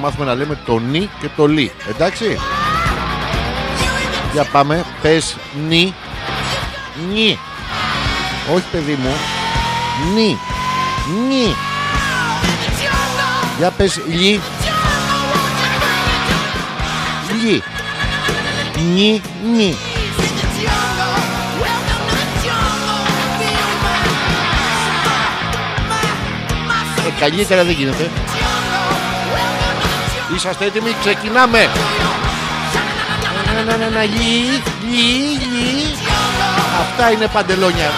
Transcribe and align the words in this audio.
θα 0.00 0.04
μάθουμε 0.04 0.24
να 0.24 0.34
λέμε 0.34 0.58
το 0.66 0.78
νι 0.78 1.10
και 1.20 1.28
το 1.36 1.46
λι. 1.46 1.72
Εντάξει. 1.88 2.38
Για 4.32 4.44
πάμε. 4.44 4.84
πες, 5.02 5.36
νι. 5.68 5.94
Νι. 7.12 7.38
Όχι 8.54 8.64
παιδί 8.70 8.98
μου. 9.02 9.16
Νι. 10.14 10.38
Νι. 11.28 11.54
Για 13.58 13.70
πες 13.70 14.00
λι. 14.08 14.40
Λι. 17.42 17.62
Νι. 18.94 19.22
Νι. 19.54 19.76
Ε, 27.06 27.20
καλύτερα 27.20 27.64
δεν 27.64 27.74
γίνεται. 27.74 28.10
Είσαστε 30.38 30.64
έτοιμοι, 30.64 30.96
ξεκινάμε. 31.00 31.68
Να, 33.66 33.76
να, 33.76 33.88
να, 33.88 34.02
γη, 34.02 34.62
γη, 34.90 35.38
γη. 35.52 35.94
Αυτά 36.80 37.10
είναι 37.10 37.26
παντελόνια. 37.26 37.90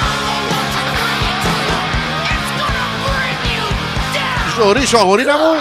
Ζωρίσω 4.57 4.99
αγορίνα 4.99 5.33
μου. 5.37 5.61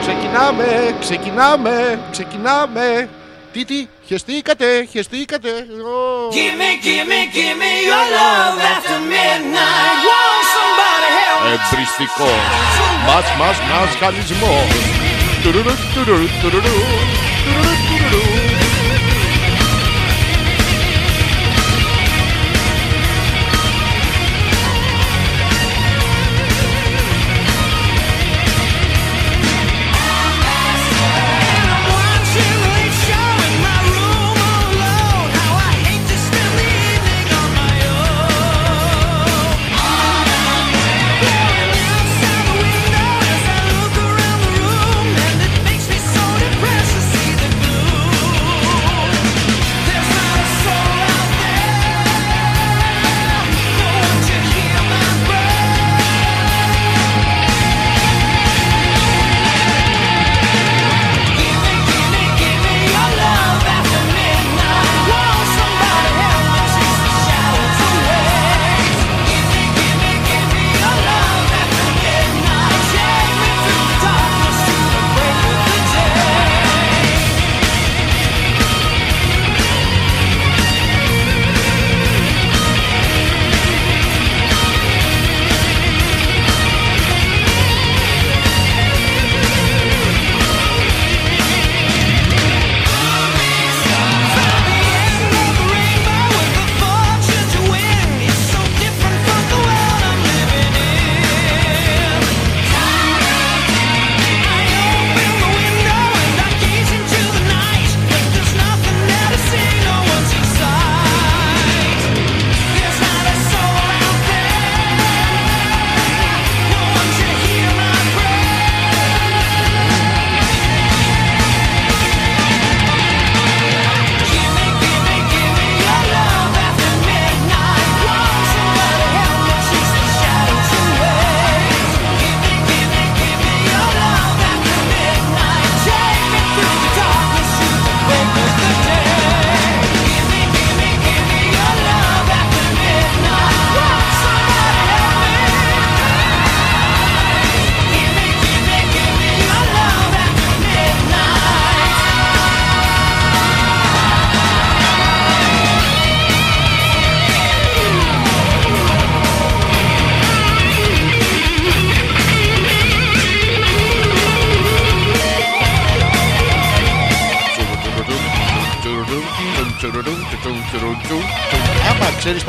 Ξεκινάμε, 0.00 0.94
ξεκινάμε, 1.00 1.98
ξεκινάμε. 2.10 3.08
Τι, 3.52 3.64
τι, 3.64 3.88
χεστήκατε, 4.06 4.88
χεστήκατε. 4.90 5.48
Oh. 5.48 6.34
Give 6.34 6.56
me, 6.60 6.70
give 6.86 7.06
me, 7.10 7.20
give 7.36 7.56
me 7.62 7.72
your 7.90 8.06
love 8.16 8.56
after 8.72 8.98
midnight. 9.12 9.98
Want 10.08 10.44
somebody 10.54 11.08
help 11.18 11.40
me. 11.44 11.50
Εμπριστικό. 11.52 12.89
más, 13.06 13.24
más, 13.38 13.56
más, 13.68 14.00
do. 16.60 17.29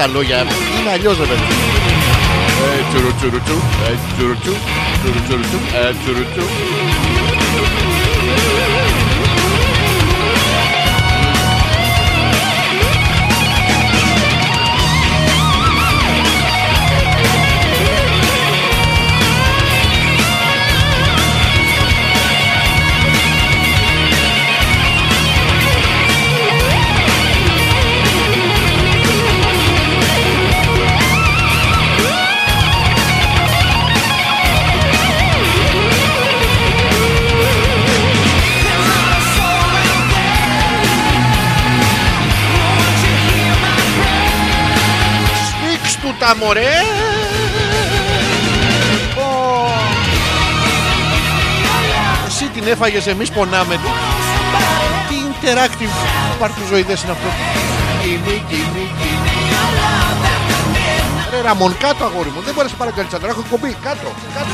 τα 0.01 0.07
λόγια. 0.07 0.39
Είναι 0.79 0.91
αλλιώς 0.95 1.17
ρε 1.17 1.27
παιδί. 1.29 1.45
Ε, 2.65 2.81
Τσουρουτσουρουτσου, 2.89 3.57
ε, 3.87 3.93
τσουρουτσου, 4.15 4.53
τσουρουτσου. 5.01 5.59
Ε, 5.79 5.93
Έλα 46.31 46.39
μωρέ 46.39 46.69
Εσύ 52.27 52.45
την 52.45 52.67
έφαγες 52.67 53.07
εμείς 53.07 53.29
πονάμε. 53.29 53.79
Τι 55.09 55.15
interactive 55.31 55.89
παρτιζοειδές 56.39 57.03
είναι 57.03 57.11
αυτό. 57.11 57.27
Κοινή, 58.01 58.91
Ρε 61.31 61.41
Ραμον 61.41 61.77
κάτω 61.77 62.03
αγόρι 62.03 62.29
μου. 62.29 62.41
Δεν 62.41 62.53
μπορείς 62.53 62.71
να 62.71 62.77
πάρει 62.77 62.91
πάρω 62.91 63.07
καλύτερα 63.09 63.31
Έχω 63.31 63.43
κομπή 63.49 63.75
κάτω, 63.81 64.11
κάτω. 64.33 64.47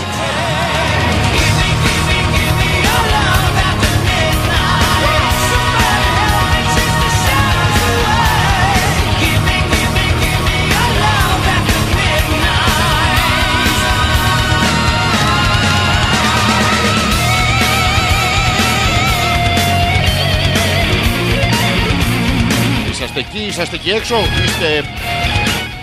Είσαστε 23.48 23.76
εκεί 23.76 23.90
έξω, 23.90 24.16
είστε 24.46 24.84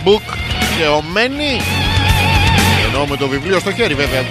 book 0.05 0.37
θεωμένοι. 0.79 1.61
Εννοώ 2.87 3.07
με 3.07 3.17
το 3.17 3.29
βιβλίο 3.29 3.59
στο 3.59 3.73
χέρι 3.73 3.95
βέβαια. 3.95 4.25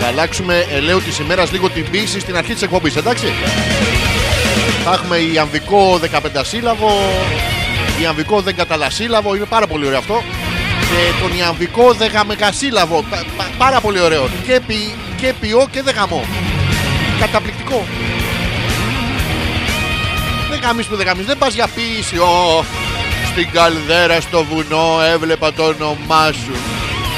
Θα 0.00 0.06
αλλάξουμε 0.06 0.66
ελαίου 0.70 1.02
της 1.02 1.18
ημέρας 1.18 1.52
λίγο 1.52 1.70
την 1.70 1.90
ποίηση 1.90 2.20
στην 2.20 2.36
αρχή 2.36 2.52
της 2.52 2.62
εκπομπής, 2.62 2.96
εντάξει. 2.96 3.26
Θα 4.84 4.92
έχουμε 4.92 5.16
ιαμβικό 5.16 5.98
15 5.98 6.44
σύλλαβο, 6.44 6.90
ιαμβικό 8.02 8.42
10 8.46 8.52
καταλασύλλαβο, 8.56 9.34
είναι 9.34 9.44
πάρα 9.44 9.66
πολύ 9.66 9.86
ωραίο 9.86 9.98
αυτό. 9.98 10.22
Και 10.90 11.22
τον 11.22 11.38
ιαμβικό 11.38 11.96
10 11.98 12.22
μεγασύλλαβο, 12.26 13.02
πα- 13.10 13.24
πα- 13.36 13.50
πάρα 13.58 13.80
πολύ 13.80 14.00
ωραίο. 14.00 14.28
Και, 14.46 14.60
πι, 14.66 14.94
και 15.20 15.32
ποιό 15.40 15.68
και 15.70 15.82
δεγαμό. 15.82 16.24
Καταπληκτικό. 17.20 17.86
Δεν 20.50 20.60
γαμίς 20.62 20.86
που 20.86 20.96
δεν 20.96 21.06
γαμίς, 21.06 21.26
δεν 21.26 21.38
πας 21.38 21.54
για 21.54 21.66
ποίηση. 21.74 22.18
Ω, 22.18 22.64
στην 23.30 23.50
καλδέρα 23.50 24.20
στο 24.20 24.44
βουνό 24.44 25.00
έβλεπα 25.12 25.52
το 25.52 25.62
όνομά 25.64 26.32
σου. 26.32 26.52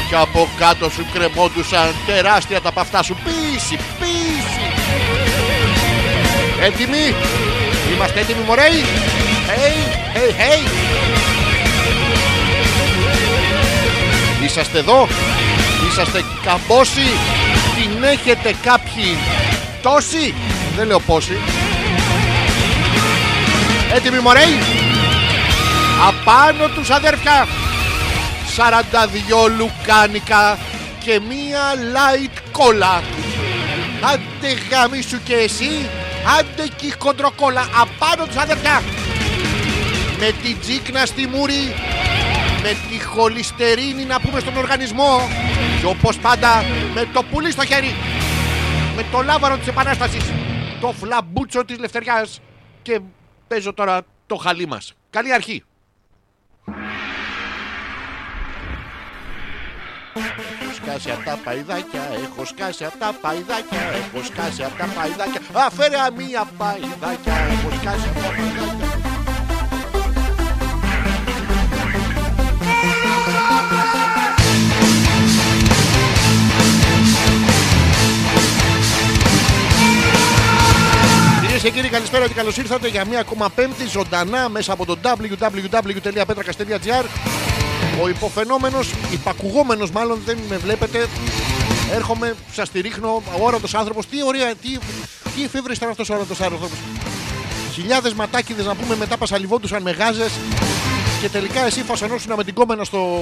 Και 0.08 0.14
από 0.16 0.48
κάτω 0.58 0.90
σου 0.90 1.06
κρεμόντουσαν 1.12 1.94
τεράστια 2.06 2.60
τα 2.60 2.72
παυτά 2.72 3.02
σου. 3.02 3.16
Ποίηση, 3.24 3.78
ποίηση. 4.00 4.62
Έτοιμοι; 6.60 7.14
Είμαστε 7.94 8.20
έτοιμοι 8.20 8.42
μωρέοι. 8.46 8.84
Hey, 9.54 9.78
hey, 10.16 10.30
hey. 10.42 10.60
Είσαστε 14.44 14.78
εδώ; 14.78 15.08
Είσαστε 15.88 16.24
καμπόσοι; 16.44 17.06
Την 17.76 18.02
έχετε 18.02 18.54
κάποιοι 18.62 19.16
τόσοι; 19.82 20.34
Δεν 20.76 20.86
λέω 20.86 21.00
πόσοι. 21.00 21.36
Έτοιμοι 23.94 24.18
μωρέοι. 24.18 24.58
Απάνω 26.08 26.68
τους 26.68 26.90
αδέρφια. 26.90 27.46
42 28.56 29.48
λουκάνικα 29.58 30.58
και 31.04 31.20
μία 31.28 31.74
light 31.94 32.38
κόλλα. 32.52 33.02
Άντε 34.00 34.56
γαμίσου 34.70 35.22
και 35.22 35.34
εσύ. 35.34 35.88
Άντε 36.38 36.68
και 36.76 36.86
η 36.86 36.94
χοντροκόλλα. 36.98 37.68
Απάνω 37.80 38.26
τους 38.26 38.36
αδέρφια. 38.36 38.82
Με 40.26 40.32
την 40.42 40.60
τζίκνα 40.60 41.06
στη 41.06 41.26
μούρη. 41.26 41.74
Με 42.62 42.68
τη 42.88 43.04
χολυστερίνη 43.04 44.04
να 44.04 44.20
πούμε 44.20 44.40
στον 44.40 44.56
οργανισμό. 44.56 45.20
Και 45.80 45.86
όπως 45.86 46.18
πάντα 46.18 46.64
με 46.94 47.08
το 47.12 47.22
πουλί 47.22 47.50
στο 47.50 47.64
χέρι. 47.64 47.94
Με 48.96 49.04
το 49.12 49.22
λάβαρο 49.22 49.56
της 49.56 49.66
Επανάστασης. 49.66 50.24
Το 50.80 50.92
φλαμπούτσο 50.92 51.64
της 51.64 51.78
Λευτεριάς. 51.78 52.40
Και 52.82 53.00
παίζω 53.48 53.74
τώρα 53.74 54.02
το 54.26 54.36
χαλί 54.36 54.66
μας. 54.66 54.92
Καλή 55.10 55.32
αρχή. 55.32 55.62
Έχω 60.14 60.72
σκάσει 60.74 61.10
απ' 61.10 61.24
τα 61.24 61.38
παϊδάκια, 61.44 62.02
έχω 62.24 62.44
σκάσει 62.44 62.84
απ' 62.84 62.98
τα 62.98 63.14
παϊδάκια, 63.20 63.80
έχω 63.80 64.24
σκάσει 64.24 64.62
απ' 64.62 64.78
τα 64.78 64.86
παϊδάκια. 64.94 65.40
Αφέρε 65.52 65.96
μία 66.16 66.48
παϊδάκια, 66.58 67.34
έχω 67.34 67.70
σκάσει 67.80 68.08
απ' 68.08 68.22
τα 68.22 68.28
παϊδάκια. 68.28 68.53
Και 81.64 81.70
κύριοι, 81.70 81.88
καλησπέρα 81.88 82.28
και 82.28 82.34
καλώς 82.34 82.56
ήρθατε 82.56 82.88
για 82.88 83.04
μία 83.04 83.20
ακόμα 83.20 83.50
πέμπτη 83.50 83.86
ζωντανά 83.86 84.48
μέσα 84.48 84.72
από 84.72 84.86
το 84.86 84.98
www.petrakas.gr. 85.02 87.04
Ο 88.02 88.08
υποφαινόμενος, 88.08 88.90
υπακουγόμενος 89.12 89.90
μάλλον, 89.90 90.20
δεν 90.24 90.38
με 90.48 90.56
βλέπετε. 90.56 91.06
Έρχομαι, 91.92 92.34
σας 92.52 92.70
τη 92.70 92.80
ρίχνω, 92.80 93.22
ο 93.38 93.44
όρατο 93.44 93.68
άνθρωπος. 93.72 94.06
Τι 94.06 94.24
ωραία, 94.24 94.54
τι, 94.54 94.78
τι 95.36 95.44
εφεύρε 95.44 95.72
ήταν 95.72 95.88
αυτός 95.88 96.10
ο 96.10 96.14
όρατο 96.14 96.44
άνθρωπος. 96.44 96.68
Χιλιάδες 97.72 98.12
ματάκιδες 98.12 98.66
να 98.66 98.74
πούμε 98.74 98.96
μετά 98.96 99.16
πασαλιβόντουσαν 99.16 99.82
με 99.82 99.90
γάζες. 99.90 100.32
Και 101.20 101.28
τελικά 101.28 101.66
εσύ 101.66 101.82
φασανόσουν 101.82 102.32
με 102.36 102.44
την 102.44 102.54
κόμενα 102.54 102.84
στο, 102.84 103.20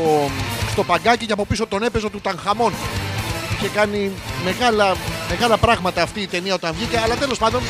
στο 0.70 0.84
παγκάκι 0.84 1.26
και 1.26 1.32
από 1.32 1.46
πίσω 1.46 1.66
τον 1.66 1.82
έπαιζε 1.82 2.10
του 2.10 2.20
Τανχαμών. 2.20 2.72
Είχε 3.56 3.68
κάνει 3.68 4.10
μεγάλα, 4.44 4.96
μεγάλα 5.28 5.56
πράγματα 5.56 6.02
αυτή 6.02 6.20
η 6.20 6.26
ταινία 6.26 6.54
όταν 6.54 6.74
βγήκε, 6.74 7.00
αλλά 7.04 7.14
τέλος 7.14 7.38
πάντων. 7.38 7.62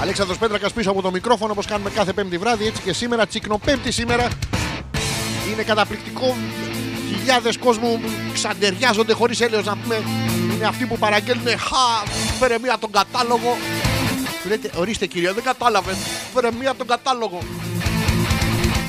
Αλέξανδρος 0.00 0.38
Πέτρακας 0.38 0.72
πίσω 0.72 0.90
από 0.90 1.02
το 1.02 1.10
μικρόφωνο 1.10 1.52
όπως 1.52 1.66
κάνουμε 1.66 1.90
κάθε 1.90 2.12
πέμπτη 2.12 2.38
βράδυ 2.38 2.66
έτσι 2.66 2.82
και 2.82 2.92
σήμερα 2.92 3.26
τσικνοπέμπτη 3.26 3.92
σήμερα. 3.92 4.28
Είναι 5.52 5.62
καταπληκτικό. 5.62 6.36
Χιλιάδες 7.08 7.58
κόσμου 7.58 8.00
ξαντεριάζονται 8.32 9.12
χωρίς 9.12 9.40
έλεος 9.40 9.64
να 9.64 9.76
πούμε. 9.76 10.02
Είναι 10.54 10.66
αυτοί 10.66 10.86
που 10.86 10.98
παραγγέλνουν 10.98 11.46
χα 11.46 12.10
φέρε 12.38 12.58
μία 12.58 12.78
τον 12.78 12.90
κατάλογο 12.90 13.56
Του 14.42 14.48
λέτε 14.48 14.70
ορίστε 14.76 15.06
κυρία 15.06 15.32
δεν 15.32 15.42
κατάλαβε. 15.42 15.96
Φέρε 16.34 16.48
μία 16.58 16.74
τον 16.74 16.86
κατάλογο 16.86 17.38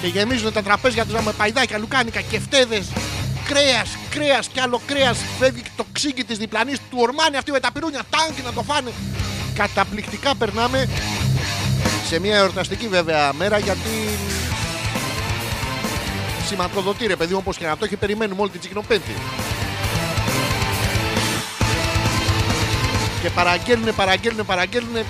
και 0.01 0.07
γεμίζουν 0.07 0.53
τα 0.53 0.61
τραπέζια 0.61 1.05
τους 1.05 1.21
με 1.21 1.31
παϊδάκια, 1.31 1.77
λουκάνικα, 1.77 2.21
κεφτέδες 2.21 2.91
κρέας, 3.47 3.97
κρέας 4.09 4.47
και 4.47 4.61
άλλο 4.61 4.81
κρέας 4.85 5.17
φεύγει 5.39 5.61
το 5.75 5.85
ξύγκι 5.91 6.23
της 6.23 6.37
διπλανής 6.37 6.77
του 6.89 6.97
ορμάνι 6.99 7.37
αυτή 7.37 7.51
με 7.51 7.59
τα 7.59 7.71
πυρούνια 7.71 8.01
τάγκ 8.09 8.45
να 8.45 8.53
το 8.53 8.61
φάνε 8.61 8.91
καταπληκτικά 9.57 10.35
περνάμε 10.35 10.89
σε 12.07 12.19
μια 12.19 12.35
εορταστική 12.37 12.87
βέβαια 12.87 13.33
μέρα 13.33 13.57
γιατί 13.57 14.17
σηματοδοτεί 16.47 17.07
ρε 17.07 17.15
παιδί 17.15 17.33
μου 17.33 17.39
όπως 17.41 17.57
και 17.57 17.65
να 17.65 17.77
το 17.77 17.85
έχει 17.85 17.95
περιμένουμε 17.95 18.41
όλη 18.41 18.49
την 18.49 18.59
τσικνοπέμπτη 18.59 19.15
και 23.21 23.29
παραγγέλνουνε, 23.29 23.91
παραγγέλνουνε, 23.91 24.43
παραγγέλνουνε 24.43 25.05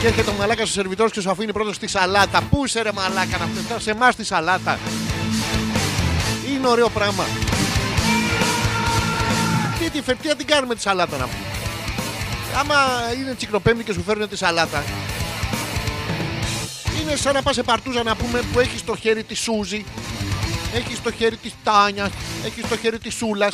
και 0.00 0.06
έρχεται 0.06 0.30
ο 0.30 0.34
μαλάκας 0.38 0.68
ο 0.68 0.72
σερβιτόρος 0.72 1.12
και 1.12 1.20
σου 1.20 1.30
αφήνει 1.30 1.52
πρώτος 1.52 1.76
στη 1.76 1.86
σαλάτα. 1.86 2.42
Πού 2.50 2.64
είσαι 2.64 2.82
ρε 2.82 2.92
μαλάκα 2.92 3.38
να 3.38 3.46
φτάσει 3.64 3.84
σε 3.84 3.90
εμάς 3.90 4.16
τη 4.16 4.24
σαλάτα. 4.24 4.78
Είναι 6.50 6.68
ωραίο 6.68 6.88
πράγμα. 6.88 7.24
Τι 9.78 9.90
τη 9.90 10.02
φερτία 10.02 10.36
την 10.36 10.46
κάνουμε 10.46 10.74
τη 10.74 10.80
σαλάτα 10.80 11.16
να 11.16 11.24
πούμε. 11.24 11.59
Άμα 12.58 12.76
είναι 13.18 13.34
τσικνοπέμπτη 13.34 13.84
και 13.84 13.92
σου 13.92 14.02
φέρνουν 14.02 14.28
τη 14.28 14.36
σαλάτα, 14.36 14.84
είναι 17.00 17.16
σαν 17.16 17.34
να 17.34 17.42
πας 17.42 17.54
σε 17.54 17.62
παρτούζα 17.62 18.02
να 18.02 18.16
πούμε 18.16 18.40
που 18.52 18.60
έχεις 18.60 18.80
στο 18.80 18.96
χέρι 18.96 19.24
της 19.24 19.38
Σούζη, 19.40 19.84
έχεις 20.74 20.96
στο 20.96 21.12
χέρι 21.12 21.36
της 21.36 21.54
Τάνια, 21.64 22.10
έχεις 22.44 22.64
στο 22.64 22.76
χέρι 22.76 22.98
της 22.98 23.14
Σούλας, 23.14 23.52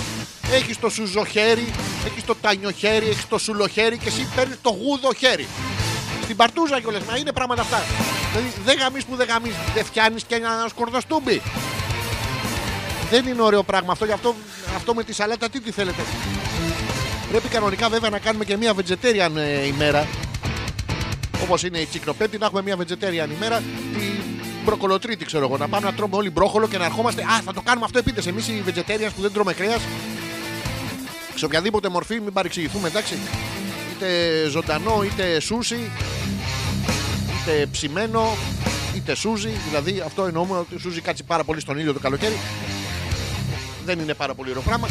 έχεις 0.51 0.79
το 0.79 0.89
σουζοχέρι, 0.89 1.73
έχεις 2.07 2.25
το 2.25 2.35
τανιοχέρι, 2.41 3.09
έχεις 3.09 3.29
το 3.29 3.39
σουλοχέρι 3.39 3.99
και 3.99 4.09
εσύ 4.09 4.29
παίρνεις 4.37 4.57
το 4.63 4.71
γούδο 4.71 5.13
χέρι. 5.13 5.47
Στην 6.23 6.37
παρτούζα 6.37 6.81
κιόλας, 6.81 7.03
μα 7.03 7.17
είναι 7.17 7.33
πράγματα 7.33 7.63
αυτά. 7.63 7.83
Δηλαδή 8.33 8.53
δεν 8.65 8.79
γαμείς 8.79 9.05
που 9.05 9.17
δεν 9.17 9.27
γαμείς, 9.27 9.55
δεν 9.75 9.85
φτιάνεις 9.85 10.25
και 10.25 10.35
ένα 10.35 10.67
σκορδοστούμπι. 10.69 11.43
Δεν 13.11 13.27
είναι 13.27 13.43
ωραίο 13.43 13.63
πράγμα 13.63 13.93
αυτό, 13.93 14.05
γι' 14.05 14.13
αυτό, 14.13 14.35
αυτό 14.77 14.95
με 14.95 15.05
τη 15.05 15.13
σαλάτα 15.13 15.49
τι 15.49 15.61
τη 15.61 15.71
θέλετε. 15.71 16.03
Πρέπει 17.31 17.49
κανονικά 17.49 17.89
βέβαια 17.89 18.11
να 18.11 18.19
κάνουμε 18.19 18.45
και 18.45 18.57
μια 18.57 18.75
vegetarian 18.75 19.37
ε, 19.37 19.67
ημέρα. 19.67 20.07
Όπως 21.43 21.63
είναι 21.63 21.79
η 21.79 21.87
τσικνοπέμπτη, 21.87 22.39
να 22.39 22.47
έχουμε 22.47 22.63
μια 22.63 22.77
vegetarian 22.79 23.31
ημέρα. 23.37 23.63
Την 23.93 24.21
μπροκολοτρίτη, 24.65 25.25
ξέρω 25.25 25.45
εγώ. 25.45 25.57
Να 25.57 25.69
πάμε 25.69 25.87
να 25.87 25.95
τρώμε 25.95 26.17
όλοι 26.17 26.31
μπρόκολο 26.31 26.69
και 26.69 26.79
να 26.79 26.85
ερχόμαστε. 26.85 27.23
Α, 27.23 27.41
θα 27.45 27.53
το 27.53 27.61
κάνουμε 27.61 27.85
αυτό 27.85 27.99
επίτηδε. 27.99 28.31
Εμείς 28.31 28.49
οι 28.49 28.63
vegetarians 28.67 29.11
που 29.17 29.23
δεν 29.23 29.33
τρώμε 29.33 29.53
κρέας. 29.53 29.81
Σε 31.35 31.45
οποιαδήποτε 31.45 31.89
μορφή, 31.89 32.21
μην 32.21 32.33
παρεξηγηθούμε, 32.33 32.89
εντάξει. 32.89 33.15
Είτε 33.93 34.09
ζωντανό, 34.49 35.03
είτε 35.05 35.41
σούσι, 35.41 35.91
είτε 37.43 37.67
ψημένο, 37.71 38.37
είτε 38.97 39.15
σούζι. 39.15 39.51
Δηλαδή 39.69 40.03
αυτό 40.07 40.25
εννοούμε 40.25 40.59
ότι 40.59 40.81
σούζι 40.81 41.01
κάτσει 41.01 41.25
πάρα 41.25 41.45
πολύ 41.45 41.61
στον 41.61 41.79
ήλιο 41.79 41.93
το 41.93 41.99
καλοκαίρι. 41.99 42.39
Δεν 43.85 43.99
είναι 43.99 44.15
πάρα 44.15 44.35
πολύ 44.35 44.51
ωραίο 44.51 44.63
πράγμα. 44.63 44.89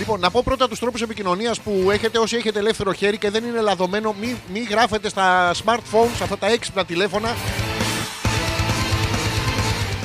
Λοιπόν, 0.00 0.20
να 0.20 0.30
πω 0.30 0.42
πρώτα 0.44 0.68
τους 0.68 0.78
τρόπους 0.78 1.02
επικοινωνίας 1.02 1.60
που 1.60 1.90
έχετε 1.90 2.18
όσοι 2.18 2.36
έχετε 2.36 2.58
ελεύθερο 2.58 2.92
χέρι 2.92 3.18
και 3.18 3.30
δεν 3.30 3.44
είναι 3.44 3.60
λαδωμένο. 3.60 4.14
Μην 4.20 4.36
μη 4.52 4.60
γράφετε 4.60 5.08
στα 5.08 5.52
smartphones, 5.64 6.22
αυτά 6.22 6.38
τα 6.38 6.46
έξυπνα 6.46 6.84
τηλέφωνα. 6.84 7.36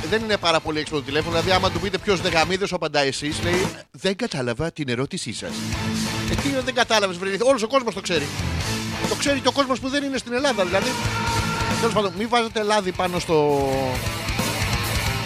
Δεν 0.09 0.21
είναι 0.23 0.37
πάρα 0.37 0.59
πολύ 0.59 0.79
έξυπνο 0.79 0.99
το 0.99 1.05
τηλέφωνο. 1.05 1.31
Δηλαδή, 1.31 1.51
άμα 1.51 1.71
του 1.71 1.79
πείτε 1.79 1.97
ποιος 1.97 2.21
δεν 2.21 2.31
γαμίδε, 2.31 2.63
ο 2.63 2.67
απαντά 2.71 2.99
εσείς, 2.99 3.43
λέει 3.43 3.67
Δεν 3.91 4.15
κατάλαβα 4.15 4.71
την 4.71 4.89
ερώτησή 4.89 5.33
σας. 5.33 5.51
Ε, 6.31 6.35
τι 6.35 6.49
είναι, 6.49 6.61
δεν 6.61 6.73
κατάλαβες, 6.73 7.17
βρε. 7.17 7.29
Όλος 7.39 7.63
ο 7.63 7.67
κόσμος 7.67 7.93
το 7.93 8.01
ξέρει. 8.01 8.27
Το 9.09 9.15
ξέρει 9.15 9.39
και 9.39 9.47
ο 9.47 9.51
κόσμος 9.51 9.79
που 9.79 9.89
δεν 9.89 10.03
είναι 10.03 10.17
στην 10.17 10.33
Ελλάδα. 10.33 10.65
Δηλαδή, 10.65 10.89
Τέλος 11.79 11.93
πάντων, 11.93 12.13
μην 12.17 12.29
βάζετε 12.29 12.63
λάδι 12.63 12.91
πάνω 12.91 13.19
στο. 13.19 13.69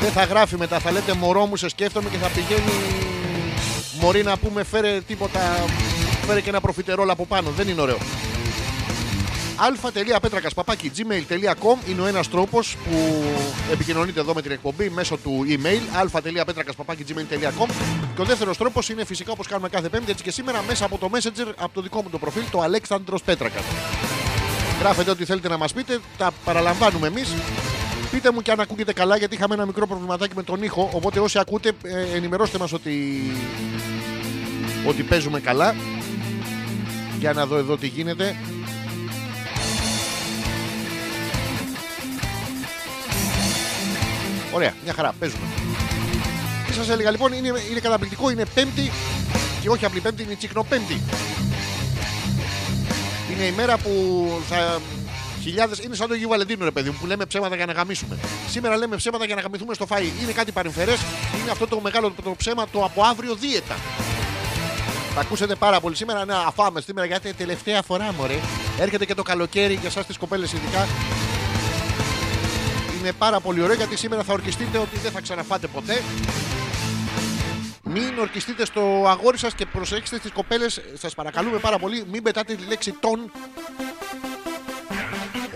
Δεν 0.02 0.12
θα 0.12 0.24
γράφει 0.24 0.58
μετά, 0.58 0.80
θα 0.80 0.92
λέτε 0.92 1.14
μωρό 1.14 1.46
μου, 1.46 1.56
σε 1.56 1.70
σκέφτομαι 1.70 2.10
και 2.10 2.18
θα 2.18 2.28
πηγαίνει. 2.28 3.09
Μωρή 4.00 4.24
να 4.24 4.38
πούμε, 4.38 4.64
φέρε 4.64 5.02
τίποτα. 5.08 5.40
Φέρε 6.28 6.42
και 6.42 6.50
ένα 6.50 6.62
προφιτερόλ 6.62 7.10
από 7.10 7.26
πάνω. 7.26 7.50
Δεν 7.50 7.68
είναι 7.68 7.82
ωραίο. 7.82 7.98
αλφα.πέτρακας 9.56 10.54
παπάκι 10.54 10.92
gmail.com 10.96 11.90
είναι 11.90 12.02
ο 12.02 12.06
ένας 12.06 12.30
τρόπος 12.30 12.78
που 12.90 13.24
επικοινωνείτε 13.72 14.20
εδώ 14.20 14.34
με 14.34 14.42
την 14.42 14.52
εκπομπή 14.52 14.90
μέσω 14.90 15.18
του 15.18 15.46
email 15.48 15.82
αλφα.πέτρακας 16.00 16.76
παπάκι 16.76 17.06
gmail.com 17.08 17.70
και 18.16 18.22
ο 18.22 18.24
δεύτερος 18.24 18.58
τρόπος 18.58 18.90
είναι 18.90 19.06
φυσικά 19.06 19.32
όπως 19.32 19.48
κάνουμε 19.48 19.70
κάθε 19.70 19.90
Πέμπτη 19.90 20.12
έτσι 20.12 20.24
και 20.24 20.32
σήμερα 20.32 20.64
μέσα 20.68 20.86
από 20.86 20.98
το 20.98 21.10
Messenger 21.14 21.54
από 21.58 21.74
το 21.74 21.82
δικό 21.82 22.02
μου 22.02 22.10
το 22.10 22.18
προφίλ 22.18 22.44
το 22.52 22.62
Αλέξανδρος 22.62 23.22
Πέτρακας. 23.24 23.64
Γράφετε 24.80 25.12
ό,τι 25.12 25.26
θέλετε 25.26 25.48
να 25.48 25.58
μας 25.58 25.74
πείτε, 25.74 26.00
τα 26.18 26.32
παραλαμβάνουμε 26.44 27.08
εμείς. 27.08 27.34
Πείτε 28.12 28.32
μου 28.32 28.42
και 28.42 28.52
αν 28.52 28.60
ακούγεται 28.60 28.94
καλά, 28.94 29.18
γιατί 29.18 29.36
είχαμε 29.36 29.54
ένα 29.54 29.66
μικρό 29.66 29.88
προβληματάκι 29.88 30.36
με 30.36 30.44
τον 30.44 30.64
ήχο. 30.64 30.90
Οπότε 30.94 31.20
όσοι 31.20 31.40
ακούτε, 31.40 31.72
ε, 31.84 32.16
ενημερώστε 32.16 32.58
μας 32.58 32.74
ότι, 32.74 33.22
ότι 34.88 35.04
παίζουμε 35.04 35.40
καλά. 35.40 35.76
Για 37.20 37.34
να 37.34 37.46
δω 37.46 37.58
εδώ 37.58 37.78
τι 37.78 37.88
γίνεται. 37.88 38.36
Ωραία, 44.52 44.74
μια 44.84 44.94
χαρά, 44.94 45.14
παίζουμε. 45.20 45.46
Τι 46.68 46.74
σας 46.74 46.90
έλεγα 46.90 47.12
λοιπόν, 47.12 47.34
είναι, 47.34 47.48
είναι 47.70 47.80
καταπληκτικό, 47.80 48.30
είναι 48.30 48.46
Πέμπτη 48.54 48.92
και 49.62 49.70
όχι 49.70 49.86
απλή 49.86 50.00
Πέμπτη, 50.00 50.24
είναι 50.24 50.36
Τσικνοπέμπτη. 50.36 51.02
Είναι 53.34 53.44
η 53.44 53.52
μέρα 53.52 53.78
που 53.78 53.92
θα. 54.50 54.80
Χιλιάδες. 55.42 55.80
Είναι 55.80 55.96
σαν 55.96 56.08
το 56.08 56.14
Αγίου 56.14 56.30
Βαλεντίνου, 56.30 56.64
ρε 56.64 56.72
παιδί 56.72 56.90
μου, 56.90 56.98
που 57.00 57.06
λέμε 57.06 57.26
ψέματα 57.26 57.56
για 57.56 57.66
να 57.66 57.72
γαμίσουμε. 57.72 58.18
Σήμερα 58.50 58.78
λέμε 58.78 58.96
ψέματα 58.96 59.26
για 59.26 59.36
να 59.36 59.42
γαμηθούμε 59.42 59.74
στο 59.74 59.86
φαΐ. 59.90 60.22
Είναι 60.22 60.32
κάτι 60.32 60.52
παρεμφερές. 60.52 61.00
Είναι 61.42 61.52
αυτό 61.52 61.68
το 61.68 61.80
μεγάλο 61.80 62.14
το 62.24 62.36
ψέμα 62.38 62.68
το 62.72 62.84
από 62.84 63.04
αύριο 63.04 63.36
δίαιτα. 63.36 63.76
Θα 65.14 65.22
ακούσετε 65.22 65.56
πάρα 65.56 65.80
πολύ 65.80 65.96
σήμερα. 65.96 66.26
Ναι, 66.26 66.34
αφάμε 66.48 66.82
σήμερα 66.82 67.08
γιατί 67.08 67.34
τελευταία 67.34 67.82
φορά, 67.82 68.14
μωρέ. 68.18 68.40
Έρχεται 68.80 69.06
και 69.06 69.14
το 69.14 69.24
καλοκαίρι 69.24 69.74
για 69.74 69.90
εσάς 69.90 70.06
τις 70.06 70.18
κοπέλες 70.18 70.54
ειδικά. 70.54 70.88
Είναι 73.00 73.12
πάρα 73.12 73.40
πολύ 73.40 73.62
ωραίο 73.62 73.76
γιατί 73.76 73.98
σήμερα 73.98 74.24
θα 74.24 74.34
ορκιστείτε 74.34 74.78
ότι 74.78 74.98
δεν 74.98 75.12
θα 75.12 75.22
ξαναφάτε 75.22 75.68
ποτέ. 75.68 76.02
Μην 77.84 78.20
ορκιστείτε 78.20 78.66
στο 78.66 79.06
αγόρι 79.08 79.38
σας 79.38 79.54
και 79.54 79.66
προσέξτε 79.66 80.18
στι 80.18 80.30
κοπέλες. 80.30 80.82
Σας 80.94 81.14
παρακαλούμε 81.16 81.58
πάρα 81.58 81.80
πολύ, 81.80 82.06
μην 82.12 82.24
πετάτε 82.24 82.56
τη 82.56 82.66
λέξη 82.66 82.92
τον 82.92 83.32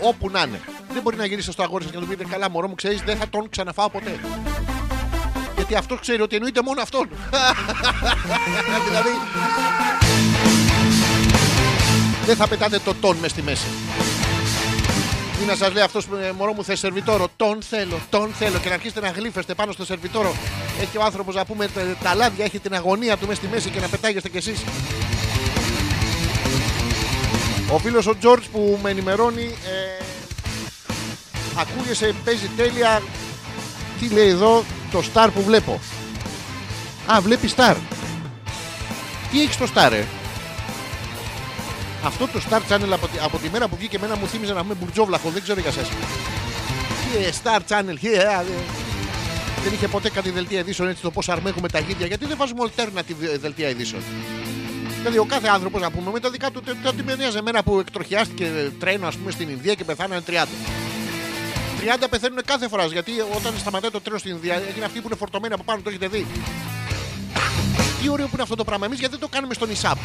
όπου 0.04 0.30
να 0.30 0.42
είναι. 0.42 0.60
Δεν 0.92 1.02
μπορεί 1.02 1.16
να 1.16 1.26
γυρίσετε 1.26 1.52
στο 1.52 1.62
αγόρι 1.62 1.82
σας 1.82 1.92
και 1.92 1.98
να 1.98 2.04
του 2.04 2.08
πείτε 2.10 2.24
καλά, 2.30 2.50
μωρό 2.50 2.68
μου, 2.68 2.74
ξέρεις, 2.74 3.00
δεν 3.02 3.16
θα 3.16 3.28
τον 3.28 3.48
ξαναφάω 3.48 3.90
ποτέ. 3.90 4.18
Γιατί 5.56 5.74
αυτός 5.74 6.00
ξέρει 6.00 6.22
ότι 6.22 6.34
εννοείται 6.34 6.62
μόνο 6.62 6.80
αυτόν. 6.82 7.08
δηλαδή. 8.88 9.10
Δεν 12.26 12.36
θα 12.36 12.48
πετάτε 12.48 12.78
το 12.78 12.94
τον 12.94 13.16
μες 13.16 13.30
στη 13.30 13.42
μέση. 13.42 13.66
Ή 15.42 15.46
να 15.46 15.54
σας 15.56 15.72
λέει 15.72 15.82
αυτός 15.82 16.06
μωρό 16.36 16.52
μου 16.52 16.64
θες 16.64 16.78
σερβιτόρο. 16.78 17.28
Τον 17.36 17.62
θέλω, 17.62 17.98
τον 18.10 18.32
θέλω. 18.38 18.58
Και 18.58 18.68
να 18.68 18.74
αρχίσετε 18.74 19.00
να 19.00 19.08
γλύφεστε 19.08 19.54
πάνω 19.54 19.72
στο 19.72 19.84
σερβιτόρο. 19.84 20.34
Έχει 20.80 20.96
ο 20.98 21.02
άνθρωπος 21.02 21.34
να 21.34 21.44
πούμε 21.44 21.66
τε- 21.66 21.96
τα 22.02 22.14
λάδια, 22.14 22.44
έχει 22.44 22.58
την 22.58 22.74
αγωνία 22.74 23.16
του 23.16 23.26
μέσα 23.26 23.40
στη 23.40 23.48
μέση 23.52 23.70
και 23.70 23.80
να 23.80 23.88
πετάγεστε 23.88 24.28
κι 24.28 24.36
εσείς. 24.36 24.58
Ο 27.72 27.78
φίλος 27.78 28.06
ο 28.06 28.16
Τζόρτζ 28.18 28.46
που 28.46 28.78
με 28.82 28.90
ενημερώνει. 28.90 29.44
Ε, 29.44 30.04
ακούγεσαι, 31.60 32.14
παίζει 32.24 32.50
τέλεια. 32.56 33.02
Τι 34.00 34.08
λέει 34.08 34.28
εδώ, 34.28 34.64
το 34.90 35.02
star 35.14 35.28
που 35.34 35.42
βλέπω; 35.42 35.80
Α, 37.06 37.20
βλέπει 37.20 37.50
star. 37.56 37.76
Τι 39.30 39.42
έχεις 39.42 39.56
το 39.56 39.68
star, 39.74 39.92
ε; 39.92 40.04
Αυτό 42.04 42.28
το 42.28 42.40
Star 42.50 42.60
Channel 42.72 42.90
από 42.90 43.08
τη, 43.08 43.18
από 43.22 43.38
τη 43.38 43.50
μέρα 43.50 43.68
που 43.68 43.76
βγήκε 43.76 43.96
εμένα 43.96 44.16
μου 44.16 44.26
θύμιζε 44.26 44.52
να 44.52 44.62
πούμε 44.62 44.74
μπουρτζόβλαχο, 44.74 45.30
δεν 45.30 45.42
ξέρω 45.42 45.60
για 45.60 45.72
σας. 45.72 45.88
Τι 45.88 47.24
ε, 47.24 47.30
Star 47.42 47.60
Channel, 47.68 47.96
τι, 48.00 48.12
ε, 48.12 48.18
ε, 48.18 48.44
δεν 49.64 49.72
είχε 49.72 49.88
ποτέ 49.88 50.10
κάτι 50.10 50.30
δελτία 50.30 50.58
ειδήσεων 50.58 50.88
έτσι 50.88 51.02
το 51.02 51.10
πώς 51.10 51.28
αρμέγουμε 51.28 51.68
τα 51.68 51.78
γίδια. 51.78 52.06
Γιατί 52.06 52.26
δεν 52.26 52.36
βάζουμε 52.36 52.60
alternative 52.64 53.38
δελτία 53.40 53.68
ειδήσεων. 53.68 54.02
Δηλαδή 55.04 55.18
ο 55.18 55.24
κάθε 55.24 55.48
άνθρωπος 55.48 55.80
να 55.80 55.90
πούμε 55.90 56.10
με 56.10 56.20
τα 56.20 56.30
δικά 56.30 56.50
του. 56.50 56.60
τε- 56.60 56.74
τε- 56.82 56.92
Ότι 56.92 57.02
με 57.02 57.14
νοιάζει 57.16 57.36
εμένα 57.36 57.62
που 57.62 57.78
εκτροχιάστηκε 57.78 58.70
τρένο 58.78 59.06
ας 59.06 59.16
πούμε 59.16 59.30
στην 59.30 59.48
Ινδία 59.48 59.74
και 59.74 59.84
πεθάνανε 59.84 60.22
30. 60.26 60.30
30 61.80 62.06
πεθαίνουν 62.10 62.38
κάθε 62.44 62.68
φοράς 62.68 62.92
γιατί 62.92 63.10
όταν 63.36 63.52
σταματάει 63.58 63.90
το 63.90 64.00
τρένο 64.00 64.18
στην 64.18 64.30
Ινδία 64.30 64.62
έγινε 64.68 64.84
αυτοί 64.84 65.00
που 65.00 65.06
είναι 65.06 65.16
φορτωμένοι 65.16 65.54
από 65.54 65.62
πάνω, 65.64 65.80
το 65.82 65.88
έχετε 65.88 66.08
δει. 66.08 66.26
Τι 68.02 68.08
ωραίο 68.08 68.24
που 68.26 68.30
είναι 68.32 68.42
αυτό 68.42 68.54
το 68.54 68.64
πράγμα. 68.64 68.86
Εμείς 68.86 68.98
γιατί 68.98 69.12
δεν 69.12 69.22
το 69.22 69.28
κάνουμε 69.34 69.54
στον 69.54 69.70
Ισάπ; 69.70 69.98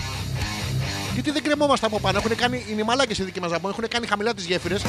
Γιατί 1.14 1.32
δεν 1.32 1.44
κρεμόμαστε 1.44 1.86
από 1.86 2.00
πάνω. 2.00 2.18
Έχουν 2.18 2.36
κάνει, 2.36 2.66
είναι 2.70 2.82
οι 2.82 2.84
μαλάκες 2.84 3.18
οι 3.18 3.24
δικοί 3.24 3.40
μας 3.40 3.52
να 3.52 3.60
πούμε. 3.60 3.72
Έχουν 3.72 3.88
κάνει 3.88 4.08
χαμηλά 4.08 4.34
τις 4.34 4.46
γέφυρες 4.46 4.82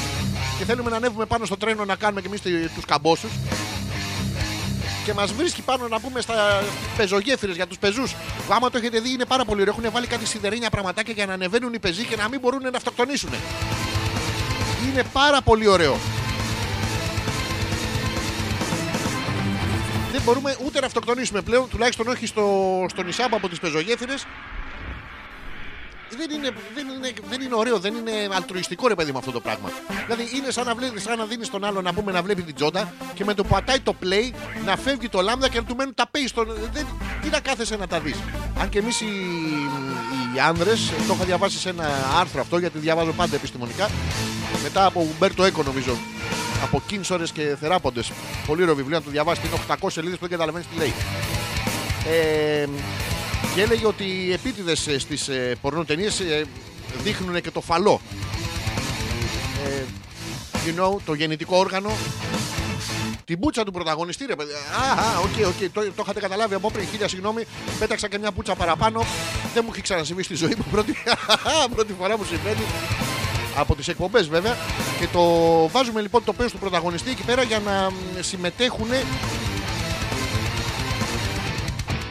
και 0.59 0.65
θέλουμε 0.65 0.91
να 0.91 0.97
ανέβουμε 0.97 1.27
πάνω 1.27 1.45
στο 1.45 1.57
τρένο 1.57 1.85
να 1.85 1.97
κάνουμε 1.97 2.21
και 2.21 2.27
εμείς 2.27 2.41
τους 2.75 2.85
καμπόσους. 2.87 3.31
Και 5.05 5.15
μας 5.15 5.33
βρίσκει 5.33 5.63
πάνω 5.63 5.89
να 5.89 6.01
πούμε 6.01 6.21
στα 6.21 6.63
πεζογέφυρες 6.97 7.57
για 7.57 7.67
τους 7.67 7.79
πεζούς. 7.79 8.15
Άμα 8.51 8.71
το 8.71 8.79
έχετε 8.79 9.01
δει, 9.01 9.13
είναι 9.13 9.25
πάρα 9.25 9.45
πολύ 9.45 9.61
ωραίο. 9.61 9.75
Έχουν 9.79 9.93
βάλει 9.93 10.07
κάτι 10.07 10.27
σιδερένια 10.27 10.71
πραγματάκια 10.71 11.15
για 11.15 11.27
να 11.27 11.33
ανεβαίνουν 11.33 11.73
οι 11.73 11.79
πεζοί 11.79 12.05
και 12.05 12.17
να 12.17 12.29
μην 12.29 12.41
μπορούν 12.41 12.63
να 12.63 12.77
αυτοκτονήσουν. 12.77 13.31
Είναι 14.91 15.03
πάρα 15.13 15.43
πολύ 15.43 15.67
ωραίο. 15.67 15.99
Δεν 20.13 20.23
μπορούμε 20.23 20.57
ούτε 20.65 20.81
να 20.81 20.87
αυτοκτονήσουμε 20.87 21.41
πλέον, 21.41 21.69
τουλάχιστον 21.69 22.09
όχι 22.09 22.27
στο, 22.27 22.87
στο 22.89 23.03
νησάμπα 23.03 23.37
από 23.37 23.49
τις 23.49 23.59
πεζογέφυρες. 23.59 24.27
Δεν 26.17 26.31
είναι, 26.31 26.53
δεν, 26.75 26.87
είναι, 26.89 27.13
δεν 27.29 27.41
είναι 27.41 27.55
ωραίο, 27.55 27.79
δεν 27.79 27.95
είναι 27.95 28.13
αλτρουιστικό 28.35 28.89
ρε 28.89 28.95
παιδί 28.95 29.13
με 29.13 29.19
αυτό 29.19 29.31
το 29.31 29.41
πράγμα. 29.41 29.71
Δηλαδή 30.07 30.37
είναι 30.37 30.51
σαν 30.51 30.67
να, 30.67 30.75
βλέπεις, 30.75 31.03
σαν 31.03 31.19
να 31.19 31.25
δίνεις 31.25 31.51
τον 31.51 31.65
άλλο 31.65 31.83
να 31.83 31.93
πούμε 31.93 32.13
να 32.13 32.23
βλέπει 32.23 32.43
την 32.43 32.55
τζόντα 32.55 32.93
και 33.15 33.25
με 33.25 33.35
το 33.35 33.43
που 33.43 33.49
πατάει 33.49 33.81
το 33.81 33.95
play 34.03 34.35
να 34.65 34.77
φεύγει 34.77 35.09
το 35.09 35.21
λάμδα 35.21 35.49
και 35.49 35.59
να 35.59 35.65
του 35.65 35.77
μένουν 35.77 35.95
τα 35.95 36.11
pay 36.13 36.25
στον. 36.27 36.47
Δεν, 36.73 36.87
τι 37.23 37.29
να 37.29 37.41
κάθεσαι 37.41 37.77
να 37.77 37.87
τα 37.87 38.01
δεις. 38.01 38.17
Αν 38.61 38.69
και 38.69 38.79
εμείς 38.79 39.01
οι, 39.01 39.07
οι 40.35 40.41
άνδρες, 40.49 40.93
το 41.07 41.15
είχα 41.15 41.25
διαβάσει 41.25 41.59
σε 41.59 41.69
ένα 41.69 41.89
άρθρο 42.21 42.41
αυτό 42.41 42.59
γιατί 42.59 42.79
διαβάζω 42.79 43.13
πάντα 43.13 43.37
επιστημονικά. 43.37 43.91
Μετά 44.63 44.85
από 44.85 45.07
Ουμπέρτο 45.15 45.45
Έκο 45.45 45.63
νομίζω. 45.63 45.97
Από 46.63 46.83
κίνσορες 46.87 47.31
και 47.31 47.57
θεράποντες. 47.61 48.13
Πολύ 48.47 48.63
ωραίο 48.63 48.75
βιβλίο, 48.75 48.99
να 48.99 49.05
το 49.05 49.11
διαβάσεις. 49.11 49.45
Είναι 49.45 49.55
800 49.81 49.87
σελίδες 49.91 50.19
που 50.19 50.29
δεν 50.29 50.39
καταλαβαίνεις 50.39 50.67
τι 50.67 50.77
λέει. 50.77 50.95
Ε, 52.07 52.67
και 53.55 53.63
έλεγε 53.63 53.87
ότι 53.87 54.05
οι 54.05 54.33
επίτηδες 54.33 54.89
στις 54.99 55.29
ε, 55.29 55.57
πορνοτενίε 55.61 56.07
ε, 56.07 56.43
δείχνουν 57.03 57.41
και 57.41 57.51
το 57.51 57.61
φαλό. 57.61 58.01
Ε, 59.65 59.83
you 60.67 60.81
know, 60.81 60.97
το 61.05 61.15
γεννητικό 61.15 61.57
όργανο. 61.57 61.91
Την 63.25 63.39
μπούτσα 63.39 63.65
του 63.65 63.73
πρωταγωνιστή, 63.73 64.27
ρε 64.27 64.35
παιδί. 64.37 64.53
Α, 64.53 65.03
α, 65.03 65.19
OK, 65.19 65.47
OK, 65.47 65.71
το, 65.73 65.81
το 65.81 66.03
είχατε 66.03 66.21
καταλάβει 66.21 66.55
από 66.55 66.71
πριν. 66.71 66.87
Χίλια 66.87 67.09
συγγνώμη, 67.09 67.47
πέταξα 67.79 68.09
και 68.09 68.19
μια 68.19 68.31
μπούτσα 68.31 68.55
παραπάνω. 68.55 69.05
Δεν 69.55 69.63
μου 69.67 69.71
έχει 69.73 69.83
ξανασυμβεί 69.83 70.23
στη 70.23 70.35
ζωή 70.35 70.55
μου. 70.57 70.65
Πρώτη, 70.73 70.97
πρώτη 71.75 71.93
φορά 71.99 72.19
μου 72.19 72.25
συμβαίνει. 72.25 72.65
Από 73.57 73.75
τις 73.75 73.89
εκπομπές 73.89 74.29
βέβαια. 74.29 74.57
Και 75.01 75.07
το 75.13 75.23
βάζουμε 75.69 76.01
λοιπόν 76.01 76.25
το 76.25 76.33
πέος 76.33 76.53
του 76.53 76.59
πρωταγωνιστή 76.59 77.11
εκεί 77.11 77.23
πέρα 77.23 77.43
για 77.43 77.59
να 77.59 77.91
μ, 77.91 77.95
συμμετέχουν 78.21 78.89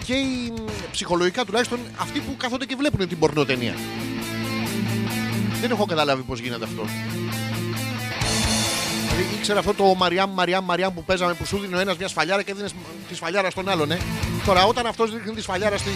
και 0.09 0.15
οι, 0.15 0.51
μ, 0.51 0.63
ψυχολογικά 0.91 1.45
τουλάχιστον 1.45 1.79
αυτοί 1.99 2.19
που 2.19 2.35
κάθονται 2.37 2.65
και 2.65 2.75
βλέπουν 2.75 3.07
την 3.07 3.19
πορνοταινία. 3.19 3.73
Δεν 5.61 5.71
έχω 5.71 5.85
καταλάβει 5.85 6.21
πώς 6.21 6.39
γίνεται 6.39 6.63
αυτό. 6.65 6.85
Δηλαδή 9.09 9.35
ήξερα 9.35 9.59
αυτό 9.59 9.73
το 9.73 9.95
Μαριάμ, 9.95 10.31
Μαριάμ, 10.33 10.65
Μαριάμ 10.65 10.93
που 10.93 11.03
παίζαμε 11.03 11.33
που 11.33 11.45
σου 11.45 11.57
δίνει 11.57 11.75
ο 11.75 11.79
ένας 11.79 11.97
μια 11.97 12.07
σφαλιάρα 12.07 12.41
και 12.43 12.51
έδινε 12.51 12.67
τη 13.09 13.15
σφαλιάρα 13.15 13.49
στον 13.49 13.69
άλλον, 13.69 13.91
ε. 13.91 13.97
Τώρα 14.45 14.63
όταν 14.65 14.85
αυτός 14.85 15.11
δείχνει 15.13 15.33
τη 15.33 15.41
σφαλιάρα 15.41 15.77
στη, 15.77 15.89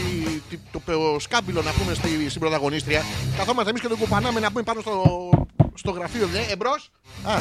τη- 0.50 0.60
το 0.72 0.80
πε- 0.80 0.96
σκάμπιλο 1.22 1.62
να 1.62 1.72
πούμε 1.72 1.94
στη, 1.94 2.30
στην 2.30 2.40
πρωταγωνίστρια, 2.42 3.02
καθόμαστε 3.38 3.70
εμείς 3.70 3.82
και 3.82 3.88
τον 3.88 3.98
κουπανάμε 3.98 4.40
να 4.40 4.50
πούμε 4.50 4.64
πάνω 4.64 4.82
στο, 4.82 5.30
στο 5.74 5.92
γραφείο, 5.92 6.28
ναι, 6.34 6.46
εμπρός. 6.50 6.90
Α, 7.24 7.40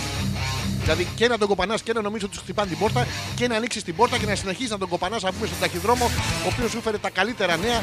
Δηλαδή 0.83 1.09
και 1.16 1.29
να 1.29 1.38
τον 1.38 1.49
κοπανάς 1.49 1.83
και 1.83 1.92
να 1.92 2.01
νομίζει 2.03 2.25
ότι 2.25 2.35
σου 2.35 2.40
χτυπάνε 2.40 2.68
την 2.68 2.79
πόρτα 2.79 3.07
και 3.35 3.49
να 3.49 3.57
ανοίξεις 3.57 3.83
την 3.83 3.97
πόρτα 3.97 4.18
και 4.18 4.27
να 4.27 4.35
συνεχίσεις 4.35 4.71
να 4.71 4.79
τον 4.79 4.88
κοπανάς, 4.88 5.23
να 5.23 5.33
πούμε 5.33 5.47
στον 5.47 5.59
ταχυδρόμο, 5.61 6.05
ο 6.45 6.47
οποίος 6.53 6.71
σου 6.71 6.79
έφερε 6.79 6.99
τα 6.99 7.11
καλύτερα 7.11 7.57
νέα 7.57 7.83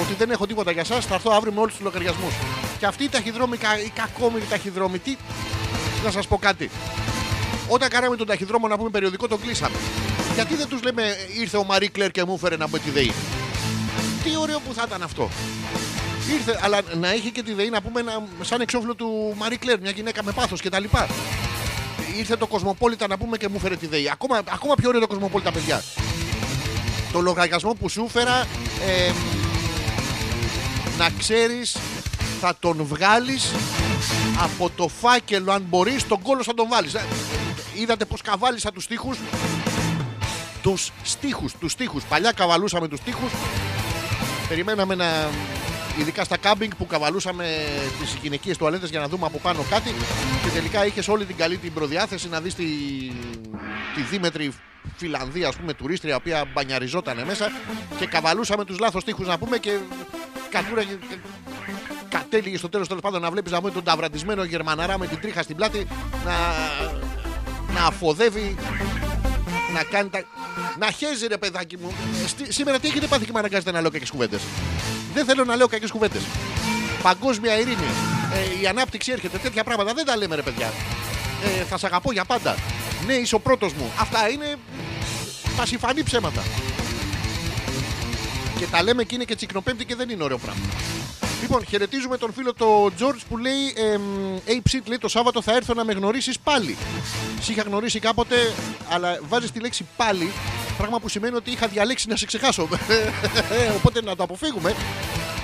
ότι 0.00 0.14
δεν 0.18 0.30
έχω 0.30 0.46
τίποτα 0.46 0.70
για 0.70 0.80
εσάς. 0.80 1.04
Θα 1.06 1.14
έρθω 1.14 1.30
αύριο 1.34 1.52
με 1.52 1.60
όλους 1.60 1.72
τους 1.74 1.82
λογαριασμούς. 1.84 2.32
Και 2.78 2.86
αυτοί 2.86 3.04
οι 3.04 3.08
ταχυδρόμοι, 3.08 3.56
κα- 3.56 3.80
οι 3.80 3.88
κακόμοιροι 3.94 4.44
ταχυδρόμοι, 4.50 4.98
τι. 4.98 5.16
Να 6.04 6.10
σας 6.10 6.26
πω 6.26 6.36
κάτι. 6.38 6.70
Όταν 7.68 7.88
κάναμε 7.88 8.16
τον 8.16 8.26
ταχυδρόμο 8.26 8.68
να 8.68 8.76
πούμε 8.76 8.90
περιοδικό, 8.90 9.28
τον 9.28 9.40
κλείσαμε. 9.40 9.76
Γιατί 10.34 10.54
δεν 10.54 10.68
τους 10.68 10.82
λέμε 10.82 11.02
ήρθε 11.40 11.56
ο 11.56 11.64
Μαρί 11.64 11.88
Κλέρ 11.88 12.10
και 12.10 12.24
μου 12.24 12.34
έφερε 12.34 12.56
να 12.56 12.66
μπω 12.68 12.78
τη 12.78 12.90
ΔΕΗ. 12.90 13.12
Τι 14.24 14.36
ωραίο 14.40 14.58
που 14.60 14.74
θα 14.74 14.84
ήταν 14.86 15.02
αυτό. 15.02 15.28
Ήρθε, 16.32 16.58
αλλά 16.62 16.78
να 17.00 17.08
έχει 17.12 17.30
και 17.30 17.42
τη 17.42 17.52
ΔΕΗ 17.52 17.70
να 17.70 17.80
πούμε 17.80 18.00
ένα, 18.00 18.22
σαν 18.40 18.60
εξώφυλλο 18.60 18.94
του 18.94 19.34
Μαρί 19.36 19.56
Κλέρ, 19.56 19.80
μια 19.80 19.90
γυναίκα 19.90 20.22
με 20.24 20.32
πάθος 20.32 20.60
κτλ. 20.62 20.84
Ήρθε 22.18 22.36
το 22.36 22.46
Κοσμοπόλιτα 22.46 23.06
να 23.06 23.18
πούμε 23.18 23.36
και 23.36 23.48
μου 23.48 23.58
φέρε 23.58 23.76
τη 23.76 23.86
ΔΕΗ. 23.86 24.10
Ακόμα, 24.10 24.42
ακόμα 24.52 24.74
πιο 24.74 24.88
ωραίο 24.88 25.00
το 25.00 25.06
Κοσμοπόλιτα, 25.06 25.52
παιδιά. 25.52 25.82
Το 27.12 27.20
λογαριασμό 27.20 27.74
που 27.74 27.88
σου 27.88 28.04
έφερα 28.08 28.46
ε, 28.86 29.12
να 30.98 31.10
ξέρεις 31.18 31.76
θα 32.40 32.56
τον 32.60 32.84
βγάλεις 32.84 33.52
από 34.42 34.70
το 34.76 34.88
φάκελο 34.88 35.52
αν 35.52 35.64
μπορείς 35.68 36.06
τον 36.06 36.22
κόλο 36.22 36.42
θα 36.42 36.54
τον 36.54 36.68
βάλεις. 36.68 36.94
Ε, 36.94 37.04
Είδατε 37.74 38.04
πως 38.04 38.20
καβάλισα 38.22 38.72
τους 38.72 38.84
στίχους; 38.84 39.18
Τους 40.62 40.92
στίχους, 41.02 41.52
τους 41.60 41.72
στίχους. 41.72 42.04
Παλιά 42.04 42.32
καβαλούσαμε 42.32 42.88
τους 42.88 42.98
στίχους 42.98 43.30
Περιμέναμε 44.48 44.94
να. 44.94 45.30
Ειδικά 45.98 46.24
στα 46.24 46.36
κάμπινγκ 46.36 46.72
που 46.78 46.86
καβαλούσαμε 46.86 47.44
τις 48.00 48.16
γυναικείες 48.22 48.56
τουαλέτες 48.56 48.90
για 48.90 49.00
να 49.00 49.08
δούμε 49.08 49.26
από 49.26 49.38
πάνω 49.38 49.64
κάτι. 49.70 49.90
Και 50.42 50.48
τελικά 50.54 50.86
είχες 50.86 51.08
όλη 51.08 51.24
την 51.24 51.36
καλή 51.36 51.56
την 51.56 51.72
προδιάθεση 51.72 52.28
να 52.28 52.40
δεις 52.40 52.54
τη, 52.54 52.64
τη 53.94 54.00
δίμετρη 54.10 54.52
Φιλανδία, 54.96 55.48
ας 55.48 55.56
πούμε, 55.56 55.72
τουρίστρια, 55.74 56.12
η 56.12 56.16
οποία 56.16 56.44
μπανιαριζόταν 56.52 57.24
μέσα. 57.26 57.50
Και 57.98 58.06
καβαλούσαμε 58.06 58.64
τους 58.64 58.78
λάθος 58.78 59.04
τείχου 59.04 59.22
να 59.22 59.38
πούμε 59.38 59.58
και 59.58 59.78
κατούρα. 60.50 60.82
και- 60.84 60.94
και- 61.08 61.16
Κατέληγε 62.08 62.56
στο 62.56 62.68
τέλος 62.68 62.88
τέλος 62.88 63.02
πάντων 63.02 63.20
να 63.20 63.30
βλέπεις 63.30 63.52
να 63.52 63.58
πούμε 63.60 63.70
τον 63.70 63.84
ταυραντισμένο 63.84 64.44
Γερμαναρά 64.44 64.98
με 64.98 65.06
την 65.06 65.20
τρίχα 65.20 65.42
στην 65.42 65.56
πλάτη 65.56 65.86
να, 66.24 66.32
να 67.74 67.86
αφοδεύει 67.86 68.56
να 69.74 69.82
κάνει 69.84 70.08
τα. 70.08 70.22
Να 70.78 70.90
χέζει 70.90 71.26
ρε 71.26 71.36
παιδάκι 71.38 71.76
μου. 71.76 71.92
Ε, 72.24 72.26
στη- 72.28 72.52
Σήμερα 72.52 72.78
τι 72.78 72.88
έχετε 72.88 73.06
πάθει 73.06 73.24
και 73.24 73.32
με 73.32 73.38
αναγκάζετε 73.38 73.70
να 73.72 73.80
λέω 73.80 73.90
κακές 73.90 74.10
κουβέντες; 74.10 74.40
Δεν 75.14 75.24
θέλω 75.24 75.44
να 75.44 75.56
λέω 75.56 75.66
κακές 75.66 75.90
κουβέντες. 75.90 76.22
Παγκόσμια 77.02 77.58
ειρήνη. 77.58 77.86
Ε, 78.32 78.62
η 78.62 78.66
ανάπτυξη 78.66 79.12
έρχεται. 79.12 79.38
Τέτοια 79.38 79.64
πράγματα 79.64 79.94
δεν 79.94 80.04
τα 80.04 80.16
λέμε 80.16 80.34
ρε 80.34 80.42
παιδιά. 80.42 80.72
Ε, 81.44 81.64
θα 81.64 81.78
σε 81.78 81.86
αγαπώ 81.86 82.12
για 82.12 82.24
πάντα. 82.24 82.54
Ναι, 83.06 83.12
είσαι 83.12 83.34
ο 83.34 83.38
πρώτος 83.40 83.72
μου. 83.72 83.90
Αυτά 84.00 84.28
είναι 84.28 84.56
πασιφανή 85.56 86.02
ψέματα. 86.02 86.42
Και 88.58 88.66
τα 88.66 88.82
λέμε 88.82 89.04
και 89.04 89.14
είναι 89.14 89.24
και 89.24 89.34
τσικνοπέμπτη 89.34 89.84
και 89.84 89.94
δεν 89.94 90.08
είναι 90.08 90.22
ωραίο 90.22 90.38
πράγμα. 90.38 90.64
Λοιπόν, 91.40 91.64
χαιρετίζουμε 91.66 92.16
τον 92.16 92.32
φίλο 92.32 92.54
το 92.54 92.86
George 92.86 93.20
που 93.28 93.36
λέει 93.36 93.74
εμ, 93.76 94.02
Ape 94.46 94.74
Shit, 94.74 94.82
λέει 94.86 94.98
το 94.98 95.08
Σάββατο 95.08 95.42
θα 95.42 95.52
έρθω 95.52 95.74
να 95.74 95.84
με 95.84 95.92
γνωρίσεις 95.92 96.38
πάλι. 96.38 96.76
Σε 97.40 97.52
είχα 97.52 97.62
γνωρίσει 97.62 97.98
κάποτε, 97.98 98.36
αλλά 98.90 99.18
βάζεις 99.28 99.50
τη 99.50 99.60
λέξη 99.60 99.86
πάλι, 99.96 100.32
πράγμα 100.76 101.00
που 101.00 101.08
σημαίνει 101.08 101.36
ότι 101.36 101.50
είχα 101.50 101.66
διαλέξει 101.66 102.08
να 102.08 102.16
σε 102.16 102.26
ξεχάσω. 102.26 102.68
Οπότε 103.76 104.02
να 104.02 104.16
το 104.16 104.22
αποφύγουμε. 104.22 104.74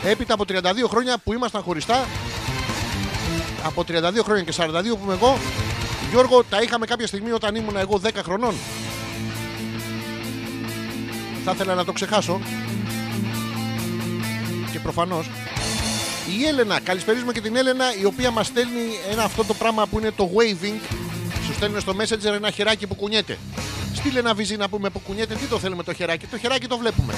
Έπειτα 0.05 0.35
από 0.35 0.45
32 0.49 0.63
χρόνια 0.89 1.19
που 1.25 1.33
ήμασταν 1.33 1.63
χωριστά, 1.63 2.07
από 3.65 3.85
32 3.89 3.93
χρόνια 4.25 4.43
και 4.43 4.53
42 4.57 4.71
που 4.71 5.01
είμαι 5.05 5.15
εγώ, 5.15 5.39
Γιώργο, 6.11 6.45
τα 6.45 6.63
είχαμε 6.63 6.87
κάποια 6.87 7.07
στιγμή 7.07 7.31
όταν 7.31 7.55
ήμουν 7.55 7.77
εγώ 7.77 8.01
10 8.05 8.09
χρονών. 8.23 8.55
Θα 11.45 11.53
ήθελα 11.53 11.75
να 11.75 11.85
το 11.85 11.93
ξεχάσω. 11.93 12.41
Και 14.73 14.79
προφανώς 14.79 15.31
η 16.38 16.46
Έλενα, 16.46 16.81
καλησπέριζουμε 16.81 17.33
και 17.33 17.40
την 17.40 17.57
Έλενα 17.57 17.85
η 18.01 18.05
οποία 18.05 18.31
μας 18.31 18.46
στέλνει 18.46 18.81
ένα 19.11 19.22
αυτό 19.22 19.44
το 19.44 19.55
πράγμα 19.55 19.87
που 19.87 19.99
είναι 19.99 20.11
το 20.11 20.31
waving. 20.37 20.81
Σου 21.46 21.53
στέλνουν 21.55 21.81
στο 21.81 21.96
messenger 22.01 22.35
ένα 22.35 22.51
χεράκι 22.51 22.87
που 22.87 22.94
κουνιέται. 22.94 23.38
Στείλε 23.94 24.18
ένα 24.18 24.35
βυζί 24.35 24.57
να 24.57 24.68
πούμε 24.68 24.90
που 24.90 24.99
κουνιέται. 24.99 25.35
Τι 25.35 25.46
το 25.46 25.59
θέλουμε 25.59 25.83
το 25.83 25.92
χεράκι; 25.92 26.27
Το 26.27 26.38
χεράκι 26.38 26.66
το 26.66 26.79
βλέπουμε. 26.79 27.14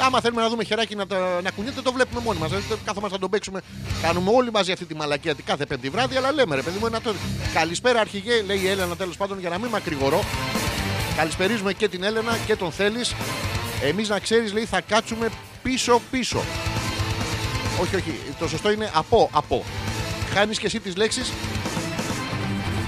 Άμα 0.00 0.20
θέλουμε 0.20 0.42
να 0.42 0.48
δούμε 0.48 0.64
χεράκι 0.64 0.94
να, 0.94 1.06
τα- 1.06 1.40
να 1.42 1.50
κουνιέται, 1.50 1.80
το 1.82 1.92
βλέπουμε 1.92 2.20
μόνοι 2.24 2.38
μας. 2.38 2.50
Κάθομαστε 2.84 3.14
να 3.14 3.20
τον 3.20 3.30
παίξουμε. 3.30 3.60
Κάνουμε 4.02 4.30
όλοι 4.34 4.50
μαζί 4.50 4.72
αυτή 4.72 4.84
τη 4.84 4.94
μαλακία 4.94 5.34
την 5.34 5.44
κάθε 5.44 5.66
πέμπτη 5.66 5.88
βράδυ. 5.88 6.16
Αλλά 6.16 6.32
λέμε 6.32 6.54
ρε 6.54 6.62
παιδί 6.62 6.78
μου, 6.80 6.86
ένα 6.86 7.00
το... 7.00 7.14
Καλησπέρα 7.54 8.00
αρχηγέ, 8.00 8.42
λέει 8.46 8.60
η 8.62 8.68
Έλενα 8.68 8.96
τέλος 8.96 9.16
πάντων 9.16 9.40
για 9.40 9.48
να 9.48 9.58
μην 9.58 9.68
μακρηγορώ. 9.70 10.24
Καλησπερίζουμε 11.16 11.72
και 11.72 11.88
την 11.88 12.02
Έλενα 12.02 12.36
και 12.46 12.56
τον 12.56 12.72
Θέλεις. 12.72 13.14
Εμείς 13.82 14.08
να 14.08 14.18
ξέρεις, 14.18 14.52
λέει, 14.52 14.64
θα 14.64 14.80
κάτσουμε 14.80 15.28
πίσω-πίσω. 15.62 16.42
Όχι, 17.80 17.96
όχι. 17.96 18.20
Το 18.38 18.48
σωστό 18.48 18.70
είναι 18.70 18.90
από, 18.94 19.30
από. 19.32 19.64
Χάνεις 20.34 20.58
και 20.58 20.66
εσύ 20.66 20.80
τις 20.80 20.96
λέξεις. 20.96 21.32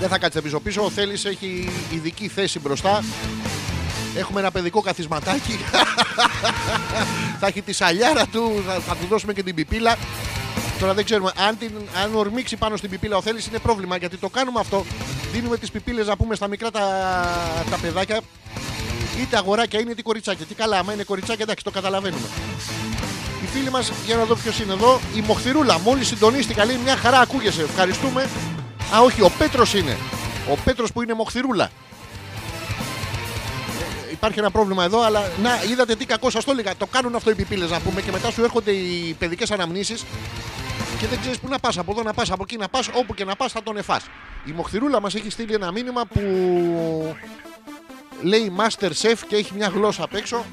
Δεν 0.01 0.09
θα 0.09 0.19
κάτσεις 0.19 0.43
πίσω-πίσω. 0.43 0.85
Ο 0.85 0.91
Θέλει 0.91 1.19
έχει 1.25 1.69
ειδική 1.91 2.29
θέση 2.29 2.59
μπροστά. 2.59 3.05
Έχουμε 4.17 4.41
ένα 4.41 4.51
παιδικό 4.51 4.81
καθισματάκι. 4.81 5.59
θα 7.41 7.47
έχει 7.47 7.63
τη 7.63 7.73
σαλιάρα 7.73 8.27
του. 8.27 8.63
Θα, 8.67 8.73
θα 8.73 8.97
του 8.97 9.07
δώσουμε 9.09 9.33
και 9.33 9.43
την 9.43 9.55
πιπίλα. 9.55 9.97
Τώρα 10.81 10.95
δεν 10.95 11.05
ξέρουμε. 11.05 11.33
Αν, 11.49 11.59
την, 11.59 11.73
αν 12.05 12.15
ορμήξει 12.15 12.57
πάνω 12.57 12.77
στην 12.77 12.91
πιπίλα 12.91 13.17
ο 13.17 13.23
Θέλει 13.23 13.41
είναι 13.49 13.59
πρόβλημα 13.59 13.97
γιατί 13.97 14.17
το 14.17 14.29
κάνουμε 14.29 14.61
αυτό. 14.61 14.85
Δίνουμε 15.33 15.57
τις 15.57 15.71
πιπίλες 15.71 16.07
να 16.07 16.17
πούμε 16.17 16.35
στα 16.35 16.49
μικρά 16.49 16.71
τα, 16.71 16.81
τα 17.71 17.77
παιδάκια. 17.77 18.21
Είτε 19.21 19.37
αγοράκια 19.37 19.81
είναι 19.81 19.91
είτε 19.91 20.03
κοριτσάκια. 20.03 20.47
Τι 20.47 20.55
καλά, 20.55 20.79
άμα 20.79 20.93
είναι 20.93 21.03
κοριτσάκια 21.03 21.43
εντάξει 21.43 21.65
το 21.65 21.71
καταλαβαίνουμε. 21.71 22.27
Η 23.43 23.47
φίλη 23.47 23.71
μας, 23.71 23.93
για 24.07 24.17
να 24.17 24.25
δω 24.25 24.35
ποιος 24.35 24.61
είναι 24.61 24.73
εδώ, 24.73 25.01
η 25.17 25.21
Μοχθηρούλα. 25.21 25.79
Μόλις 25.79 26.07
συντονίστηκα, 26.07 26.65
λέει 26.65 26.77
μια 26.85 26.97
χαρά 26.97 27.21
ακούγεσαι. 27.21 27.63
Ευχαριστούμε. 27.63 28.29
Α, 28.95 29.01
όχι, 29.01 29.23
ο 29.23 29.31
Πέτρος 29.39 29.75
είναι. 29.75 29.97
Ο 30.51 30.57
Πέτρος 30.65 30.93
που 30.93 31.03
είναι 31.03 31.15
Μοχθηρούλα. 31.15 31.65
Ε, 34.09 34.13
Υπάρχει 34.13 34.39
ένα 34.39 34.51
πρόβλημα 34.51 34.85
εδώ, 34.85 35.03
αλλά 35.03 35.31
να, 35.43 35.51
είδατε 35.71 35.97
τι 35.97 36.05
κακό 36.07 36.31
σας 36.31 36.45
το 36.45 36.51
έλεγα. 36.51 36.77
Το 36.77 36.87
κάνουν 36.87 37.15
αυτό 37.15 37.31
οι 37.31 37.35
πιπίλες 37.35 37.71
να 37.71 37.81
πούμε 37.81 38.01
και 38.01 38.11
μετά 38.11 38.31
σου 38.31 38.43
έρχονται 38.43 38.71
οι 38.71 39.17
παιδικές 39.19 39.51
αναμνήσεις 39.51 40.05
και 40.99 41.07
δεν 41.07 41.21
ξέρεις 41.21 41.39
πού 41.39 41.49
να 41.49 41.59
πας. 41.59 41.79
Από 41.79 41.93
εδώ 41.93 42.03
να 42.03 42.13
πας, 42.13 42.31
από 42.31 42.43
εκεί 42.43 42.57
να 42.57 42.69
πας, 42.69 42.89
όπου 42.93 43.15
και 43.15 43.25
να 43.25 43.37
πας 43.37 43.53
θα 43.53 43.63
τον 43.63 43.77
εφάς. 43.77 44.05
Η 44.45 44.51
Μοχθηρούλα 44.51 45.01
μας 45.01 45.15
έχει 45.15 45.31
στείλει 45.31 45.55
ένα 45.55 45.73
μήνυμα 45.73 46.05
που 46.05 46.21
λέει 48.23 48.53
Master 48.57 48.91
Chef 49.03 49.19
και 49.29 49.37
έχει 49.37 49.55
μια 49.55 49.69
γλώσσα 49.69 50.03
απ' 50.03 50.15
έξω. 50.15 50.45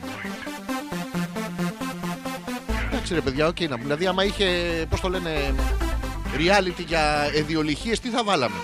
Εντάξει 3.08 3.26
ρε 3.26 3.32
παιδιά, 3.32 3.48
οκ 3.48 3.60
να 3.60 3.68
πούμε. 3.68 3.84
Δηλαδή, 3.84 4.08
άμα 4.08 4.24
είχε, 4.24 4.46
πώς 4.90 5.00
το 5.00 5.10
λένε, 5.10 5.54
reality 6.38 6.86
για 6.88 7.30
αιδοιολειχίες, 7.34 7.98
τι 7.98 8.10
θα 8.10 8.24
βάλαμε; 8.24 8.56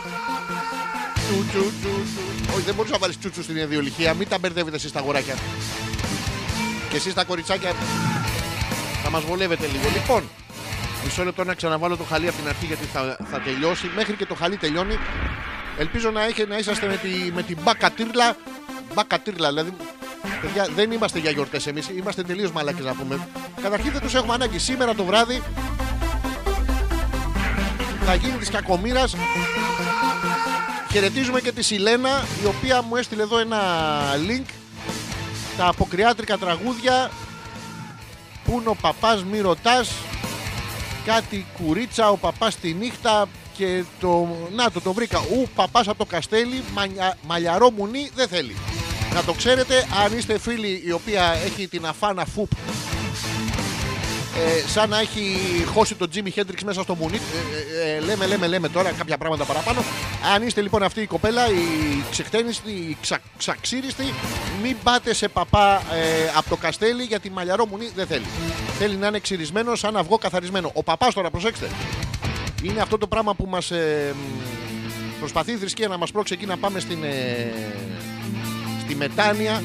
Τσου, 1.13 1.45
τσου, 1.49 1.60
τσου, 1.60 1.89
τσου. 2.06 2.53
Όχι, 2.53 2.62
δεν 2.65 2.75
μπορούσα 2.75 2.93
να 2.93 2.99
βάλεις 2.99 3.19
τσούτσου 3.19 3.43
στην 3.43 3.58
εδιολυχία. 3.58 4.13
Μην 4.13 4.27
τα 4.27 4.38
μπερδεύετε 4.38 4.75
εσείς 4.75 4.91
τα 4.91 4.99
αγοράκια. 4.99 5.36
Και 6.89 6.95
εσείς 6.95 7.13
τα 7.13 7.23
κοριτσάκια 7.23 7.71
θα 9.03 9.10
μας 9.10 9.23
βολεύετε 9.23 9.65
λίγο. 9.65 9.89
Λοιπόν, 9.93 10.23
μισό 11.03 11.23
λεπτό 11.23 11.43
να 11.43 11.53
ξαναβάλω 11.53 11.97
το 11.97 12.03
χαλί 12.03 12.27
από 12.27 12.38
την 12.38 12.47
αρχή 12.47 12.65
γιατί 12.65 12.86
θα, 12.86 13.17
θα 13.32 13.39
τελειώσει. 13.39 13.91
Μέχρι 13.95 14.13
και 14.13 14.25
το 14.25 14.36
χαλί 14.36 14.58
τελειώνει. 14.58 14.97
Ελπίζω 15.77 16.12
να, 16.12 16.23
έχει, 16.23 16.45
να 16.47 16.58
είσαστε 16.58 16.88
με, 16.88 16.97
τη, 16.97 17.10
με 17.34 17.43
την 17.43 17.58
μπακατήρλα. 17.63 18.36
Μπακατήρλα, 18.93 19.49
δηλαδή. 19.49 19.73
Παιδιά, 20.43 20.67
δεν 20.75 20.91
είμαστε 20.91 21.19
για 21.19 21.32
γιορτές 21.32 21.67
εμείς. 21.67 21.89
Είμαστε 21.89 22.23
τελείως 22.23 22.51
μαλάκες 22.51 22.86
να 22.86 22.93
πούμε. 22.93 23.27
Καταρχήν 23.62 23.91
δεν 23.91 24.01
τους 24.01 24.13
έχουμε 24.13 24.34
ανάγκη. 24.34 24.60
Σήμερα 24.60 24.95
το 24.95 25.03
βράδυ 25.03 25.41
θα 28.06 28.15
γίνει 28.15 28.38
της 28.38 28.49
κακομήρα. 28.49 29.03
Χαιρετίζουμε 30.91 31.41
και 31.41 31.51
τη 31.51 31.63
Σιλένα 31.63 32.10
η 32.43 32.45
οποία 32.45 32.82
μου 32.82 32.95
έστειλε 32.95 33.21
εδώ 33.21 33.39
ένα 33.39 33.60
link. 34.27 34.45
Τα 35.58 35.67
αποκριάτρικα 35.67 36.38
τραγούδια. 36.38 37.12
Πού 38.43 38.60
είναι 38.60 38.69
ο 38.69 38.75
παπάς 38.82 39.23
μη 39.23 39.39
ρωτάς 39.39 39.91
Κάτι 41.06 41.45
κουρίτσα 41.58 42.10
ο 42.10 42.17
παπάς 42.17 42.56
τη 42.56 42.73
νύχτα 42.73 43.27
Και 43.58 43.84
το... 43.99 44.27
Να 44.56 44.71
το 44.71 44.82
το 44.82 44.93
βρήκα 44.93 45.19
Ου 45.19 45.47
παπάς 45.56 45.88
από 45.88 45.97
το 45.97 46.06
καστέλι 46.06 46.63
μανια... 46.73 47.17
Μαλλιαρό 47.27 47.71
μουνί 47.71 48.12
δεν 48.15 48.27
θέλει 48.27 48.56
Να 49.13 49.23
το 49.23 49.34
ξέρετε 49.34 49.86
αν 50.06 50.17
είστε 50.17 50.39
φίλοι 50.39 50.82
Η 50.86 50.91
οποία 50.91 51.36
έχει 51.45 51.67
την 51.67 51.86
αφάνα 51.86 52.26
φουπ 52.26 52.52
ε, 54.38 54.67
σαν 54.67 54.89
να 54.89 54.99
έχει 54.99 55.36
χώσει 55.73 55.95
τον 55.95 56.10
Τζίμι 56.10 56.30
Χέντριξ 56.30 56.63
μέσα 56.63 56.82
στο 56.82 56.95
μουνί. 56.95 57.15
Ε, 57.15 57.89
ε, 57.89 57.95
ε, 57.95 57.99
λέμε, 57.99 58.26
λέμε, 58.26 58.47
λέμε 58.47 58.69
τώρα 58.69 58.91
κάποια 58.91 59.17
πράγματα 59.17 59.43
παραπάνω. 59.43 59.84
Αν 60.36 60.47
είστε 60.47 60.62
λοιπόν 60.62 60.84
αυτή 60.84 61.02
η 61.02 61.06
κοπέλα, 61.06 61.47
η 61.47 62.04
ξεχτένιστη, 62.12 62.71
η 62.71 62.97
ξα, 63.02 63.19
ξαξίριστη, 63.38 64.13
μην 64.62 64.76
πάτε 64.84 65.13
σε 65.13 65.28
παπά 65.28 65.76
ε, 65.76 66.32
από 66.36 66.49
το 66.49 66.56
καστέλι 66.56 67.04
γιατί 67.04 67.30
μαλλιαρό 67.30 67.65
μουνί 67.65 67.91
δεν 67.95 68.08
θέλει. 68.08 68.26
Θέλει 68.80 68.95
να 68.95 69.08
είναι 69.08 69.19
ξυρισμένος 69.19 69.80
σαν 69.80 69.97
αυγό 69.97 70.17
καθαρισμένο. 70.17 70.71
Ο 70.73 70.84
παπάς 70.84 71.13
τώρα, 71.13 71.30
προσέξτε. 71.30 71.69
Είναι 72.63 72.82
αυτό 72.82 72.97
το 72.97 73.08
πράγμα 73.08 73.34
που 73.34 73.45
μας 73.49 73.71
προσπαθεί 75.19 75.52
η 75.52 75.56
θρησκεία 75.56 75.88
να 75.88 75.97
μας 75.97 76.12
πρόξει 76.12 76.34
εκεί 76.34 76.45
να 76.45 76.58
πάμε 76.58 76.80
στην, 76.80 77.04
ε, 77.04 77.52
στη 78.84 78.96
μετάνοια. 78.96 79.63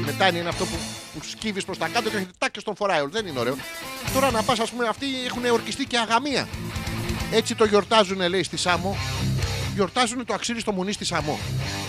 Η 0.00 0.04
μετάνοια 0.04 0.40
είναι 0.40 0.48
αυτό 0.48 0.64
που, 0.64 0.76
που 1.14 1.20
σκύβεις 1.30 1.64
προς 1.64 1.78
τα 1.78 1.88
κάτω 1.88 2.10
και 2.10 2.16
έχετε 2.16 2.30
τάκ 2.38 2.50
και 2.50 2.60
στον 2.60 2.76
φοράει. 2.76 3.00
όλο. 3.00 3.10
Δεν 3.10 3.26
είναι 3.26 3.38
ωραίο. 3.38 3.56
Τώρα 4.14 4.30
να 4.30 4.42
πας, 4.42 4.58
ας 4.58 4.70
πούμε, 4.70 4.86
αυτοί 4.88 5.06
έχουν 5.26 5.44
ορκιστεί 5.44 5.84
και 5.84 5.98
αγαμία. 5.98 6.48
Έτσι 7.30 7.54
το 7.54 7.64
γιορτάζουν, 7.64 8.28
λέει, 8.28 8.42
στη 8.42 8.56
Σάμο. 8.56 8.96
Γιορτάζουν 9.74 10.24
το 10.24 10.34
αξίριστο 10.34 10.72
μουνί 10.72 10.92
στη 10.92 11.04
Σάμο. 11.04 11.38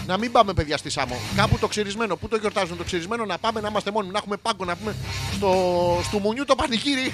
Να 0.07 0.17
μην 0.17 0.31
πάμε, 0.31 0.53
παιδιά, 0.53 0.77
στη 0.77 0.89
Σάμο. 0.89 1.15
Κάπου 1.35 1.57
το 1.59 1.67
ξυρισμένο. 1.67 2.15
Πού 2.15 2.27
το 2.27 2.37
γιορτάζουν 2.37 2.77
το 2.77 2.83
ξυρισμένο, 2.83 3.25
να 3.25 3.37
πάμε 3.37 3.61
να 3.61 3.67
είμαστε 3.67 3.91
μόνοι. 3.91 4.09
Να 4.09 4.17
έχουμε 4.17 4.37
πάγκο, 4.37 4.65
να 4.65 4.75
πούμε 4.75 4.95
στο, 5.33 5.51
στο 6.03 6.19
μουνιού 6.19 6.45
το 6.45 6.55
πανηγύρι. 6.55 7.11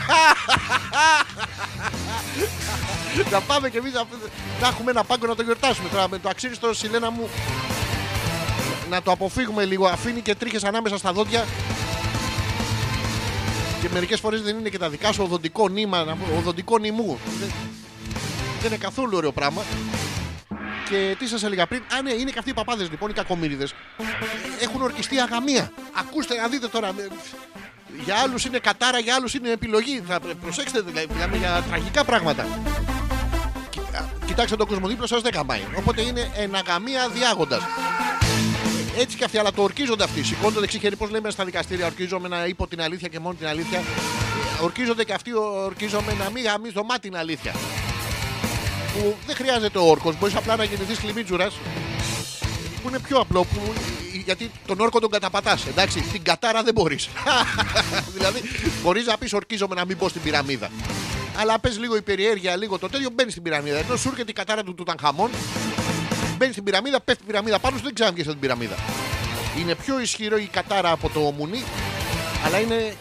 να 3.32 3.42
πάμε 3.42 3.70
κι 3.70 3.78
εμείς 3.78 3.94
να, 3.94 4.04
να 4.62 4.68
έχουμε 4.68 4.92
ένα 4.92 5.04
πάγκο 5.04 5.28
να 5.28 5.36
το 5.36 5.44
γιορτάσουμε. 5.44 5.90
Τώρα 5.90 6.10
με 6.10 6.20
το 6.20 6.30
αξίριστο 6.30 6.74
Σιλένα 6.74 7.10
μου 7.12 7.30
να 8.90 9.02
το 9.02 9.12
αποφύγουμε 9.12 9.66
λίγο. 9.66 9.88
Αφήνει 9.88 10.22
και 10.22 10.36
τρίχες 10.36 10.64
ανάμεσα 10.64 10.98
στα 10.98 11.12
δόντια. 11.14 11.46
Και 13.82 13.90
μερικές 13.94 14.20
φορές 14.20 14.42
δεν 14.42 14.58
είναι 14.58 14.70
και 14.70 14.78
τα 14.78 14.90
δικά 14.90 15.12
σου 15.12 15.24
οδοντικό 15.24 15.68
νήμα, 15.70 16.04
να 16.04 16.16
πω, 16.16 16.26
οδοντικό 16.38 16.78
νημού. 16.78 17.20
Δεν, 17.40 17.50
δεν 18.62 18.68
είναι 18.72 18.78
καθόλου 18.78 19.18
ωραίο 19.18 19.32
πράγμα. 19.32 19.62
Και 20.90 21.16
τι 21.20 21.28
σας 21.28 21.44
έλεγα 21.44 21.66
πριν, 21.68 21.82
Α, 21.98 22.02
ναι, 22.02 22.12
είναι 22.14 22.32
και 22.32 22.40
αυτοί 22.40 22.50
οι 22.50 22.54
παπάδες 22.54 22.90
λοιπόν, 22.90 23.10
οι 23.10 23.14
κακομίριδε. 23.14 23.68
Έχουν 24.62 24.82
ορκιστεί 24.82 25.20
αγαμία. 25.20 25.72
Ακούστε 26.00 26.36
να 26.36 26.48
δείτε 26.48 26.68
τώρα. 26.68 26.88
ε, 26.88 26.92
Για 28.04 28.16
άλλους 28.16 28.46
είναι 28.46 28.58
κατάρα, 28.60 29.00
για 29.00 29.16
άλλους 29.16 29.34
είναι 29.34 29.50
επιλογή. 29.52 30.04
Θα 30.08 30.20
πρε- 30.20 30.36
προσέξτε, 30.36 30.82
δηλαδή, 30.82 31.08
μιλάμε 31.14 31.38
για 31.38 31.64
τραγικά 31.70 32.04
πράγματα. 32.04 32.48
Κοίτα- 33.70 34.10
Κοιτάξτε 34.26 34.56
τον 34.56 34.68
κόσμο 34.68 34.88
δίπλα 34.88 35.08
σας 35.08 35.22
δεν 35.22 35.32
καμπάει. 35.32 35.62
Οπότε 35.78 36.02
είναι 36.02 36.32
εναγαμία 36.38 37.10
διάγοντας. 37.10 37.62
Έτσι 38.98 39.18
και 39.18 39.24
αυτοί, 39.24 39.38
αλλά 39.38 39.52
το 39.52 39.62
ορκίζονται 39.62 40.04
αυτοί. 40.04 40.24
Σηκώνουν 40.24 40.54
το 40.54 40.60
δεξί 40.60 40.80
χέρι, 40.80 40.96
πώς 40.96 41.10
λέμε 41.10 41.30
στα 41.30 41.46
δικαστήρια. 41.46 41.86
Ορκίζομαι 41.86 42.28
να 42.28 42.46
είπω 42.46 42.68
την 42.68 42.82
αλήθεια 42.82 43.08
και 43.08 43.20
μόνο 43.20 43.36
την 43.36 43.48
αλήθεια. 43.48 43.84
Ορκίζονται 44.62 45.04
και 45.04 45.14
αυτοί, 45.14 45.32
ορκίζομαι 45.66 46.14
να 46.14 46.30
μην 46.30 46.44
γαμίζω 46.44 46.84
μα 46.84 47.00
την 47.00 47.18
αλήθεια. 47.18 47.56
Που 48.94 49.16
δεν 49.26 49.36
χρειάζεται 49.36 49.78
ο 49.78 49.90
όρκος, 49.90 50.18
μπορείς 50.20 50.36
απλά 50.36 50.56
να 50.56 50.64
γεννηθείς 50.64 51.00
κλιμίτζουρας. 51.00 51.54
Που 52.82 52.88
είναι 52.88 53.00
πιο 53.00 53.18
απλό, 53.18 53.44
που, 53.44 53.74
γιατί 54.26 54.52
τον 54.66 54.80
όρκο 54.80 55.00
τον 55.00 55.10
καταπατάς. 55.10 55.66
Εντάξει, 55.68 56.02
την 56.02 56.24
κατάρα 56.24 56.64
δεν 56.64 56.74
μπορείς. 56.74 57.10
δηλαδή, 58.16 58.42
μπορείς 58.84 59.06
να 59.06 59.18
πεις 59.18 59.34
ορκίζομαι 59.34 59.76
να 59.76 59.86
μην 59.86 59.98
μπω 59.98 60.10
στην 60.10 60.22
πυραμίδα. 60.22 60.70
Αλλά 61.38 61.60
πες 61.60 61.80
λίγο 61.80 61.96
η 61.96 62.02
περιέργεια, 62.02 62.56
λίγο 62.56 62.78
το 62.80 62.90
τέτοιο, 62.90 63.10
μπαίνεις 63.14 63.32
στην 63.32 63.44
πυραμίδα. 63.44 63.78
Ενώ 63.78 63.96
σου 63.96 64.10
έρχεται 64.10 64.32
η 64.32 64.34
κατάρα 64.34 64.64
του 64.64 64.76
Τουτανχαμών, 64.76 65.30
μπαίνει 66.36 66.52
στην 66.52 66.64
πυραμίδα, 66.64 67.02
πέφτει 67.02 67.24
η 67.24 67.26
πυραμίδα 67.26 67.60
πάνω 67.60 67.78
σου, 67.78 67.84
δεν 67.84 67.94
ξαναβγεί 67.94 68.22
από 68.22 68.32
την 68.32 68.40
πυραμίδα. 68.40 68.76
Είναι 69.60 69.76
πιο 69.76 70.00
ισχυρό 70.00 70.38
η 70.38 70.50
κατάρα 70.52 70.92
από 70.92 71.10
το 71.10 71.20
μουνί, 71.20 71.64
αλλά 72.46 72.60
είναι 72.60 72.96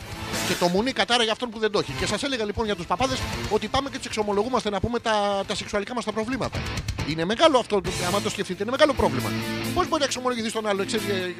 και 0.48 0.54
το 0.54 0.68
μουνί 0.68 0.92
κατάρα 0.92 1.22
για 1.22 1.32
αυτόν 1.32 1.50
που 1.50 1.58
δεν 1.58 1.70
το 1.70 1.78
έχει. 1.78 1.92
Και 1.98 2.06
σας 2.06 2.22
έλεγα 2.22 2.44
λοιπόν 2.44 2.64
για 2.64 2.76
τους 2.76 2.86
παπάδες 2.86 3.18
ότι 3.50 3.68
πάμε 3.68 3.90
και 3.90 3.96
τους 3.96 4.06
εξομολογούμαστε 4.06 4.70
να 4.70 4.80
πούμε 4.80 4.98
τα, 4.98 5.42
τα 5.46 5.54
σεξουαλικά 5.54 5.94
μας 5.94 6.04
τα 6.04 6.12
προβλήματα. 6.12 6.62
Είναι 7.08 7.24
μεγάλο 7.24 7.58
αυτό, 7.58 7.80
άμα 8.06 8.20
το 8.20 8.30
σκεφτείτε, 8.30 8.62
είναι 8.62 8.70
μεγάλο 8.70 8.92
πρόβλημα. 8.92 9.30
Πώς 9.74 9.88
μπορεί 9.88 10.00
να 10.00 10.06
εξομολογηθεί 10.06 10.52
τον 10.52 10.66
άλλο, 10.66 10.84
ξέρεις, 10.86 11.06
ε, 11.08 11.34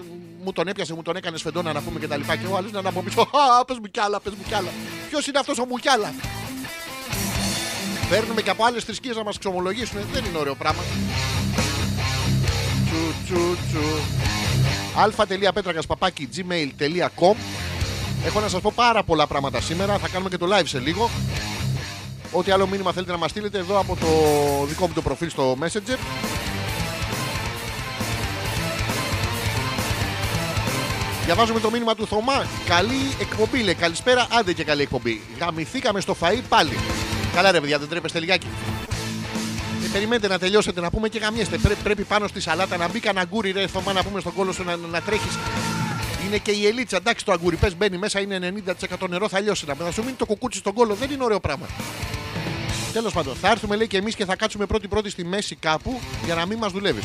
μου 0.44 0.52
τον 0.52 0.68
έπιασε, 0.68 0.94
μου 0.94 1.02
τον 1.02 1.16
έκανε 1.16 1.36
σφεντόνα 1.36 1.72
να 1.72 1.80
πούμε 1.80 1.98
και 2.00 2.08
τα 2.08 2.16
λοιπά. 2.16 2.36
Και 2.36 2.46
ο 2.46 2.56
άλλος 2.56 2.72
να 2.72 2.78
είναι 2.78 2.88
από 2.88 3.02
πίσω, 3.02 3.20
Α, 3.20 3.64
πες 3.64 3.78
μου 3.78 3.86
κι 3.90 4.00
άλλα, 4.00 4.20
πες 4.20 4.32
μου 4.32 4.44
κι 4.48 4.54
άλλα. 4.54 4.68
Ποιος 5.08 5.26
είναι 5.26 5.38
αυτός 5.38 5.58
ο 5.58 5.64
μου 5.64 5.76
κι 5.76 5.88
άλλα; 5.88 6.14
Παίρνουμε 8.08 8.42
και 8.42 8.50
από 8.50 8.64
άλλες 8.64 8.84
θρησκείες 8.84 9.16
να 9.16 9.24
μας 9.24 9.36
εξομολογήσουν. 9.36 9.98
Δεν 10.12 10.24
είναι 10.24 10.38
ωραίο 10.38 10.54
πράγμα. 10.54 10.82
Τσου, 12.94 13.14
τσου, 13.24 13.56
τσου. 13.68 13.80
αλφα.πέτρακα 14.96 15.82
παπάκι 15.88 16.28
gmail.com 16.36 17.36
Έχω 18.26 18.40
να 18.40 18.48
σας 18.48 18.60
πω 18.60 18.72
πάρα 18.74 19.02
πολλά 19.02 19.26
πράγματα 19.26 19.60
σήμερα. 19.60 19.98
Θα 19.98 20.08
κάνουμε 20.08 20.30
και 20.30 20.36
το 20.36 20.46
live 20.50 20.64
σε 20.64 20.78
λίγο. 20.78 21.10
Ό,τι 22.32 22.50
άλλο 22.50 22.66
μήνυμα 22.66 22.92
θέλετε 22.92 23.12
να 23.12 23.18
μας 23.18 23.30
στείλετε 23.30 23.58
εδώ 23.58 23.78
από 23.78 23.96
το 23.96 24.06
δικό 24.66 24.86
μου 24.86 24.92
το 24.92 25.02
προφίλ 25.02 25.30
στο 25.30 25.56
Messenger. 25.60 25.98
Διαβάζουμε 31.24 31.60
το 31.60 31.70
μήνυμα 31.70 31.94
του 31.94 32.06
Θωμά. 32.06 32.46
Καλή 32.66 33.14
εκπομπή, 33.20 33.62
λέει. 33.62 33.74
Καλησπέρα, 33.74 34.26
άντε 34.30 34.52
και 34.52 34.64
καλή 34.64 34.82
εκπομπή. 34.82 35.20
Γαμηθήκαμε 35.40 36.00
στο 36.00 36.16
φαΐ 36.20 36.40
πάλι. 36.48 36.76
Καλά, 37.34 37.50
ρε 37.50 37.60
παιδιά, 37.60 37.78
δεν 37.78 37.88
τρέπεστε 37.88 38.20
λιγάκι. 38.20 38.46
Ε, 39.94 39.96
περιμένετε 39.96 40.28
να 40.28 40.38
τελειώσετε 40.38 40.80
να 40.80 40.90
πούμε 40.90 41.08
και 41.08 41.18
γαμιέστε. 41.18 41.58
Πρέ- 41.58 41.78
πρέπει 41.82 42.02
πάνω 42.02 42.26
στη 42.28 42.40
σαλάτα 42.40 42.76
να 42.76 42.88
μπει 42.88 43.00
κανένα 43.00 43.20
αγκούρι, 43.24 43.50
ρε 43.50 43.66
Θωμά, 43.66 43.92
να 43.92 44.02
πούμε 44.02 44.20
στον 44.20 44.34
κόλο 44.34 44.52
σου 44.52 44.64
να, 44.64 44.76
να 44.76 45.00
τρέχεις. 45.00 45.38
Είναι 46.26 46.38
και 46.38 46.50
η 46.50 46.66
ελίτσα. 46.66 46.96
Εντάξει, 46.96 47.24
το 47.24 47.32
αγκούρι 47.32 47.56
πες, 47.56 47.76
μπαίνει 47.76 47.98
μέσα, 47.98 48.20
είναι 48.20 48.52
90% 49.00 49.08
νερό, 49.08 49.28
θα 49.28 49.40
λιώσει. 49.40 49.66
Να 49.66 49.74
θα 49.74 49.90
σου 49.92 50.02
μείνει 50.02 50.16
το 50.16 50.26
κουκούτσι 50.26 50.58
στον 50.58 50.72
κόλο. 50.72 50.94
Δεν 50.94 51.10
είναι 51.10 51.24
ωραίο 51.24 51.40
πράγμα. 51.40 51.66
Τέλος 52.92 53.12
πάντων, 53.12 53.36
θα 53.40 53.50
έρθουμε 53.50 53.76
λέει 53.76 53.86
και 53.86 53.96
εμείς 53.96 54.14
και 54.14 54.24
θα 54.24 54.36
κάτσουμε 54.36 54.66
πρώτη-πρώτη 54.66 55.10
στη 55.10 55.24
μέση 55.24 55.54
κάπου 55.54 56.00
για 56.24 56.34
να 56.34 56.46
μην 56.46 56.58
μας 56.58 56.72
δουλεύεις. 56.72 57.04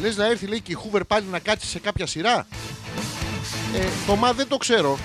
Λες 0.00 0.16
να 0.16 0.26
έρθει 0.26 0.46
λέει 0.46 0.60
και 0.60 0.72
η 0.72 0.74
Χούβερ 0.74 1.04
πάλι 1.04 1.26
να 1.30 1.38
κάτσει 1.38 1.66
σε 1.66 1.78
κάποια 1.78 2.06
σειρά; 2.06 2.46
Ε, 3.74 3.86
Θωμά 4.06 4.32
δεν 4.32 4.48
το 4.48 4.56
ξέρω. 4.56 4.98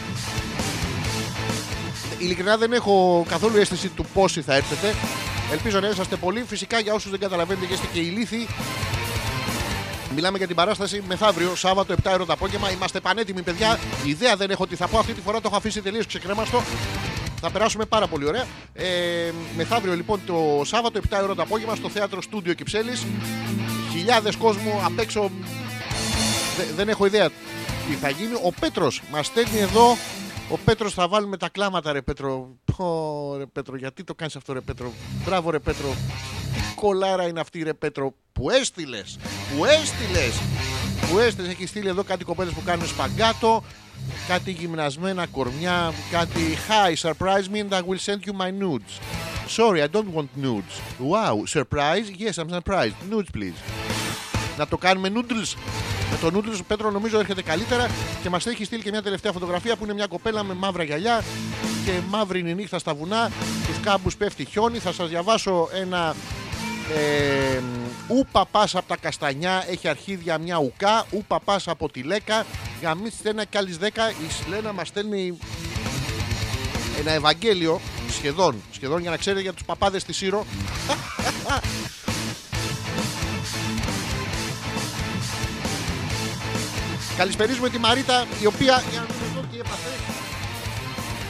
Ειλικρινά 2.18 2.58
δεν 2.58 2.74
έχω 2.74 3.26
καθόλου 3.30 3.58
αίσθηση 3.58 3.88
του 3.88 4.06
πόσοι 4.14 4.42
θα 4.42 4.56
έρθετε. 4.56 4.96
Ελπίζω 5.52 5.80
να 5.80 5.88
είσαστε 5.88 6.16
πολλοί. 6.16 6.44
Φυσικά 6.48 6.80
για 6.80 6.94
όσους 6.94 7.12
δεν 7.12 7.20
καταλαβαίνετε 7.20 7.66
και 7.66 7.74
είστε 7.74 7.88
και 7.94 8.00
ηλίθιοι, 8.00 8.48
Μιλάμε 10.16 10.38
για 10.38 10.48
την 10.48 10.56
παράσταση 10.56 11.04
μεθαύριο, 11.08 11.56
Σάββατο 11.56 11.94
7 12.04 12.12
ώρα 12.14 12.26
το 12.26 12.34
απόγευμα. 12.34 12.72
Είμαστε 12.72 13.00
πανέτοιμοι, 13.00 13.42
παιδιά. 13.42 13.80
Ιδέα 14.06 14.36
δεν 14.36 14.50
έχω 14.50 14.68
τι 14.68 14.76
θα 14.76 14.88
πω. 14.88 14.98
Αυτή 15.00 15.14
τη 15.14 15.22
φορά 15.22 15.38
το 15.42 15.44
έχω 15.48 15.56
αφήσει 15.58 15.82
τελείως 15.82 16.06
ξεκρέμαστο. 16.06 16.64
Θα 17.42 17.50
περάσουμε 17.52 17.86
πάρα 17.86 18.08
πολύ 18.08 18.26
ωραία. 18.28 18.46
Ε, 18.74 18.86
μεθαύριο 19.56 19.94
λοιπόν 19.96 20.20
το 20.26 20.62
Σάββατο 20.66 21.00
7 21.10 21.20
ώρα 21.24 21.36
το 21.36 21.42
απόγευμα 21.42 21.76
στο 21.76 21.90
θέατρο 21.90 22.22
Στούντιο 22.22 22.54
Κυψέλης. 22.54 23.06
Χιλιάδες 23.92 24.36
κόσμο 24.36 24.82
απ' 24.86 25.00
έξω. 25.00 25.32
Δε- 26.58 26.74
δεν 26.76 26.90
έχω 26.90 27.06
ιδέα 27.06 27.30
τι 27.90 27.94
θα 28.02 28.10
γίνει. 28.10 28.34
Ο 28.44 28.52
Πέτρος 28.60 29.02
μας 29.12 29.26
στέλνει 29.26 29.60
εδώ. 29.60 29.98
Ο 30.50 30.58
Πέτρος 30.66 30.94
θα 30.94 31.08
βάλουμε 31.08 31.38
τα 31.38 31.50
κλάματα, 31.50 31.92
ρε 31.92 32.02
Πέτρο. 32.02 32.56
Πω, 32.76 33.36
ρε 33.38 33.46
Πέτρο, 33.46 33.78
γιατί 33.78 34.04
το 34.04 34.16
κάνεις 34.16 34.36
αυτό, 34.36 34.54
ρε 34.54 34.62
Πέτρο; 34.62 34.92
Μπράβο, 35.26 35.50
ρε 35.50 35.60
Πέτρο. 35.60 35.90
Τι 36.54 36.76
κολάρα 36.76 37.28
είναι 37.28 37.40
αυτή, 37.40 37.64
ρε 37.64 37.74
Πέτρο. 37.74 38.14
Που 38.32 38.50
έστειλες. 38.50 39.20
Που 39.56 39.66
έστειλες. 39.66 40.42
Που 41.10 41.20
έστειλες. 41.20 41.52
Έχεις 41.52 41.70
στείλει 41.70 41.88
εδώ 41.88 42.04
κάτι 42.04 42.24
κοπέλες 42.24 42.54
που 42.54 42.62
κάνουν 42.66 42.88
σπαγκάτο. 42.88 43.64
Κάτι 44.28 44.52
γυμνασμένα 44.52 45.28
κορμιά. 45.28 45.94
Κάτι. 46.12 46.58
Hi, 46.68 46.96
surprise 46.96 47.48
me 47.54 47.60
and 47.60 47.74
I 47.74 47.82
will 47.82 48.00
send 48.06 48.20
you 48.26 48.34
my 48.34 48.52
nudes. 48.62 49.00
Sorry, 49.48 49.82
I 49.82 49.88
don't 49.88 50.12
want 50.14 50.30
nudes. 50.36 50.74
Wow, 51.00 51.46
surprise? 51.46 52.06
Yes, 52.24 52.38
I'm 52.38 52.50
surprised. 52.50 52.96
Nudes, 53.10 53.32
please. 53.38 53.60
Να 54.58 54.68
το 54.68 54.78
κάνουμε 54.78 55.12
noodles. 55.14 55.54
Με 56.12 56.18
το 56.22 56.38
noodles 56.38 56.60
ο 56.62 56.64
Πέτρο 56.68 56.92
νομίζω 56.92 57.20
έρχεται 57.20 57.42
καλύτερα 57.42 57.90
και 58.22 58.30
μας 58.30 58.46
έχει 58.46 58.66
στείλει 58.66 58.84
και 58.84 58.90
μια 58.90 59.02
τελευταία 59.02 59.32
φωτογραφία 59.32 59.76
που 59.76 59.84
είναι 59.84 59.94
μια 59.94 60.08
κοπέλα 60.08 60.44
με 60.44 60.54
μαύρα 60.54 60.84
γυαλιά 60.84 61.24
και 61.86 61.92
μαύρη 62.10 62.40
είναι 62.40 62.50
η 62.50 62.56
νύχτα 62.56 62.80
στα 62.80 62.94
βουνά. 62.94 63.32
Στου 63.64 63.82
κάμπους 63.82 64.18
πέφτει 64.18 64.46
χιόνι. 64.46 64.80
Θα 64.80 64.94
σας 64.94 65.10
διαβάσω 65.10 65.70
ένα. 65.74 66.16
Ε, 66.96 67.62
ου 68.08 68.28
παπάς 68.32 68.76
από 68.76 68.88
τα 68.88 68.98
καστανιά 68.98 69.66
έχει 69.70 69.88
αρχίδια 69.88 70.38
μια 70.38 70.58
ουκά. 70.58 71.06
Ου 71.12 71.24
παπάς 71.28 71.68
από 71.68 71.90
τη 71.90 72.02
λέκα. 72.02 72.46
Γαμίστε 72.82 73.30
ένα 73.30 73.46
κι 73.46 73.58
άλλης 73.58 73.78
δέκα. 73.78 74.10
Η 74.10 74.32
Σλένα 74.44 74.74
μας 74.74 74.88
στέλνει 74.88 75.38
ένα 77.00 77.12
Ευαγγέλιο 77.12 77.82
σχεδόν, 78.10 78.62
σχεδόν 78.72 79.02
για 79.02 79.10
να 79.10 79.18
ξέρετε 79.18 79.42
για 79.42 79.54
τους 79.54 79.64
παπάδες 79.64 80.02
στη 80.02 80.14
Σύρο 80.14 80.46
Καλησπερίζουμε 87.18 87.70
τη 87.70 87.80
Μαρίτα 87.80 88.26
η 88.42 88.46
οποία 88.46 88.84
για 88.92 89.00
να 89.00 89.06
δω 89.36 89.48
τι 89.52 89.60
έπαθε. 89.60 89.90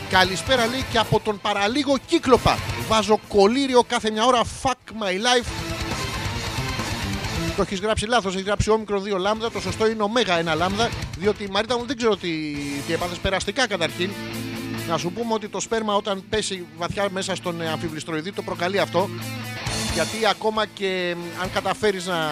Καλησπέρα 0.09 0.67
λέει 0.67 0.85
και 0.91 0.97
από 0.97 1.19
τον 1.19 1.39
παραλίγο 1.41 1.97
κύκλοπα. 2.05 2.57
Βάζω 2.87 3.19
κολύριο 3.27 3.83
κάθε 3.87 4.11
μια 4.11 4.25
ώρα. 4.25 4.41
Fuck 4.63 5.03
my 5.03 5.11
life. 5.11 5.47
Το 7.55 7.61
έχεις 7.61 7.79
γράψει 7.79 8.07
λάθος. 8.07 8.33
Έχεις 8.33 8.45
γράψει 8.45 8.69
όμικρο 8.69 9.01
2 9.01 9.17
λάμδα. 9.19 9.51
Το 9.51 9.59
σωστό 9.59 9.87
είναι 9.87 10.03
ωμέγα 10.03 10.53
1 10.53 10.57
λάμδα. 10.57 10.89
Διότι 11.17 11.43
η 11.43 11.47
Μαρίτα 11.51 11.77
μου 11.77 11.85
δεν 11.85 11.97
ξέρω 11.97 12.15
τι, 12.15 12.53
τι 12.87 12.93
έπαθες 12.93 13.17
περαστικά 13.17 13.67
καταρχήν. 13.67 14.09
Να 14.87 14.97
σου 14.97 15.11
πούμε 15.11 15.33
ότι 15.33 15.47
το 15.47 15.59
σπέρμα 15.59 15.95
όταν 15.95 16.23
πέσει 16.29 16.65
βαθιά 16.77 17.07
μέσα 17.11 17.35
στον 17.35 17.61
ε, 17.61 17.69
αμφιβληστροειδή 17.69 18.31
το 18.31 18.41
προκαλεί 18.41 18.79
αυτό. 18.79 19.09
Γιατί 19.93 20.25
ακόμα 20.29 20.65
και 20.65 21.15
μ, 21.17 21.41
αν 21.41 21.51
καταφέρεις 21.53 22.05
να... 22.05 22.31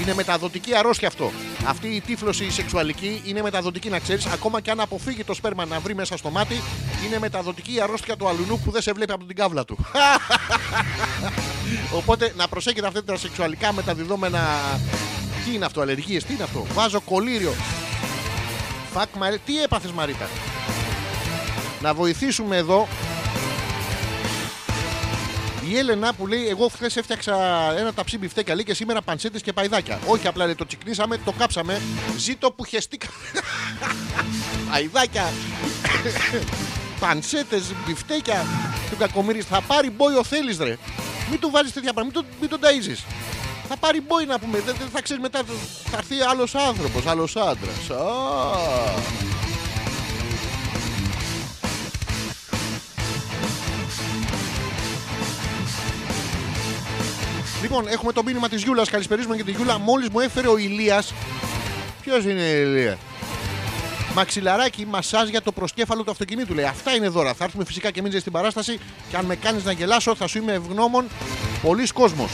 Είναι 0.00 0.14
μεταδοτική 0.14 0.74
αρρώστια 0.74 1.08
αυτό. 1.08 1.30
Αυτή 1.66 1.88
η 1.88 2.00
τύφλωση 2.00 2.44
η 2.44 2.50
σεξουαλική 2.50 3.22
είναι 3.24 3.42
μεταδοτική 3.42 3.88
να 3.88 3.98
ξέρεις. 3.98 4.26
Ακόμα 4.26 4.60
και 4.60 4.70
αν 4.70 4.80
αποφύγει 4.80 5.24
το 5.24 5.34
σπέρμα 5.34 5.64
να 5.64 5.80
βρει 5.80 5.94
μέσα 5.94 6.16
στο 6.16 6.30
μάτι, 6.30 6.62
είναι 7.06 7.18
μεταδοτική 7.18 7.74
η 7.74 7.80
αρρώστια 7.80 8.16
του 8.16 8.28
αλουνού 8.28 8.58
που 8.64 8.70
δεν 8.70 8.82
σε 8.82 8.92
βλέπει 8.92 9.12
από 9.12 9.24
την 9.24 9.36
κάβλα 9.36 9.64
του. 9.64 9.78
Οπότε 11.98 12.32
να 12.36 12.48
προσέχετε 12.48 12.86
αυτά 12.86 13.04
τα 13.04 13.16
σεξουαλικά 13.16 13.72
μεταδιδόμενα. 13.72 14.40
Τι 15.44 15.54
είναι 15.54 15.64
αυτό, 15.64 15.80
αλλεργίες, 15.80 16.24
τι 16.24 16.32
είναι 16.32 16.42
αυτό; 16.42 16.66
Βάζω 16.74 17.00
κολύριο. 17.00 17.54
Φακ, 18.92 19.08
Μαρί- 19.18 19.40
Τι 19.46 19.62
έπαθες 19.62 19.90
Μαρίτα; 19.90 20.28
Να 21.82 21.94
βοηθήσουμε 21.94 22.56
εδώ 22.56 22.88
η 25.68 25.78
Έλενα 25.78 26.14
που 26.14 26.26
λέει: 26.26 26.48
Εγώ 26.48 26.68
χθες 26.68 26.96
έφτιαξα 26.96 27.34
ένα 27.78 27.92
ταψί 27.94 28.18
μπιφτέκια 28.18 28.54
λέει 28.54 28.64
και 28.64 28.74
σήμερα 28.74 29.02
πανσέτες 29.02 29.42
και 29.42 29.52
παϊδάκια. 29.52 29.98
Όχι 30.06 30.26
απλά 30.26 30.44
λέει, 30.44 30.54
το 30.54 30.66
τσικνίσαμε, 30.66 31.18
το 31.18 31.32
κάψαμε. 31.38 31.80
Ζήτω 32.18 32.50
που 32.52 32.64
χεστήκα. 32.64 33.06
παϊδάκια. 34.70 35.32
πανσέτες, 37.00 37.62
μπιφτέκια 37.86 38.46
του 38.90 38.96
κακομίρι. 38.96 39.40
Θα 39.40 39.60
πάρει 39.60 39.90
μπόι 39.90 40.14
ο 40.14 40.24
θέλεις, 40.24 40.58
ρε. 40.58 40.76
Μην 41.30 41.40
του 41.40 41.50
βάζεις 41.50 41.72
τέτοια 41.72 41.92
πράγματα, 41.92 42.22
μην, 42.22 42.28
τον- 42.28 42.38
μην 42.40 42.48
τον 42.50 42.60
ταΐζεις. 42.70 43.04
Θα 43.68 43.76
πάρει 43.76 44.00
μπόι 44.00 44.24
να 44.26 44.38
πούμε. 44.38 44.60
Δεν, 44.60 44.74
δεν 44.78 44.88
θα 44.92 45.02
ξέρεις 45.02 45.22
μετά. 45.22 45.40
Θα 45.90 45.96
έρθει 45.96 46.14
άλλος 46.30 46.54
άνθρωπος, 46.54 47.06
άλλος 47.06 47.36
άντρας. 47.36 47.90
Λοιπόν, 57.62 57.88
έχουμε 57.88 58.12
το 58.12 58.22
μήνυμα 58.22 58.48
της 58.48 58.62
Γιούλας. 58.62 58.90
Καλησπερίζουμε 58.90 59.36
και 59.36 59.44
τη 59.44 59.50
Γιούλα. 59.50 59.78
Μόλις 59.78 60.08
μου 60.08 60.20
έφερε 60.20 60.48
ο 60.48 60.56
Ηλίας. 60.56 61.12
Ποιος 62.02 62.24
είναι 62.24 62.42
η 62.42 62.62
Ηλία; 62.64 62.98
Μαξιλαράκι, 64.14 64.86
μασάζ 64.86 65.28
για 65.28 65.42
το 65.42 65.52
προσκέφαλο 65.52 66.04
του 66.04 66.10
αυτοκινήτου. 66.10 66.54
Λέει 66.54 66.64
αυτά 66.64 66.94
είναι 66.94 67.08
δώρα. 67.08 67.34
Θα 67.34 67.44
έρθουμε 67.44 67.64
φυσικά 67.64 67.90
και 67.90 68.00
εμείς 68.00 68.20
στην 68.20 68.32
παράσταση 68.32 68.78
και 69.10 69.16
αν 69.16 69.24
με 69.24 69.36
κάνεις 69.36 69.64
να 69.64 69.72
γελάσω 69.72 70.14
θα 70.14 70.26
σου 70.26 70.38
είμαι 70.38 70.52
ευγνώμων. 70.52 71.04
Πολλοί 71.62 71.86
κόσμος. 71.86 72.30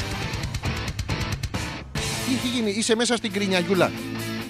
Τι 1.92 2.34
έχει 2.34 2.48
γίνει, 2.54 2.70
είσαι 2.70 2.94
μέσα 2.94 3.16
στην 3.16 3.32
κρίνια 3.32 3.58
Γιούλα. 3.58 3.90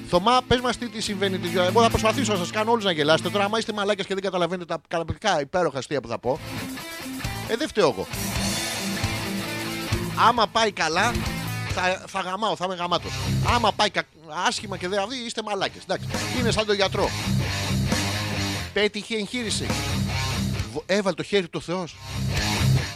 Θωμά, 0.09 0.41
πες 0.47 0.61
μας 0.61 0.77
τι, 0.77 0.89
τι 0.89 1.01
συμβαίνει 1.01 1.39
τη 1.39 1.49
Γιούλα. 1.49 1.67
Εγώ 1.67 1.83
θα 1.83 1.91
προσπαθήσω 1.91 2.33
να 2.33 2.39
σας 2.39 2.51
κάνω 2.51 2.71
όλους 2.71 2.85
να 2.85 2.93
γελάσετε. 2.93 3.31
Τώρα, 3.31 3.45
άμα 3.45 3.59
είστε 3.59 3.73
μαλάκια 3.73 4.05
και 4.05 4.15
δεν 4.15 4.23
καταλαβαίνετε 4.23 4.65
τα 4.65 4.81
καταπληκτικά 4.89 5.41
υπέροχα 5.41 5.79
αστεία 5.79 6.01
που 6.01 6.09
θα 6.09 6.19
πω. 6.19 6.39
Ε, 7.49 7.57
δεν 7.57 7.69
φταίω 7.69 7.89
εγώ. 7.89 8.07
Άμα 10.17 10.47
πάει 10.47 10.73
καλά, 10.73 11.13
θα, 11.75 12.03
θα 12.07 12.21
γαμάω, 12.21 12.57
θα 12.57 12.65
είμαι 12.65 12.75
γαμάτος. 12.75 13.13
Άμα 13.55 13.73
πάει 13.73 13.91
κα... 13.91 14.03
άσχημα 14.47 14.77
και 14.77 14.89
δεν 14.89 14.99
αυτή, 14.99 15.17
είστε 15.27 15.43
μαλάκες. 15.43 15.83
Εντάξει. 15.83 16.07
Είναι 16.39 16.51
σαν 16.51 16.67
τον 16.67 16.75
γιατρό. 16.75 17.11
Πέτυχε 18.73 19.15
εγχείρηση. 19.17 19.67
Β- 20.73 20.83
Έβαλε 20.87 21.15
το 21.15 21.23
χέρι 21.23 21.49
του 21.49 21.59
ο 21.63 21.73
Θεός. 21.73 21.97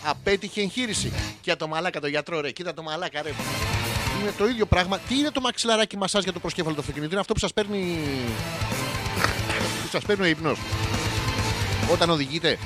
Απέτυχε 0.05 0.61
εγχείρηση. 0.61 1.13
Και 1.41 1.57
το 1.57 1.69
μαλάκα, 1.69 2.01
το 2.01 2.07
γιατρό, 2.07 2.41
ρε. 2.41 2.51
Κοίτα 2.51 2.75
το 2.75 2.83
μαλάκα, 2.83 3.23
ρε. 3.23 3.33
Είναι 4.21 4.33
το 4.39 4.47
ίδιο 4.47 4.67
πράγμα. 4.67 4.99
Τι 4.99 5.19
είναι 5.19 5.31
το 5.31 5.41
μαξιλαράκι 5.41 5.97
μασάζ 5.97 6.23
για 6.23 6.33
το 6.33 6.41
προσκέφαλο 6.41 6.75
του 6.75 6.81
αυτοκινήτου. 6.81 7.11
Είναι 7.13 7.21
αυτό 7.21 7.33
που 7.33 7.39
σας 7.39 7.53
παίρνει. 7.53 7.99
που 9.83 9.89
σας 9.91 10.05
παίρνει 10.05 10.25
ο 10.25 10.29
ύπνος. 10.29 10.59
Όταν 11.93 12.11
οδηγείτε. 12.11 12.59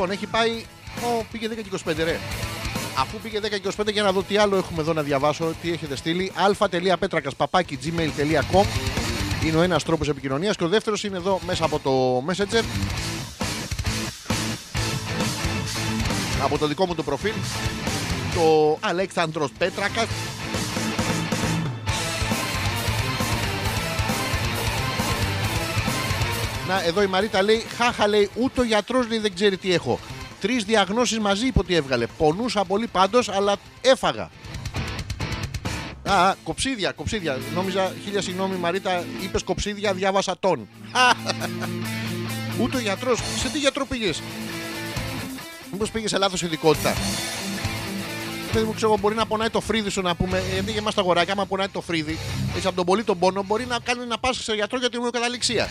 Λοιπόν, 0.00 0.14
έχει 0.14 0.26
πάει. 0.26 0.64
Ω, 1.04 1.24
πήγε 1.32 1.48
10 1.48 1.54
και 1.54 1.92
25, 1.92 2.04
ρε. 2.04 2.18
Αφού 2.98 3.18
πήγε 3.18 3.40
10 3.42 3.48
και 3.48 3.68
25, 3.76 3.92
για 3.92 4.02
να 4.02 4.12
δω 4.12 4.22
τι 4.22 4.36
άλλο 4.36 4.56
έχουμε 4.56 4.80
εδώ 4.80 4.92
να 4.92 5.02
διαβάσω, 5.02 5.54
τι 5.62 5.72
έχετε 5.72 5.96
στείλει. 5.96 6.32
αλφα.πέτρακας 6.34 7.34
παπάκι 7.36 7.78
gmail.com 7.84 8.64
είναι 9.46 9.56
ο 9.56 9.62
ένας 9.62 9.84
τρόπος 9.84 10.08
επικοινωνίας 10.08 10.56
και 10.56 10.64
ο 10.64 10.68
δεύτερος 10.68 11.04
είναι 11.04 11.16
εδώ 11.16 11.40
μέσα 11.46 11.64
από 11.64 11.78
το 11.78 12.24
Messenger. 12.28 12.64
Από 16.42 16.58
το 16.58 16.66
δικό 16.66 16.86
μου 16.86 16.94
το 16.94 17.02
προφίλ. 17.02 17.34
Το 18.34 18.78
Αλέξανδρος 18.80 19.50
Πέτρακας 19.58 20.06
Να, 26.70 26.82
εδώ 26.82 27.02
η 27.02 27.06
Μαρίτα 27.06 27.42
λέει: 27.42 27.64
Χάχα 27.76 28.08
λέει, 28.08 28.30
ούτε 28.34 28.60
ο 28.60 28.64
γιατρός 28.64 29.08
λέει 29.08 29.18
δεν 29.18 29.34
ξέρει 29.34 29.56
τι 29.56 29.74
έχω. 29.74 29.98
Τρεις 30.40 30.64
διαγνώσεις 30.64 31.18
μαζί 31.18 31.46
είπε 31.46 31.58
ότι 31.58 31.74
έβγαλε. 31.74 32.06
Πονούσα 32.06 32.64
πολύ 32.64 32.86
πάντως, 32.86 33.28
αλλά 33.28 33.56
έφαγα. 33.80 34.30
Α, 36.08 36.28
α, 36.28 36.34
κοψίδια, 36.44 36.92
κοψίδια. 36.92 37.38
Νόμιζα, 37.54 37.92
χίλια 38.04 38.22
συγγνώμη 38.22 38.56
Μαρίτα, 38.56 39.04
είπες 39.22 39.42
κοψίδια, 39.42 39.92
διάβασα 39.92 40.36
τον. 40.40 40.68
Ούτε 42.60 42.76
ο 42.76 42.80
γιατρός. 42.80 43.20
Σε 43.38 43.48
τι 43.48 43.58
γιατρό 43.58 43.86
πήγες; 43.86 44.22
Μήπως 45.72 45.90
πήγες 45.90 46.10
σε 46.10 46.18
λάθος 46.18 46.42
ειδικότητα. 46.42 46.94
Παιδί 48.52 48.64
μου, 48.64 48.74
ξέρω, 48.74 48.96
μπορεί 49.00 49.14
να 49.14 49.26
πονάει 49.26 49.50
το 49.50 49.60
φρύδι 49.60 49.90
σου 49.90 50.00
να 50.00 50.14
πούμε. 50.14 50.42
Γιατί 50.52 50.70
για 50.70 50.80
εμά 50.80 50.92
τα 50.92 51.00
αγοράκια, 51.00 51.32
άμα 51.32 51.46
πονάει 51.46 51.68
το 51.68 51.80
φρύδι, 51.80 52.18
έτσι 52.54 52.66
από 52.66 52.76
τον 52.76 52.84
πολύ 52.84 53.04
τον 53.04 53.18
πόνο, 53.18 53.42
μπορεί 53.42 53.66
να 53.66 53.78
κάνει 53.82 54.06
να 54.06 54.18
πας 54.18 54.36
σε 54.36 54.54
γιατρό 54.54 54.78
για 54.78 54.88
την 54.90 54.98
ομοιοκαταληξία. 54.98 55.68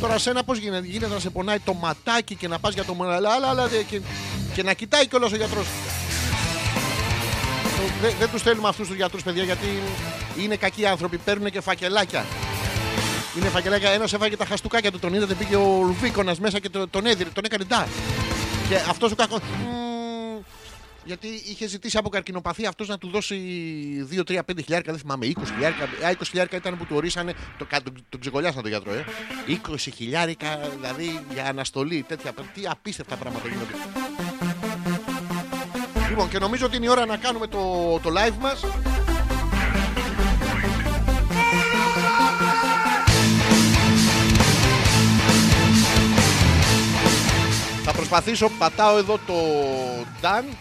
Τώρα 0.00 0.18
σένα 0.18 0.44
πώς 0.44 0.58
γίνεται, 0.58 0.86
γίνεται 0.86 1.14
να 1.14 1.20
σε 1.20 1.30
πονάει 1.30 1.58
το 1.58 1.74
ματάκι 1.74 2.34
και 2.34 2.48
να 2.48 2.58
πας 2.58 2.74
για 2.74 2.84
το 2.84 2.94
μοναλάλα 2.94 3.68
και, 3.88 4.00
και 4.54 4.62
να 4.62 4.72
κοιτάει 4.72 5.06
κιόλας 5.06 5.32
ο 5.32 5.36
γιατρός. 5.36 5.66
Δεν, 8.00 8.12
δεν 8.18 8.30
τους 8.30 8.42
θέλουμε 8.42 8.68
αυτούς 8.68 8.86
τους 8.86 8.96
γιατρούς, 8.96 9.22
παιδιά, 9.22 9.42
γιατί 9.42 9.66
είναι 10.38 10.56
κακοί 10.56 10.86
άνθρωποι. 10.86 11.18
Παίρνουν 11.18 11.50
και 11.50 11.60
φακελάκια. 11.60 12.24
Είναι 13.38 13.48
φακελάκια. 13.48 13.90
Ένας 13.90 14.12
έφαγε 14.12 14.36
τα 14.36 14.44
χαστούκάκια 14.44 14.90
του, 14.90 14.98
τον 14.98 15.14
είδατε, 15.14 15.34
πήγε 15.34 15.56
ο 15.56 15.82
Ρουβίκονα 15.86 16.34
μέσα 16.40 16.58
και 16.58 16.68
τον, 16.68 16.90
τον 16.90 17.06
έδιρε, 17.06 17.28
τον 17.28 17.44
έκανε 17.44 17.64
ντά. 17.64 17.88
Και 18.68 18.74
αυτός 18.74 19.12
ο 19.12 19.14
κακός. 19.14 19.40
Γιατί 21.10 21.26
είχε 21.50 21.66
ζητήσει 21.66 21.96
από 21.96 22.08
καρκινοπαθή 22.08 22.66
αυτός 22.66 22.88
να 22.88 22.98
του 22.98 23.08
δώσει 23.08 23.36
2, 24.14 24.20
3, 24.24 24.38
5 24.38 24.42
χιλιάρικα, 24.62 24.92
δεν 24.92 25.00
θυμάμαι, 25.00 25.26
20 25.26 25.32
χιλιάρικα. 25.52 25.84
Α, 25.84 26.10
20 26.10 26.14
χιλιάρικα 26.28 26.56
ήταν 26.56 26.78
που 26.78 26.84
του 26.84 26.96
ορίσανε. 26.96 27.34
Το, 27.58 27.64
κα- 27.64 27.82
τον, 27.82 27.94
τον 28.08 28.20
ξεκολλιάσαν 28.20 28.62
τον 28.62 28.70
γιατρό, 28.70 28.92
ε. 28.92 29.04
20 29.68 29.74
χιλιάρικα 29.94 30.58
δηλαδή 30.76 31.20
για 31.32 31.44
αναστολή, 31.46 32.04
τέτοια. 32.08 32.32
Τι 32.54 32.62
απίστευτα 32.66 33.16
πράγματα 33.16 33.48
γίνονται. 33.48 33.72
Λοιπόν, 36.08 36.28
και 36.28 36.38
νομίζω 36.38 36.66
ότι 36.66 36.76
είναι 36.76 36.84
η 36.84 36.88
ώρα 36.88 37.06
να 37.06 37.16
κάνουμε 37.16 37.46
το, 37.46 37.58
το 38.02 38.10
live 38.16 38.36
μας. 38.40 38.60
Θα 47.84 47.92
προσπαθήσω, 47.92 48.50
πατάω 48.58 48.98
εδώ 48.98 49.18
το 49.26 49.34
done 50.22 50.54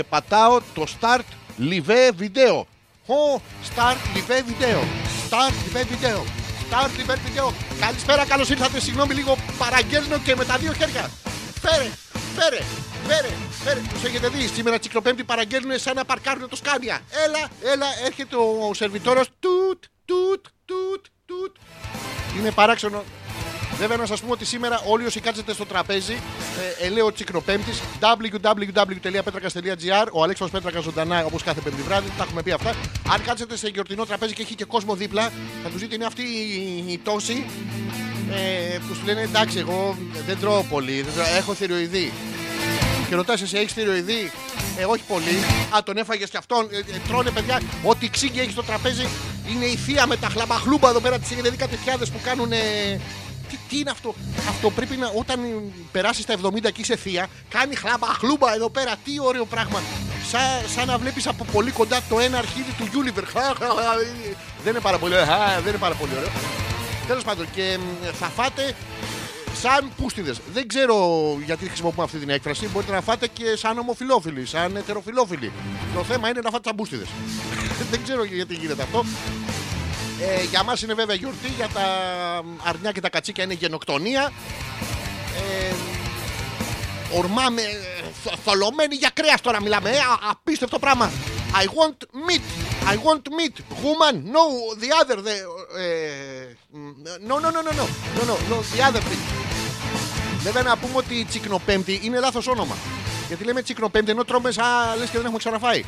και 0.00 0.06
πατάω 0.08 0.60
το 0.74 0.86
start 1.00 1.24
live 1.58 2.10
video. 2.20 2.62
Ω, 3.06 3.40
start 3.70 3.98
live 4.14 4.44
video. 4.50 4.80
Start 5.28 5.54
live 5.74 5.88
video. 5.92 6.18
Start 6.68 6.90
live 6.98 7.18
video. 7.26 7.52
Καλησπέρα, 7.80 8.26
καλώς 8.26 8.50
ήρθατε. 8.50 8.80
Συγγνώμη 8.80 9.14
λίγο, 9.14 9.36
παραγγέλνω 9.58 10.18
και 10.18 10.36
με 10.36 10.44
τα 10.44 10.56
δύο 10.56 10.72
χέρια. 10.72 11.10
Φέρε, 11.60 11.88
φέρε, 12.36 12.62
φέρε, 13.06 13.28
φέρε. 13.64 13.80
Τους 13.92 14.04
έχετε 14.04 14.28
δει, 14.28 14.46
σήμερα 14.46 14.78
τσικλοπέμπτη 14.78 15.24
παραγγέλνουν 15.24 15.78
σαν 15.78 15.94
να 15.94 16.04
παρκάρουν 16.04 16.48
το 16.48 16.56
σκάνια. 16.56 17.00
Έλα, 17.24 17.48
έλα, 17.72 17.86
έρχεται 18.04 18.36
ο 18.36 18.74
σερβιτόρος. 18.74 19.28
Τουτ, 19.40 19.84
τουτ, 20.04 20.46
τουτ, 20.64 21.04
τουτ. 21.26 21.56
Είναι 22.38 22.50
παράξενο. 22.50 23.04
Βέβαια, 23.80 23.96
να 23.96 24.06
σας 24.06 24.20
πούμε 24.20 24.32
ότι 24.32 24.44
σήμερα 24.44 24.80
όλοι 24.86 25.06
όσοι 25.06 25.20
κάτσετε 25.20 25.52
στο 25.52 25.66
τραπέζι, 25.66 26.12
ε, 26.12 26.18
ελέω 26.86 27.12
τσικνοπέμπτης, 27.12 27.80
www.petrakas.gr, 28.00 30.06
ο 30.12 30.22
Αλέξανδρος 30.22 30.50
Πέτρακας 30.50 30.82
ζωντανά 30.82 31.24
όπως 31.24 31.42
κάθε 31.42 31.60
πέμπτη 31.60 31.82
βράδυ, 31.82 32.12
τα 32.18 32.22
έχουμε 32.22 32.42
πει 32.42 32.50
αυτά. 32.50 32.74
Αν 33.12 33.22
κάτσετε 33.22 33.56
σε 33.56 33.68
γιορτινό 33.68 34.04
τραπέζι 34.04 34.32
και 34.32 34.42
έχει 34.42 34.54
και 34.54 34.64
κόσμο 34.64 34.94
δίπλα, 34.94 35.32
θα 35.62 35.68
τους 35.68 35.80
δείτε 35.80 35.94
είναι 35.94 36.04
αυτή 36.04 36.22
η, 36.22 36.92
η 36.92 36.98
τόση 36.98 37.46
ε, 38.30 38.78
που 38.88 38.94
σου 38.94 39.04
λένε 39.04 39.20
εντάξει, 39.20 39.58
εγώ 39.58 39.96
δεν 40.26 40.38
τρώω 40.40 40.62
πολύ, 40.62 41.02
δεν 41.02 41.14
τρώω, 41.14 41.26
έχω 41.36 41.54
θηροειδή. 41.54 42.12
Και 43.08 43.14
ρωτάς 43.14 43.42
εσύ, 43.42 43.56
έχεις 43.56 43.72
θηροειδή. 43.72 44.30
Ε, 44.78 44.84
όχι 44.84 45.02
πολύ. 45.08 45.36
Α, 45.76 45.82
τον 45.84 45.96
έφαγες 45.96 46.30
και 46.30 46.36
αυτόν. 46.36 46.68
Ε, 46.70 46.76
ε, 46.76 47.00
τρώνε 47.08 47.30
παιδιά. 47.30 47.60
Ό,τι 47.84 48.08
ξύγκι 48.08 48.40
έχει 48.40 48.50
στο 48.50 48.62
τραπέζι 48.62 49.08
είναι 49.50 49.64
η 49.64 49.76
θεία 49.76 50.06
με 50.06 50.16
τα 50.16 50.28
χλαμπαχλούμπα 50.28 50.88
εδώ 50.88 51.00
πέρα. 51.00 51.18
Τι 51.18 51.24
έχετε 51.32 51.50
δει 51.50 51.56
κατευθιάδε 51.56 52.04
που 52.04 52.20
κάνουν. 52.24 52.52
Τι, 53.50 53.58
τι 53.68 53.78
είναι 53.78 53.90
αυτό; 53.90 54.14
Αυτό 54.48 54.70
πρέπει 54.70 54.96
να. 54.96 55.12
Όταν 55.14 55.40
περάσεις 55.92 56.24
τα 56.24 56.34
70 56.42 56.60
και 56.60 56.80
είσαι 56.80 56.96
θεία, 56.96 57.26
κάνει 57.48 57.74
χλαμπαχλούμπα 57.74 58.54
εδώ 58.54 58.70
πέρα. 58.70 58.96
Τι 59.04 59.20
ωραίο 59.20 59.44
πράγμα. 59.44 59.80
Σαν, 60.30 60.68
σαν 60.74 60.86
να 60.86 60.98
βλέπεις 60.98 61.26
από 61.26 61.44
πολύ 61.52 61.70
κοντά 61.70 62.00
το 62.08 62.20
ένα 62.20 62.38
αρχίδι 62.38 62.72
του 62.78 62.88
Γιούλιβερ. 62.90 63.24
δεν 64.62 64.72
είναι 64.72 64.80
πάρα 64.80 64.98
πολύ 64.98 65.14
ωραίο. 65.14 65.32
Α, 65.32 65.60
δεν 65.60 65.68
είναι 65.68 65.78
πάρα 65.78 65.94
πολύ 65.94 66.12
ωραίο. 66.16 66.30
Τέλος 67.06 67.24
πάντων, 67.24 67.46
και 67.54 67.78
μ, 67.80 68.04
θα 68.18 68.26
φάτε 68.26 68.74
σαν 69.60 69.90
πούστιδες. 69.96 70.40
Δεν 70.52 70.68
ξέρω 70.68 70.96
γιατί 71.44 71.66
χρησιμοποιούμε 71.66 72.04
αυτή 72.04 72.18
την 72.18 72.30
έκφραση. 72.30 72.68
Μπορείτε 72.68 72.92
να 72.92 73.00
φάτε 73.00 73.26
και 73.26 73.56
σαν 73.56 73.78
ομοφιλόφιλοι, 73.78 74.46
σαν 74.46 74.76
ετεροφιλόφιλοι. 74.76 75.52
Το 75.94 76.04
θέμα 76.04 76.28
είναι 76.28 76.40
να 76.40 76.50
φάτε 76.50 76.68
σαν 76.68 76.76
πούστιδες. 76.76 77.08
Δεν 77.90 78.02
ξέρω 78.02 78.24
γιατί 78.24 78.54
γίνεται 78.54 78.82
αυτό. 78.82 79.04
Ε, 80.20 80.42
για 80.50 80.62
μας 80.62 80.82
είναι 80.82 80.94
βέβαια 80.94 81.16
γιορτή, 81.16 81.48
για 81.56 81.68
τα 81.74 81.84
αρνιά 82.64 82.92
και 82.92 83.00
τα 83.00 83.08
κατσίκια 83.10 83.44
είναι 83.44 83.54
γενοκτονία. 83.54 84.32
Ε, 85.36 85.74
ορμάμε, 87.18 87.62
ε, 87.62 87.66
θ- 88.24 88.34
θολωμένοι 88.44 88.94
για 88.94 89.10
κρέας 89.14 89.40
τώρα 89.40 89.62
μιλάμε. 89.62 89.90
Ε, 89.90 89.98
α- 89.98 90.30
απίστευτο 90.30 90.78
πράγμα. 90.78 91.10
I 91.52 91.64
want 91.64 91.98
meat. 92.28 92.42
I 92.92 92.94
want 92.94 93.22
meat. 93.38 93.56
Woman, 93.84 94.14
no, 94.36 94.44
the 94.82 94.90
other. 95.02 95.18
The, 95.18 95.34
ε, 95.78 96.56
no, 97.28 97.34
no, 97.40 97.50
no, 97.54 97.60
no, 97.66 97.72
no, 97.78 97.84
no, 98.18 98.24
no, 98.28 98.34
no, 98.50 98.56
the 98.74 98.80
other 98.88 99.02
thing. 99.10 99.22
Βέβαια 100.42 100.62
να 100.62 100.76
πούμε 100.76 100.92
ότι 100.96 101.14
η 101.14 101.24
τσικνοπέμπτη 101.24 102.00
είναι 102.02 102.18
λάθος 102.18 102.46
όνομα. 102.46 102.76
Γιατί 103.28 103.44
λέμε 103.44 103.62
τσικνοπέμπτη 103.62 104.10
ενώ 104.10 104.24
τρώμε 104.24 104.50
σαν 104.52 104.98
λες 104.98 105.06
και 105.10 105.16
δεν 105.16 105.22
έχουμε 105.22 105.38
ξαναφάει. 105.38 105.84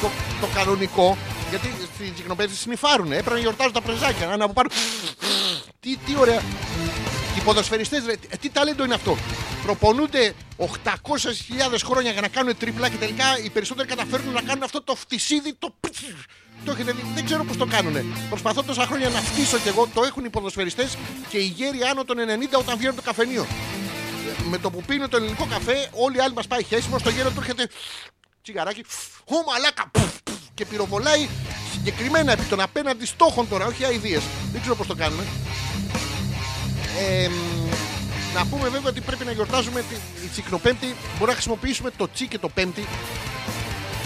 Το, 0.00 0.06
το, 0.06 0.10
το 0.40 0.46
κανονικό, 0.54 1.16
γιατί 1.50 1.74
στην 1.94 2.14
τσικνοπέμπτη 2.14 2.56
συνυφάρουνε. 2.56 3.16
Έπρεπε 3.16 3.34
να 3.34 3.40
γιορτάζουν 3.40 3.72
τα 3.72 3.80
πρεζάκια. 3.80 4.36
Να 4.36 4.44
από 4.44 4.52
πάνω. 4.52 4.68
Τι, 5.80 5.96
τι 5.96 6.16
ωραία. 6.18 6.42
Και 7.34 7.40
οι 7.40 7.42
ποδοσφαιριστές, 7.42 8.04
ρε, 8.04 8.14
τι 8.40 8.50
ταλέντο 8.50 8.84
είναι 8.84 8.94
αυτό. 8.94 9.16
Προπονούνται 9.62 10.34
800.000 10.58 10.66
χρόνια 11.84 12.10
για 12.10 12.20
να 12.20 12.28
κάνουν 12.28 12.56
τρίπλα 12.56 12.88
και 12.88 12.96
τελικά 12.96 13.38
οι 13.44 13.50
περισσότεροι 13.50 13.88
καταφέρνουν 13.88 14.32
να 14.32 14.42
κάνουν 14.42 14.62
αυτό 14.62 14.82
το 14.82 14.94
φτισίδι, 14.94 15.54
το 15.54 15.74
το 16.64 16.72
έχετε 16.72 16.92
δει, 16.92 17.02
δεν 17.14 17.24
ξέρω 17.24 17.44
πώς 17.44 17.56
το 17.56 17.66
κάνουνε. 17.66 18.04
Προσπαθώ 18.28 18.62
τόσα 18.62 18.86
χρόνια 18.86 19.08
να 19.08 19.20
φτύσω 19.20 19.58
κι 19.58 19.68
εγώ, 19.68 19.88
το 19.94 20.02
έχουν 20.02 20.24
οι 20.24 20.30
ποδοσφαιριστές 20.30 20.96
και 21.28 21.38
οι 21.38 21.46
γέροι 21.56 21.82
άνω 21.90 22.04
των 22.04 22.16
90 22.18 22.58
όταν 22.58 22.76
βγαίνουν 22.76 22.96
το 22.96 23.02
καφενείο. 23.02 23.46
Με 24.50 24.58
το 24.58 24.70
που 24.70 24.82
πίνουν 24.86 25.08
το 25.08 25.16
ελληνικό 25.16 25.46
καφέ, 25.50 25.88
όλοι 25.92 26.16
οι 26.16 26.20
άλλοι 26.20 26.34
μας 26.34 26.46
πάει 26.46 26.64
χέσιμο, 26.64 26.98
στο 26.98 27.10
γέρο 27.10 27.30
του 27.30 27.40
έρχεται 27.40 27.68
τσιγαράκι, 28.42 28.84
ω 29.24 29.36
μαλάκα, 29.50 29.88
πουφ, 29.92 30.20
πουφ, 30.24 30.36
και 30.54 30.64
πυροβολάει 30.64 31.28
συγκεκριμένα 31.72 32.32
επί 32.32 32.44
των 32.44 32.60
απέναντι 32.60 33.06
στόχων 33.06 33.48
τώρα, 33.48 33.66
όχι 33.66 33.84
αειδίες. 33.84 34.22
Δεν 34.52 34.60
ξέρω 34.60 34.76
πώς 34.76 34.86
το 34.86 34.94
κάνουμε. 34.94 35.24
Ε, 36.98 37.28
μ, 37.28 37.60
να 38.34 38.46
πούμε 38.46 38.68
βέβαια 38.68 38.90
ότι 38.90 39.00
πρέπει 39.00 39.24
να 39.24 39.32
γιορτάζουμε 39.32 39.80
τη, 39.80 39.94
η 40.24 40.28
τσικνοπέμπτη. 40.32 40.86
Μπορούμε 40.86 41.26
να 41.26 41.32
χρησιμοποιήσουμε 41.32 41.90
το 41.96 42.08
τσι 42.08 42.26
και 42.26 42.38
το 42.38 42.48
πέμπτη. 42.48 42.86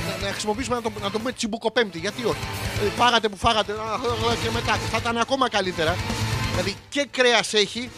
Να, 0.09 0.27
να 0.27 0.33
χρησιμοποιήσουμε 0.33 0.77
να 0.77 0.83
το, 0.83 0.93
να 1.03 1.11
το 1.11 1.19
πούμε 1.19 1.33
τσιμπουκοπέμπτη. 1.33 1.99
Γιατί 1.99 2.25
όχι. 2.25 2.47
Ε, 2.87 2.91
φάγατε 2.97 3.29
που 3.29 3.37
φάγατε 3.37 3.73
α, 3.73 3.77
α, 3.77 4.31
α, 4.31 4.35
και 4.43 4.51
μετά. 4.53 4.79
Θα 4.91 4.97
ήταν 4.97 5.19
ακόμα 5.19 5.49
καλύτερα. 5.49 5.97
Δηλαδή 6.51 6.77
και 6.89 7.09
κρέας 7.11 7.55
έχει 7.55 7.91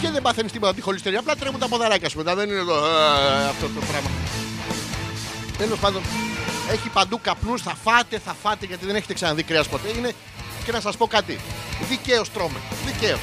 και 0.00 0.10
δεν 0.10 0.22
παθαίνεις 0.22 0.52
τίποτα 0.52 0.70
από 0.70 0.78
τη 0.80 0.84
χολυστερία. 0.84 1.18
Απλά 1.18 1.36
τρέμουν 1.36 1.60
τα 1.60 1.68
ποδαράκια 1.68 2.08
σου 2.08 2.16
μετά. 2.16 2.34
Δεν 2.34 2.48
είναι 2.48 2.58
εδώ 2.58 2.86
ε, 2.86 3.48
αυτό 3.48 3.66
το 3.66 3.80
πράγμα. 3.90 4.10
Τέλος 5.58 5.78
πάντων, 5.78 6.02
έχει 6.70 6.88
παντού 6.88 7.20
καπνούς. 7.22 7.62
Θα 7.62 7.74
φάτε, 7.84 8.18
θα 8.18 8.36
φάτε 8.42 8.66
γιατί 8.66 8.86
δεν 8.86 8.94
έχετε 8.96 9.14
ξαναδεί 9.14 9.42
κρέας 9.42 9.68
ποτέ. 9.68 9.88
Είναι 9.96 10.12
και 10.64 10.72
να 10.72 10.80
σας 10.80 10.96
πω 10.96 11.06
κάτι. 11.06 11.38
Δικαίως 11.88 12.32
τρώμε. 12.32 12.58
Δικαίως. 12.86 13.20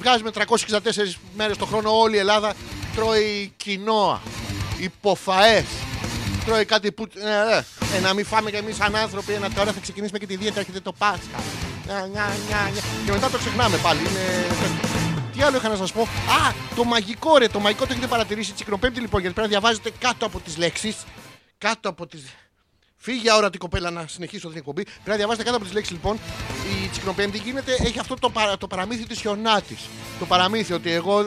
Βγάζουμε 0.00 0.30
364 0.30 1.18
μέρες 1.36 1.56
το 1.56 1.66
χρόνο 1.66 1.98
όλη 1.98 2.16
η 2.16 2.18
Ελλάδα. 2.18 2.52
Τρώει 2.94 3.52
κοινόα. 3.56 4.20
Υποφαές. 4.78 5.64
Τρώει 6.44 6.64
κάτι 6.64 6.92
που. 6.92 7.06
Ε, 7.14 7.56
ε, 7.56 7.96
ε, 7.96 8.00
να 8.00 8.14
μην 8.14 8.24
φάμε 8.26 8.50
κι 8.50 8.56
εμείς 8.56 8.76
σαν 8.76 8.96
άνθρωποι. 8.96 9.32
Ένα 9.32 9.50
τώρα 9.50 9.72
θα 9.72 9.80
ξεκινήσουμε 9.80 10.18
και 10.18 10.26
τη 10.26 10.36
δίαιτα. 10.36 10.60
Έρχεται 10.60 10.80
το 10.80 10.92
Πάσχα. 10.92 11.40
Νια, 11.86 12.08
νια, 12.12 12.26
νια, 12.48 12.70
νια. 12.72 12.82
Και 13.04 13.12
μετά 13.12 13.30
το 13.30 13.38
ξεχνάμε 13.38 13.76
πάλι. 13.76 14.00
Είναι... 14.00 14.46
Τι 15.32 15.42
άλλο 15.42 15.56
είχα 15.56 15.68
να 15.68 15.76
σας 15.76 15.92
πω; 15.92 16.00
Α, 16.02 16.52
το 16.76 16.84
μαγικό 16.84 17.38
ρε. 17.38 17.48
Το 17.48 17.60
μαγικό 17.60 17.84
το 17.86 17.92
έχετε 17.92 18.06
παρατηρήσει. 18.06 18.52
Τσικνοπέμπτη 18.52 19.00
λοιπόν 19.00 19.20
γιατί 19.20 19.34
πρέπει 19.34 19.52
να 19.52 19.60
διαβάζετε 19.60 19.90
κάτω 19.98 20.26
από 20.26 20.40
τις 20.40 20.56
λέξεις. 20.56 20.96
Κάτω 21.60 21.88
από 21.88 22.06
τι. 22.06 22.18
Φύγει 22.96 23.18
για 23.18 23.36
ώρα 23.36 23.50
την 23.50 23.60
κοπέλα 23.60 23.90
να 23.90 24.06
συνεχίσω 24.06 24.48
την 24.48 24.56
εκπομπή. 24.56 24.82
Πρέπει 24.82 25.08
να 25.08 25.16
διαβάσετε 25.16 25.44
κάτω 25.44 25.56
από 25.56 25.64
τις 25.64 25.74
λέξεις 25.74 25.92
λοιπόν. 25.92 26.18
Η 26.84 26.88
Τσικνοπέμπτη 26.88 27.38
γίνεται, 27.38 27.72
έχει 27.72 27.98
αυτό 27.98 28.14
το, 28.14 28.30
παρα, 28.30 28.56
το 28.56 28.66
παραμύθι 28.66 29.06
της 29.06 29.20
χιονάτη. 29.20 29.76
Το 30.18 30.26
παραμύθι 30.26 30.72
ότι 30.72 30.90
εγώ 30.90 31.24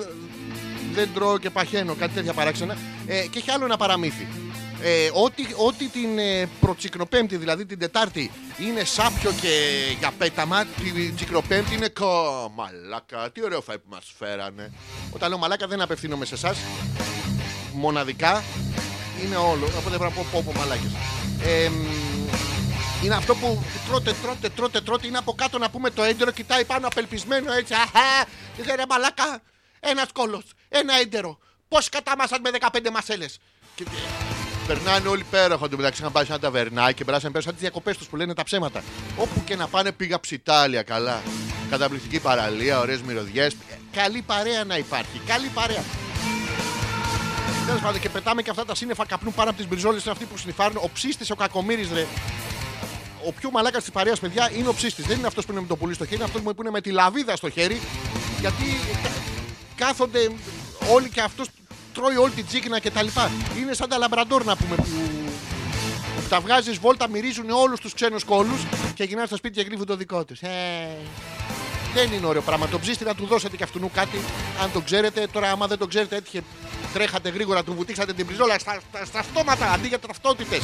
δεν 0.94 1.10
τρώω 1.14 1.38
και 1.38 1.50
παχαίνω, 1.50 1.96
κάτι 1.96 2.14
τέτοια 2.14 2.34
παράξενα. 2.34 2.78
Ε, 3.08 3.28
και 3.28 3.38
έχει 3.38 3.52
άλλο 3.52 3.66
ένα 3.66 3.78
παραμύθι. 3.78 4.28
Ε, 4.82 5.10
ό,τι, 5.14 5.44
ό,τι 5.66 5.88
την 5.88 6.20
ε, 6.20 6.50
προτσικνοπέμπτη, 6.60 7.38
δηλαδή 7.38 7.66
την 7.66 7.80
Τετάρτη, 7.80 8.32
είναι 8.60 8.84
σάπιο 8.84 9.32
και 9.42 9.82
για 10.00 10.12
πέταμα, 10.18 10.66
την 10.66 11.16
τσικνοπέμπτη 11.16 11.76
είναι 11.76 11.90
κο. 11.90 12.52
Μαλάκα, 12.56 13.32
τι 13.32 13.44
ωραίο 13.44 13.62
φάει 13.62 13.78
που 13.78 13.90
μας 13.90 14.14
φέρανε. 14.18 14.72
Όταν 15.12 15.30
λέω 15.30 15.38
μαλάκα 15.38 15.68
δεν 15.68 15.82
απευθύνομαι 15.82 16.26
σε 16.26 16.34
εσάς. 16.34 16.58
Μοναδικά 17.74 18.44
είναι 19.24 19.36
όλο. 19.36 19.66
Οπότε 19.66 19.98
πρέπει 19.98 20.04
να 20.04 20.10
πω 20.10 20.26
πω, 20.32 20.44
πω 20.46 20.60
μαλάκες. 20.60 20.92
Ε, 21.44 21.70
μ, 21.70 22.04
είναι 23.04 23.16
αυτό 23.16 23.36
που 23.36 23.64
τρώτε, 23.88 24.16
τρώτε, 24.22 24.50
τρώτε, 24.50 24.82
τρώτε. 24.82 25.08
Είναι 25.08 25.18
από 25.18 25.34
κάτω 25.34 25.58
να 25.58 25.70
πούμε 25.70 25.90
το 25.90 26.04
έντερο, 26.04 26.32
κοιτάει 26.32 26.66
πάνω 26.66 26.88
απελπισμένο 26.88 27.54
έτσι. 27.54 27.74
Αχα, 27.74 28.26
και 28.56 28.64
λέει 28.64 28.76
ρε 28.76 28.84
μαλάκα, 28.90 29.42
ένας 29.80 30.08
κόλος, 30.14 30.44
ένα 30.70 30.94
έντερο. 31.00 31.38
Πώς 31.68 31.90
κατάμασαν 31.90 32.42
με 32.42 32.50
15 32.50 32.90
μασέλες. 32.92 33.40
Και, 33.76 33.84
και, 33.84 33.90
περνάνε 34.68 35.08
όλοι 35.08 35.26
πέρα. 35.30 35.54
Έχουν 35.54 35.70
μεταξύ 35.76 36.02
είχαν 36.02 36.12
πάει 36.12 36.26
σε 36.26 36.32
ένα 36.32 36.42
ταβερνάκι 36.42 36.94
και 36.94 37.06
περάσαν 37.06 37.32
πέρα 37.32 37.44
σαν 37.44 37.54
τις 37.54 37.62
διακοπές 37.62 37.98
τους 37.98 38.08
που 38.08 38.16
λένε 38.16 38.34
τα 38.34 38.44
ψέματα. 38.44 38.84
Όπου 39.18 39.44
και 39.44 39.56
να 39.56 39.68
πάνε 39.68 39.92
πήγα 39.92 40.20
ψιτάλια 40.20 40.84
καλά. 40.84 41.22
Καταπληκτική 41.70 42.20
παραλία, 42.20 42.80
ωραίες 42.80 43.02
μυρωδιές. 43.02 43.56
Καλή 43.92 44.22
παρέα 44.22 44.64
να 44.64 44.78
υπάρχει. 44.78 45.22
Καλή 45.26 45.48
παρέα. 45.48 45.84
Τέλος 47.66 47.82
πάντων 47.82 48.02
και 48.02 48.10
πετάμε 48.10 48.42
και 48.42 48.50
αυτά 48.50 48.66
τα 48.66 48.76
σύννεφα 48.76 49.06
καπνού 49.06 49.32
πάνω 49.34 49.50
από 49.50 49.58
τις 49.60 49.68
μπριζόλες. 49.68 50.02
Είναι 50.04 50.12
αυτοί 50.12 50.26
που 50.26 50.38
σνιφάρουν. 50.38 50.78
Ο 50.78 50.90
ψίστης, 50.94 51.30
ο 51.32 51.36
κακομίρι, 51.36 51.90
ρε. 51.94 52.06
Ο 53.28 53.32
πιο 53.32 53.52
μαλάκας 53.52 53.84
της 53.84 53.92
παρέας, 53.92 54.20
παιδιά, 54.20 54.52
είναι 54.58 54.68
ο 54.68 54.74
ψίστης. 54.74 55.06
Δεν 55.06 55.18
είναι 55.18 55.28
αυτός 55.28 55.46
που 55.46 55.52
είναι 55.52 55.62
με 55.62 55.68
το 55.68 55.76
πουλί 55.76 55.94
στο 55.94 56.04
χέρι, 56.04 56.16
είναι 56.16 56.24
αυτός 56.24 56.42
που 56.42 56.54
είναι 56.62 56.70
με 56.70 56.82
τη 56.82 56.92
λαβίδα 56.92 57.36
στο 57.36 57.50
χέρι. 57.50 57.82
Γιατί 58.40 58.64
κα- 59.04 59.12
κάθονται 59.86 60.30
όλοι 60.94 61.10
και 61.10 61.22
αυτός 61.22 61.48
τρώει 61.94 62.16
όλη 62.16 62.32
την 62.32 62.46
τσίκνα 62.48 62.80
κτλ. 62.80 63.08
Είναι 63.60 63.74
σαν 63.74 63.90
τα 63.90 63.98
λαμπραντόρ 63.98 64.44
να 64.46 64.56
πούμε 64.56 64.76
που, 64.76 64.84
που 66.16 66.28
τα 66.30 66.40
βγάζεις 66.40 66.78
βόλτα, 66.78 67.10
μυρίζουν 67.10 67.50
όλους 67.50 67.80
τους 67.80 67.94
ξένους 67.94 68.24
κόλου 68.24 68.56
και 68.94 69.04
γυρνάνε 69.04 69.28
στο 69.28 69.36
σπίτι 69.36 69.56
και 69.56 69.66
γρήφουν 69.68 69.86
το 69.86 69.96
δικό 69.96 70.26
τους. 70.26 70.40
Ε, 70.42 70.50
δεν 71.94 72.12
είναι 72.12 72.26
ωραίο 72.26 72.42
πράγμα. 72.42 72.68
Το 72.68 72.80
ψήστη 72.80 73.04
να 73.04 73.16
του 73.16 73.26
δώσετε 73.26 73.56
και 73.58 73.64
αυτού 73.64 73.92
κάτι, 73.94 74.18
αν 74.64 74.72
το 74.72 74.82
ξέρετε. 74.82 75.28
Τώρα, 75.32 75.52
άμα 75.52 75.68
δεν 75.68 75.78
το 75.78 75.88
ξέρετε, 75.88 76.16
έτυχε 76.16 76.44
τρέχατε 76.94 77.30
γρήγορα, 77.30 77.64
του 77.64 77.74
βουτήξατε 77.74 78.14
την 78.14 78.26
πριζόλα 78.26 78.60
στα, 78.60 78.80
στα, 78.90 79.06
στα 79.06 79.22
στόματα 79.24 79.72
αντί 79.72 79.88
για 79.88 80.00
ταυτότητες. 80.00 80.62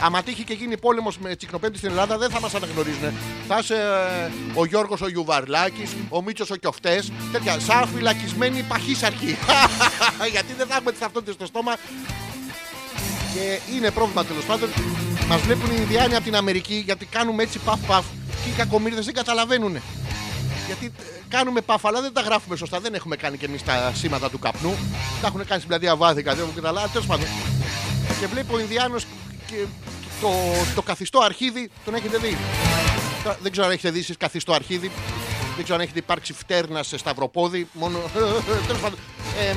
Άμα 0.00 0.22
τύχει 0.22 0.44
και 0.44 0.54
γίνει 0.54 0.78
πόλεμος 0.78 1.18
με 1.18 1.36
τσικνοπέμπτη 1.36 1.78
στην 1.78 1.90
Ελλάδα, 1.90 2.18
δεν 2.18 2.30
θα 2.30 2.40
μας 2.40 2.54
αναγνωρίζουν. 2.54 3.12
Θα 3.48 3.58
είσαι 3.58 3.74
ε, 3.74 4.30
ο 4.54 4.64
Γιώργος 4.64 5.00
ο 5.00 5.08
Γιουβαρλάκης, 5.08 5.90
ο 6.08 6.22
Μίτσος 6.22 6.50
ο 6.50 6.56
Κιοφτές, 6.56 7.12
τέτοια 7.32 7.60
σαν 7.60 7.88
φυλακισμένοι 7.94 8.62
παχύσαρχοι. 8.62 9.36
Γιατί 10.34 10.52
δεν 10.52 10.66
θα 10.66 10.74
έχουμε 10.74 10.90
τις 10.90 11.00
ταυτότητες 11.00 11.34
στο 11.34 11.46
στόμα. 11.46 11.76
Και 13.34 13.74
είναι 13.74 13.90
πρόβλημα 13.90 14.24
τέλος 14.24 14.44
πάντων. 14.44 14.68
Μας 15.28 15.40
βλέπουν 15.40 15.70
οι 15.70 15.76
Ινδιάνοι 15.78 16.14
από 16.14 16.24
την 16.24 16.36
Αμερική 16.36 16.82
γιατί 16.84 17.06
κάνουμε 17.06 17.42
έτσι 17.42 17.58
παφ 17.58 17.80
παφ 17.86 18.04
και 18.44 18.48
οι 18.48 18.52
κακομίρδε 18.56 19.00
δεν 19.00 19.14
καταλαβαίνουν. 19.14 19.76
Γιατί 20.66 20.92
ε, 20.98 21.02
κάνουμε 21.28 21.60
παφ, 21.60 21.84
αλλά 21.86 22.00
δεν 22.00 22.12
τα 22.12 22.20
γράφουμε 22.20 22.56
σωστά. 22.56 22.80
Δεν 22.80 22.94
έχουμε 22.94 23.16
κάνει 23.16 23.36
κι 23.36 23.44
εμείς 23.44 23.62
τα 23.62 23.92
σήματα 23.94 24.30
του 24.30 24.38
καπνού. 24.38 24.74
Τα 25.20 25.26
έχουν 25.26 25.38
κάνει 25.38 25.60
στην 25.60 25.68
πλατεία 25.68 25.96
Βάδικα, 25.96 26.34
δεν 26.34 26.42
έχουν 26.42 26.54
καταλάβει. 26.54 26.88
Τέλος 26.88 27.06
πάντων. 27.06 27.26
Και 28.20 28.26
βλέπει 28.26 28.54
ο 28.54 28.58
Ινδιάνος 28.58 29.06
και 29.46 29.64
το, 30.20 30.28
το 30.74 30.82
καθιστό 30.82 31.18
αρχίδι 31.20 31.70
τον 31.84 31.94
έχετε 31.94 32.18
δει; 32.18 32.36
Τώρα, 33.22 33.38
Δεν 33.42 33.50
ξέρω 33.52 33.66
αν 33.66 33.72
έχετε 33.72 33.90
δει 33.90 33.98
εσείς 33.98 34.16
καθιστό 34.16 34.52
αρχίδι. 34.52 34.90
Δεν 35.54 35.64
ξέρω 35.64 35.78
αν 35.78 35.84
έχετε 35.84 35.98
υπάρξει 35.98 36.32
φτέρνα 36.32 36.82
σε 36.82 36.98
σταυροπόδι. 36.98 37.68
Μόνο. 37.72 37.98
Τέλος 38.66 38.80
πάντων. 38.82 38.98
εμ, 39.48 39.56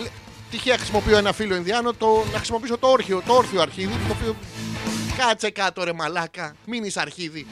λέ- 0.00 0.10
τυχαία 0.50 0.76
χρησιμοποιώ 0.76 1.16
ένα 1.16 1.32
φίλο 1.32 1.54
Ινδιάνο 1.54 1.92
το, 1.92 2.24
να 2.32 2.36
χρησιμοποιήσω 2.36 2.78
το 2.78 2.86
όρχιο, 2.86 3.22
το 3.26 3.32
όρθιο 3.34 3.60
αρχίδι. 3.60 3.92
Το 4.08 4.14
οποίο. 4.18 4.36
Κάτσε 5.16 5.50
κάτω 5.50 5.84
ρε 5.84 5.92
μαλάκα. 5.92 6.54
Μην 6.66 6.84
είσαι 6.84 7.00
αρχίδι. 7.00 7.46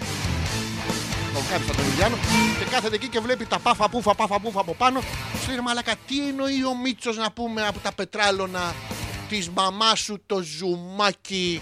Τον 1.48 1.56
κάθισα 1.56 1.74
τον 1.74 1.90
Ινδιάνο 1.90 2.16
και 2.58 2.64
κάθεται 2.70 2.94
εκεί 2.94 3.08
και 3.08 3.20
βλέπει 3.20 3.46
τα 3.46 3.58
πάφα 3.58 3.88
πούφα, 3.88 4.14
πάφα 4.14 4.40
πούφα 4.40 4.60
από 4.60 4.74
πάνω. 4.74 5.00
Σου 5.40 5.46
λέει 5.46 5.56
ρε 5.56 5.62
μαλάκα, 5.62 5.94
τι 6.06 6.28
εννοεί 6.28 6.64
ο 6.64 6.76
Μίτσος 6.82 7.16
να 7.16 7.30
πούμε 7.30 7.66
από 7.66 7.78
τα 7.78 7.92
πετράλωνα 7.94 8.74
της 9.28 9.48
μαμάς 9.50 9.98
σου 9.98 10.22
το 10.26 10.42
ζουμάκι 10.42 11.60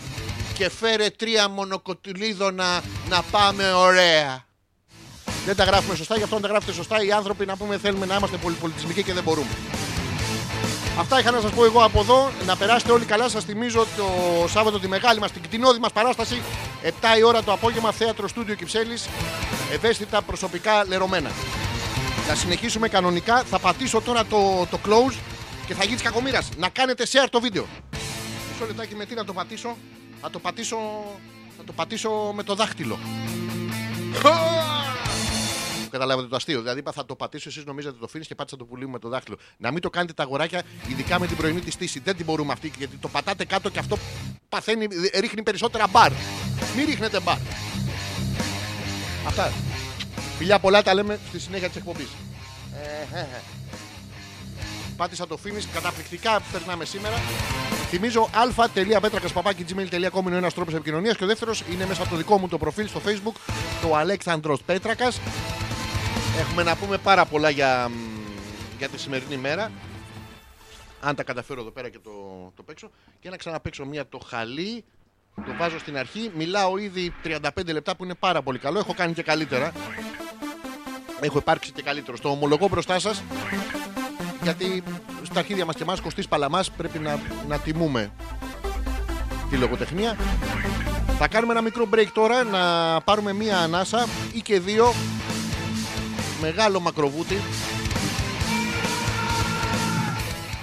και 0.54 0.70
φέρε 0.70 1.10
τρία 1.10 1.48
μονοκοτυλίδωνα 1.48 2.82
να 3.08 3.22
πάμε 3.22 3.72
ωραία. 3.72 4.44
Δεν 5.46 5.56
τα 5.56 5.64
γράφουμε 5.64 5.96
σωστά, 5.96 6.16
γι' 6.16 6.22
αυτό 6.22 6.36
αν 6.36 6.42
τα 6.42 6.48
γράφετε 6.48 6.72
σωστά 6.72 7.04
οι 7.04 7.12
άνθρωποι 7.12 7.46
να 7.46 7.56
πούμε 7.56 7.78
θέλουμε 7.78 8.06
να 8.06 8.16
είμαστε 8.16 8.36
πολυπολιτισμικοί 8.36 9.02
και 9.02 9.12
δεν 9.12 9.22
μπορούμε. 9.22 9.50
Αυτά 10.98 11.18
είχα 11.20 11.30
να 11.30 11.40
σας 11.40 11.50
πω 11.50 11.64
εγώ 11.64 11.84
από 11.84 12.00
εδώ. 12.00 12.30
Να 12.46 12.56
περάσετε 12.56 12.92
όλοι 12.92 13.04
καλά. 13.04 13.28
Σας 13.28 13.44
θυμίζω 13.44 13.86
το 13.96 14.08
Σάββατο 14.48 14.80
τη 14.80 14.88
μεγάλη 14.88 15.20
μας, 15.20 15.32
την 15.32 15.42
κτηνόδη 15.42 15.78
μας 15.78 15.92
παράσταση. 15.92 16.42
7 16.82 17.18
η 17.18 17.22
ώρα 17.22 17.42
το 17.42 17.52
απόγευμα, 17.52 17.92
θέατρο 17.92 18.28
στούντιο 18.28 18.54
Κυψέλης. 18.54 19.08
Ευαίσθητα 19.72 20.22
προσωπικά 20.22 20.84
λερωμένα. 20.86 21.30
Να 22.28 22.34
συνεχίσουμε 22.34 22.88
κανονικά. 22.88 23.42
Θα 23.42 23.58
πατήσω 23.58 24.00
τώρα 24.00 24.24
το, 24.24 24.66
το 24.70 24.78
close 24.86 25.16
και 25.66 25.74
θα 25.74 25.84
γίνεις 25.84 26.02
κακομοίρας. 26.02 26.48
Να 26.56 26.68
κάνετε 26.68 27.06
share 27.12 27.28
το 27.30 27.40
βίντεο. 27.40 27.66
Μισό 28.52 28.66
λεπτάκι 28.66 28.94
με 28.94 29.04
τι 29.04 29.14
να 29.14 29.24
το 29.24 29.32
πατήσω. 29.32 29.76
Θα 30.20 30.30
το 30.30 30.38
πατήσω, 30.38 30.76
θα 31.56 31.64
το 31.64 31.72
πατήσω 31.72 32.32
με 32.34 32.42
το 32.42 32.54
δάχτυλο. 32.54 32.98
Καταλάβατε 35.96 36.28
το 36.28 36.36
αστείο. 36.36 36.60
Δηλαδή 36.60 36.78
είπα 36.78 36.92
θα 36.92 37.06
το 37.06 37.14
πατήσω, 37.16 37.48
εσείς 37.48 37.64
νομίζετε 37.64 37.96
το 37.98 38.04
αφήνεις 38.04 38.26
και 38.26 38.34
πάτησα 38.34 38.56
το 38.56 38.64
πουλί 38.64 38.84
μου 38.86 38.92
με 38.92 38.98
το 38.98 39.08
δάχτυλο. 39.08 39.36
Να 39.56 39.70
μην 39.70 39.80
το 39.80 39.90
κάνετε 39.90 40.12
τα 40.12 40.22
αγοράκια, 40.22 40.62
ειδικά 40.88 41.18
με 41.18 41.26
την 41.26 41.36
πρωινή 41.36 41.60
τη 41.60 41.70
στήση. 41.70 42.00
Δεν 42.00 42.16
την 42.16 42.24
μπορούμε 42.24 42.52
αυτή 42.52 42.72
γιατί 42.78 42.96
το 42.96 43.08
πατάτε 43.08 43.44
κάτω 43.44 43.68
και 43.68 43.78
αυτό 43.78 43.98
παθαίνει, 44.48 44.86
ρίχνει 45.14 45.42
περισσότερα 45.42 45.86
μπαρ. 45.86 46.12
Μην 46.76 46.86
ρίχνετε 46.86 47.20
μπαρ. 47.20 47.36
Αυτά. 49.26 49.52
Φιλιά 50.38 50.58
πολλά 50.58 50.82
τα 50.82 50.94
λέμε 50.94 51.18
στη 51.28 51.38
συνέχεια 51.38 51.68
της 51.68 51.76
εκπομπής. 51.76 52.08
Πάτησα 54.96 55.26
το 55.26 55.38
finish. 55.44 55.64
Καταπληκτικά 55.72 56.40
περνάμε 56.52 56.84
σήμερα. 56.84 57.16
Θυμίζω 57.88 58.28
αλφα.πέτρακα.gmail.com 58.34 60.26
είναι 60.26 60.34
ο 60.34 60.36
ένας 60.36 60.54
τρόπος 60.54 60.74
επικοινωνίας 60.74 61.16
και 61.16 61.24
ο 61.24 61.26
δεύτερος 61.26 61.62
είναι 61.72 61.86
μέσα 61.86 62.02
από 62.02 62.10
το 62.10 62.16
δικό 62.16 62.38
μου 62.38 62.48
το 62.48 62.58
προφίλ 62.58 62.88
στο 62.88 63.00
facebook, 63.06 63.34
το 63.82 63.96
Αλέξανδρος 63.96 64.62
Πέτρακας. 64.62 65.20
Έχουμε 66.38 66.62
να 66.62 66.76
πούμε 66.76 66.98
πάρα 66.98 67.24
πολλά 67.24 67.50
για, 67.50 67.88
μ, 67.88 67.92
για 68.78 68.88
τη 68.88 68.98
σημερινή 68.98 69.36
μέρα. 69.36 69.70
Αν 71.00 71.14
τα 71.14 71.22
καταφέρω 71.22 71.60
εδώ 71.60 71.70
πέρα 71.70 71.88
και 71.88 71.98
το, 71.98 72.10
το 72.56 72.62
παίξω. 72.62 72.90
Και 73.20 73.30
να 73.30 73.36
ξαναπαίξω 73.36 73.84
μία 73.84 74.08
το 74.08 74.18
χαλί. 74.18 74.84
Το 75.34 75.54
βάζω 75.58 75.78
στην 75.78 75.96
αρχή. 75.96 76.30
Μιλάω 76.34 76.78
ήδη 76.78 77.14
35 77.24 77.38
λεπτά 77.66 77.96
που 77.96 78.04
είναι 78.04 78.14
πάρα 78.14 78.42
πολύ 78.42 78.58
καλό. 78.58 78.78
Έχω 78.78 78.94
κάνει 78.94 79.12
και 79.12 79.22
καλύτερα. 79.22 79.72
Έχω 81.20 81.38
υπάρξει 81.38 81.72
και 81.72 81.82
καλύτερο. 81.82 82.18
Το 82.18 82.28
ομολογώ 82.28 82.68
μπροστά 82.68 82.98
σας. 82.98 83.22
Γιατί 84.42 84.82
στα 85.22 85.38
αρχίδια 85.38 85.64
μας 85.64 85.74
και 85.74 85.82
εμάς, 85.82 86.00
Κωστής 86.00 86.28
Παλαμάς, 86.28 86.70
πρέπει 86.70 86.98
να, 86.98 87.20
να 87.48 87.58
τιμούμε 87.58 88.10
τη 89.50 89.56
λογοτεχνία. 89.56 90.16
Θα 91.18 91.28
κάνουμε 91.28 91.52
ένα 91.52 91.62
μικρό 91.62 91.88
break 91.94 92.06
τώρα 92.14 92.44
να 92.44 92.60
πάρουμε 93.00 93.32
μία 93.32 93.58
ανάσα 93.58 94.06
ή 94.32 94.40
και 94.40 94.60
δύο. 94.60 94.92
Μεγάλο 96.40 96.80
μακροβούτι. 96.80 97.38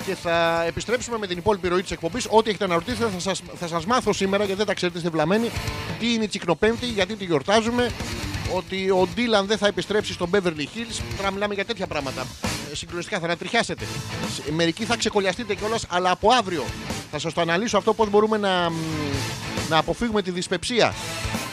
Και 0.05 0.15
θα 0.15 0.63
επιστρέψουμε 0.67 1.17
με 1.17 1.27
την 1.27 1.37
υπόλοιπη 1.37 1.67
ροή 1.67 1.81
της 1.81 1.91
εκπομπής. 1.91 2.27
Ό,τι 2.29 2.49
έχετε 2.49 2.67
να 2.67 2.73
ρωτήσετε 2.73 3.09
θα 3.13 3.19
σας, 3.19 3.41
θα 3.59 3.67
σας 3.67 3.85
μάθω 3.85 4.13
σήμερα 4.13 4.43
γιατί 4.43 4.57
δεν 4.57 4.67
τα 4.67 4.73
ξέρετε, 4.73 4.97
είστε 4.97 5.09
βλαμμένοι. 5.09 5.49
Τι 5.99 6.13
είναι 6.13 6.23
η 6.23 6.27
Τσικνοπέμπτη, 6.27 6.85
γιατί 6.85 7.15
τη 7.15 7.25
γιορτάζουμε. 7.25 7.89
Ότι 8.55 8.89
ο 8.89 9.07
Ντίλαν 9.13 9.45
δεν 9.45 9.57
θα 9.57 9.67
επιστρέψει 9.67 10.13
στο 10.13 10.29
Beverly 10.33 10.59
Hills. 10.75 11.01
Τώρα 11.17 11.31
μιλάμε 11.31 11.53
για 11.53 11.65
τέτοια 11.65 11.87
πράγματα. 11.87 12.27
Ε, 12.71 12.75
Συγκλονιστικά 12.75 13.19
θα 13.19 13.25
ανατριχιάσετε. 13.25 13.85
Σε- 14.35 14.51
Μερικοί 14.51 14.85
θα 14.85 14.97
ξεκολλιαστείτε 14.97 15.55
κιόλας, 15.55 15.85
αλλά 15.89 16.11
από 16.11 16.29
αύριο 16.31 16.63
θα 17.11 17.19
σας 17.19 17.33
το 17.33 17.41
αναλύσω 17.41 17.77
αυτό 17.77 17.93
πώς 17.93 18.09
μπορούμε 18.09 18.37
να, 18.37 18.69
μ, 18.69 18.73
να 19.69 19.77
αποφύγουμε 19.77 20.21
τη 20.21 20.31
δυσπεψία 20.31 20.93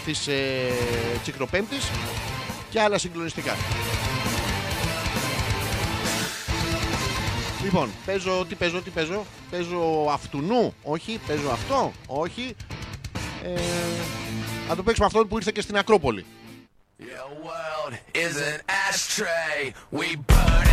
της 0.05 0.27
ε, 0.27 0.35
Τσικνοπέμπτης 1.23 1.91
και 2.71 2.81
άλλα 2.81 2.99
συγκλονιστικά. 2.99 3.57
Λοιπόν, 7.63 7.91
παίζω, 8.07 8.45
τι 8.49 8.55
παίζω, 8.55 8.81
τι 8.83 8.91
παίζω. 8.91 9.25
Παίζω 9.51 10.07
αυτουνού, 10.13 10.75
όχι. 10.83 11.21
Παίζω 11.27 11.51
αυτό, 11.51 11.93
όχι. 12.07 12.57
Ε, 13.45 13.61
να 14.69 14.77
το 14.77 14.83
παίξουμε 14.83 15.07
αυτό 15.07 15.27
που 15.27 15.37
ήρθε 15.37 15.51
και 15.55 15.61
στην 15.61 15.77
Ακρόπολη. 15.77 16.25
Your 17.01 17.31
world 17.47 17.95
is 18.15 18.37
an 18.37 18.61
ashtray. 18.89 19.73
We 19.91 20.17
burn 20.29 20.70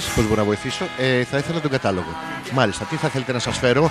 σας. 0.00 0.14
Πώς 0.14 0.24
μπορώ 0.24 0.40
να 0.42 0.44
βοηθήσω. 0.44 0.84
Ε, 0.98 1.24
θα 1.30 1.36
ήθελα 1.38 1.60
τον 1.60 1.70
κατάλογο. 1.70 2.12
Μάλιστα, 2.52 2.84
τι 2.84 2.96
θα 2.96 3.08
θέλετε 3.08 3.32
να 3.32 3.38
σας 3.38 3.58
φέρω; 3.58 3.90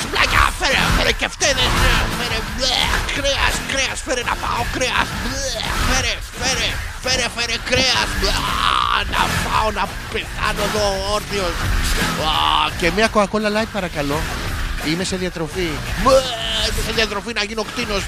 Σουβλάκια, 0.00 0.42
φέρε, 0.60 0.80
φέρε 0.96 1.12
και 1.20 1.28
φτέδες, 1.34 1.70
φέρε, 2.18 2.38
μπλε, 2.56 2.78
κρέας, 3.16 3.54
κρέας, 3.72 3.98
φέρε 4.06 4.22
να 4.30 4.34
φάω 4.42 4.62
κρέας, 4.76 5.08
μπλε, 5.22 5.52
φέρε, 5.88 6.14
φέρε, 6.40 6.68
φέρε, 7.04 7.26
φέρε 7.36 7.56
κρέας, 7.70 8.08
μπλε, 8.18 8.30
α, 8.30 8.98
να 9.14 9.22
φάω, 9.44 9.68
να 9.78 9.84
πεθάνω 10.12 10.62
εδώ 10.68 10.86
όρθιος. 11.14 11.54
Α, 12.30 12.34
Και 12.80 12.88
μια 12.96 13.08
Coca-Cola 13.14 13.50
Light 13.56 13.70
παρακαλώ. 13.72 14.18
Είμαι 14.88 15.04
σε 15.04 15.16
διατροφή. 15.16 15.68
μπλε, 16.02 16.28
είμαι 16.68 16.82
σε 16.86 16.92
διατροφή 16.98 17.32
να 17.38 17.42
γίνω 17.48 17.62
κτίνος. 17.70 18.02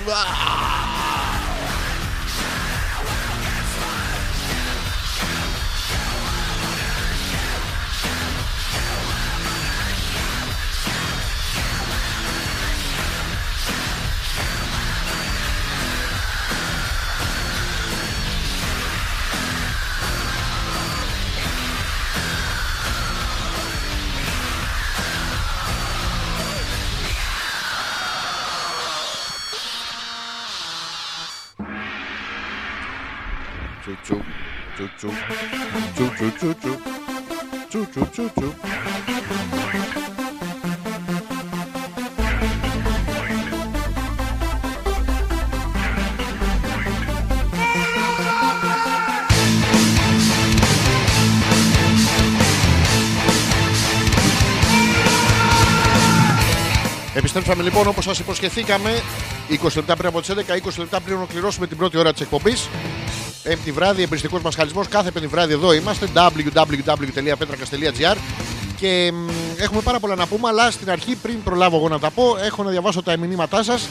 Επιστρέψαμε 57.50 57.82
λοιπόν 57.82 57.92
όπως 57.92 58.04
σας 58.04 58.18
υποσχεθήκαμε 58.18 59.02
20 59.64 59.68
λεπτά 59.74 59.96
πριν 59.96 60.08
από 60.08 60.20
τις 60.20 60.30
11, 60.30 60.34
20 60.68 60.70
λεπτά 60.78 61.00
πριν 61.00 61.16
ολοκληρώσουμε 61.16 61.66
την 61.66 61.76
πρώτη 61.76 61.98
ώρα 61.98 62.12
της 62.12 62.20
εκπομπής 62.20 62.68
Πέμπτη 63.42 63.72
βράδυ, 63.72 64.02
εμπριστικός 64.02 64.42
μας 64.42 64.54
χαλισμός. 64.54 64.88
Κάθε 64.88 65.10
πέμπτη 65.10 65.28
βράδυ 65.28 65.52
εδώ 65.52 65.72
είμαστε. 65.72 66.08
www.petrakas.gr 66.14 68.16
Και 68.76 69.12
μ, 69.12 69.28
έχουμε 69.56 69.80
πάρα 69.80 70.00
πολλά 70.00 70.14
να 70.14 70.26
πούμε, 70.26 70.48
αλλά 70.48 70.70
στην 70.70 70.90
αρχή, 70.90 71.14
πριν 71.14 71.42
προλάβω 71.42 71.76
εγώ 71.76 71.88
να 71.88 71.98
τα 71.98 72.10
πω, 72.10 72.36
έχω 72.40 72.62
να 72.62 72.70
διαβάσω 72.70 73.02
τα 73.02 73.16
μηνύματά 73.16 73.62
σας. 73.62 73.88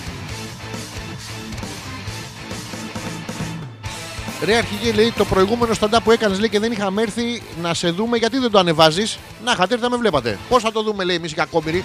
Ρε 4.43 4.55
αρχηγέ, 4.55 4.91
λέει 4.91 5.13
το 5.17 5.25
προηγούμενο 5.25 5.73
stand-up 5.79 5.99
που 6.03 6.11
έκανες 6.11 6.39
λέει 6.39 6.49
και 6.49 6.59
δεν 6.59 6.71
είχαμε 6.71 7.01
έρθει 7.01 7.41
να 7.61 7.73
σε 7.73 7.89
δούμε, 7.89 8.17
γιατί 8.17 8.37
δεν 8.37 8.51
το 8.51 8.59
ανεβάζεις; 8.59 9.19
Να 9.43 9.51
είχατε 9.51 9.73
έρθει 9.73 9.85
να 9.85 9.91
με 9.91 9.97
βλέπατε. 9.97 10.37
Πώς 10.49 10.63
θα 10.63 10.71
το 10.71 10.83
δούμε, 10.83 11.03
λέει 11.03 11.15
εμείς 11.15 11.31
οι 11.31 11.35
κακόμοιροι; 11.35 11.83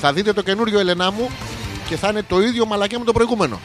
Θα 0.00 0.12
δείτε 0.12 0.32
το 0.32 0.42
καινούριο 0.42 0.78
Ελενά 0.78 1.10
μου 1.10 1.30
και 1.88 1.96
θα 1.96 2.08
είναι 2.08 2.22
το 2.22 2.40
ίδιο 2.40 2.66
μαλακέ 2.66 2.98
με 2.98 3.04
το 3.04 3.12
προηγούμενο. 3.12 3.60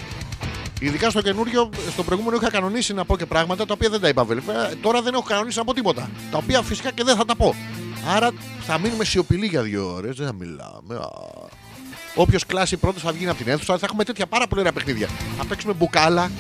Ειδικά 0.80 1.10
στο 1.10 1.22
καινούριο, 1.22 1.70
στο 1.92 2.04
προηγούμενο 2.04 2.38
είχα 2.42 2.50
κανονίσει 2.50 2.94
να 2.94 3.06
πω 3.06 3.18
και 3.18 3.26
πράγματα 3.26 3.66
τα 3.66 3.74
οποία 3.74 3.90
δεν 3.90 4.02
τα 4.02 4.08
είπα 4.08 4.24
βέβαια. 4.24 4.70
Τώρα 4.82 5.02
δεν 5.02 5.14
έχω 5.14 5.24
κανονίσει 5.24 5.58
να 5.58 5.64
πω 5.64 5.74
τίποτα. 5.74 6.10
Τα 6.32 6.38
οποία 6.38 6.62
φυσικά 6.62 6.92
και 6.92 7.04
δεν 7.04 7.16
θα 7.16 7.26
τα 7.26 7.36
πω. 7.36 7.56
Άρα 8.16 8.32
θα 8.62 8.80
μείνουμε 8.80 9.04
σιωπηλοί 9.04 9.46
για 9.46 9.62
δύο 9.62 9.94
ώρες. 9.94 10.16
Δεν 10.16 10.26
θα 10.26 10.34
μιλάμε. 10.34 11.06
Όποιος 12.16 12.46
κλάσει 12.46 12.78
πρώτος 12.78 13.02
θα 13.02 13.12
βγει 13.12 13.28
από 13.28 13.38
την 13.38 13.48
αίθουσα. 13.48 13.78
Θα 13.78 13.86
έχουμε 13.86 14.04
τέτοια 14.04 14.26
πάρα 14.26 14.48
πολύ 14.48 14.62
ωραία 14.62 14.74
παιχνίδια. 14.74 15.08
Θα 15.38 15.46
παίξουμε 15.46 15.74
μπουκάλα 15.74 16.32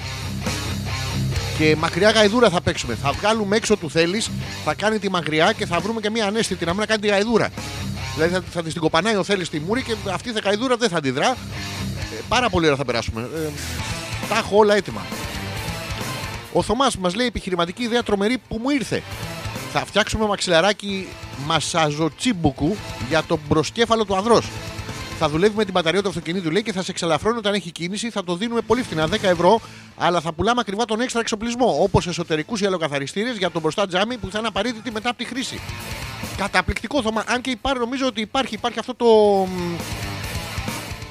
και 1.60 1.76
μακριά 1.76 2.10
γαϊδούρα 2.10 2.50
θα 2.50 2.62
παίξουμε. 2.62 2.96
Θα 2.96 3.12
βγάλουμε 3.12 3.56
έξω 3.56 3.78
του 3.78 3.90
θέλεις, 3.90 4.30
θα 4.66 4.74
κάνει 4.74 5.00
τη 5.00 5.10
μακριά 5.10 5.52
και 5.52 5.66
θα 5.66 5.80
βρούμε 5.80 6.02
και 6.02 6.10
μια 6.10 6.26
ανέστητη 6.26 6.66
να 6.66 6.74
μην 6.74 6.88
κάνει 6.88 7.02
τη 7.02 7.08
γαϊδούρα. 7.08 7.50
Δηλαδή 8.16 8.34
θα, 8.34 8.44
θα 8.52 8.64
της 8.64 8.74
την 8.74 8.82
κοπανάει 8.82 9.16
ο 9.16 9.24
θέλεις 9.24 9.48
στη 9.48 9.60
μούρη 9.60 9.84
και 9.84 9.96
αυτή 10.12 10.30
η 10.30 10.34
γαϊδούρα 10.44 10.76
δεν 10.78 10.90
θα 10.90 10.98
αντιδρά. 10.98 11.30
Ε, 11.30 12.22
πάρα 12.28 12.50
πολύ 12.50 12.66
ωραία 12.66 12.78
θα 12.78 12.86
περάσουμε. 12.86 13.22
Ε, 13.22 13.50
τα 14.30 14.38
έχω 14.38 14.58
όλα 14.58 14.76
έτοιμα. 14.76 15.02
Ο 16.54 16.62
Θωμάς 16.62 16.98
μας 16.98 17.16
λέει 17.16 17.26
επιχειρηματική 17.26 17.84
ιδέα 17.84 18.04
τρομερή 18.04 18.38
που 18.48 18.60
μου 18.62 18.70
ήρθε. 18.70 19.04
Θα 19.74 19.86
φτιάξουμε 19.86 20.26
μαξιλαράκι 20.26 21.08
μασαζοτσίμπουκου 21.46 22.76
για 23.10 23.24
τον 23.28 23.40
προσκέφαλο 23.48 24.06
του 24.06 24.16
ανδρός. 24.16 24.46
Θα 25.22 25.30
δουλεύει 25.30 25.56
με 25.56 25.64
την 25.64 25.74
μπαταρία 25.74 26.02
του 26.02 26.10
αυτοκινήτου 26.10 26.52
λέει 26.52 26.64
και 26.64 26.72
θα 26.72 26.84
σε 26.84 26.92
εξαλαφρώνει 26.92 27.38
όταν 27.38 27.54
έχει 27.54 27.72
κίνηση. 27.72 28.10
Θα 28.10 28.24
το 28.24 28.36
δίνουμε 28.36 28.62
πολύ 28.62 28.84
φθηνά, 28.84 29.08
10 29.08 29.18
ευρώ, 29.22 29.62
αλλά 29.98 30.22
θα 30.22 30.34
πουλάμε 30.34 30.62
ακριβά 30.62 30.86
τον 30.86 31.02
έξτρα 31.02 31.20
εξοπλισμό. 31.20 31.78
Όπως 31.82 32.08
εσωτερικούς 32.08 32.60
γυαλοκαθαριστήρες 32.60 33.38
για 33.38 33.52
τον 33.52 33.62
μπροστά 33.62 33.88
τζάμι 33.88 34.18
που 34.18 34.32
θα 34.32 34.40
είναι 34.40 34.48
απαραίτητη 34.48 34.92
μετά 34.92 35.10
από 35.10 35.18
τη 35.18 35.26
χρήση. 35.26 35.60
Καταπληκτικό 36.38 37.02
Θωμά. 37.02 37.24
Αν 37.28 37.42
και 37.42 37.50
υπάρχει, 37.50 37.80
νομίζω 37.80 38.06
ότι 38.06 38.22
υπάρχει, 38.22 38.54
υπάρχει 38.54 38.80
αυτό 38.80 38.96
το. 38.96 39.06
μ, 39.06 39.76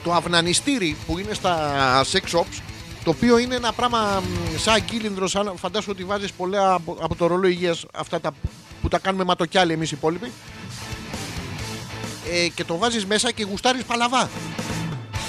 το 0.05 0.13
αυνανιστήρι 0.13 0.97
που 1.07 1.19
είναι 1.19 1.35
στα 1.35 2.05
sex 2.13 2.39
shops 2.39 2.63
το 3.05 3.11
οποίο 3.11 3.39
είναι 3.39 3.55
ένα 3.55 3.73
πράγμα 3.73 4.23
μ, 4.23 4.59
σαν 4.59 4.85
κύλινδρο, 4.85 5.29
σαν 5.29 5.53
φαντάσου 5.57 5.89
ότι 5.91 6.05
βάζεις 6.05 6.33
πολλά 6.33 6.73
από, 6.73 6.97
από 7.01 7.15
το 7.15 7.27
ρολό 7.27 7.47
υγείας 7.47 7.87
αυτά 7.95 8.21
τα, 8.21 8.31
που 8.83 8.89
τα 8.89 8.99
κάνουμε 8.99 9.25
ματοκιάλι 9.25 9.73
εμείς 9.73 9.91
οι 9.91 9.95
υπόλοιποι 9.97 10.31
ε, 12.33 12.49
και 12.49 12.65
το 12.65 12.77
βάζεις 12.77 13.07
μέσα 13.07 13.31
και 13.31 13.45
γουστάρεις 13.45 13.85
παλαβά. 13.85 14.31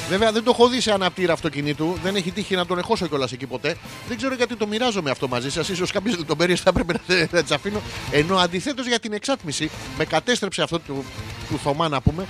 Βέβαια 0.10 0.32
δεν 0.32 0.44
το 0.44 0.52
έχω 0.52 0.68
δει 0.68 0.82
σε 0.82 0.92
αναπτήρα 0.92 1.34
αυτοκινήτου, 1.34 1.98
δεν 2.04 2.16
έχει 2.16 2.32
τύχει 2.32 2.56
να 2.56 2.66
τον 2.66 2.78
εχώσω 2.78 3.08
κιόλας 3.08 3.32
εκεί 3.32 3.46
ποτέ. 3.46 3.78
Δεν 4.08 4.18
ξέρω 4.18 4.36
γιατί 4.36 4.56
το 4.56 4.68
μοιράζομαι 4.68 5.10
αυτό 5.10 5.28
μαζί 5.28 5.52
σας. 5.52 5.66
σω 5.66 5.86
κάποιε 5.94 6.16
λεπτομέρειε 6.16 6.56
θα 6.56 6.70
έπρεπε 6.70 6.94
να, 7.08 7.28
να 7.32 7.42
τις 7.42 7.52
αφήνω. 7.52 7.82
Ενώ 8.12 8.36
αντιθέτως 8.36 8.88
για 8.88 9.00
την 9.00 9.14
εξάτμιση, 9.14 9.70
με 9.98 10.06
κατέστρεψε 10.06 10.62
αυτό 10.62 10.80
του, 10.80 11.06
του 11.50 11.60
Θωμά 11.64 11.88
να 11.88 12.02
πούμε. 12.02 12.26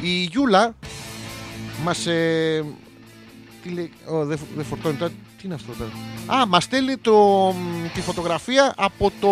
Η 0.00 0.22
Γιούλα 0.22 0.74
μας. 1.84 2.06
Ε, 2.06 2.64
τι 3.62 3.68
λέει, 3.68 3.92
Ω, 4.06 4.24
δεν 4.24 4.38
δεν 4.56 4.64
φορτώνει 4.64 4.96
τώρα. 4.96 5.12
Τι 5.12 5.42
είναι 5.44 5.54
αυτό 5.54 5.72
τώρα. 5.72 6.40
Α, 6.40 6.46
μας 6.46 6.64
στέλνει 6.64 6.96
το, 6.96 7.16
μ, 7.56 7.86
τη 7.94 8.00
φωτογραφία 8.00 8.74
από 8.76 9.12
το. 9.20 9.30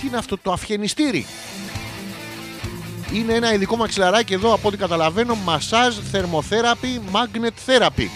Τι 0.00 0.06
είναι 0.06 0.16
αυτό, 0.16 0.38
το 0.38 0.52
αυγενιστήρι. 0.52 1.26
Είναι 3.12 3.34
ένα 3.34 3.52
ειδικό 3.52 3.76
μαξιλαράκι 3.76 4.32
εδώ 4.32 4.54
από 4.54 4.68
ό,τι 4.68 4.76
καταλαβαίνω. 4.76 5.34
Μασάζ, 5.34 5.96
θερμοθέραπη, 6.10 7.00
magnet 7.12 7.70
therapy. 7.70 8.08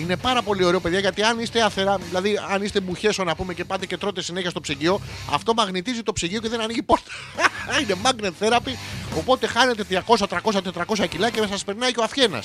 Είναι 0.00 0.16
πάρα 0.16 0.42
πολύ 0.42 0.64
ωραίο, 0.64 0.80
παιδιά, 0.80 0.98
γιατί 0.98 1.22
αν 1.22 1.38
είστε 1.38 1.62
αθερά, 1.62 1.98
δηλαδή 2.08 2.38
αν 2.52 2.62
είστε 2.62 2.80
μπουχέσο 2.80 3.24
να 3.24 3.34
πούμε 3.34 3.54
και 3.54 3.64
πάτε 3.64 3.86
και 3.86 3.96
τρώτε 3.96 4.22
συνέχεια 4.22 4.50
στο 4.50 4.60
ψυγείο, 4.60 5.00
αυτό 5.32 5.54
μαγνητίζει 5.54 6.02
το 6.02 6.12
ψυγείο 6.12 6.40
και 6.40 6.48
δεν 6.48 6.60
ανοίγει 6.60 6.82
πόρτα. 6.82 7.10
είναι 7.82 7.96
magnet 8.04 8.44
therapy, 8.44 8.74
οπότε 9.18 9.46
χάνετε 9.46 9.84
200, 10.06 10.24
300, 10.42 10.60
400 10.98 11.08
κιλά 11.08 11.30
και 11.30 11.46
σας 11.50 11.64
περνάει 11.64 11.92
και 11.92 12.00
ο 12.00 12.02
αυχένα. 12.02 12.42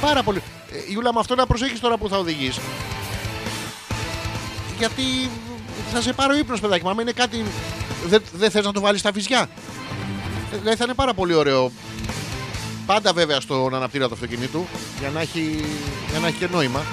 Πάρα 0.00 0.22
πολύ. 0.22 0.42
Ε, 0.72 0.92
Ιούλα, 0.92 1.12
με 1.12 1.20
αυτό 1.20 1.34
να 1.34 1.46
προσέχεις 1.46 1.80
τώρα 1.80 1.96
που 1.96 2.08
θα 2.08 2.16
οδηγείς. 2.16 2.58
Γιατί 4.78 5.02
θα 5.92 6.00
σε 6.00 6.12
πάρει 6.12 6.34
ο 6.34 6.38
ύπνος, 6.38 6.60
παιδάκι. 6.60 6.84
Μα 6.84 6.90
άμα 6.90 7.02
είναι 7.02 7.12
κάτι. 7.12 7.44
Δεν 8.06 8.22
δεν 8.32 8.50
θες 8.50 8.64
να 8.64 8.72
το 8.72 8.80
βάλεις 8.80 9.00
στα 9.00 9.10
βυζιά. 9.10 9.48
Ε, 10.52 10.56
Δηλαδή 10.56 10.76
θα 10.76 10.84
είναι 10.84 10.94
πάρα 10.94 11.14
πολύ 11.14 11.34
ωραίο. 11.34 11.72
Πάντα 12.86 13.12
βέβαια 13.12 13.40
στον 13.40 13.74
αναπτήρα 13.74 14.08
του 14.08 14.14
αυτοκινήτου 14.14 14.66
για 14.98 15.10
να 15.10 15.20
έχει, 15.20 15.64
για 16.10 16.18
να 16.18 16.26
έχει 16.26 16.36
και 16.36 16.48
νόημα. 16.52 16.84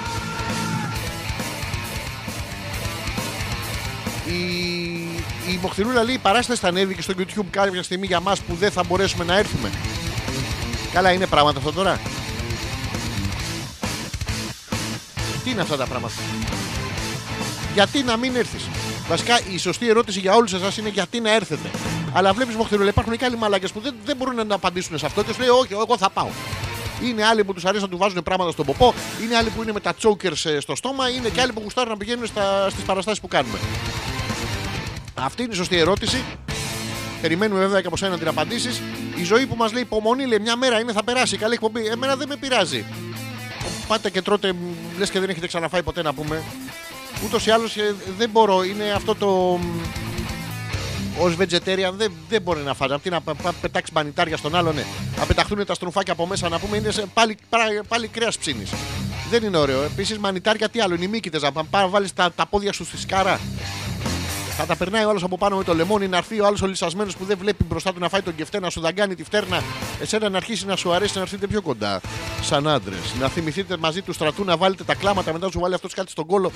Η, 4.26 4.40
η 5.52 5.58
Μοχθηρούλα 5.62 6.04
λέει 6.04 6.14
η 6.14 6.18
παράσταση 6.18 6.60
θα 6.60 6.68
ανέβει 6.68 6.94
και 6.94 7.02
στο 7.02 7.14
YouTube 7.18 7.46
κάποια 7.50 7.82
στιγμή 7.82 8.06
για 8.06 8.20
μας 8.20 8.40
που 8.40 8.54
δεν 8.54 8.70
θα 8.70 8.82
μπορέσουμε 8.84 9.24
να 9.24 9.38
έρθουμε. 9.38 9.70
Καλά 10.92 11.12
είναι 11.12 11.26
πράγματα 11.26 11.58
αυτό 11.58 11.72
τώρα. 11.72 12.00
Τι 15.44 15.50
είναι 15.50 15.60
αυτά 15.60 15.76
τα 15.76 15.86
πράγματα; 15.86 16.14
Γιατί 17.74 18.02
να 18.02 18.16
μην 18.16 18.36
έρθεις; 18.36 18.62
Βασικά 19.08 19.40
η 19.52 19.58
σωστή 19.58 19.88
ερώτηση 19.88 20.20
για 20.20 20.34
όλους 20.34 20.52
εσάς 20.52 20.76
είναι 20.76 20.88
γιατί 20.88 21.20
να 21.20 21.34
έρθετε. 21.34 21.70
Αλλά 22.12 22.32
βλέπεις 22.32 22.54
Μοχθηρούλα, 22.54 22.88
υπάρχουν 22.88 23.16
και 23.16 23.24
άλλοι 23.24 23.36
μαλάκες 23.36 23.72
που 23.72 23.80
δεν, 23.80 23.94
δεν 24.04 24.16
μπορούν 24.16 24.46
να 24.46 24.54
απαντήσουν 24.54 24.98
σε 24.98 25.06
αυτό 25.06 25.22
και 25.24 25.32
σου 25.32 25.40
λέει 25.40 25.48
Όχι, 25.48 25.72
εγώ 25.72 25.96
θα 25.98 26.10
πάω. 26.10 26.28
Είναι 27.04 27.24
άλλοι 27.24 27.44
που 27.44 27.52
τους 27.52 27.64
αρέσει 27.64 27.82
να 27.82 27.88
του 27.88 27.96
βάζουν 27.96 28.22
πράγματα 28.22 28.50
στον 28.50 28.66
ποπό, 28.66 28.94
είναι 29.22 29.36
άλλοι 29.36 29.50
που 29.50 29.62
είναι 29.62 29.72
με 29.72 29.80
τα 29.80 29.94
chokers 30.02 30.50
ε, 30.50 30.60
στο 30.60 30.76
στόμα, 30.76 31.08
είναι 31.08 31.28
και 31.28 31.40
άλλοι 31.40 31.52
που 31.52 31.60
γουστάρουν 31.62 31.90
να 31.90 31.96
πηγαίνουν 31.96 32.26
στις 32.70 32.84
παραστάσεις 32.84 33.20
που 33.20 33.28
κάνουμε. 33.28 33.58
Αυτή 35.14 35.42
είναι 35.42 35.52
η 35.52 35.56
σωστή 35.56 35.76
ερώτηση. 35.76 36.24
Περιμένουμε 37.20 37.60
βέβαια 37.60 37.80
και 37.80 37.86
από 37.86 37.96
σένα 37.96 38.10
να 38.10 38.18
την 38.18 38.28
απαντήσεις. 38.28 38.80
Η 39.16 39.24
ζωή 39.24 39.46
που 39.46 39.54
μας 39.56 39.72
λέει 39.72 39.82
υπομονή, 39.82 40.26
λέει 40.26 40.38
μια 40.38 40.56
μέρα 40.56 40.80
είναι, 40.80 40.92
θα 40.92 41.04
περάσει. 41.04 41.36
Καλή 41.36 41.54
εκπομπή. 41.54 41.86
Εμένα 41.86 42.16
δεν 42.16 42.28
με 42.28 42.36
πειράζει. 42.36 42.84
Πάτε 43.88 44.10
και 44.10 44.22
τρώτε, 44.22 44.52
λες 44.98 45.10
και 45.10 45.20
δεν 45.20 45.28
έχετε 45.28 45.46
ξαναφάει 45.46 45.82
ποτέ 45.82 46.02
να 46.02 46.14
πούμε. 46.14 46.42
Ούτως 47.24 47.46
ή 47.46 47.50
άλλως 47.50 47.76
δεν 48.18 48.30
μπορώ. 48.30 48.64
Είναι 48.64 48.90
αυτό 48.90 49.14
το. 49.14 49.58
ως 51.20 51.34
vegetarian 51.40 51.92
δεν, 51.96 52.12
δεν 52.28 52.42
μπορεί 52.42 52.60
να 52.60 52.74
φάει. 52.74 52.92
Αυτή 52.92 53.10
να 53.10 53.20
πα- 53.20 53.34
πα- 53.34 53.54
πετάξεις 53.60 53.94
μανιτάρια 53.94 54.36
στον 54.36 54.54
άλλον, 54.54 54.74
ναι. 54.74 54.84
Να 55.18 55.26
πεταχτούν 55.26 55.64
τα 55.66 55.74
στροφάκια 55.74 56.12
από 56.12 56.26
μέσα 56.26 56.48
να 56.48 56.58
πούμε 56.58 56.76
είναι 56.76 56.90
σε, 56.90 57.04
πάλι, 57.14 57.36
πάλι, 57.48 57.80
πάλι 57.88 58.08
κρέας 58.08 58.38
ψήνης. 58.38 58.70
Δεν 59.30 59.42
είναι 59.44 59.56
ωραίο. 59.56 59.82
Επίσης 59.82 60.18
μανιτάρια 60.18 60.68
τι 60.68 60.80
άλλο, 60.80 60.94
είναι 60.94 61.04
οι 61.04 61.08
μύκητες 61.08 61.42
να 61.42 61.52
πα- 61.52 61.66
να 61.72 61.88
βάλεις 61.88 62.12
τα, 62.12 62.32
τα 62.32 62.46
πόδια 62.46 62.72
σου 62.72 62.84
στη 62.84 62.98
σκάρα. 62.98 63.40
Θα 64.60 64.66
τα 64.66 64.76
περνάει 64.76 65.04
ο 65.04 65.08
άλλος 65.08 65.22
από 65.22 65.38
πάνω 65.38 65.56
με 65.56 65.64
το 65.64 65.74
λεμόνι, 65.74 66.08
να 66.08 66.16
έρθει 66.16 66.40
ο 66.40 66.46
άλλος 66.46 66.62
ο 66.62 66.66
λυσασμένος 66.66 67.16
που 67.16 67.24
δεν 67.24 67.38
βλέπει 67.38 67.64
μπροστά 67.64 67.92
του 67.92 67.98
να 67.98 68.08
φάει 68.08 68.22
τον 68.22 68.34
κεφτέ, 68.34 68.60
να 68.60 68.70
σου 68.70 68.80
δαγκάνει 68.80 69.14
τη 69.14 69.24
φτέρνα. 69.24 69.62
Εσένα 70.00 70.28
να 70.28 70.36
αρχίσει 70.36 70.66
να 70.66 70.76
σου 70.76 70.92
αρέσει 70.92 71.12
να 71.16 71.20
έρθετε 71.20 71.46
πιο 71.46 71.62
κοντά. 71.62 72.00
Σαν 72.42 72.68
άντρες. 72.68 73.14
Να 73.20 73.28
θυμηθείτε 73.28 73.76
μαζί 73.76 74.02
του 74.02 74.12
στρατού 74.12 74.44
να 74.44 74.56
βάλετε 74.56 74.84
τα 74.84 74.94
κλάματα, 74.94 75.32
μετά 75.32 75.44
να 75.44 75.52
σου 75.52 75.60
βάλει 75.60 75.74
αυτός 75.74 75.94
κάτι 75.94 76.10
στον 76.10 76.26
κόλο. 76.26 76.52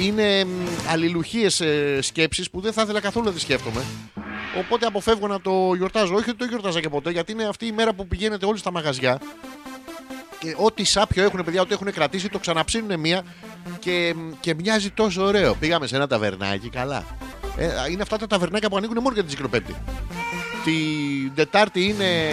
Είναι 0.00 0.46
αλληλουχίες 0.88 1.62
σκέψεις 2.00 2.50
που 2.50 2.60
δεν 2.60 2.72
θα 2.72 2.82
ήθελα 2.82 3.00
καθόλου 3.00 3.26
να 3.26 3.32
τις 3.32 3.42
σκέφτομαι. 3.42 3.82
Οπότε 4.58 4.86
αποφεύγω 4.86 5.26
να 5.26 5.40
το 5.40 5.74
γιορτάζω. 5.74 6.14
Όχι 6.14 6.30
ότι 6.30 6.38
το 6.38 6.44
γιορτάζα 6.44 6.80
και 6.80 6.88
ποτέ, 6.88 7.10
γιατί 7.10 7.32
είναι 7.32 7.44
αυτή 7.44 7.66
η 7.66 7.72
μέρα 7.72 7.94
που 7.94 8.06
πηγαίνετε 8.06 8.46
όλοι 8.46 8.58
στα 8.58 8.72
μαγαζιά 8.72 9.20
και 10.38 10.56
ό,τι 10.58 10.84
σάπιο 10.84 11.24
έχουν 11.24 11.44
παιδιά, 11.44 11.60
ό,τι 11.60 11.72
έχουν 11.72 11.92
κρατήσει, 11.92 12.28
το 12.28 12.38
ξαναψύνουν 12.38 13.00
μία 13.00 13.22
και, 13.78 14.14
και 14.40 14.54
μοιάζει 14.54 14.90
τόσο 14.90 15.24
ωραίο. 15.24 15.54
Πήγαμε 15.54 15.86
σε 15.86 15.96
ένα 15.96 16.06
ταβερνάκι, 16.06 16.68
καλά. 16.68 17.04
Ε, 17.56 17.66
είναι 17.90 18.02
αυτά 18.02 18.16
τα 18.18 18.26
ταβερνάκια 18.26 18.68
που 18.68 18.76
ανοίγουν 18.76 18.96
μόνο 18.96 19.10
για 19.14 19.22
την 19.22 19.26
Τσικροπέμπτη. 19.26 19.74
Την 20.64 21.34
Τετάρτη 21.34 21.84
είναι 21.84 22.32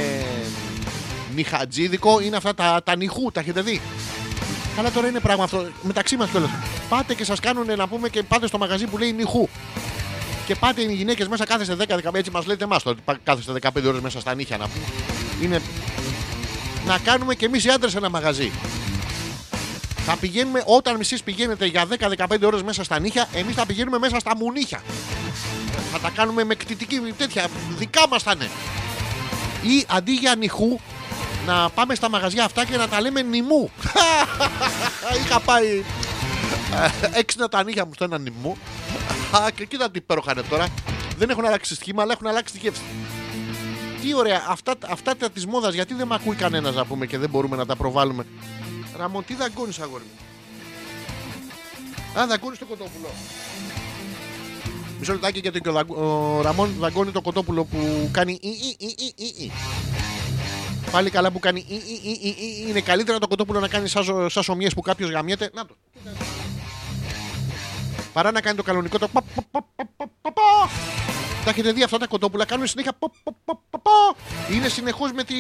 νυχατζίδικο, 1.35 2.19
είναι 2.21 2.35
αυτά 2.35 2.53
τα, 2.53 2.81
τα 2.83 2.95
νυχού, 2.95 3.31
τα 3.31 3.39
έχετε 3.39 3.61
δει; 3.61 3.81
Καλά 4.75 4.91
τώρα 4.91 5.07
είναι 5.07 5.19
πράγμα 5.19 5.43
αυτό. 5.43 5.65
Μεταξύ 5.81 6.15
μας 6.17 6.29
κιόλας. 6.29 6.49
Πάτε 6.89 7.13
και 7.13 7.23
σας 7.25 7.39
κάνουν 7.39 7.65
να 7.77 7.87
πούμε 7.87 8.09
και 8.09 8.23
πάτε 8.23 8.47
στο 8.47 8.57
μαγαζί 8.57 8.85
που 8.85 8.97
λέει 8.97 9.11
νυχού. 9.13 9.49
Και 10.45 10.55
πάτε 10.55 10.81
οι 10.81 10.93
γυναίκες 10.93 11.27
μέσα 11.27 11.45
κάθεστε 11.45 11.75
10-15 11.75 12.13
έτσι 12.13 12.31
μας 12.31 12.45
λέτε 12.45 12.63
εμάς 12.63 12.83
τώρα. 12.83 12.95
ότι 12.95 13.05
πά- 13.05 13.19
Κάθεστε 13.23 13.51
15 13.51 13.87
ώρες 13.87 14.01
μέσα 14.01 14.19
στα 14.19 14.35
νύχια 14.35 14.57
να 14.57 14.67
πούμε. 14.67 14.85
Είναι 15.43 15.61
να 16.87 16.97
κάνουμε 16.97 17.35
και 17.35 17.45
εμείς 17.45 17.65
οι 17.65 17.69
άντρες 17.69 17.95
ένα 17.95 18.09
μαγαζί. 18.09 18.51
Θα 20.05 20.17
πηγαίνουμε 20.17 20.63
όταν 20.65 20.99
εσεί 20.99 21.17
πηγαίνετε 21.23 21.65
για 21.65 21.87
10-15 22.27 22.41
ώρες 22.43 22.63
μέσα 22.63 22.83
στα 22.83 22.99
νύχια, 22.99 23.27
εμείς 23.33 23.55
θα 23.55 23.65
πηγαίνουμε 23.65 23.97
μέσα 23.97 24.19
στα 24.19 24.35
μουνίχια. 24.35 24.81
Θα 25.91 25.99
τα 25.99 26.09
κάνουμε 26.09 26.43
με 26.43 26.55
κτητική 26.55 26.99
τέτοια. 27.17 27.47
Δικά 27.77 28.07
μας 28.07 28.23
θα 28.23 28.31
είναι. 28.35 28.49
Ή 29.75 29.85
αντί 29.87 30.11
για 30.11 30.35
νυχού, 30.35 30.79
να 31.45 31.69
πάμε 31.69 31.95
στα 31.95 32.09
μαγαζιά 32.09 32.45
αυτά 32.45 32.65
και 32.65 32.77
να 32.77 32.87
τα 32.87 33.01
λέμε 33.01 33.21
νημού. 33.21 33.71
Είχα 35.25 35.39
πάει 35.39 35.83
έξινα 37.13 37.47
τα 37.47 37.63
νύχια 37.63 37.85
μου 37.85 37.93
στο 37.93 38.03
ένα 38.03 38.17
νημού. 38.17 38.57
Α, 39.31 39.49
και 39.55 39.65
κοίτα 39.65 39.91
τι 39.91 39.97
υπέροχα 39.97 40.31
είναι 40.31 40.41
τώρα. 40.49 40.67
Δεν 41.17 41.29
έχουν 41.29 41.45
αλλάξει 41.45 41.75
σχήμα, 41.75 42.01
αλλά 42.01 42.11
έχουν 42.13 42.27
αλλάξει 42.27 42.53
τη 42.53 42.59
γεύση. 42.59 42.81
Τι 44.01 44.13
ωραία, 44.13 44.45
αυτά, 44.47 44.73
αυτά 44.89 45.15
τα 45.17 45.29
της 45.29 45.45
μόδας, 45.45 45.73
γιατί 45.73 45.93
δεν 45.93 46.07
με 46.07 46.15
ακούει 46.15 46.35
κανένας 46.35 46.75
να 46.75 46.85
πούμε 46.85 47.05
και 47.05 47.17
δεν 47.17 47.29
μπορούμε 47.29 47.55
να 47.55 47.65
τα 47.65 47.75
προβάλλουμε. 47.75 48.25
Ραμόν, 48.97 49.25
τι 49.25 49.35
δαγκώνει, 49.35 49.73
αγόρι 49.81 50.03
μου. 50.03 50.19
Α, 52.21 52.27
δαγκώνει 52.27 52.57
το 52.57 52.65
κοτόπουλο. 52.65 53.09
Μισό 54.99 55.11
λεπτάκι 55.13 55.39
γιατί 55.39 55.61
και 55.61 55.69
ο, 55.69 55.71
δαγκ- 55.71 55.97
ο 55.97 56.41
Ραμόν 56.41 56.75
δαγκώνει 56.79 57.11
το 57.11 57.21
κοτόπουλο 57.21 57.63
που 57.63 58.09
κάνει. 58.11 58.39
ι, 58.41 58.47
ι, 58.47 58.75
ι, 58.79 58.95
ι, 58.97 59.13
ι, 59.15 59.43
ι. 59.43 59.51
Πάλι 60.91 61.09
καλά 61.09 61.31
που 61.31 61.39
κάνει. 61.39 61.65
ι, 61.67 61.73
ι, 61.75 61.99
ι, 62.03 62.19
ι, 62.21 62.27
ι. 62.29 62.65
Είναι 62.69 62.81
καλύτερα 62.81 63.19
το 63.19 63.27
κοτόπουλο 63.27 63.59
να 63.59 63.67
κάνει 63.67 63.87
σαν 63.87 64.03
ζω- 64.03 64.29
σαν 64.29 64.43
σομιές 64.43 64.73
που 64.73 64.81
κάποιος 64.81 65.09
γαμιέται. 65.09 65.49
Να 65.53 65.65
το. 65.65 65.75
Παρά 68.13 68.31
να 68.31 68.41
κάνει 68.41 68.57
το 68.57 68.63
κανονικό 68.63 68.97
το. 68.99 69.07
πα, 69.07 69.21
πα, 69.21 69.41
πα, 69.51 69.65
πα, 69.75 69.85
πα, 69.97 70.05
πα, 70.21 70.31
πα. 70.31 70.69
Τα 71.43 71.49
έχετε 71.49 71.71
δει 71.71 71.83
αυτά 71.83 71.97
τα 71.97 72.07
κοτόπουλα 72.07 72.45
κάνουν 72.45 72.67
συνέχεια. 72.67 72.93
πο, 72.99 73.11
πο, 73.23 73.35
πο, 73.45 73.61
πο, 73.69 73.79
πο. 73.79 73.91
Είναι 74.53 74.67
συνεχώς 74.67 75.11
με, 75.11 75.23
τη... 75.23 75.33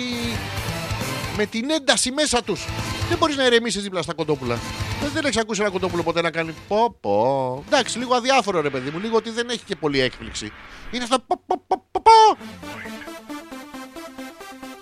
με 1.37 1.45
την 1.45 1.69
ένταση 1.69 2.11
μέσα 2.11 2.43
τους. 2.43 2.65
Δεν 3.09 3.17
μπορείς 3.17 3.35
να 3.35 3.45
ηρεμήσεις 3.45 3.83
δίπλα 3.83 4.01
στα 4.01 4.13
κοτόπουλα. 4.13 4.59
Δεν, 5.01 5.11
δεν 5.13 5.25
έχεις 5.25 5.37
ακούσει 5.37 5.61
ένα 5.61 5.69
κοτόπουλο 5.69 6.03
ποτέ 6.03 6.21
να 6.21 6.31
κάνει 6.31 6.53
πο, 6.67 6.95
πο. 7.01 7.63
Εντάξει, 7.67 7.97
λίγο 7.97 8.15
αδιάφορο 8.15 8.61
ρε 8.61 8.69
παιδί 8.69 8.89
μου. 8.89 8.99
Λίγο 8.99 9.17
ότι 9.17 9.29
δεν 9.29 9.49
έχει 9.49 9.63
και 9.65 9.75
πολύ 9.75 9.99
έκπληξη. 9.99 10.51
Είναι 10.91 11.03
αυτό. 11.03 11.19
Πο, 11.27 11.41
πο, 11.47 11.63
πο, 11.67 11.85
πο, 11.91 12.01
πο. 12.01 12.37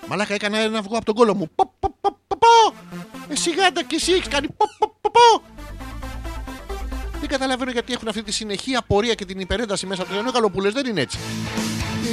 Μαλάκα 0.07 0.33
έκανα 0.33 0.57
ένα 0.57 0.79
αυγό 0.79 0.95
από 0.95 1.05
τον 1.05 1.15
κόλο 1.15 1.35
μου. 1.35 1.49
Πο, 1.55 1.73
πο, 1.79 1.95
πο, 2.01 2.17
πο, 2.27 2.37
πο. 2.37 2.75
Εσύ 3.27 3.51
γάντα 3.51 3.83
και 3.83 3.95
εσύ 3.95 4.11
έχεις 4.11 4.27
κάνει. 4.27 4.47
Πο, 4.47 4.65
πο, 4.79 4.95
πο, 5.01 5.11
πο. 5.11 5.43
Δεν 7.19 7.29
καταλαβαίνω 7.29 7.71
γιατί 7.71 7.93
έχουν 7.93 8.07
αυτή 8.07 8.23
τη 8.23 8.31
συνεχή 8.31 8.75
απορία 8.75 9.13
και 9.13 9.25
την 9.25 9.39
υπερένταση 9.39 9.85
μέσα 9.85 10.05
τους. 10.05 10.17
Ενώ 10.17 10.29
οι 10.29 10.31
καλοπούλες 10.31 10.73
δεν 10.73 10.85
είναι 10.85 11.01
έτσι. 11.01 11.17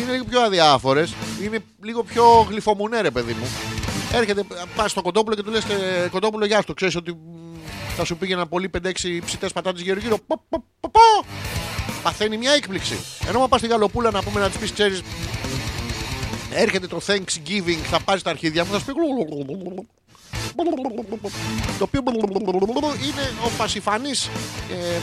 Είναι 0.01 0.13
λίγο 0.13 0.25
πιο 0.25 0.41
αδιάφορες. 0.41 1.15
Είναι 1.43 1.59
λίγο 1.83 2.03
πιο 2.03 2.47
γλυφομουνέ, 2.49 3.01
ρε 3.01 3.11
παιδί 3.11 3.33
μου. 3.33 3.76
Έρχεται, 4.13 4.45
πας 4.77 4.91
στο 4.91 5.03
κοντόπουλο 5.03 5.37
και 5.37 5.43
του 5.43 5.51
λες: 5.51 5.67
Κοντόπουλο, 6.11 6.47
γεια 6.47 6.63
σου. 6.67 6.75
Ξέρεις 6.75 6.97
ότι 6.97 7.13
μ, 7.13 7.17
θα 7.97 8.05
σου 8.05 8.17
πήγαιναν 8.17 8.49
πολύ 8.49 8.71
5-6 8.83 8.91
ψητές 9.25 9.53
πατάτες 9.53 9.83
γύρω-γύρω. 9.83 10.19
Πο, 10.27 10.45
πο, 10.49 10.65
πο, 10.81 10.89
πο. 10.91 11.01
Παθαίνει 12.03 12.37
μια 12.37 12.53
έκπληξη. 12.53 12.99
Ενώ 13.29 13.39
μα 13.39 13.49
πας 13.49 13.61
στη 13.61 13.69
γαλοπούλα 13.69 14.11
να 14.11 14.23
πούμε 14.23 14.41
να 14.41 14.49
της 14.49 14.59
πεις: 14.59 14.73
Ξέρεις, 14.73 15.03
έρχεται 16.51 16.87
το 16.87 17.01
Thanksgiving, 17.07 17.79
θα 17.91 18.01
πάρεις 18.01 18.23
τα 18.23 18.31
αρχίδια 18.31 18.65
μου, 18.65 18.73
θα 18.73 18.79
σου 18.79 18.85
πει. 18.85 18.93
Το 21.79 21.85
οποίο 21.85 22.01
είναι 23.03 23.33
ο 23.45 23.51
πασιφανής 23.57 24.27
ε, 24.71 25.01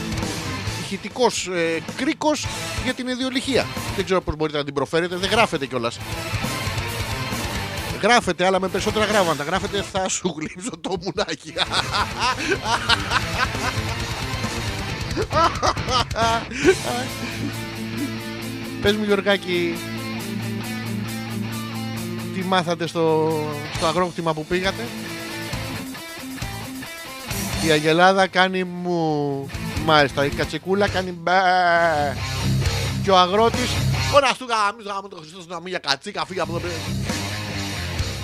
ηχητικός 0.82 1.46
ε, 1.46 1.82
κρίκος 1.96 2.46
για 2.84 2.94
την 2.94 3.08
ιδιολυχία. 3.08 3.66
Δεν 3.96 4.04
ξέρω 4.04 4.20
πώς 4.20 4.36
μπορείτε 4.36 4.58
να 4.58 4.64
την 4.64 4.74
προφέρετε, 4.74 5.16
δεν 5.16 5.30
γράφεται 5.30 5.66
κιόλας. 5.66 5.98
Γράφεται, 8.04 8.46
αλλά 8.46 8.60
με 8.60 8.68
περισσότερα 8.68 9.04
γράμματα. 9.04 9.44
Γράφεται 9.44 9.82
θα 9.92 10.08
σου 10.08 10.34
γλύψω 10.38 10.70
το 10.80 10.96
μουνάκι. 11.02 11.54
Πες 18.82 18.92
μου 18.92 19.04
Γιωργάκη, 19.04 19.78
τι 22.34 22.40
μάθατε 22.40 22.86
στο, 22.86 23.32
στο 23.74 23.86
αγρόκτημα 23.86 24.34
που 24.34 24.44
πήγατε; 24.44 24.82
Η 27.66 27.70
Αγελάδα 27.70 28.26
κάνει 28.26 28.64
μου. 28.64 29.48
Μάλιστα, 29.84 30.24
η 30.24 30.28
Κατσικούλα 30.28 30.88
κάνει 30.88 31.10
μπε. 31.10 31.32
Και 33.02 33.10
ο 33.10 33.18
αγρότης 33.18 33.70
Ωρα 34.14 34.28
αυτού 34.28 34.44
γάμι, 34.44 34.82
γάμι 34.82 35.08
το 35.08 35.16
Χριστός 35.16 35.46
να 35.46 35.60
μην 35.60 35.68
για 35.68 35.78
κατσίκα, 35.78 36.24
φύγε 36.26 36.40
από 36.40 36.56
εδώ. 36.56 36.68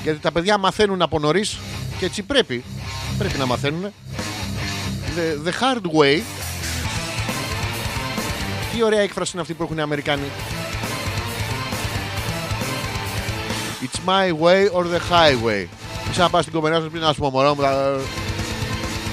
Γιατί 0.03 0.19
τα 0.19 0.33
παιδιά 0.33 0.59
μαθαίνουν 0.59 1.03
από 1.03 1.19
νωρίς 1.19 1.59
και 1.99 2.05
έτσι 2.05 2.23
πρέπει. 2.23 2.65
Πρέπει 3.19 3.39
να 3.39 3.47
μαθαίνουν. 3.47 3.93
The, 5.17 5.49
the 5.49 5.53
hard 5.53 6.01
way. 6.01 6.21
Τι 8.75 8.83
ωραία 8.83 9.01
έκφραση 9.01 9.31
είναι 9.33 9.41
αυτή 9.43 9.55
που 9.55 9.63
έχουν 9.63 9.79
οι 9.79 9.81
Αμερικάνοι. 9.81 10.23
It's 13.83 14.09
my 14.09 14.29
way 14.43 14.69
or 14.77 14.85
the 14.85 15.01
highway. 15.11 15.67
Είσαι 16.11 16.21
να 16.21 16.31
πας 16.31 16.43
στην 16.43 16.55
κομμενιά 16.55 16.81
σου 16.81 16.91
πει 16.91 16.99
να 16.99 17.13
σου 17.13 17.21
πω 17.21 17.31
μωρό 17.31 17.55
μου. 17.55 17.61
θα- 17.63 18.01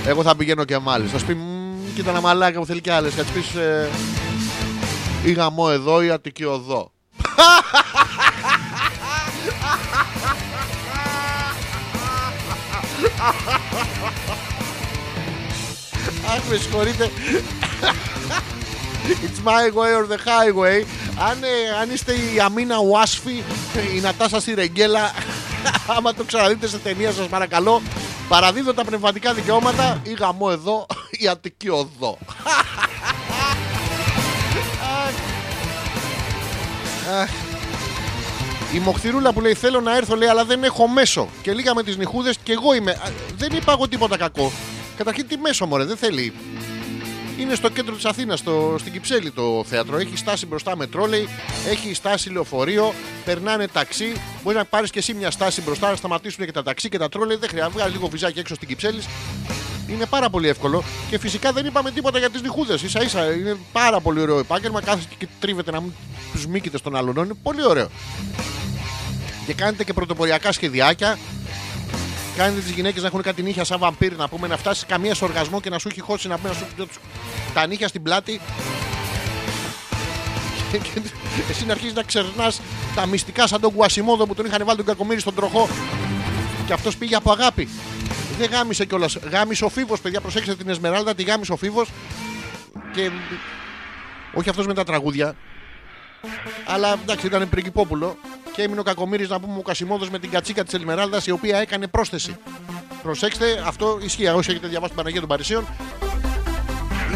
Εγώ 0.06 0.24
θα 0.24 0.36
πηγαίνω 0.36 0.64
και 0.64 0.78
μάλιστα. 0.78 1.12
Θα 1.12 1.20
σου 1.20 1.26
πει 1.26 1.34
«Μμμ, 1.34 1.94
κοίτα 1.96 2.10
ένα 2.10 2.22
μαλάκα 2.22 2.60
που 2.60 2.66
θέλει 2.66 2.82
κι 2.82 2.90
άλλες. 2.90 3.14
Θα 3.14 3.24
της 3.24 3.32
πεις 3.32 3.56
ε, 3.56 3.90
ή 5.24 5.32
γαμό 5.32 5.68
εδώ 5.72 6.02
ή 6.02 6.10
Αττική 6.10 6.44
οδό. 6.44 6.92
Αχ, 16.26 16.42
με 16.50 16.58
συγχωρείτε. 16.58 17.12
It's 19.08 19.40
my 19.46 19.72
way 19.78 19.94
or 19.94 20.06
the 20.06 20.18
highway. 20.18 20.86
Αν, 21.20 21.44
ε, 21.44 21.80
αν 21.82 21.90
είστε 21.94 22.14
η 22.14 22.40
Αμίνα 22.40 22.78
Ουάσφη, 22.78 23.44
η 23.96 24.00
Νατάσα 24.00 24.40
Σιρεγγέλα, 24.40 25.12
άμα 25.98 26.14
το 26.14 26.24
ξαναδείτε 26.24 26.68
σε 26.68 26.78
ταινία 26.78 27.12
σας 27.12 27.28
παρακαλώ, 27.28 27.82
παραδίδω 28.28 28.74
τα 28.74 28.84
πνευματικά 28.84 29.34
δικαιώματα 29.34 30.02
ή 30.04 30.14
γαμό 30.14 30.48
εδώ 30.52 30.86
ή 31.12 31.28
Αττική 31.28 31.70
οδό. 31.70 32.18
Αχ. 37.22 37.30
Η 38.74 38.80
Μοχθηρούλα 38.80 39.34
που 39.34 39.42
λέει 39.42 39.54
θέλω 39.54 39.82
να 39.82 39.96
έρθω 39.96 40.16
λέει 40.16 40.28
αλλά 40.28 40.46
δεν 40.46 40.64
έχω 40.64 40.88
μέσο 40.88 41.28
και 41.42 41.54
λίγα 41.54 41.76
με 41.76 41.84
τις 41.84 41.98
νυχούδες 41.98 42.38
και 42.44 42.52
εγώ 42.52 42.74
είμαι. 42.74 42.92
Α, 42.92 43.12
Δεν 43.38 43.52
είπα 43.52 43.72
εγώ 43.72 43.88
τίποτα 43.88 44.18
κακό. 44.18 44.52
Καταρχήν 44.98 45.28
τι 45.28 45.38
μέσο 45.38 45.66
μωρέ 45.66 45.84
δεν 45.84 45.98
θέλει. 45.98 46.34
Είναι 47.40 47.56
στο 47.56 47.70
κέντρο 47.70 47.96
της 47.96 48.06
Αθήνας, 48.06 48.40
στο, 48.40 48.76
στην 48.80 48.92
Κυψέλη 48.92 49.32
το 49.32 49.64
θέατρο. 49.68 49.98
Έχει 49.98 50.18
στάση 50.18 50.46
μπροστά 50.46 50.76
με 50.76 50.88
τρόλεϊ, 50.88 51.28
έχει 51.70 51.94
στάση 51.94 52.30
λεωφορείο, 52.30 52.94
περνάνε 53.26 53.68
ταξί. 53.68 54.22
Μπορεί 54.44 54.56
να 54.56 54.66
πάρεις 54.66 54.90
και 54.92 55.00
εσύ 55.00 55.14
μια 55.14 55.32
στάση 55.32 55.62
μπροστά, 55.62 55.90
να 55.90 55.96
σταματήσουν 55.96 56.46
και 56.46 56.52
τα 56.52 56.64
ταξί 56.64 56.90
και 56.90 56.98
τα 56.98 57.10
τρόλεϊ. 57.10 57.38
Δεν 57.38 57.50
χρειάζεται, 57.50 57.78
βγάζει 57.78 57.92
λίγο 57.92 58.08
βυζάκι 58.08 58.40
έξω 58.40 58.56
στην 58.56 58.68
Κυψέλη. 58.68 59.02
Είναι 59.88 60.06
πάρα 60.06 60.30
πολύ 60.30 60.48
εύκολο 60.48 60.84
και 61.10 61.18
φυσικά 61.20 61.52
δεν 61.52 61.66
είπαμε 61.66 61.92
τίποτα 61.92 62.20
για 62.20 62.30
τις 62.30 62.42
νυχούδες. 62.42 62.84
σα 62.88 63.02
ίσα 63.02 63.32
είναι 63.32 63.58
πάρα 63.72 64.00
πολύ 64.00 64.20
ωραίο 64.22 64.40
επάγγελμα. 64.40 64.82
Κάθεστε 64.82 65.16
και 65.18 65.28
τρίβετε 65.40 65.72
να 65.72 65.82
μην 65.82 65.92
τους 66.32 66.48
μήκετε 66.48 66.78
στον 66.78 66.96
άλλον. 66.96 67.16
Είναι 67.16 67.34
πολύ 67.44 67.66
ωραίο. 67.66 67.88
Και 69.46 69.54
κάνετε 69.54 69.84
και 69.84 69.94
πρωτοποριακά 69.94 70.52
σχεδιάκια. 70.52 71.18
Κάνετε 72.38 72.60
τις 72.62 72.72
γυναίκες 72.72 73.02
να 73.02 73.08
έχουν 73.08 73.22
κάτι 73.22 73.42
νύχια 73.42 73.64
σαν 73.64 73.80
βαμπύρ 73.80 74.16
να 74.16 74.28
πούμε 74.28 74.48
να 74.48 74.58
φτάσει 74.58 74.86
καμία 74.86 75.16
σε 75.16 75.24
οργασμό 75.24 75.62
και 75.62 75.70
να 75.70 75.80
σου 75.80 75.88
έχει 75.88 76.00
χώσει 76.02 76.28
να 76.28 76.38
πούμε 76.38 76.50
να 76.50 76.56
σου 76.56 76.88
τα 77.54 77.68
νύχια 77.68 77.88
στην 77.88 78.02
πλάτη. 78.04 78.42
Και- 80.72 80.78
και 80.78 81.02
Εσύ 81.50 81.66
να 81.66 81.72
αρχίσει 81.74 81.94
να 81.94 82.04
ξερνάς 82.04 82.62
τα 82.96 83.06
μυστικά 83.06 83.48
σαν 83.48 83.62
τον 83.62 83.72
Κουασιμόδο 83.74 84.26
που 84.26 84.34
τον 84.36 84.46
είχαν 84.46 84.62
βάλει 84.66 84.78
τον 84.78 84.86
κακομίρι 84.86 85.20
στον 85.20 85.36
τροχό. 85.36 85.70
Και 86.68 86.74
αυτός 86.74 86.98
πήγε 86.98 87.16
από 87.16 87.32
αγάπη. 87.32 87.68
Δεν 88.38 88.50
γάμισε 88.50 88.86
κιόλας. 88.86 89.18
Γάμισε 89.32 89.66
ο 89.66 89.70
Φίβος, 89.70 90.02
παιδιά. 90.02 90.22
Προσέξτε 90.22 90.56
την 90.56 90.70
Εσμεράλδα, 90.70 91.16
τη 91.16 91.24
γάμισε 91.24 91.52
ο 91.52 91.56
Φίβος. 91.56 91.90
Και. 92.94 93.12
Όχι 94.34 94.50
αυτός 94.50 94.66
με 94.66 94.74
τα 94.74 94.84
τραγούδια. 94.84 95.36
Αλλά 96.66 96.98
εντάξει, 97.04 97.26
ήταν 97.26 97.50
πριγκυπόπουλο. 97.50 98.18
Και 98.56 98.62
έμεινε 98.62 98.80
ο 98.80 98.84
Κακομήρη 98.84 99.28
να 99.28 99.40
πούμε 99.40 99.58
ο 99.58 99.62
Κασιμόδος 99.62 100.10
με 100.10 100.20
την 100.20 100.30
κατσίκα 100.30 100.64
της 100.64 100.74
Ελμεράλδα 100.74 101.22
η 101.26 101.32
οποία 101.32 101.58
έκανε 101.58 101.88
πρόσθεση. 101.88 102.36
Προσέξτε, 103.04 103.64
αυτό 103.66 104.00
ισχύει. 104.02 104.28
Όσοι 104.28 104.52
έχετε 104.52 104.68
διαβάσει 104.68 104.88
την 104.88 104.98
Παναγία 104.98 105.20
των 105.20 105.30
Παρισίων 105.30 105.68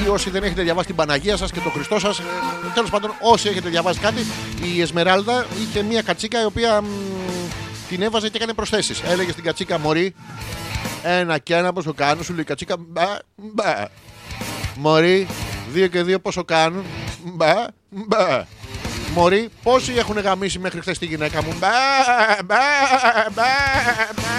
ή 0.05 0.07
όσοι 0.07 0.29
δεν 0.29 0.43
έχετε 0.43 0.61
διαβάσει 0.61 0.87
την 0.87 0.95
Παναγία 0.95 1.37
σας 1.37 1.51
και 1.51 1.59
τον 1.59 1.71
Χριστό 1.71 1.99
σας. 1.99 2.21
Τέλος 2.73 2.89
πάντων, 2.89 3.13
όσοι 3.21 3.49
έχετε 3.49 3.69
διαβάσει 3.69 3.99
κάτι, 3.99 4.25
η 4.75 4.81
Εσμεράλδα 4.81 5.45
είχε 5.61 5.81
μία 5.83 6.01
κατσίκα 6.01 6.41
η 6.41 6.45
οποία 6.45 6.81
μ, 6.81 6.87
την 7.89 8.01
έβαζε 8.01 8.29
και 8.29 8.37
έκανε 8.37 8.53
προσθέσεις. 8.53 9.01
Έλεγε 9.01 9.31
στην 9.31 9.43
κατσίκα 9.43 9.79
Μωρή, 9.79 10.15
ένα 11.03 11.37
και 11.37 11.55
ένα 11.55 11.73
πόσο 11.73 11.93
κάνουν, 11.93 12.23
σου 12.23 12.31
λέει 12.31 12.41
η 12.41 12.45
κατσίκα 12.45 12.75
μπα, 12.79 13.05
μπα. 13.35 13.85
Μωρή, 14.75 15.27
δύο 15.71 15.87
και 15.87 16.03
δύο 16.03 16.19
πόσο 16.19 16.43
κάνουν, 16.43 16.85
μπα, 17.23 17.53
μπα. 17.89 18.45
Μωρή, 19.13 19.49
πόσοι 19.63 19.93
έχουν 19.93 20.19
γαμίσει 20.19 20.59
μέχρι 20.59 20.81
χθες 20.81 20.97
τη 20.97 21.05
γυναίκα 21.05 21.43
μου. 21.43 21.53
Μπα, 21.59 21.67
μπα, 22.45 22.55
μπα, 23.33 23.33
μπα, 23.33 23.51
μπα, 24.15 24.31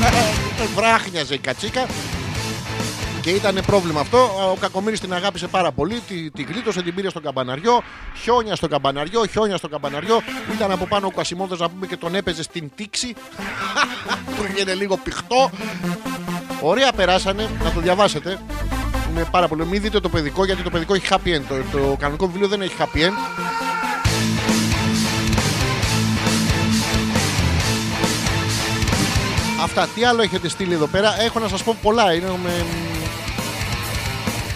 μπα. 0.00 0.10
Βράχνιαζε 0.74 1.34
η 1.34 1.38
κατσίκα 1.38 1.86
και 3.26 3.32
ήταν 3.32 3.62
πρόβλημα 3.66 4.00
αυτό. 4.00 4.18
Ο 4.52 4.56
Κακομήρης 4.60 5.00
την 5.00 5.12
αγάπησε 5.12 5.46
πάρα 5.46 5.72
πολύ. 5.72 6.00
Τη, 6.08 6.30
τη 6.30 6.42
γλίτωσε, 6.42 6.82
την 6.82 6.94
πήρε 6.94 7.10
στο 7.10 7.20
καμπαναριό. 7.20 7.82
Χιόνια 8.22 8.56
στο 8.56 8.68
καμπαναριό, 8.68 9.26
χιόνια 9.26 9.56
στο 9.56 9.68
καμπαναριό. 9.68 10.22
Ήταν 10.54 10.70
από 10.70 10.86
πάνω 10.86 11.06
ο 11.06 11.10
Κασιμόδος 11.10 11.58
να 11.58 11.68
πούμε 11.68 11.86
και 11.86 11.96
τον 11.96 12.14
έπαιζε 12.14 12.42
στην 12.42 12.70
τήξη. 12.74 13.14
Του 14.36 14.46
βγαίνει 14.52 14.72
λίγο 14.72 14.96
πηχτό. 14.96 15.50
Ωραία 16.60 16.92
περάσανε, 16.92 17.50
να 17.62 17.72
το 17.72 17.80
διαβάσετε. 17.80 18.40
Είναι 19.10 19.24
πάρα 19.30 19.48
πολύ. 19.48 19.66
Μην 19.66 19.82
δείτε 19.82 20.00
το 20.00 20.08
παιδικό 20.08 20.44
γιατί 20.44 20.62
το 20.62 20.70
παιδικό 20.70 20.94
έχει 20.94 21.06
happy 21.10 21.28
end. 21.28 21.42
Το, 21.48 21.78
το 21.78 21.96
κανονικό 21.98 22.26
βιβλίο 22.26 22.48
δεν 22.48 22.60
έχει 22.60 22.74
happy 22.78 22.98
end. 22.98 23.14
Αυτά. 29.62 29.88
Τι 29.94 30.04
άλλο 30.04 30.22
έχετε 30.22 30.48
στείλει 30.48 30.74
εδώ 30.74 30.86
πέρα; 30.86 31.20
Έχω 31.20 31.38
να 31.38 31.48
σας 31.48 31.62
πω 31.62 31.76
πολλά. 31.82 32.14
Είναι 32.14 32.26
με... 32.42 32.64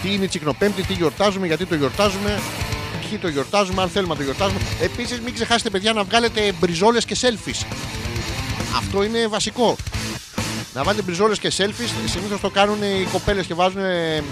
Τι 0.01 0.13
είναι 0.13 0.23
η 0.23 0.27
Τσικνοπέμπτη, 0.27 0.83
τι 0.83 0.93
γιορτάζουμε, 0.93 1.47
γιατί 1.47 1.65
το 1.65 1.75
γιορτάζουμε, 1.75 2.39
ποιοι 3.09 3.17
το 3.17 3.27
γιορτάζουμε, 3.27 3.81
αν 3.81 3.89
θέλουμε 3.89 4.13
να 4.13 4.19
το 4.19 4.23
γιορτάζουμε. 4.23 4.59
Επίσης 4.81 5.19
μην 5.21 5.33
ξεχάσετε 5.33 5.69
παιδιά 5.69 5.93
να 5.93 6.03
βγάλετε 6.03 6.53
μπριζόλες 6.59 7.05
και 7.05 7.17
selfies. 7.21 7.65
Αυτό 8.77 9.03
είναι 9.03 9.27
βασικό. 9.27 9.75
Να 10.73 10.83
βάλετε 10.83 11.03
μπριζόλες 11.03 11.39
και 11.39 11.51
selfies. 11.57 11.89
Συνήθως 12.05 12.39
το 12.41 12.49
κάνουν 12.49 12.83
οι 12.83 13.07
κοπέλες 13.11 13.45
και 13.45 13.53
βάζουν 13.53 13.83
ε, 13.83 14.23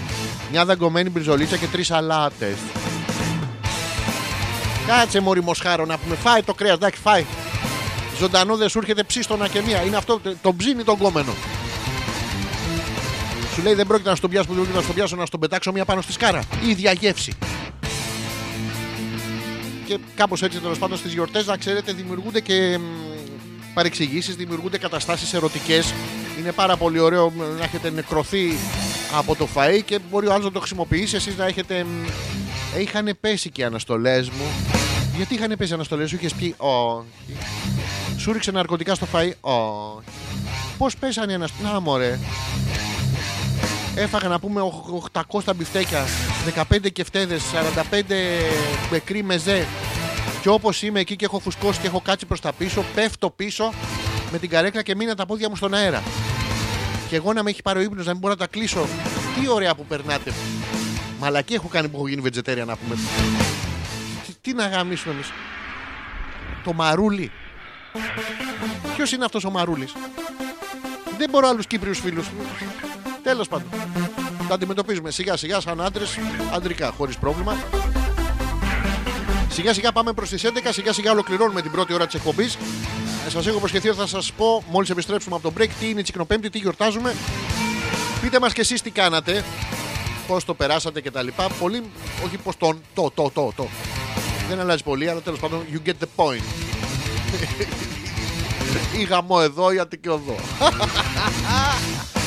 μια 0.50 0.64
δαγκωμένη 0.64 1.10
μπριζολίτσα 1.10 1.56
και 1.56 1.66
τρεις 1.66 1.90
αλάτες. 1.90 2.56
Κάτσε 4.86 5.20
μωρή 5.20 5.42
μοσχάρο 5.42 5.84
να 5.84 5.98
πούμε. 5.98 6.16
Φάει 6.16 6.42
το 6.42 6.54
κρέας, 6.54 6.74
εντάξει, 6.74 7.00
φάει. 7.00 7.24
Ζωντανό 8.18 8.56
δεν 8.56 8.68
σου 8.68 8.78
έρχεται 8.78 9.02
ψίστονα 9.02 9.48
και 9.48 9.62
μία. 9.66 9.82
Είναι 9.82 9.96
αυτό, 9.96 10.20
το 10.42 10.54
ψήνει 10.54 10.84
τον 10.84 10.98
κόμενο. 10.98 11.32
Σου 13.54 13.62
λέει 13.62 13.74
δεν 13.74 13.86
πρόκειται 13.86 14.08
να 14.08 14.16
στον 14.16 14.30
πιάσω, 14.30 14.46
δεν 14.46 14.54
πρόκειται 14.56 14.76
να 14.76 14.82
στον 14.82 14.94
πιάσω, 14.94 15.16
να 15.16 15.26
στον 15.26 15.40
πετάξω 15.40 15.72
μία 15.72 15.84
πάνω 15.84 16.00
στη 16.00 16.12
σκάρα. 16.12 16.42
Η 16.66 16.68
ίδια 16.68 16.92
γεύση. 16.92 17.32
Και 19.86 19.98
κάπως 20.14 20.42
έτσι 20.42 20.58
τέλος 20.58 20.78
πάντων 20.78 20.98
στις 20.98 21.12
γιορτές, 21.12 21.46
να 21.46 21.56
ξέρετε, 21.56 21.92
δημιουργούνται 21.92 22.40
και 22.40 22.78
παρεξηγήσεις, 23.74 24.36
δημιουργούνται 24.36 24.78
καταστάσεις 24.78 25.32
ερωτικές. 25.32 25.94
Είναι 26.38 26.52
πάρα 26.52 26.76
πολύ 26.76 26.98
ωραίο 26.98 27.30
μ, 27.30 27.38
να 27.58 27.64
έχετε 27.64 27.90
νεκρωθεί 27.90 28.56
από 29.16 29.34
το 29.34 29.48
φαΐ 29.54 29.80
και 29.84 29.98
μπορεί 30.10 30.26
ο 30.26 30.32
άλλος 30.32 30.44
να 30.44 30.52
το 30.52 30.58
χρησιμοποιήσει. 30.58 31.16
Εσείς 31.16 31.36
να 31.36 31.46
έχετε. 31.46 31.84
μ, 31.84 32.06
Είχαν 32.80 33.16
πέσει 33.20 33.50
και 33.50 33.60
οι 33.60 33.64
αναστολές 33.64 34.30
μου. 34.30 34.44
Γιατί 35.16 35.34
είχαν 35.34 35.54
πέσει 35.58 35.70
οι 35.70 35.74
αναστολές 35.74 36.08
σου, 36.08 36.14
είχες 36.14 36.34
πει 36.34 36.54
Όχι. 36.56 37.06
Σου 38.16 38.32
ρίξε 38.32 38.50
ναρκωτικά 38.50 38.94
στο 38.94 39.06
φαΐ. 39.12 39.32
Όχι. 39.40 40.06
Πώς 40.78 40.96
πέσανε 40.96 41.32
ένα. 41.32 41.48
Να 41.62 41.80
μωρέ. 41.80 42.18
Έφαγα 43.94 44.28
να 44.28 44.38
πούμε 44.40 44.60
οχ- 44.60 44.88
800 44.92 45.52
μπιφτέκια, 45.56 46.04
15 46.44 46.90
κεφτέδες, 46.92 47.42
45 47.42 48.14
μπεκρή 48.90 49.22
μεζέ. 49.22 49.66
Και 50.42 50.48
όπως 50.48 50.82
είμαι 50.82 51.00
εκεί 51.00 51.16
και 51.16 51.24
έχω 51.24 51.38
φουσκώσει 51.38 51.80
και 51.80 51.86
έχω 51.86 52.00
κάτσει 52.00 52.26
προς 52.26 52.40
τα 52.40 52.52
πίσω, 52.52 52.84
πέφτω 52.94 53.30
πίσω 53.30 53.72
με 54.32 54.38
την 54.38 54.48
καρέκλα 54.48 54.82
και 54.82 54.94
μείνα 54.94 55.14
τα 55.14 55.26
πόδια 55.26 55.48
μου 55.48 55.56
στον 55.56 55.74
αέρα. 55.74 56.02
Και 57.08 57.16
εγώ 57.16 57.32
να 57.32 57.42
με 57.42 57.50
έχει 57.50 57.62
πάρει 57.62 57.78
ο 57.78 57.82
ύπνος, 57.82 58.04
να 58.06 58.10
μην 58.12 58.20
μπορώ 58.20 58.32
να 58.32 58.38
τα 58.38 58.46
κλείσω. 58.46 58.86
Τι 59.40 59.48
ωραία 59.48 59.74
που 59.74 59.84
περνάτε. 59.86 60.32
Μαλακή 61.20 61.54
έχω 61.54 61.68
κάνει 61.68 61.88
που 61.88 61.96
έχω 61.96 62.08
γίνει 62.08 62.20
βετζετέρια 62.20 62.64
να 62.64 62.76
πούμε. 62.76 62.94
Τι, 64.26 64.32
τι 64.40 64.52
να 64.52 64.66
γαμίσουμε 64.68 65.14
εμείς. 65.14 65.32
Το 66.64 66.72
μαρούλι. 66.72 67.30
Ποιος 68.96 69.12
είναι 69.12 69.24
αυτός 69.24 69.44
ο 69.44 69.50
μαρούλης; 69.50 69.92
Δεν 71.18 71.30
μπορώ 71.30 71.48
άλλους 71.48 71.66
Κύπριους 71.66 71.98
φίλους. 71.98 72.26
Τέλος 73.30 73.48
πάντων. 73.48 73.68
Τα 74.48 74.54
αντιμετωπίζουμε 74.54 75.10
σιγά 75.10 75.36
σιγά 75.36 75.60
σαν 75.60 75.80
άντρες, 75.80 76.18
αντρικά, 76.54 76.92
χωρίς 76.96 77.18
πρόβλημα. 77.18 77.56
Σιγά 79.48 79.74
σιγά 79.74 79.92
πάμε 79.92 80.12
προς 80.12 80.28
τις 80.28 80.44
11, 80.44 80.72
σιγά 80.72 80.92
σιγά 80.92 81.10
ολοκληρώνουμε 81.10 81.62
την 81.62 81.70
πρώτη 81.70 81.94
ώρα 81.94 82.06
της 82.06 82.14
εκπομπής. 82.14 82.58
Σας 83.28 83.46
έχω 83.46 83.58
προσχεθεί 83.58 83.88
ότι 83.88 83.98
θα 83.98 84.06
σας 84.06 84.32
πω 84.32 84.64
μόλις 84.70 84.90
επιστρέψουμε 84.90 85.36
από 85.36 85.50
τον 85.50 85.54
break 85.58 85.68
τι 85.80 85.88
είναι 85.88 86.00
η 86.00 86.02
Τσικνοπέμπτη, 86.02 86.50
τι 86.50 86.58
γιορτάζουμε. 86.58 87.14
Πείτε 88.20 88.40
μας 88.40 88.52
κι 88.52 88.60
εσείς 88.60 88.82
τι 88.82 88.90
κάνατε, 88.90 89.44
πώς 90.26 90.44
το 90.44 90.54
περάσατε 90.54 91.00
κτλ. 91.00 91.28
Πολύ, 91.58 91.82
όχι 92.24 92.36
πώς 92.36 92.56
τον, 92.56 92.82
το, 92.94 93.10
το, 93.14 93.30
το, 93.34 93.52
το. 93.56 93.68
Δεν 94.48 94.60
αλλάζει 94.60 94.82
πολύ, 94.82 95.08
αλλά 95.08 95.20
τέλος 95.20 95.38
πάντων, 95.38 95.64
you 95.72 95.88
get 95.88 95.94
the 96.00 96.24
point. 96.24 96.44
ή 99.00 99.02
γαμό 99.02 99.38
εδώ 99.42 99.72
ή 99.72 99.78
αττικιό 99.78 100.12
εδώ. 100.12 100.36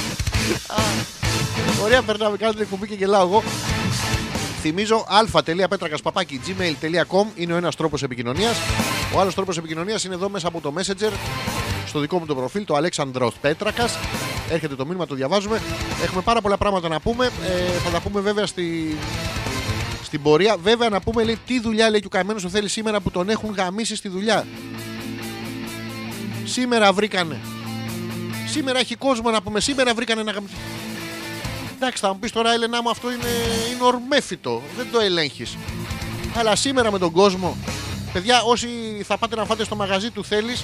Ωραία, 1.84 2.02
περνάμε, 2.02 2.38
κάνετε 2.38 2.58
την 2.58 2.68
εκπομπή 2.72 2.88
και 2.88 2.96
γελάω 2.96 3.22
εγώ. 3.22 3.44
Θυμίζω 4.62 5.06
α.πέτρακα.gmail.com 5.08 7.26
είναι 7.36 7.54
ο 7.54 7.56
ένας 7.56 7.76
τρόπος 7.76 8.04
επικοινωνίας. 8.04 8.58
Ο 9.16 9.20
άλλος 9.20 9.36
τρόπος 9.36 9.58
επικοινωνίας 9.58 10.04
είναι 10.04 10.14
εδώ 10.14 10.30
μέσα 10.30 10.48
από 10.48 10.62
το 10.62 10.74
Messenger, 10.78 11.12
στο 11.86 12.00
δικό 12.00 12.20
μου 12.20 12.26
το 12.26 12.36
προφίλ, 12.36 12.66
το 12.66 12.76
Αλέξανδρος 12.76 13.34
Πέτρακας. 13.42 13.98
Έρχεται 14.50 14.76
το 14.76 14.86
μήνυμα, 14.86 15.06
το 15.06 15.16
διαβάζουμε. 15.16 15.62
Έχουμε 16.04 16.22
πάρα 16.22 16.42
πολλά 16.42 16.58
πράγματα 16.58 16.88
να 16.88 17.00
πούμε. 17.00 17.26
Ε, 17.26 17.30
θα 17.84 17.90
τα 17.90 18.00
πούμε 18.00 18.22
βέβαια 18.22 18.46
στη, 18.46 18.98
στην 20.04 20.22
πορεία. 20.22 20.58
Βέβαια 20.64 20.90
να 20.90 21.02
πούμε 21.02 21.24
λέει, 21.24 21.38
τι 21.46 21.60
δουλειά 21.60 21.90
λέει 21.90 22.00
και 22.00 22.06
ο 22.06 22.10
καημένος 22.10 22.44
ο 22.44 22.50
θέλει 22.50 22.70
σήμερα 22.70 23.00
που 23.00 23.12
τον 23.12 23.30
έχουν 23.30 23.54
γαμίσει 23.58 23.96
στη 23.96 24.10
δουλειά. 24.10 24.48
Σήμερα 26.46 26.94
βρήκανε. 26.94 27.40
Σήμερα 28.54 28.80
έχει 28.80 28.96
κόσμο 28.96 29.30
να 29.30 29.42
πούμε. 29.42 29.60
Σήμερα 29.60 29.94
βρήκανε 29.94 30.24
να 30.24 30.32
γαμίσει. 30.32 30.54
Εντάξει, 31.76 32.02
θα 32.02 32.08
μου 32.14 32.20
πεις 32.20 32.32
τώρα, 32.32 32.54
Έλενα 32.54 32.82
μου, 32.82 32.90
αυτό 32.90 33.12
είναι, 33.12 33.28
είναι 33.74 33.84
ορμέφυτο. 33.84 34.62
Δεν 34.78 34.88
το 34.92 35.00
ελέγχεις. 35.00 35.58
Αλλά 36.38 36.56
σήμερα 36.56 36.92
με 36.92 37.00
τον 37.00 37.12
κόσμο, 37.12 37.58
παιδιά, 38.14 38.42
όσοι 38.42 38.68
θα 39.08 39.18
πάτε 39.18 39.36
να 39.36 39.46
φάτε 39.46 39.64
στο 39.64 39.76
μαγαζί 39.76 40.10
του 40.12 40.26
θέλεις, 40.26 40.64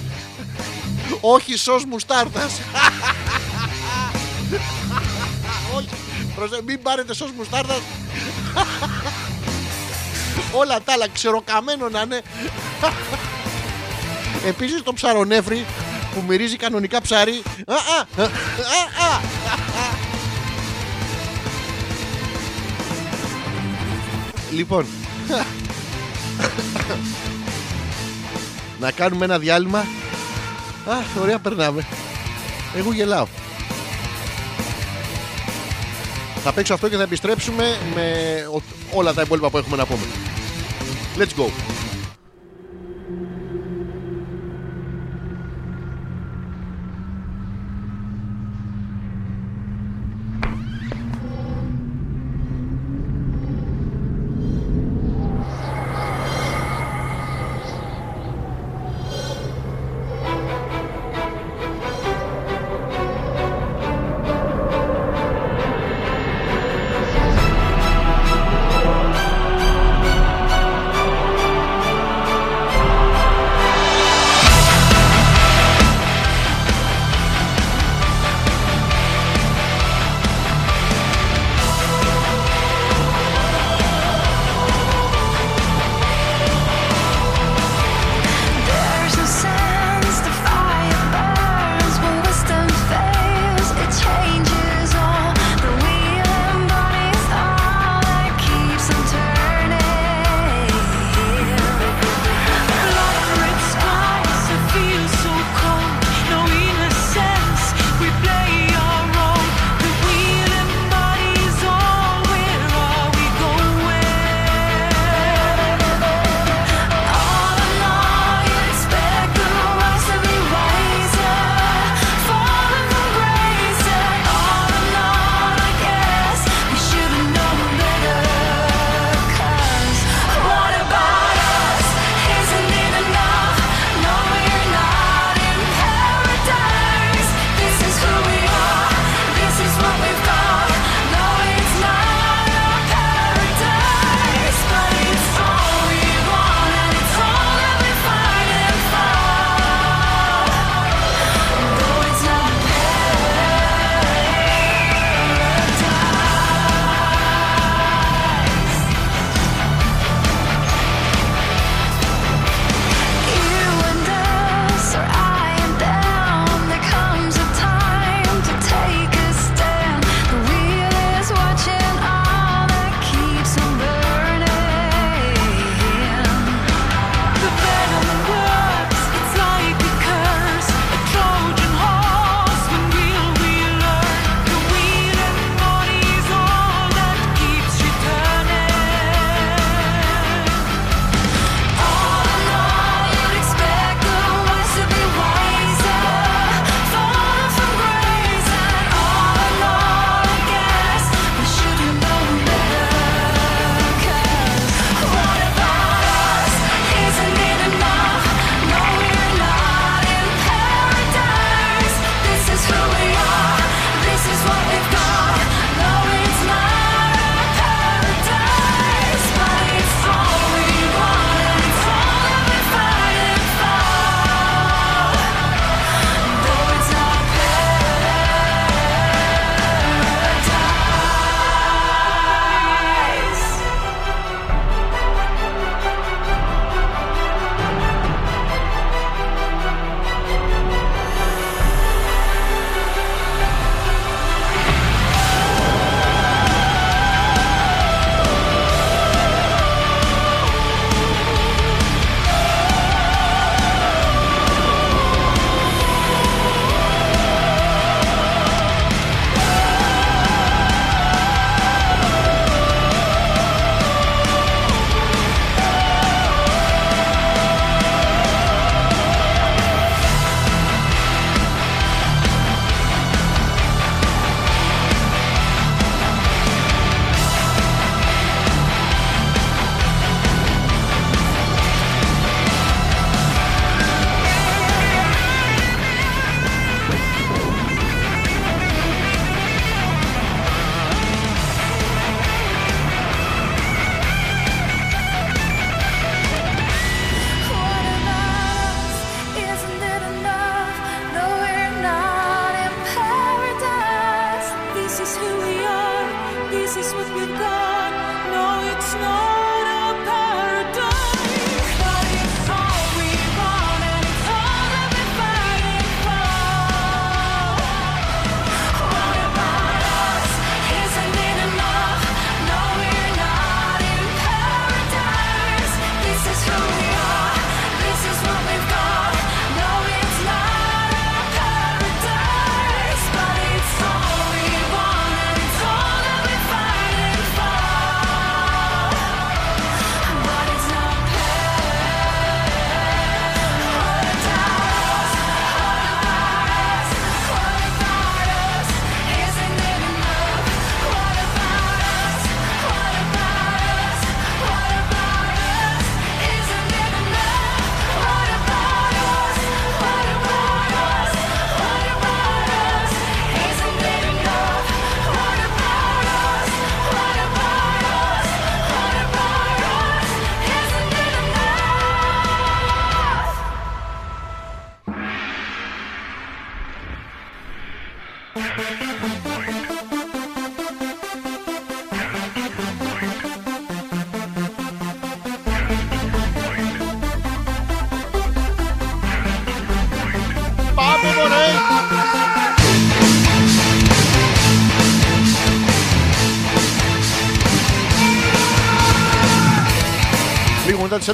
όχι 1.21 1.57
σως 1.57 1.85
μουστάρδας. 1.85 2.59
όχι. 5.75 5.87
Προσε- 6.35 6.61
μην 6.65 6.81
πάρετε 6.81 7.13
σως 7.13 7.31
μουστάρδας. 7.37 7.79
Όλα 10.53 10.81
τα 10.81 10.93
άλλα 10.93 11.07
ξεροκαμένο 11.13 11.89
να 11.89 12.01
είναι. 12.01 12.21
Επίσης 14.45 14.83
το 14.83 14.93
ψαρονέφρι 14.93 15.65
που 16.13 16.23
μυρίζει 16.27 16.55
κανονικά 16.55 17.01
ψάρι. 17.01 17.41
Α, 17.67 17.73
α, 17.73 18.23
α, 18.23 18.23
α, 18.23 19.13
α. 19.15 19.19
Λοιπόν. 24.51 24.85
να 28.79 28.91
κάνουμε 28.91 29.25
ένα 29.25 29.39
διάλειμμα. 29.39 29.79
Α, 30.85 30.93
ωραία 31.21 31.39
περνάμε. 31.39 31.85
Εγώ 32.75 32.93
γελάω. 32.93 33.27
Θα 36.43 36.51
παίξω 36.53 36.73
αυτό 36.73 36.89
και 36.89 36.95
θα 36.95 37.03
επιστρέψουμε 37.03 37.77
με 37.95 38.11
ο- 38.55 38.61
όλα 38.91 39.13
τα 39.13 39.21
υπόλοιπα 39.21 39.49
που 39.49 39.57
έχουμε 39.57 39.75
να 39.75 39.85
πούμε. 39.85 40.03
Let's 41.17 41.39
go. 41.41 41.45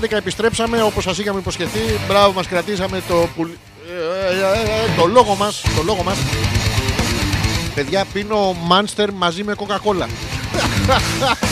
11 0.02 0.12
επιστρέψαμε 0.12 0.82
όπως 0.82 1.04
σας 1.04 1.18
είχαμε 1.18 1.40
υποσχεθεί. 1.40 1.80
Μπράβο 2.08 2.32
μας 2.34 2.48
κρατήσαμε 2.48 3.02
το, 3.08 3.28
πουλ- 3.36 3.52
ε, 3.90 4.36
ε, 4.36 4.40
ε, 4.62 4.90
το 4.98 5.06
λόγο 5.06 5.36
μας. 5.36 5.62
Το 5.76 5.82
λόγο 5.84 6.04
μας. 6.04 6.18
Παιδιά 7.76 8.06
πίνω 8.14 8.56
Monster 8.70 9.08
μαζί 9.14 9.44
με 9.44 9.56
Coca-Cola. 9.58 10.06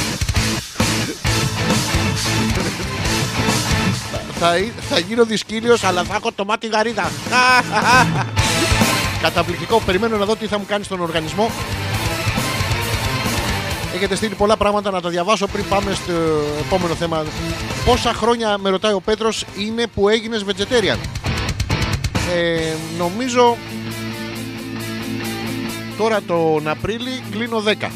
θα, 4.40 4.52
θα 4.90 5.00
γίνω 5.00 5.26
δυσκύλιος 5.26 5.84
αλλά 5.84 6.04
θα 6.04 6.16
έχω 6.16 6.32
το 6.32 6.46
μάτι 6.46 6.68
γαρίδα. 6.68 7.12
Καταπληκτικό. 9.22 9.80
Περιμένω 9.86 10.18
να 10.18 10.26
δω 10.26 10.36
τι 10.36 10.48
θα 10.48 10.58
μου 10.58 10.66
κάνει 10.68 10.84
στον 10.84 11.00
οργανισμό. 11.02 11.52
Έχετε 13.96 14.16
στείλει 14.16 14.36
πολλά 14.36 14.58
πράγματα 14.58 14.92
να 14.92 15.02
τα 15.02 15.10
διαβάσω 15.10 15.48
πριν 15.48 15.66
πάμε 15.70 15.94
στο 15.94 16.12
επόμενο 16.66 16.96
θέμα. 16.96 17.24
Πόσα 17.86 18.14
χρόνια, 18.14 18.58
με 18.58 18.70
ρωτάει 18.70 18.94
ο 18.94 19.02
Πέτρος, 19.02 19.46
είναι 19.58 19.88
που 19.88 20.10
έγινες 20.10 20.46
vegetarian; 20.48 20.98
Ε, 22.36 22.74
νομίζω 22.98 23.58
τώρα 25.98 26.22
τον 26.22 26.68
Απρίλη 26.68 27.24
κλείνω 27.32 27.60
10. 27.60 27.92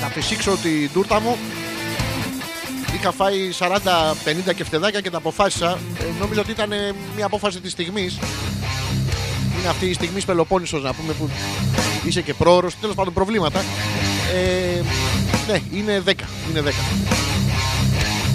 Θα 0.00 0.06
φυσήξω 0.06 0.56
την 0.62 0.90
τούρτα 0.92 1.20
μου. 1.20 1.36
Είχα 2.94 3.12
φάει 3.12 3.50
40-50 3.58 4.54
κεφτεδάκια 4.54 5.00
και 5.00 5.10
τα 5.10 5.18
αποφάσισα. 5.18 5.78
Ε, 6.00 6.04
νόμιζα 6.20 6.40
ότι 6.40 6.50
ήταν 6.50 6.72
ε, 6.72 6.92
μια 7.16 7.26
απόφαση 7.26 7.60
της 7.60 7.72
στιγμής. 7.72 8.18
Είναι 9.58 9.68
αυτή 9.68 9.86
η 9.86 9.92
στιγμή 9.92 10.22
Πελοπόννησος 10.22 10.82
να 10.82 10.94
πούμε 10.94 11.12
που 11.12 11.30
είσαι 12.04 12.20
και 12.22 12.34
πρόωρος. 12.34 12.74
Τέλος 12.80 12.94
πάντων 12.94 13.12
προβλήματα. 13.12 13.64
Ε, 14.34 14.82
ναι, 15.52 15.60
είναι 15.72 16.02
10. 16.06 16.10
Είναι 16.50 16.62
10. 16.66 16.70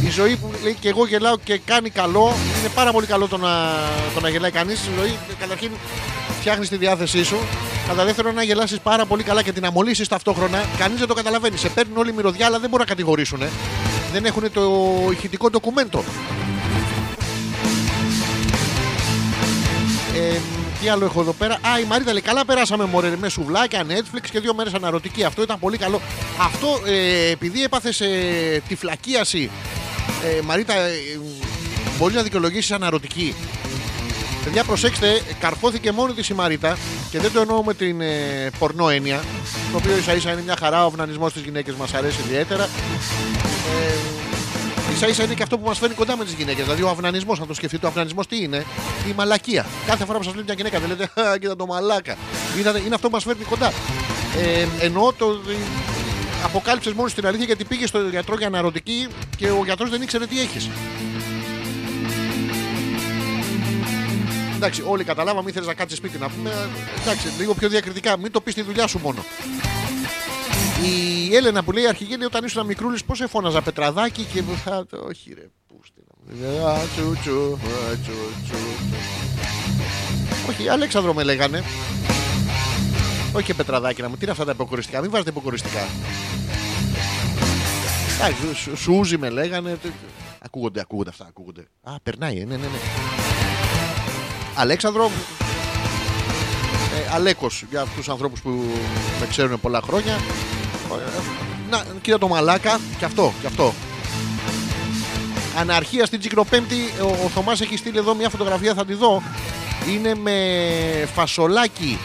Η 0.06 0.10
ζωή 0.10 0.36
που 0.36 0.52
λέει 0.64 0.78
και 0.80 0.90
εγώ 0.90 1.06
γελάω 1.08 1.38
και 1.38 1.60
κάνει 1.66 1.90
καλό. 1.90 2.34
Είναι 2.60 2.70
πάρα 2.76 2.92
πολύ 2.92 3.06
καλό 3.06 3.28
το 3.28 3.38
να, 3.38 3.50
το 4.14 4.20
να 4.20 4.30
γελάει 4.30 4.52
κανείς. 4.52 4.80
Η 4.80 4.90
ζωή 4.98 5.18
καταρχήν 5.40 5.72
φτιάχνεις 6.40 6.70
τη 6.70 6.78
διάθεσή 6.78 7.24
σου. 7.24 7.38
Κατά 7.88 8.06
δεύτερον, 8.06 8.36
να 8.36 8.44
γελάσεις 8.44 8.80
πάρα 8.80 9.06
πολύ 9.06 9.24
καλά 9.24 9.44
και 9.44 9.52
την 9.52 9.66
αμολύσεις 9.66 10.08
ταυτόχρονα. 10.08 10.66
Κανείς 10.78 11.00
δεν 11.00 11.08
το 11.08 11.14
καταλαβαίνει. 11.14 11.58
Σε 11.58 11.70
παίρνουν 11.70 11.98
όλοι 11.98 12.14
μυρωδιά, 12.14 12.46
αλλά 12.46 12.60
δεν 12.60 12.70
μπορούν 12.70 12.86
να 12.86 12.92
κατηγορήσουν. 12.92 13.40
Δεν 14.12 14.26
έχουν 14.26 14.52
το 14.52 14.72
ηχητικό 15.12 15.50
ντοκουμέντο. 15.50 16.04
Ε, 20.16 20.38
τι 20.82 20.90
άλλο 20.90 21.06
έχω 21.06 21.22
εδώ 21.22 21.32
πέρα. 21.32 21.54
Α, 21.54 21.80
η 21.80 21.84
Μαρίτα 21.84 22.12
λέει: 22.12 22.22
Καλά, 22.22 22.46
περάσαμε 22.46 22.86
μωρέ 22.86 23.16
με 23.20 23.30
σουβλάκια, 23.30 23.86
Netflix 23.88 24.26
και 24.32 24.40
δύο 24.40 24.54
μέρες 24.54 24.74
αναρωτική. 24.74 25.24
Αυτό 25.24 25.42
ήταν 25.42 25.60
πολύ 25.60 25.78
καλό. 25.78 26.02
Αυτό 26.40 26.68
ε, 26.86 27.32
επειδή 27.32 27.64
έπαθες 27.64 28.02
ε, 28.02 28.62
τυφλακίαση, 28.68 29.50
ε, 30.38 30.42
Μαρίτα, 30.42 30.74
ε, 30.74 30.92
μπορείς 31.98 32.16
να 32.16 32.24
δικαιολογήσεις 32.24 32.72
αναρωτική. 32.72 33.36
Παιδιά, 34.44 34.64
προσέξτε, 34.64 35.22
καρφώθηκε 35.40 35.92
μόνη 35.92 36.14
της 36.14 36.30
η 36.30 36.34
Μαρίτα 36.34 36.78
και 37.12 37.20
δεν 37.20 37.32
το 37.32 37.42
εννοώ 37.42 37.64
με 37.64 37.74
την 37.74 38.02
ε, 38.02 38.50
πορνό 38.60 38.90
έννοια. 38.90 39.24
Το 39.72 39.78
οποίο 39.78 39.98
ίσα 39.98 40.14
ίσα 40.14 40.32
είναι 40.32 40.42
μια 40.42 40.56
χαρά, 40.60 40.84
ο 40.84 40.88
αυνανισμό 40.88 41.30
στι 41.30 41.40
γυναίκες 41.40 41.76
μας 41.76 41.94
αρέσει 41.94 42.20
ιδιαίτερα. 42.28 42.64
Ε, 42.64 44.21
ίσα 45.02 45.10
ίσα 45.10 45.24
είναι 45.24 45.34
και 45.34 45.44
αυτό 45.44 45.58
που 45.58 45.68
μας 45.68 45.78
φέρνει 45.78 45.96
κοντά 45.96 46.18
με 46.18 46.24
τις 46.24 46.34
γυναίκες. 46.34 46.64
Δηλαδή 46.64 46.82
ο 46.82 46.90
αυνανισμός, 46.90 47.40
αν 47.40 47.48
το 47.48 47.54
σκεφτείτε, 47.54 47.86
ο 47.86 47.90
αυνανισμός 47.90 48.28
τι 48.28 48.44
είναι, 48.44 48.66
η 49.10 49.14
μαλακία. 49.16 49.66
Κάθε 49.86 50.06
φορά 50.06 50.18
που 50.18 50.24
σας 50.24 50.34
λέει 50.34 50.44
μια 50.44 50.54
γυναίκα 50.54 50.80
δεν 50.80 50.90
λέτε 50.90 51.22
Α, 51.22 51.38
κοίτα 51.38 51.56
το 51.56 51.66
μαλάκα. 51.66 52.16
Είναι, 52.60 52.82
είναι 52.86 52.96
αυτό 52.96 53.08
που 53.08 53.14
μας 53.14 53.24
φέρνει 53.24 53.44
κοντά. 53.44 53.74
Ε, 54.38 54.68
εννοώ 54.86 55.14
το. 55.14 55.42
Αποκάλυψες 56.44 56.94
μόνος 56.94 57.14
την 57.14 57.28
αλήθεια 57.28 57.46
γιατί 57.46 57.64
πήγες 57.64 57.90
στο 57.90 58.00
γιατρό 58.08 58.36
για 58.38 58.48
αναρωτική 58.48 59.08
και 59.38 59.50
ο 59.50 59.62
γιατρός 59.66 59.90
δεν 59.90 60.02
ήξερε 60.02 60.26
τι 60.26 60.40
έχεις. 60.40 60.70
Εντάξει, 64.56 64.84
όλοι 64.88 65.04
καταλάβαμε, 65.04 65.50
ήθελε 65.50 65.66
να 65.66 65.74
κάτσεις 65.74 65.98
σπίτι 65.98 66.18
να 66.18 66.30
πούμε. 66.30 66.70
Εντάξει, 67.02 67.28
λίγο 67.38 67.54
πιο 67.54 67.70
διακριτικά, 67.70 68.18
μην 68.18 68.32
το 68.32 68.42
πεις 68.42 68.54
στη 68.54 68.62
δουλειά 68.62 68.88
σου 68.88 69.00
μόνο. 69.00 69.26
Η 70.84 71.36
Έλενα 71.36 71.64
που 71.64 71.72
λέει 71.72 71.88
αρχηγένεια 71.88 72.26
όταν 72.26 72.44
ήσουν 72.44 72.66
μικρούλης, 72.66 73.04
πώς 73.04 73.22
εφώναζα 73.22 73.62
πετραδάκι 73.62 74.24
και. 74.24 74.40
Α, 74.72 74.86
το- 74.86 75.06
Όχι, 75.10 75.34
ρε, 75.34 75.48
πούστη 75.68 76.02
να 76.08 76.46
μου. 76.60 76.68
Α, 76.68 76.74
τσου, 76.96 77.18
τσου, 77.22 77.54
α, 77.54 77.96
τσου, 78.02 78.14
τσου, 78.46 78.56
τσου. 78.88 78.96
Όχι, 80.50 80.68
Αλέξανδρο 80.70 81.14
με 81.14 81.24
λέγανε. 81.24 81.64
Όχι 83.34 83.46
και 83.46 83.54
πετραδάκι 83.54 84.02
να 84.02 84.10
μου. 84.10 84.14
Τι 84.16 84.22
είναι 84.22 84.32
αυτά 84.32 84.46
τα 84.46 84.52
υποκοριστικά, 84.52 85.02
μην 85.02 85.10
βάζετε 85.12 85.30
υποκοριστικά. 85.30 85.88
Εντάξει, 88.20 88.56
σου- 88.56 88.78
Σούζι 88.78 89.18
με 89.18 89.30
λέγανε. 89.30 89.70
τε- 89.82 89.92
Ακούγονται, 90.44 90.80
ακούγονται 90.80 91.10
αυτά, 91.10 91.26
ακούγονται. 91.30 91.68
Α, 91.84 92.00
περνάει, 92.04 92.38
ε, 92.40 92.46
ναι, 92.46 92.56
ναι, 92.56 92.62
ναι. 92.62 92.78
Αλέξανδρο. 94.56 95.12
Ε, 96.96 97.14
Αλέκος 97.14 97.64
για 97.70 97.86
τους 97.96 98.10
ανθρώπους 98.10 98.42
που 98.42 98.50
με 99.20 99.28
ξέρουν 99.30 99.60
πολλά 99.62 99.82
χρόνια. 99.82 100.18
Ε, 100.96 101.22
Να, 101.70 101.86
κοίτα 102.02 102.18
το 102.18 102.28
μαλάκα 102.28 102.80
και 103.00 103.06
αυτό, 103.06 103.34
και 103.42 103.48
αυτό. 103.48 103.74
Αναρχία 105.58 106.06
στην 106.06 106.20
Τσικροπέμπτη. 106.20 106.94
Ο, 107.02 107.26
ο 107.26 107.30
Θωμάς 107.30 107.62
έχει 107.62 107.78
στείλει 107.78 107.98
εδώ 107.98 108.16
μια 108.16 108.30
φωτογραφία, 108.30 108.74
θα 108.74 108.86
τη 108.86 108.94
δω. 108.94 109.22
Είναι 109.90 110.16
με 110.16 110.36
φασολάκι. 111.14 111.98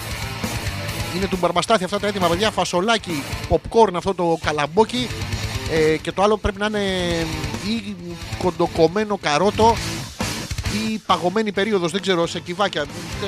Είναι 1.17 1.27
του 1.27 1.37
Μπαρμπαστάθη 1.41 1.85
αυτά 1.85 1.99
τα 1.99 2.07
έτοιμα 2.07 2.29
παιδιά. 2.29 2.51
Φασολάκι, 2.51 3.23
popcorn 3.49 3.95
αυτό 3.95 4.15
το 4.15 4.39
καλαμπόκι. 4.45 5.09
Ε, 5.71 5.97
και 5.97 6.13
το 6.13 6.23
άλλο 6.23 6.37
πρέπει 6.37 6.59
να 6.59 6.67
είναι 6.67 6.85
ή 7.67 7.97
κοντοκομμένο 8.39 9.17
καρότο 9.17 9.77
ή 10.73 10.99
παγωμένη 11.07 11.53
περίοδος, 11.53 11.93
δεν 11.93 12.01
ξέρω, 12.01 12.27
σε 12.27 12.41
κυβάκια. 12.41 12.85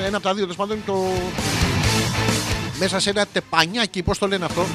Ένα 0.06 0.16
από 0.16 0.26
τα 0.26 0.34
δύο, 0.34 0.42
τέλος 0.42 0.56
πάντων, 0.56 0.76
είναι 0.76 0.84
το... 0.86 1.12
Μέσα 2.78 3.00
σε 3.00 3.10
ένα 3.10 3.26
τεπανιάκι, 3.32 4.02
πώς 4.02 4.18
το 4.18 4.26
λένε 4.26 4.44
αυτό; 4.44 4.66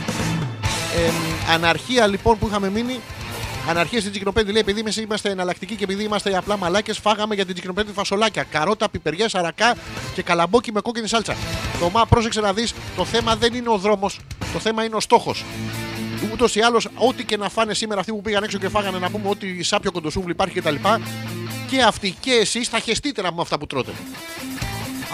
Ε, 0.96 1.12
αναρχία 1.54 2.08
λοιπόν 2.08 2.38
που 2.40 2.48
είχαμε 2.48 2.70
μείνει. 2.70 3.00
Αναρχία 3.70 4.00
στην 4.00 4.12
Τσικνοπέδη 4.12 4.52
λέει: 4.52 4.62
Επειδή 4.62 4.80
εμείς 4.80 4.98
είμαστε 4.98 5.30
εναλλακτικοί 5.30 5.76
και 5.76 5.84
επειδή 5.84 6.04
είμαστε 6.04 6.38
απλά 6.38 6.58
μαλάκες 6.58 6.98
φάγαμε 6.98 7.36
για 7.36 7.46
την 7.46 7.54
Τσικνοπέδη 7.54 7.92
φασολάκια. 7.92 8.44
Καρότα, 8.44 8.90
πιπεριά, 8.90 9.30
αρακά 9.34 9.76
και 10.14 10.22
καλαμπόκι 10.22 10.72
με 10.72 10.82
κόκκινη 10.82 11.08
σάλτσα. 11.08 11.36
Το 11.80 11.90
μα 11.90 12.06
πρόσεξε 12.06 12.42
να 12.42 12.54
δεις: 12.54 12.74
Το 12.96 13.06
θέμα 13.06 13.36
δεν 13.36 13.54
είναι 13.54 13.70
ο 13.70 13.78
δρόμος, 13.78 14.20
το 14.54 14.60
θέμα 14.60 14.84
είναι 14.84 14.96
ο 14.96 15.00
στόχος. 15.00 15.46
Ούτως 16.32 16.56
ή 16.56 16.62
άλλως, 16.62 16.88
ό,τι 16.96 17.24
και 17.24 17.38
να 17.38 17.50
φάνε 17.50 17.74
σήμερα 17.74 18.00
αυτοί 18.00 18.12
που 18.12 18.22
πήγαν 18.22 18.44
έξω 18.44 18.58
και 18.58 18.70
φάγανε 18.70 19.00
να 19.00 19.10
πούμε 19.10 19.30
ότι 19.30 19.64
σάπιο 19.64 19.92
κοντοσούβλι 19.92 20.32
υπάρχει 20.32 20.60
κτλ. 20.60 20.76
Και 21.70 21.82
αυτοί 21.82 22.16
και 22.20 22.32
εσείς 22.32 22.68
θα 22.68 22.80
χεστείτε 22.80 23.22
με 23.22 23.30
αυτά 23.40 23.58
που 23.60 23.68
τρώτε. 23.68 23.92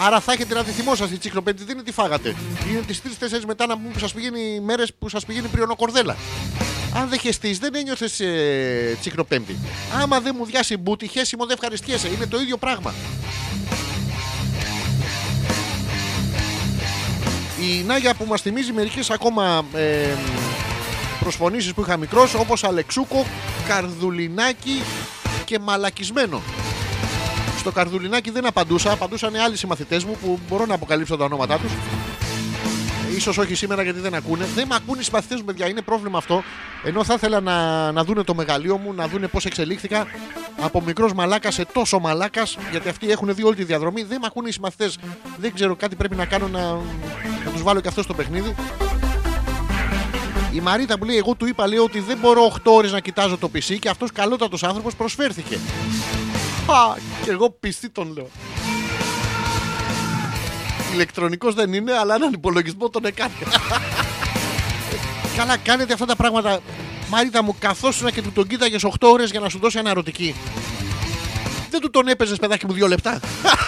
Άρα 0.02 0.20
θα 0.20 0.32
έχετε 0.32 0.54
να 0.54 0.64
τη 0.64 0.70
θυμόσαστε 0.70 1.14
η 1.14 1.18
τσικλοπέδη, 1.18 1.64
δεν 1.64 1.74
είναι 1.74 1.84
τι 1.84 1.92
φάγατε. 1.92 2.34
Είναι 2.70 2.80
τις 2.80 3.02
3-4 3.20 3.40
μετά 3.46 3.66
να 3.66 3.76
πούμε 3.76 3.88
που 3.92 3.98
σας 3.98 4.12
πηγαίνει 4.12 4.60
μέρες 4.60 4.94
που 4.98 5.08
σας 5.08 5.24
πηγαίνει 5.24 5.48
πριονοκορδέλα. 5.48 6.16
Αν 6.94 7.08
δεν 7.08 7.18
χεστείς, 7.18 7.58
δεν 7.58 7.74
ένιωθες 7.74 8.20
ε, 8.20 8.96
τσικλοπέμπτη. 9.00 9.56
Άμα 10.02 10.20
δεν 10.20 10.34
μου 10.38 10.44
διάσει 10.44 10.76
μπούτι, 10.76 11.08
χέσιμο 11.08 11.46
δεν 11.46 11.54
ευχαριστιέσαι. 11.54 12.08
Είναι 12.08 12.26
το 12.26 12.40
ίδιο 12.40 12.56
πράγμα. 12.56 12.94
Η 17.60 17.82
Νάγια 17.86 18.14
που 18.14 18.24
μας 18.24 18.40
θυμίζει 18.40 18.72
μερικές 18.72 19.10
ακόμα 19.10 19.64
ε, 19.74 20.14
προσφωνήσεις 21.20 21.74
που 21.74 21.80
είχα 21.80 21.96
μικρός 21.96 22.34
όπως 22.34 22.64
Αλεξούκο, 22.64 23.26
Καρδουλινάκι 23.68 24.82
και 25.44 25.58
Μαλακισμένο. 25.58 26.42
Στο 27.58 27.72
Καρδουλινάκι 27.72 28.30
δεν 28.30 28.46
απαντούσα, 28.46 28.92
απαντούσαν 28.92 29.36
άλλοι 29.36 29.56
συμμαθητές 29.56 30.04
μου 30.04 30.16
που 30.22 30.38
μπορώ 30.48 30.66
να 30.66 30.74
αποκαλύψω 30.74 31.16
τα 31.16 31.24
ονόματά 31.24 31.58
τους. 31.58 31.72
Ίσως 33.16 33.38
όχι 33.38 33.54
σήμερα 33.54 33.82
γιατί 33.82 34.00
δεν 34.00 34.14
ακούνε. 34.14 34.46
Δεν 34.54 34.66
με 34.68 34.74
ακούνε 34.74 35.00
οι 35.00 35.04
συμμαθητές 35.04 35.38
μου, 35.38 35.44
παιδιά. 35.44 35.68
Είναι 35.68 35.82
πρόβλημα 35.82 36.18
αυτό. 36.18 36.42
Ενώ 36.84 37.04
θα 37.04 37.14
ήθελα 37.14 37.40
να, 37.40 37.92
να 37.92 38.04
δούνε 38.04 38.22
το 38.22 38.34
μεγαλείο 38.34 38.76
μου, 38.76 38.92
να 38.92 39.08
δούνε 39.08 39.26
πώς 39.26 39.44
εξελίχθηκα 39.44 40.06
από 40.60 40.80
μικρός 40.80 41.12
μαλάκας 41.12 41.54
σε 41.54 41.64
τόσο 41.72 41.98
μαλάκας 41.98 42.56
γιατί 42.70 42.88
αυτοί 42.88 43.10
έχουν 43.10 43.34
δει 43.34 43.44
όλη 43.44 43.56
τη 43.56 43.64
διαδρομή. 43.64 44.02
Δεν 44.02 44.18
με 44.20 44.26
ακούνε 44.26 44.48
οι 44.48 44.52
συμμαθητές. 44.52 44.98
Δεν 45.36 45.54
ξέρω, 45.54 45.76
κάτι 45.76 45.96
πρέπει 45.96 46.16
να 46.16 46.24
κάνω 46.24 46.48
να, 46.48 46.60
να 47.44 47.50
τους 47.52 47.62
βάλω 47.62 47.80
και 47.80 47.88
αυτό 47.88 48.02
στο 48.02 48.14
παιχνίδι. 48.14 48.54
Η 50.52 50.60
Μαρίτα 50.60 50.98
που 50.98 51.04
λέει: 51.04 51.16
Εγώ 51.16 51.34
του 51.34 51.46
είπα 51.46 51.66
λέει, 51.66 51.78
ότι 51.78 52.00
δεν 52.00 52.18
μπορώ 52.18 52.52
8 52.54 52.60
ώρες 52.64 52.92
να 52.92 53.00
κοιτάζω 53.00 53.38
το 53.38 53.50
PC 53.54 53.76
και 53.80 53.88
αυτός 53.88 54.12
καλότατος 54.12 54.62
άνθρωπος 54.62 54.94
προσφέρθηκε. 54.94 55.58
Α, 56.66 56.96
και 57.24 57.30
εγώ 57.30 57.50
πιστή 57.50 57.88
τον 57.88 58.12
λέω. 58.12 58.28
Ηλεκτρονικός 60.92 61.54
δεν 61.54 61.72
είναι, 61.72 61.92
αλλά 61.92 62.14
έναν 62.14 62.32
υπολογισμό 62.32 62.88
τον 62.88 63.04
έκανε. 63.04 63.32
Καλά, 65.36 65.56
κάνετε 65.56 65.92
αυτά 65.92 66.06
τα 66.06 66.16
πράγματα. 66.16 66.60
Μαρίτα 67.08 67.42
μου, 67.42 67.56
καθόσουνα 67.58 68.10
και 68.10 68.22
του 68.22 68.32
τον 68.32 68.46
κοίταγες 68.46 68.84
8 68.84 68.90
ώρες 69.00 69.30
για 69.30 69.40
να 69.40 69.48
σου 69.48 69.58
δώσει 69.58 69.78
αναρωτική. 69.78 70.34
Δεν 71.70 71.80
του 71.80 71.90
τον 71.90 72.08
έπαιζες, 72.08 72.38
παιδάκι 72.38 72.66
μου, 72.66 72.72
δύο 72.72 72.88
λεπτά. 72.88 73.20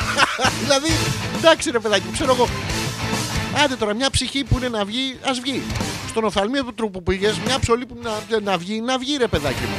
δηλαδή, 0.63 0.93
εντάξει, 1.37 1.71
ρε 1.71 1.79
παιδάκι 1.79 2.05
μου, 2.07 2.13
ξέρω 2.13 2.33
εγώ. 2.33 2.49
Άντε 3.65 3.77
τώρα, 3.77 3.95
μια 3.95 4.11
ψυχή 4.11 4.45
που 4.45 4.57
είναι 4.57 4.69
να 4.69 4.85
βγει, 4.85 5.19
ας 5.25 5.41
βγει. 5.41 5.63
Στον 6.09 6.25
οφθαλμίο 6.25 6.65
του 6.65 6.75
τρόπου 6.75 7.03
που 7.03 7.03
πήγε, 7.03 7.33
μια 7.45 7.59
ψωλή 7.59 7.87
που 7.87 7.99
να, 8.03 8.41
να 8.41 8.59
βγει, 8.59 8.81
να 8.81 8.99
βγει, 8.99 9.17
ρε 9.17 9.27
παιδάκι 9.27 9.63
μου. 9.63 9.77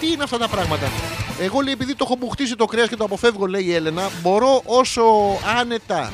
Τι 0.00 0.06
είναι 0.12 0.22
αυτά 0.22 0.38
τα 0.38 0.48
πράγματα; 0.48 0.90
Εγώ 1.42 1.60
λέει, 1.60 1.72
επειδή 1.72 1.94
το 1.94 2.04
έχω 2.06 2.16
μπουχτίσει 2.16 2.56
το 2.56 2.64
κρέας 2.64 2.88
και 2.88 2.96
το 2.96 3.04
αποφεύγω, 3.04 3.46
λέει 3.46 3.64
η 3.64 3.74
Έλενα, 3.74 4.10
μπορώ 4.22 4.62
όσο 4.64 5.02
άνετα. 5.58 6.12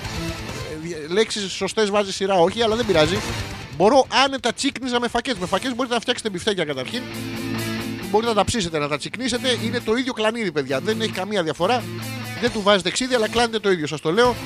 Λέξεις 1.08 1.52
σωστές 1.52 1.90
βάζεις 1.90 2.14
σειρά, 2.14 2.34
όχι, 2.34 2.62
αλλά 2.62 2.76
δεν 2.76 2.86
πειράζει. 2.86 3.18
Μπορώ 3.76 4.06
άνετα 4.24 4.52
τσίκνιζα 4.52 5.00
με 5.00 5.08
φακές. 5.08 5.34
Με 5.38 5.46
φακές 5.46 5.74
μπορείτε 5.74 5.94
να 5.94 6.00
φτιάξετε 6.00 6.30
μπιφτέκια 6.30 6.64
καταρχήν. 6.64 7.02
Μπορείτε 8.10 8.30
να 8.30 8.36
τα 8.36 8.44
ψήσετε, 8.44 8.78
να 8.78 8.88
τα 8.88 8.98
τσικνίσετε. 8.98 9.58
Είναι 9.64 9.80
το 9.80 9.94
ίδιο 9.94 10.12
κλανίδι, 10.12 10.52
παιδιά. 10.52 10.80
Δεν 10.80 11.00
έχει 11.00 11.12
καμία 11.12 11.42
διαφορά. 11.42 11.82
Δεν 12.40 12.52
του 12.52 12.62
βάζετε 12.62 12.90
ξύδι, 12.90 13.14
αλλά 13.14 13.28
κλάνετε 13.28 13.58
το 13.58 13.70
ίδιο, 13.70 13.86
σας 13.86 14.00
το 14.00 14.12
λέω. 14.12 14.36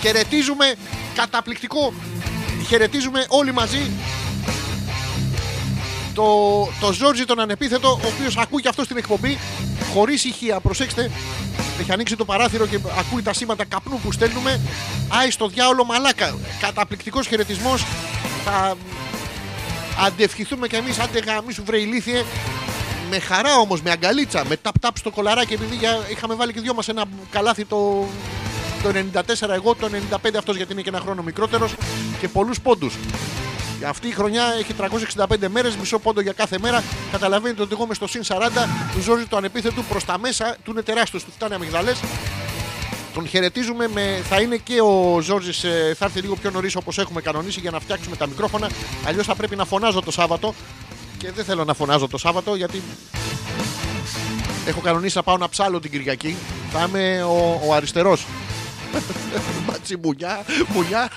Χαιρετίζουμε, 0.00 0.74
καταπληκτικό. 1.14 1.92
Χαιρετίζουμε 2.68 3.26
όλοι 3.28 3.52
μαζί 3.52 3.90
το, 6.16 6.28
το 6.80 6.92
Ζόρζι 6.92 7.24
τον 7.24 7.40
ανεπίθετο, 7.40 7.88
ο 7.88 8.06
οποίος 8.14 8.36
ακούει 8.36 8.62
και 8.62 8.68
αυτό 8.68 8.84
στην 8.84 8.96
εκπομπή 8.96 9.38
χωρίς 9.92 10.24
ηχεία. 10.24 10.60
Προσέξτε, 10.60 11.10
έχει 11.80 11.92
ανοίξει 11.92 12.16
το 12.16 12.24
παράθυρο 12.24 12.66
και 12.66 12.78
ακούει 12.98 13.22
τα 13.22 13.32
σήματα 13.32 13.64
καπνού 13.64 14.00
που 14.00 14.12
στέλνουμε. 14.12 14.60
Άι 15.08 15.30
στο 15.30 15.48
διάολο 15.48 15.84
μαλάκα. 15.84 16.36
Καταπληκτικός 16.60 17.26
χαιρετισμός. 17.26 17.84
Θα 18.44 18.76
αντευχηθούμε 20.06 20.66
κι 20.66 20.74
εμείς, 20.76 20.98
άντε 20.98 21.18
γαμίσου 21.18 21.64
βρε 21.64 21.78
ηλίθιε. 21.78 22.24
Με 23.10 23.18
χαρά 23.18 23.54
όμως, 23.58 23.82
με 23.82 23.90
αγκαλίτσα, 23.90 24.44
με 24.48 24.56
ταπ-ταπ 24.56 24.96
στο 24.98 25.10
κολαράκι, 25.10 25.52
επειδή 25.54 25.74
για- 25.76 25.98
είχαμε 26.10 26.34
βάλει 26.34 26.52
και 26.52 26.60
δυο 26.60 26.74
μας 26.74 26.88
ένα 26.88 27.04
καλάθι 27.30 27.64
το, 27.64 28.06
το 28.82 28.88
94 28.88 29.54
εγώ, 29.54 29.74
το 29.74 29.86
95 29.86 30.38
αυτός 30.38 30.56
γιατί 30.56 30.72
είναι 30.72 30.82
και 30.82 30.88
ένα 30.88 31.00
χρόνο 31.00 31.22
μικρότερος 31.22 31.74
και 32.20 32.28
πολλούς 32.28 32.60
πόντους. 32.60 32.94
Αυτή 33.84 34.08
η 34.08 34.10
χρονιά 34.10 34.44
έχει 34.58 34.74
365 35.16 35.48
μέρες, 35.48 35.76
μισό 35.76 35.98
πόντο 35.98 36.20
για 36.20 36.32
κάθε 36.32 36.58
μέρα. 36.58 36.82
Καταλαβαίνετε 37.12 37.62
ότι 37.62 37.72
εγώ 37.72 37.86
με 37.86 37.94
στο 37.94 38.06
συν 38.06 38.22
40 38.26 38.34
του 38.92 39.00
ζώζει 39.00 39.24
το 39.24 39.36
ανεπίθετο 39.36 39.82
προς 39.82 40.04
τα 40.04 40.18
μέσα, 40.18 40.56
του 40.64 40.70
είναι 40.70 40.82
τεράστιος, 40.82 41.24
του 41.24 41.30
φτάνει 41.30 41.54
αμυγδαλές. 41.54 42.00
Τον 43.14 43.28
χαιρετίζουμε. 43.28 43.88
Με... 43.88 44.22
Θα 44.28 44.40
είναι 44.40 44.56
και 44.56 44.80
ο 44.80 45.20
Ζόρζη, 45.20 45.52
θα 45.94 46.04
έρθει 46.04 46.20
λίγο 46.20 46.36
πιο 46.36 46.50
νωρίς 46.50 46.76
όπως 46.76 46.98
έχουμε 46.98 47.20
κανονίσει 47.20 47.60
για 47.60 47.70
να 47.70 47.80
φτιάξουμε 47.80 48.16
τα 48.16 48.26
μικρόφωνα. 48.26 48.70
Αλλιώς 49.06 49.26
θα 49.26 49.34
πρέπει 49.34 49.56
να 49.56 49.64
φωνάζω 49.64 50.00
το 50.00 50.10
Σάββατο. 50.10 50.54
Και 51.18 51.30
δεν 51.32 51.44
θέλω 51.44 51.64
να 51.64 51.74
φωνάζω 51.74 52.08
το 52.08 52.18
Σάββατο 52.18 52.54
γιατί 52.54 52.82
έχω 54.66 54.80
κανονίσει 54.80 55.16
να 55.16 55.22
πάω 55.22 55.36
να 55.36 55.48
ψάλω 55.48 55.80
την 55.80 55.90
Κυριακή. 55.90 56.36
Θα 56.72 56.86
είμαι 56.88 57.22
ο, 57.22 57.60
ο 57.66 57.74
αριστερός. 57.74 58.26
Μπατσι 59.66 59.96
μουνιά, 60.02 60.44
μουνιά. 60.74 61.08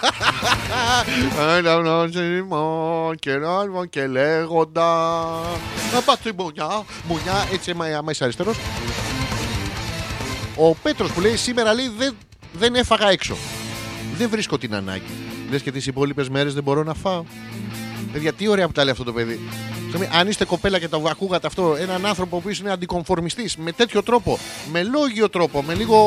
Ένα 1.58 1.82
νόημα 1.82 3.16
και 3.20 3.32
νόημα 3.32 3.88
και 3.88 4.08
λέγοντα. 4.08 5.40
Μπατσι 6.06 6.32
μουνιά, 6.38 6.84
μουνιά. 7.08 7.48
Έτσι 7.54 7.72
είμαι 7.72 7.96
άμα 7.96 8.12
είσαι 8.12 8.24
αριστερός. 8.24 8.58
Ο 10.56 10.76
Πέτρος 10.76 11.12
που 11.12 11.22
λέει 11.22 11.36
σήμερα 11.36 11.74
λέει 11.74 11.92
δεν, 11.98 12.18
δεν 12.54 12.76
έφαγα 12.76 13.10
έξω. 13.10 13.36
Δεν 14.18 14.30
βρίσκω 14.30 14.58
την 14.58 14.76
ανάγκη. 14.76 15.12
Λες 15.50 15.62
και 15.62 15.72
τις 15.72 15.88
υπόλοιπες 15.88 16.30
μέρες 16.30 16.54
δεν 16.54 16.64
μπορώ 16.64 16.84
να 16.84 16.94
φάω. 16.94 17.24
Παιδιά, 18.12 18.34
τι 18.34 18.48
ωραία 18.48 18.66
που 18.66 18.72
τα 18.72 18.84
λέει 18.84 18.92
αυτό 18.92 19.04
το 19.04 19.14
παιδί. 19.14 19.40
Συγγνώμη, 19.92 20.20
Αν 20.20 20.28
είστε 20.28 20.46
κοπέλα 20.46 20.80
και 20.80 20.88
το 20.88 21.04
ακούγατε 21.10 21.48
αυτό, 21.48 21.76
έναν 21.76 22.06
άνθρωπο 22.06 22.40
που 22.40 22.50
είναι 22.60 22.72
αντικομφορμιστής 22.72 23.58
με 23.58 23.72
τέτοιο 23.72 24.04
τρόπο, 24.04 24.40
με 24.72 24.84
λόγιο 24.84 25.30
τρόπο, 25.30 25.62
με 25.62 25.74
λίγο 25.74 26.00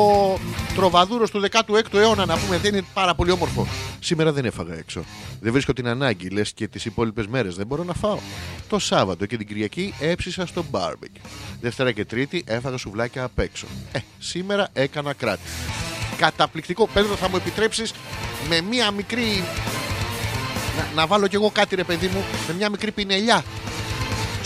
τροβαδούρος 0.75 1.31
του 1.31 1.43
16ου 1.51 1.93
αιώνα 1.93 2.25
να 2.25 2.37
πούμε, 2.37 2.57
δεν 2.57 2.73
είναι 2.73 2.85
πάρα 2.93 3.15
πολύ 3.15 3.31
όμορφο. 3.31 3.67
Σήμερα 3.99 4.31
δεν 4.31 4.45
έφαγα 4.45 4.73
έξω. 4.73 5.03
Δεν 5.41 5.51
βρίσκω 5.51 5.73
την 5.73 5.87
ανάγκη, 5.87 6.29
λες 6.29 6.53
και 6.53 6.67
τις 6.67 6.85
υπόλοιπες 6.85 7.27
μέρες 7.27 7.55
δεν 7.55 7.67
μπορώ 7.67 7.83
να 7.83 7.93
φάω. 7.93 8.17
Το 8.69 8.79
Σάββατο 8.79 9.25
και 9.25 9.37
την 9.37 9.47
Κυριακή 9.47 9.93
έψησα 9.99 10.45
στο 10.45 10.65
μπάρμπεκ. 10.69 11.11
Δευτέρα 11.61 11.91
και 11.91 12.05
Τρίτη 12.05 12.43
έφαγα 12.47 12.77
σουβλάκια 12.77 13.23
απ' 13.23 13.39
έξω. 13.39 13.67
Ε, 13.91 13.99
σήμερα 14.19 14.69
έκανα 14.73 15.13
κράτει. 15.13 15.49
Καταπληκτικό. 16.17 16.87
Πέτρο, 16.87 17.15
θα 17.15 17.29
μου 17.29 17.35
επιτρέψεις 17.35 17.93
με 18.49 18.61
μία 18.61 18.91
μικρή 18.91 19.43
να, 20.77 20.87
να 20.95 21.07
βάλω 21.07 21.27
κι 21.27 21.35
εγώ 21.35 21.49
κάτι 21.49 21.75
ρε 21.75 21.83
παιδί 21.83 22.07
μου 22.07 22.23
με 22.47 22.53
μια 22.53 22.69
μικρή 22.69 22.91
πινελιά 22.91 23.43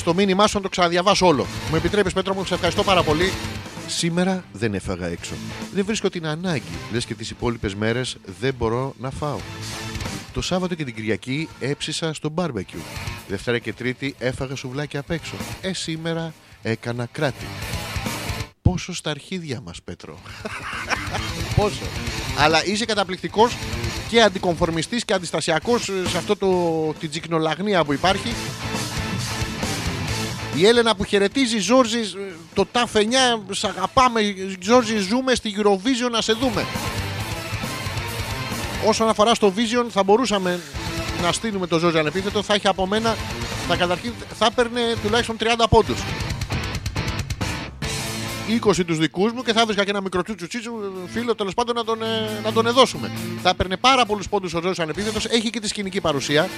στο 0.08 0.16
μήνυμά 0.16 0.48
σου 0.48 0.58
να 0.58 0.64
το 0.64 0.70
ξαναδιαβάσω 0.70 1.28
όλο. 1.28 1.46
Μου 1.70 1.76
επιτρέπεις, 1.76 2.14
Πέτρο 2.14 2.34
μου, 2.34 2.46
σε 2.46 2.54
ευχαριστώ 2.54 2.84
πάρα 2.84 3.04
πολύ. 3.04 3.32
Σήμερα 3.88 4.44
δεν 4.52 4.74
έφαγα 4.74 5.08
έξω. 5.08 5.34
Δεν 5.74 5.86
βρίσκω 5.86 6.10
την 6.10 6.28
ανάγκη. 6.28 6.78
Λες 6.92 7.06
και 7.06 7.14
τις 7.16 7.30
υπόλοιπες 7.30 7.76
μέρες 7.76 8.18
δεν 8.40 8.54
μπορώ 8.58 8.94
να 9.00 9.12
φάω. 9.12 9.38
Το 10.34 10.42
Σάββατο 10.42 10.76
και 10.76 10.84
την 10.84 10.96
Κυριακή 10.96 11.50
έψησα 11.60 12.14
στο 12.14 12.30
μπάρμπεκιου. 12.30 12.80
Δευτέρα 13.28 13.60
και 13.60 13.74
Τρίτη 13.74 14.16
έφαγα 14.20 14.56
σουβλάκια 14.56 15.00
απ' 15.00 15.12
έξω. 15.12 15.36
Ε, 15.62 15.74
σήμερα 15.74 16.34
έκανα 16.62 17.08
κράτη. 17.12 17.46
Πόσο 18.62 18.94
στα 18.94 19.10
αρχίδια 19.10 19.62
μας, 19.62 19.82
Πέτρο. 19.84 20.18
Πόσο. 21.56 21.84
Αλλά 22.38 22.66
είσαι 22.66 22.86
καταπληκτικός 22.86 23.58
και 24.10 24.22
αντικομφορμιστής 24.22 25.06
και 25.06 25.14
αντιστασιακός 25.14 25.90
ε, 25.90 26.10
σε 26.10 26.18
αυτό 26.18 26.36
το, 26.36 26.50
την 27.00 27.10
τσικνολαγνία 27.10 27.84
που 27.84 27.94
υπάρχει. 27.94 28.34
Η 30.58 30.68
Έλενα 30.68 30.96
που 30.96 31.04
χαιρετίζει 31.04 31.58
Ζόρζη, 31.60 32.00
ε, 32.00 32.34
το 32.54 32.66
ΤΑΦ 32.72 32.96
9, 32.96 33.00
σ' 33.50 33.64
αγαπάμε 33.64 34.22
Ζόρζη, 34.62 34.98
ζούμε 34.98 35.36
στη 35.36 35.56
Eurovision 35.58 36.12
να 36.12 36.22
σε 36.22 36.34
δούμε. 36.34 36.66
Όσον 38.86 39.10
αφορά 39.10 39.34
στο 39.34 39.54
Vision 39.56 39.86
θα 39.90 40.04
μπορούσαμε 40.04 40.60
να 41.22 41.32
στείλουμε 41.32 41.68
το 41.68 41.80
Ζόρζη 41.80 41.98
ανεπίθετο, 41.98 42.44
θα 42.44 42.54
έχει 42.54 42.68
από 42.68 42.86
μένα, 42.88 43.16
θα 43.68 43.76
καταρχήν 43.76 44.14
θα 44.38 44.46
έπαιρνε 44.46 44.82
τουλάχιστον 45.04 45.38
30 45.40 45.66
πόντους. 45.70 46.00
20 48.48 48.86
τους 48.86 48.98
δικούς 48.98 49.32
μου 49.32 49.42
και 49.44 49.54
θα 49.54 49.66
βρίσκα 49.66 49.84
και 49.84 49.90
ένα 49.90 50.02
μικρό 50.02 50.22
τσούτσου 50.22 50.48
τσίτσου 50.48 50.72
φίλο 51.08 51.36
τέλος 51.36 51.54
πάντων 51.54 51.76
να 51.76 51.84
τον, 51.84 52.02
ε, 52.02 52.40
να 52.44 52.52
τον 52.52 52.68
εδώσουμε. 52.68 53.12
Θα 53.42 53.50
έπαιρνε 53.50 53.78
πάρα 53.78 54.06
πολλούς 54.06 54.30
πόντους 54.30 54.54
ο 54.54 54.62
Ζώο 54.62 54.72
ανεπίθετος. 54.78 55.26
Έχει 55.26 55.50
και 55.50 55.60
τη 55.60 55.68
σκηνική 55.68 56.02
παρουσία. 56.02 56.50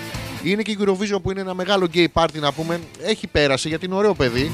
Είναι 0.44 0.62
και 0.62 0.72
η 0.72 0.78
Eurovision 0.82 1.22
που 1.24 1.32
είναι 1.32 1.42
ένα 1.42 1.54
μεγάλο 1.54 1.88
gay 1.94 2.06
party 2.14 2.40
να 2.40 2.52
πούμε. 2.52 2.80
Έχει 3.02 3.28
πέρασει 3.28 3.68
γιατί 3.68 3.86
είναι 3.86 3.96
ωραίο 3.96 4.14
παιδί. 4.14 4.52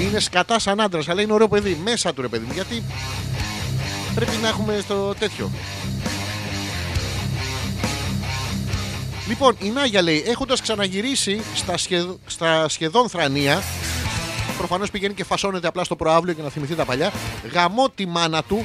Είναι 0.00 0.20
σκατά 0.20 0.58
σαν 0.58 0.80
άντρας, 0.80 1.08
αλλά 1.08 1.22
είναι 1.22 1.32
ωραίο 1.32 1.48
παιδί. 1.48 1.80
Μέσα 1.84 2.14
του 2.14 2.22
ρε 2.22 2.28
παιδί 2.28 2.44
μου. 2.46 2.52
Γιατί 2.52 2.82
πρέπει 4.14 4.32
να 4.42 4.48
έχουμε 4.48 4.78
στο 4.82 5.14
τέτοιο. 5.18 5.50
Λοιπόν, 9.28 9.56
η 9.62 9.68
Νάγια 9.68 10.02
λέει, 10.02 10.24
έχοντας 10.26 10.60
ξαναγυρίσει 10.60 11.40
στα, 11.54 11.76
σχεδ- 11.76 12.16
στα 12.26 12.68
σχεδόν 12.68 13.08
θρανία, 13.08 13.62
προφανώς 14.58 14.90
πηγαίνει 14.90 15.14
και 15.14 15.24
φασώνεται 15.24 15.66
απλά 15.66 15.84
στο 15.84 15.96
προάβλιο 15.96 16.32
για 16.32 16.42
να 16.42 16.48
θυμηθεί 16.48 16.74
τα 16.74 16.84
παλιά. 16.84 17.12
Γαμώ 17.52 17.90
τη 17.94 18.06
μάνα 18.06 18.42
του. 18.42 18.64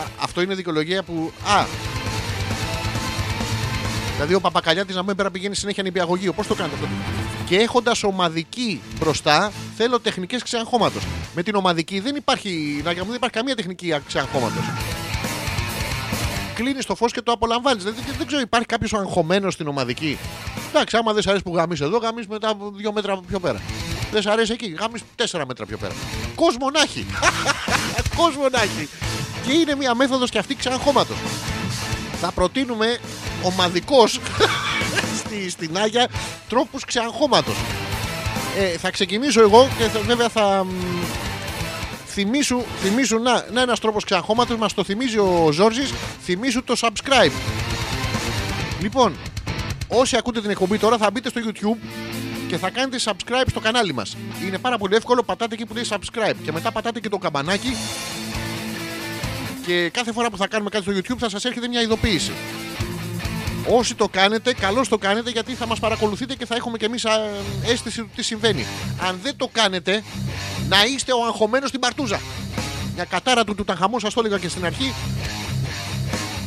Α, 0.00 0.04
αυτό 0.20 0.42
είναι 0.42 0.54
δικαιολογία 0.54 1.02
που. 1.02 1.32
Α. 1.46 1.64
Δηλαδή 4.14 4.34
ο 4.34 4.40
παπακαλιάτης 4.40 4.94
να 4.94 5.02
μην 5.02 5.06
πρέπει 5.14 5.22
να 5.22 5.30
πηγαίνει 5.30 5.54
συνέχεια 5.54 5.82
νηπιαγωγείο. 5.82 6.32
Πώς 6.32 6.46
το 6.46 6.54
κάνετε 6.54 6.74
αυτό; 6.74 6.88
Και 7.46 7.56
έχοντας 7.56 8.02
ομαδική 8.02 8.80
μπροστά, 8.98 9.52
θέλω 9.76 10.00
τεχνικές 10.00 10.42
ξεαγχώματο. 10.42 10.98
Με 11.34 11.42
την 11.42 11.54
ομαδική 11.54 12.00
δεν 12.00 12.16
υπάρχει, 12.16 12.80
να 12.84 12.92
δεν 12.92 13.14
υπάρχει 13.14 13.36
καμία 13.36 13.56
τεχνική 13.56 13.94
ξεαγχώματο. 14.06 14.60
Κλείνεις 16.54 16.86
το 16.86 16.94
φως 16.94 17.12
και 17.12 17.20
το 17.20 17.32
απολαμβάνεις. 17.32 17.84
Δεν, 17.84 17.94
δεν, 18.06 18.14
δεν 18.18 18.26
ξέρω, 18.26 18.42
υπάρχει 18.42 18.66
κάποιος 18.66 18.92
αγχωμένος 18.94 19.54
στην 19.54 19.68
ομαδική; 19.68 20.18
Εντάξει, 20.68 20.96
άμα 20.96 21.12
δεν 21.12 21.22
σ' 21.22 21.26
αρέσει 21.26 21.42
που 21.42 21.54
γαμείς 21.56 21.80
εδώ, 21.80 21.98
γαμείς 21.98 22.26
μετά 22.26 22.48
από 22.48 22.70
δύο 22.74 22.92
μέτρα 22.92 23.20
πιο 23.28 23.40
πέρα. 23.40 23.60
Δεν 24.12 24.22
σ' 24.22 24.26
αρέσει 24.26 24.52
εκεί, 24.52 24.76
γαμεί 24.80 24.98
τέσσερα 25.16 25.46
μέτρα 25.46 25.66
πιο 25.66 25.76
πέρα. 25.76 25.92
Κόσμο 26.34 26.70
να 26.70 26.80
έχει. 26.80 27.06
Κόσμο 28.20 28.48
να 28.52 28.62
έχει. 28.62 28.88
Και 29.46 29.52
είναι 29.52 29.74
μια 29.74 29.94
μέθοδος 29.94 30.30
και 30.30 30.38
αυτή 30.38 30.54
ξεαγχώματο. 30.54 31.14
Θα 32.20 32.32
προτείνουμε 32.32 32.98
ομαδικώ 33.42 34.06
στη, 35.18 35.50
στην 35.50 35.78
Άγια 35.78 36.08
τρόπους 36.48 36.84
ξεαγχώματο. 36.84 37.52
Ε, 38.58 38.78
θα 38.78 38.90
ξεκινήσω 38.90 39.40
εγώ 39.40 39.68
και 39.78 39.84
θα- 39.84 40.00
βέβαια 40.00 40.28
θα. 40.28 40.64
μ, 40.64 40.70
Θυμήσου, 42.14 42.62
θυμήσου 42.82 43.18
να, 43.18 43.46
να 43.52 43.60
ένας 43.60 43.80
τρόπος 43.80 44.04
ξεαγχώματος 44.04 44.56
μας 44.58 44.74
το 44.74 44.84
θυμίζει 44.84 45.18
ο 45.18 45.48
Ζόρζης 45.52 45.92
θυμήσου 46.24 46.62
το 46.64 46.74
subscribe 46.80 47.30
λοιπόν 48.80 49.16
όσοι 49.88 50.16
ακούτε 50.16 50.40
την 50.40 50.50
εκπομπή 50.50 50.78
τώρα 50.78 50.96
θα 50.98 51.10
μπείτε 51.10 51.28
στο 51.28 51.40
YouTube 51.44 51.86
και 52.52 52.58
θα 52.58 52.70
κάνετε 52.70 52.98
subscribe 53.04 53.46
στο 53.50 53.60
κανάλι 53.60 53.94
μας 53.94 54.16
είναι 54.46 54.58
πάρα 54.58 54.78
πολύ 54.78 54.94
εύκολο 54.94 55.22
πατάτε 55.22 55.54
εκεί 55.54 55.66
που 55.66 55.74
λέει 55.74 55.84
subscribe 55.88 56.34
και 56.44 56.52
μετά 56.52 56.72
πατάτε 56.72 57.00
και 57.00 57.08
το 57.08 57.18
καμπανάκι 57.18 57.76
Και 59.66 59.88
κάθε 59.92 60.12
φορά 60.12 60.30
που 60.30 60.36
θα 60.36 60.46
κάνουμε 60.48 60.70
κάτι 60.70 60.84
στο 60.84 60.92
YouTube 60.92 61.18
θα 61.18 61.28
σας 61.28 61.44
έρχεται 61.44 61.68
μια 61.68 61.80
ειδοποίηση. 61.80 62.32
Όσοι 63.68 63.94
το 63.94 64.08
κάνετε, 64.08 64.54
καλώς 64.54 64.88
το 64.88 64.98
κάνετε 64.98 65.30
γιατί 65.30 65.54
θα 65.54 65.66
μας 65.66 65.78
παρακολουθείτε 65.78 66.34
και 66.34 66.46
θα 66.46 66.54
έχουμε 66.54 66.76
και 66.78 66.84
εμείς 66.84 67.04
α, 67.04 67.10
αίσθηση 67.66 68.00
του 68.00 68.10
τι 68.16 68.22
συμβαίνει. 68.22 68.66
Αν 69.08 69.18
δεν 69.22 69.36
το 69.36 69.48
κάνετε, 69.52 70.02
να 70.68 70.84
είστε 70.84 71.12
ο 71.12 71.24
αγχωμένος 71.24 71.68
στην 71.68 71.80
παρτούζα. 71.80 72.20
Μια 72.94 73.04
κατάρα 73.04 73.44
του 73.44 73.54
Τουταγχαμών, 73.54 74.00
σας 74.00 74.14
το 74.14 74.20
έλεγα 74.24 74.38
και 74.38 74.48
στην 74.48 74.64
αρχή. 74.64 74.94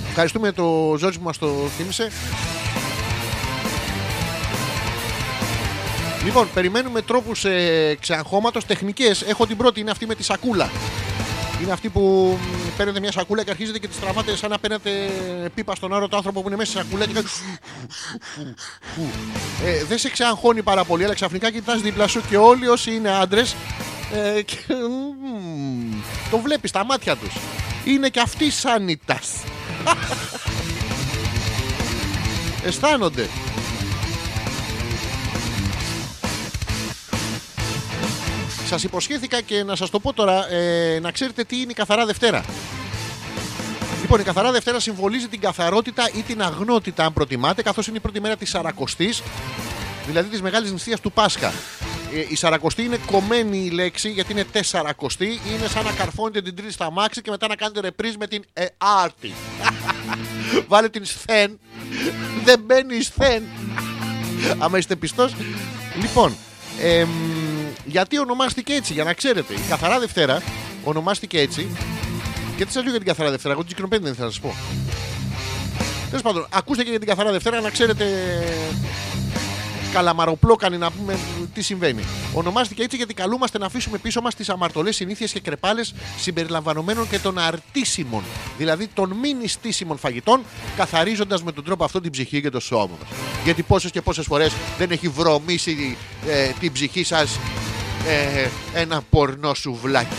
Ευχαριστούμε 0.10 0.52
το 0.52 0.96
Ζόρις 0.98 1.18
που 1.18 1.24
μας 1.24 1.38
το 1.38 1.48
θύμισε. 1.78 2.12
Λοιπόν, 6.26 6.48
περιμένουμε 6.54 7.02
τρόπους 7.02 7.46
ε, 7.46 7.98
ξεαγχώματος, 8.00 8.66
τεχνικές. 8.66 9.22
Έχω 9.22 9.48
την 9.48 9.58
πρώτη, 9.58 9.80
είναι 9.80 9.92
αυτή 9.92 10.06
με 10.06 10.16
τη 10.16 10.24
σακούλα. 10.24 10.70
Είναι 11.62 11.72
αυτή 11.72 11.90
που 11.90 12.38
μ, 12.42 12.78
παίρνετε 12.78 13.00
μια 13.00 13.12
σακούλα 13.12 13.44
και 13.44 13.50
αρχίζετε 13.50 13.80
και 13.80 13.88
τη 13.88 13.96
τραβάτε 14.02 14.36
σαν 14.36 14.50
να 14.50 14.60
παίρνετε 14.60 14.90
πίπα 15.56 15.76
στον 15.76 15.94
άρωτο 15.94 16.16
άνθρωπο 16.16 16.42
που 16.42 16.48
είναι 16.48 16.58
μέσα 16.58 16.72
στη 16.72 16.80
σακούλα 16.80 17.06
και 17.06 17.14
κάνεις. 17.14 17.42
Ε, 19.66 19.84
δεν 19.84 19.98
σε 19.98 20.10
ξεαγχώνει 20.10 20.62
πάρα 20.62 20.84
πολύ, 20.84 21.04
αλλά 21.04 21.14
ξαφνικά 21.14 21.52
κοιτάς 21.52 21.82
δίπλα 21.82 22.08
σου 22.08 22.22
και 22.30 22.38
όλοι 22.38 22.68
όσοι 22.68 22.92
είναι 22.92 23.10
άντρες. 23.10 23.56
Ε, 24.14 24.42
και, 24.42 24.58
μ, 24.68 25.96
το 26.32 26.38
βλέπεις 26.38 26.70
στα 26.70 26.86
μάτια 26.86 27.16
τους. 27.16 27.34
Είναι 27.86 28.10
και 28.10 28.20
αυτοί 28.20 28.52
σανιτάς. 28.52 29.30
Αισθάνονται. 32.66 33.30
Σας 38.66 38.84
υποσχέθηκα 38.84 39.42
και 39.42 39.64
να 39.64 39.76
σας 39.76 39.90
το 39.90 40.00
πω 40.00 40.14
τώρα 40.14 40.52
ε, 40.52 41.00
να 41.00 41.12
ξέρετε 41.12 41.44
τι 41.44 41.56
είναι 41.56 41.72
η 41.72 41.74
καθαρά 41.74 42.06
Δευτέρα. 42.06 42.46
Λοιπόν, 44.02 44.20
η 44.20 44.24
καθαρά 44.24 44.52
Δευτέρα 44.52 44.80
συμβολίζει 44.80 45.28
την 45.28 45.40
καθαρότητα 45.40 46.10
ή 46.14 46.22
την 46.22 46.42
αγνότητα, 46.42 47.06
αν 47.06 47.14
προτιμάτε, 47.14 47.62
καθώς 47.62 47.88
είναι 47.88 47.98
η 47.98 48.00
πρώτη 48.00 48.22
μέρα 48.22 48.36
της 48.36 48.50
Σαρακοστής, 48.50 49.24
δηλαδή 50.08 50.30
της 50.30 50.42
μεγάλης 50.42 50.72
νηστείας 50.72 51.00
του 51.00 51.12
Πάσχα. 51.12 51.54
Ε, 52.14 52.26
η 52.30 52.36
Σαρακοστή 52.36 52.84
είναι 52.84 53.00
κομμένη 53.06 53.58
η 53.58 53.70
λέξη 53.70 54.10
γιατί 54.10 54.32
είναι 54.32 54.44
τεσσαρακοστή. 54.44 55.40
Είναι 55.54 55.68
σαν 55.68 55.84
να 55.84 55.92
καρφώνετε 55.92 56.42
την 56.42 56.56
τρίτη 56.56 56.72
στα 56.72 56.92
μάξι 56.92 57.22
και 57.22 57.32
μετά 57.32 57.48
να 57.48 57.56
κάνετε 57.56 57.80
ρεπρίζ 57.80 58.16
με 58.20 58.28
την 58.28 58.44
ε, 58.54 58.66
άρτη. 58.78 59.34
Βάλε 60.68 60.90
την 60.90 61.06
σθεν. 61.06 61.60
Δεν 62.44 62.60
μπαίνει 62.60 62.96
η 62.96 63.02
σθεν. 63.02 63.44
Άμα 64.58 64.78
είστε 64.78 64.96
πιστός. 64.96 65.36
Λοιπόν, 66.02 66.36
εμ, 66.82 67.10
γιατί 67.86 68.20
ονομάστηκε 68.20 68.74
έτσι, 68.74 68.94
για 68.94 69.04
να 69.04 69.14
ξέρετε. 69.14 69.54
Η 69.54 69.70
Καθαρά 69.70 70.00
Δευτέρα 70.00 70.42
ονομάστηκε 70.84 71.40
έτσι. 71.40 71.68
Γιατί 72.56 72.72
σας 72.72 72.82
λέω 72.82 72.92
για 72.92 73.00
την 73.00 73.08
Καθαρά 73.08 73.30
Δευτέρα, 73.30 73.54
εγώ 73.54 73.64
την 73.64 73.74
Τσικνοπέντε 73.74 74.04
δεν 74.04 74.16
θα 74.16 74.24
σας 74.24 74.40
πω. 74.40 74.56
Τέλος 76.10 76.22
πάντων, 76.22 76.48
ακούστε 76.50 76.84
και 76.84 76.90
για 76.90 77.00
την 77.00 77.08
Καθαρά 77.08 77.32
Δευτέρα 77.32 77.62
να 77.62 77.70
ξέρετε 77.70 78.06
καλαμαροπλόκανη 79.96 80.78
να 80.78 80.92
πούμε 80.92 81.18
τι 81.54 81.62
συμβαίνει. 81.62 82.04
Ονομάστηκε 82.34 82.84
έτσι 82.84 82.98
γιατί 82.98 83.14
καλούμαστε 83.14 83.58
να 83.58 83.66
αφήσουμε 83.66 83.98
πίσω 83.98 84.22
μας 84.22 84.36
τις 84.36 84.50
αμαρτωλές 84.50 84.96
συνήθειες 84.96 85.32
και 85.32 85.40
κρεπάλες 85.40 85.94
συμπεριλαμβανομένων 86.18 87.10
και 87.10 87.20
των 87.20 87.38
αρτήσιμων, 87.38 88.24
δηλαδή 88.58 88.88
των 88.88 89.12
μη 89.22 89.34
νηστήσιμων 89.34 89.98
φαγητών, 89.98 90.42
καθαρίζοντας 90.78 91.44
με 91.44 91.52
τον 91.52 91.64
τρόπο 91.64 91.84
αυτό 91.84 92.02
την 92.02 92.12
ψυχή 92.12 92.42
και 92.42 92.50
το 92.50 92.60
σώμα 92.60 92.90
μας. 93.00 93.10
Γιατί 93.44 93.64
πόσες 93.64 93.92
και 93.92 94.02
πόσες 94.02 94.26
φορές 94.26 94.54
δεν 94.78 94.92
έχει 94.92 95.08
βρωμίσει 95.08 95.98
ε, 96.28 96.50
την 96.60 96.72
ψυχή 96.72 97.04
σας 97.04 97.40
ε, 98.08 98.50
ένα 98.74 99.02
πορνό 99.10 99.54
σουβλάκι. 99.54 100.16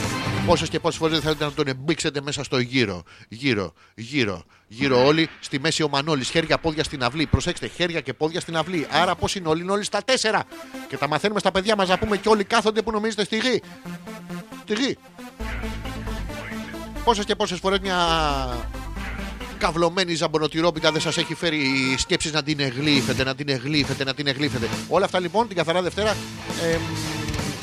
Πόσες 0.47 0.69
και 0.69 0.81
πόσες 0.81 0.99
φορές 0.99 1.15
δεν 1.15 1.23
θέλετε 1.23 1.45
να 1.45 1.53
τον 1.53 1.67
εμπίξετε 1.67 2.21
μέσα 2.21 2.45
στο 2.45 2.59
γύρο. 2.59 3.03
Γύρω, 3.29 3.73
γύρω, 3.95 4.45
γύρω 4.69 5.05
όλοι. 5.05 5.29
Στη 5.41 5.61
μέση 5.61 5.83
ο 5.83 5.89
Μανώλης. 5.89 6.29
Χέρια, 6.29 6.59
πόδια 6.59 6.85
στην 6.85 7.03
αυλή. 7.05 7.27
Προσέξτε, 7.27 7.67
χέρια 7.67 8.01
και 8.01 8.13
πόδια 8.13 8.41
στην 8.41 8.57
αυλή. 8.57 8.87
Άρα 8.91 9.15
πώς 9.15 9.35
είναι 9.35 9.49
όλοι, 9.49 9.63
είναι 9.63 9.73
όλοι 9.73 9.85
στα 9.85 10.03
τέσσερα. 10.05 10.45
Και 10.89 10.97
τα 10.97 11.09
μαθαίνουμε 11.09 11.41
στα 11.41 11.51
παιδιά 11.51 11.77
μας 11.77 11.89
να 11.89 11.99
πούμε 11.99 12.17
και 12.17 12.29
όλοι 12.29 12.45
κάθονται 12.45 12.83
που 12.83 12.91
νομίζετε 12.91 13.25
στη 13.25 13.37
γη. 13.37 13.63
Στη 14.63 14.75
γη. 14.75 14.97
Πόσες 17.05 17.25
και 17.25 17.35
πόσες 17.35 17.59
φορές 17.59 17.79
μια 17.79 17.97
καυλωμένη 19.59 20.15
ζαμπονοτυρόπιτα 20.15 20.93
δεν 20.93 21.01
σας 21.01 21.17
έχει 21.17 21.35
φέρει 21.35 21.61
σκέψεις 21.99 22.33
να 22.33 22.43
την 22.43 22.61
εγλύφετε, 22.61 23.25
να 23.25 23.35
την 23.35 23.49
εγλύφετε, 23.49 24.05
να 24.05 24.15
την 24.15 24.27
εγλύφετε. 24.27 24.69
Όλα 24.89 25.05
αυτά 25.05 25.21
λοιπόν 25.21 25.49
την 25.49 25.57
καθαρά 25.57 25.83
Δευτέρα 25.83 26.17
εμ, 26.63 26.81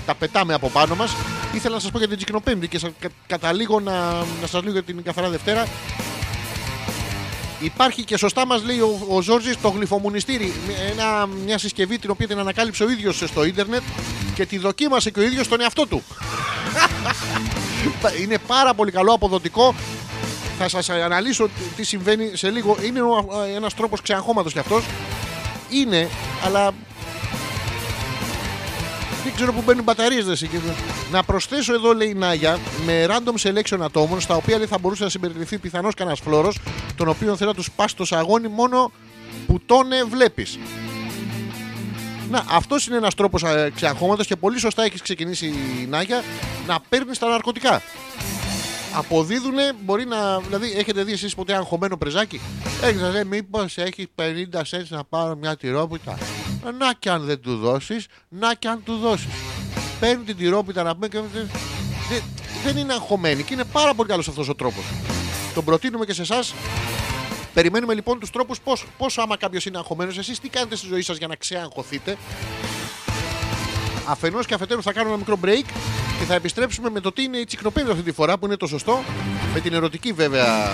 τα 0.06 0.16
πετάμε 0.16 0.54
από 0.54 0.70
πάνω 0.70 0.96
μας. 0.96 1.16
Ήθελα 1.54 1.76
να 1.76 1.82
σας 1.82 1.92
πω 1.92 1.98
για 1.98 2.08
την 2.08 2.18
Τσικνοπέμπτη 2.18 2.68
και 2.68 2.80
σα, 2.80 2.88
κα, 2.88 3.08
καταλήγω 3.28 3.80
να, 3.80 4.10
να 4.42 4.48
σας 4.48 4.64
λέω 4.64 4.72
για 4.72 4.84
την 4.84 5.04
καθαρά 5.04 5.30
Δευτέρα. 5.30 5.68
Υπάρχει 7.60 8.04
και 8.04 8.18
σωστά 8.18 8.46
μας 8.46 8.64
λέει 8.64 8.80
ο, 8.80 9.00
ο 9.10 9.22
Ζόρζης 9.22 9.62
το 9.62 9.70
γλυφομουνιστήρι. 9.70 10.54
Ένα, 10.92 11.26
μια 11.46 11.58
συσκευή 11.58 12.00
την 12.00 12.10
οποία 12.10 12.28
την 12.28 12.40
ανακάλυψε 12.40 12.84
ο 12.84 12.90
ίδιος 12.90 13.24
στο 13.26 13.44
ίντερνετ 13.44 13.82
και 14.36 14.46
τη 14.46 14.58
δοκίμασε 14.58 15.10
και 15.12 15.20
ο 15.20 15.24
ίδιος 15.24 15.46
στον 15.46 15.62
εαυτό 15.62 15.88
του. 15.88 16.04
Είναι 18.24 18.38
πάρα 18.48 18.74
πολύ 18.74 18.92
καλό, 18.92 19.14
αποδοτικό. 19.14 19.76
Θα 20.60 20.70
σας 20.70 20.90
αναλύσω 20.90 21.46
τι- 21.46 21.52
τι 21.76 21.84
συμβαίνει 21.84 22.32
σε 22.34 22.50
λίγο. 22.50 22.78
Είναι 22.86 23.02
ο- 23.02 23.28
ένας 23.56 23.74
τρόπος 23.74 24.02
ξεαγχώματος 24.02 24.54
κι 24.54 24.60
αυτός. 24.60 24.84
Είναι, 25.70 26.10
αλλά 26.46 26.72
δεν 29.24 29.34
ξέρω 29.36 29.54
που 29.54 29.62
μπαίνουν 29.66 29.84
μπαταρίες 29.84 30.26
δεν 30.26 30.36
συγκεκριμένα. 30.36 30.78
Να 31.12 31.24
προσθέσω 31.24 31.74
εδώ 31.74 31.94
λέει 31.94 32.10
η 32.10 32.14
Νάγια 32.14 32.60
με 32.86 33.06
random 33.10 33.48
selection 33.48 33.80
ατόμων 33.82 34.22
στα 34.22 34.36
οποία 34.36 34.58
λέει, 34.58 34.66
θα 34.66 34.78
μπορούσε 34.78 35.04
να 35.04 35.10
συμπεριληφθεί 35.10 35.58
πιθανώς 35.58 35.94
κανένας 35.94 36.20
φλόρος, 36.20 36.60
τον 36.96 37.08
οποίο 37.08 37.36
θέλει 37.36 37.50
να 37.50 37.56
τους 37.56 37.72
πας 37.72 37.92
στο 37.92 38.06
σαγόνι 38.06 38.48
μόνο 38.48 38.92
που 39.48 39.60
τον 39.66 39.92
ε, 39.92 40.04
βλέπεις. 40.04 40.60
Να, 42.30 42.46
αυτός 42.50 42.88
είναι 42.88 42.96
ένας 42.96 43.16
τρόπος 43.16 43.44
ξεαγχώματο 43.76 44.24
και 44.24 44.36
πολύ 44.36 44.60
σωστά 44.60 44.84
έχεις 44.84 45.02
ξεκινήσει 45.02 45.46
η 45.46 45.88
Νάγια 45.90 46.24
να 46.68 46.80
παίρνεις 46.90 47.20
τα 47.20 47.28
ναρκωτικά. 47.28 47.82
Αποδίδουν, 48.96 49.54
μπορεί 49.84 50.06
να. 50.06 50.40
Δηλαδή, 50.40 50.72
έχετε 50.78 51.04
δει 51.04 51.12
εσείς 51.12 51.36
ποτέ 51.36 51.54
αγχωμένο 51.56 51.98
πρεζάκι; 51.98 52.42
Έχεις 52.84 53.02
να 53.02 53.10
λέει, 53.10 53.24
μήπως 53.24 53.78
έχεις 53.78 54.06
50 54.16 54.62
cents 54.62 54.86
να 54.88 55.04
πάρω 55.04 55.36
μια 55.36 55.56
τυρόπιτα; 55.58 56.18
Να 56.80 56.94
και 56.94 57.10
αν 57.10 57.22
δεν 57.26 57.40
του 57.42 57.58
δώσεις, 57.58 58.06
να 58.30 58.54
και 58.54 58.68
αν 58.68 58.84
του 58.84 58.98
δώσεις. 58.98 59.28
Παίρνει 60.00 60.24
την 60.24 60.38
τυρόπιτα 60.38 60.84
να 60.84 60.94
πούμε 60.94 61.08
και. 61.08 61.20
δεν- 61.34 61.50
δεν- 62.10 62.24
Δεν 62.64 62.78
είναι 62.78 62.94
αγχωμένη 62.94 63.44
και 63.44 63.54
είναι 63.54 63.64
πάρα 63.64 63.94
πολύ 63.94 64.10
καλός 64.10 64.28
αυτός 64.28 64.50
ο 64.50 64.56
τρόπος. 64.56 64.84
Τον 65.54 65.64
προτείνουμε 65.64 66.06
και 66.06 66.14
σε 66.14 66.22
εσάς. 66.22 66.54
Περιμένουμε 67.54 67.94
λοιπόν 67.94 68.20
τους 68.20 68.30
τρόπους 68.30 68.60
πώς, 68.60 68.86
πόσο 68.98 69.22
άμα 69.22 69.38
κάποιος 69.38 69.66
είναι 69.66 69.78
αγχωμένος, 69.78 70.18
εσείς 70.18 70.40
τι 70.40 70.50
κάνετε 70.50 70.76
στη 70.76 70.88
ζωή 70.88 71.02
σας 71.02 71.18
για 71.18 71.28
να 71.28 71.36
ξεαγχωθείτε; 71.36 72.18
Αφενός 74.08 74.46
και 74.46 74.54
αφετέρου 74.54 74.82
θα 74.82 74.94
κάνουμε 74.94 75.16
ένα 75.16 75.24
μικρό 75.28 75.40
break 75.46 75.66
και 76.20 76.26
θα 76.28 76.34
επιστρέψουμε 76.34 76.90
με 76.90 77.00
το 77.00 77.12
τι 77.12 77.24
είναι 77.24 77.38
η 77.38 77.46
τσικνοπέδη 77.46 77.92
αυτή 77.92 78.04
τη 78.04 78.12
φορά 78.12 78.38
που 78.38 78.46
είναι 78.46 78.56
το 78.58 78.68
σωστό. 78.68 79.04
Με 79.54 79.60
την 79.60 79.74
ερωτική 79.74 80.12
βέβαια. 80.12 80.70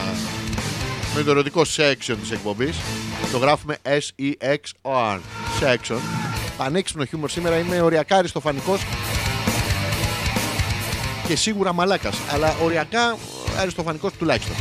Με 1.15 1.23
το 1.23 1.31
ερωτικό 1.31 1.61
section 1.61 2.15
της 2.21 2.31
εκπομπής. 2.31 2.77
Το 3.31 3.37
γράφουμε 3.37 3.77
S-E-X-O-N. 3.83 5.19
Section. 5.61 5.99
Πανέξυπνο 6.57 7.05
χιούμορ 7.05 7.29
σήμερα. 7.29 7.57
Είμαι 7.57 7.81
οριακά 7.81 8.15
αριστοφανικό 8.15 8.77
και 11.27 11.35
σίγουρα 11.35 11.73
μαλάκας. 11.73 12.17
Αλλά 12.33 12.55
οριακά 12.63 13.17
αριστοφανικός 13.59 14.13
τουλάχιστον. 14.13 14.55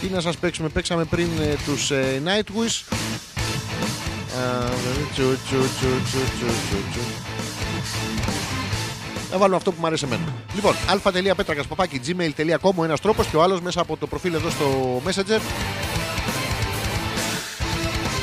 Τι 0.00 0.08
να 0.08 0.20
σας 0.20 0.36
παίξουμε, 0.36 0.68
παίξαμε 0.68 1.04
πριν 1.04 1.28
ε, 1.40 1.54
τους 1.64 1.90
ε, 1.90 2.22
Nightwish 2.24 2.94
Να 9.30 9.38
βάλουμε 9.38 9.56
αυτό 9.56 9.72
που 9.72 9.76
μου 9.80 9.86
αρέσει 9.86 10.04
εμένα. 10.04 10.22
Λοιπόν, 10.54 10.74
αλφα.πέτρακα 10.88 11.62
παπάκι 11.68 12.00
gmail.com 12.06 12.74
ο 12.74 12.84
ένας 12.84 13.00
τρόπος 13.00 13.26
και 13.26 13.36
ο 13.36 13.42
άλλος 13.42 13.60
μέσα 13.60 13.80
από 13.80 13.96
το 13.96 14.06
προφίλ 14.06 14.34
εδώ 14.34 14.50
στο 14.50 15.00
Messenger. 15.06 15.40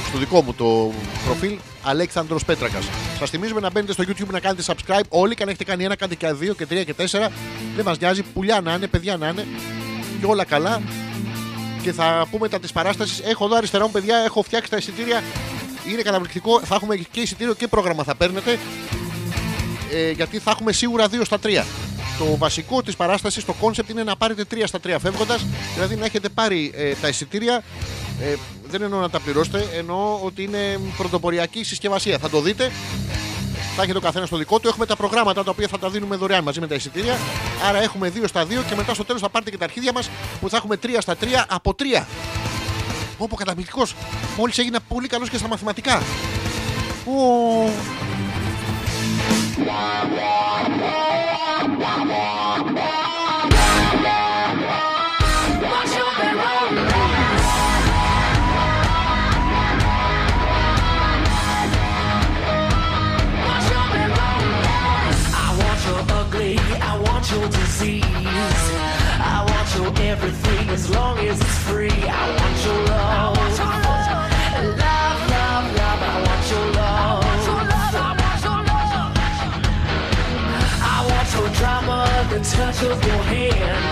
Στο 0.10 0.18
δικό 0.18 0.42
μου 0.42 0.54
το 0.54 0.92
προφίλ 1.26 1.58
Αλέξανδρος 1.84 2.46
Πέτρακας. 2.46 2.86
Σας 3.20 3.30
θυμίζουμε 3.30 3.60
να 3.60 3.70
μπαίνετε 3.72 3.94
στο 3.94 4.04
YouTube 4.08 4.32
να 4.32 4.40
κάνετε 4.40 4.64
subscribe. 4.66 5.04
Όλοι 5.10 5.36
και 5.36 5.44
αν 5.44 5.50
έχετε 5.50 5.64
κάνει 5.64 5.84
ένα, 5.84 5.96
κάντε 5.96 6.16
και 6.16 6.32
δύο 6.32 6.54
και 6.54 6.66
τρία 6.66 6.84
και 6.84 6.94
τέσσερα. 6.94 7.30
Δεν 7.76 7.86
μας 7.86 8.00
νοιάζει. 8.00 8.24
Πουλιά 8.24 8.62
να 8.62 8.74
είναι, 8.74 8.88
παιδιά 8.88 9.18
να 9.18 9.28
είναι. 9.28 9.48
Και 10.20 10.26
όλα 10.26 10.46
καλά. 10.46 10.82
Και 11.82 11.92
θα 11.92 12.28
πούμε 12.32 12.50
τα 12.50 12.60
της 12.60 12.72
παράστασης. 12.72 13.20
Έχω 13.20 13.46
εδώ 13.46 13.56
αριστερά 13.56 13.86
μου, 13.86 13.92
παιδιά, 13.92 14.18
έχω 14.18 14.42
φτιάξει 14.42 14.70
τα 14.70 14.78
εισιτήρια 14.78 15.24
είναι 15.92 16.02
καταπληκτικό. 16.02 16.60
Θα 16.60 16.76
έχουμε 16.76 16.96
και 16.96 17.20
εισιτήριο 17.20 17.54
και 17.54 17.68
πρόγραμμα 17.68 18.04
θα 18.04 18.16
παίρνετε. 18.16 18.60
Ε, 19.92 20.12
γιατί 20.12 20.40
θα 20.40 20.52
έχουμε 20.52 20.72
σίγουρα 20.72 21.08
2 21.08 21.22
στα 21.24 21.40
3. 21.44 21.64
Το 22.18 22.38
βασικό 22.38 22.84
της 22.84 22.96
παράστασης, 22.96 23.46
το 23.46 23.54
concept 23.54 23.90
είναι 23.90 24.04
να 24.04 24.16
πάρετε 24.16 24.46
3 24.52 24.64
στα 24.66 24.80
3 24.80 24.96
φεύγοντας, 25.00 25.46
δηλαδή 25.74 25.96
να 25.96 26.06
έχετε 26.06 26.30
πάρει 26.30 26.72
ε, 26.76 26.94
τα 26.94 27.08
εισιτήρια. 27.08 27.64
Ε, 28.22 28.36
δεν 28.68 28.82
εννοώ 28.82 29.00
να 29.00 29.10
τα 29.10 29.20
πληρώσετε, 29.20 29.68
εννοώ 29.78 30.20
ότι 30.24 30.44
είναι 30.44 30.80
πρωτοποριακή 30.98 31.64
συσκευασία. 31.64 32.18
Θα 32.18 32.30
το 32.30 32.42
δείτε. 32.42 32.72
Θα 33.76 33.84
έχετε 33.84 33.98
ο 33.98 34.02
καθένας 34.02 34.30
το 34.30 34.38
δικό 34.38 34.60
του. 34.60 34.68
Έχουμε 34.68 34.86
τα 34.86 34.96
προγράμματα 34.96 35.44
τα 35.44 35.52
οποία 35.52 35.68
θα 35.68 35.80
τα 35.80 35.90
δίνουμε 35.90 36.16
δωρεάν 36.16 36.44
μαζί 36.44 36.60
με 36.60 36.68
τα 36.68 36.76
εισιτήρια. 36.76 37.18
Άρα 37.68 37.82
έχουμε 37.82 38.12
2 38.16 38.24
στα 38.28 38.46
δύο 38.46 38.64
και 38.70 38.76
μετά 38.76 38.94
στο 38.94 39.04
τέλος 39.04 39.22
θα 39.22 39.30
πάρετε 39.30 39.52
και 39.52 39.58
τα 39.58 39.64
αρχίδια 39.64 39.92
μας 39.94 40.10
που 40.42 40.50
θα 40.50 40.58
έχουμε 40.58 40.76
3 40.84 40.88
στα 41.00 41.16
3 41.22 41.26
από 41.48 41.74
τρία. 41.74 42.08
Όπως 43.18 43.36
καταπληκτικός. 43.36 43.96
Μόλις 44.38 44.58
έγινα 44.58 44.80
πολύ 44.88 45.08
καλός 45.08 45.30
και 45.30 45.38
στα 45.38 45.48
μαθηματικά. 45.48 46.02
everything 70.16 70.70
as 70.70 70.90
long 70.90 71.18
as 71.20 71.40
it's 71.42 71.58
free. 71.68 71.92
I 71.92 72.24
want 72.38 72.58
your 72.66 72.82
love. 72.94 73.36
Love, 74.84 75.20
love, 75.36 75.66
love. 75.80 76.02
I 76.12 76.16
want 76.26 76.44
your 76.54 76.68
love. 76.80 77.24
I 80.94 81.00
want 81.10 81.30
your 81.36 81.50
drama, 81.60 81.98
the 82.32 82.40
touch 82.56 82.80
of 82.92 82.98
your 83.10 83.24
hand. 83.34 83.86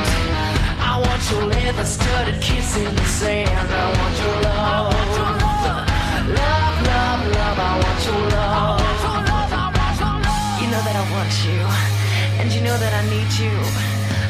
I 0.91 0.93
want 1.05 1.23
your 1.31 1.43
leather 1.55 1.87
studded 1.95 2.39
kiss 2.41 2.77
in 2.77 2.95
the 2.95 3.07
sand. 3.19 3.69
I 3.83 3.85
want 3.97 4.15
your 4.23 4.37
love. 4.47 4.93
Love, 6.39 6.75
love, 6.91 7.21
love. 7.37 7.57
I 7.69 7.71
want 7.83 7.99
your 8.07 8.21
love. 8.35 8.79
You 10.61 10.67
know 10.71 10.81
that 10.87 10.95
I 11.03 11.05
want 11.15 11.33
you, 11.47 11.59
and 12.39 12.47
you 12.53 12.61
know 12.61 12.77
that 12.83 12.93
I 13.01 13.03
need 13.13 13.31
you. 13.43 13.55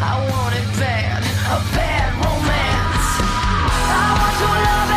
I 0.01 0.13
want 0.31 0.53
it 0.55 0.67
bad. 0.81 1.32
A 1.53 1.59
bad 1.75 2.09
romance. 2.15 3.09
I 3.21 4.17
want 4.17 4.39
your 4.41 4.57
love. 4.65 4.92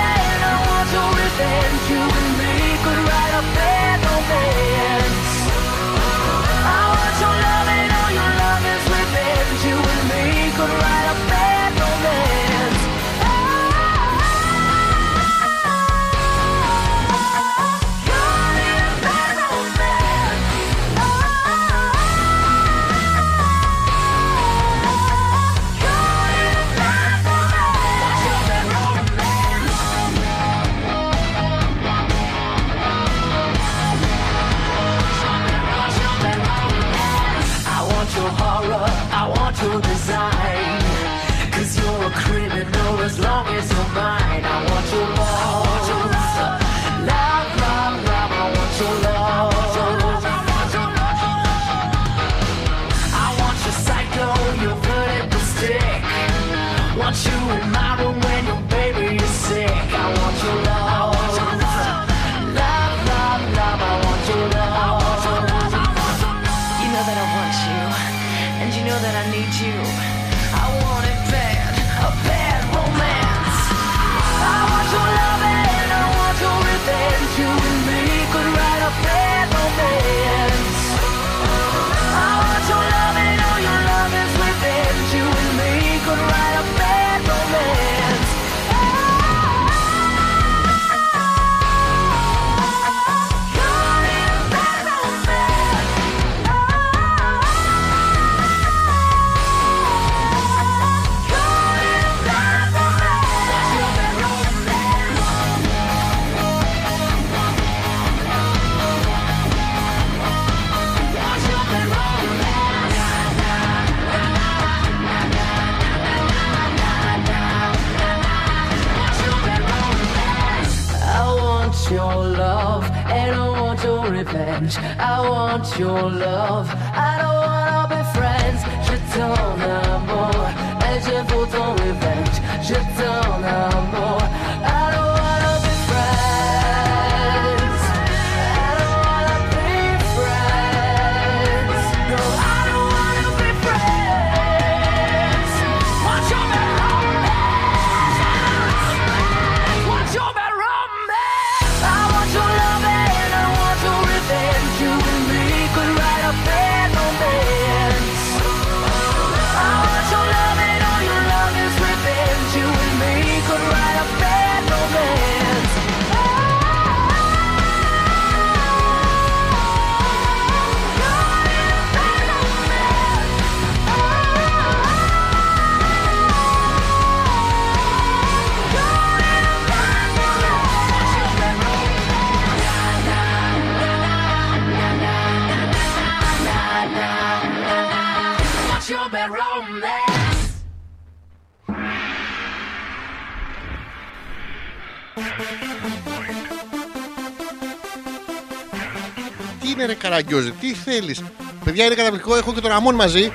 είναι 201.87 201.95
καταπληκτικό. 201.95 202.37
Έχω 202.37 202.53
και 202.53 202.61
τον 202.61 202.71
Ραμόν 202.71 202.95
μαζί. 202.95 203.33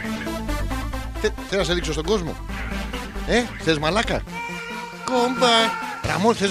Θέλω 1.21 1.61
να 1.61 1.63
σε 1.63 1.73
δείξω 1.73 1.91
στον 1.91 2.05
κόσμο; 2.05 2.35
Ε, 3.27 3.43
θες 3.63 3.79
μαλάκα; 3.79 4.21
Κόμπα. 5.05 5.49
Ραμόν, 6.11 6.35
θες 6.35 6.49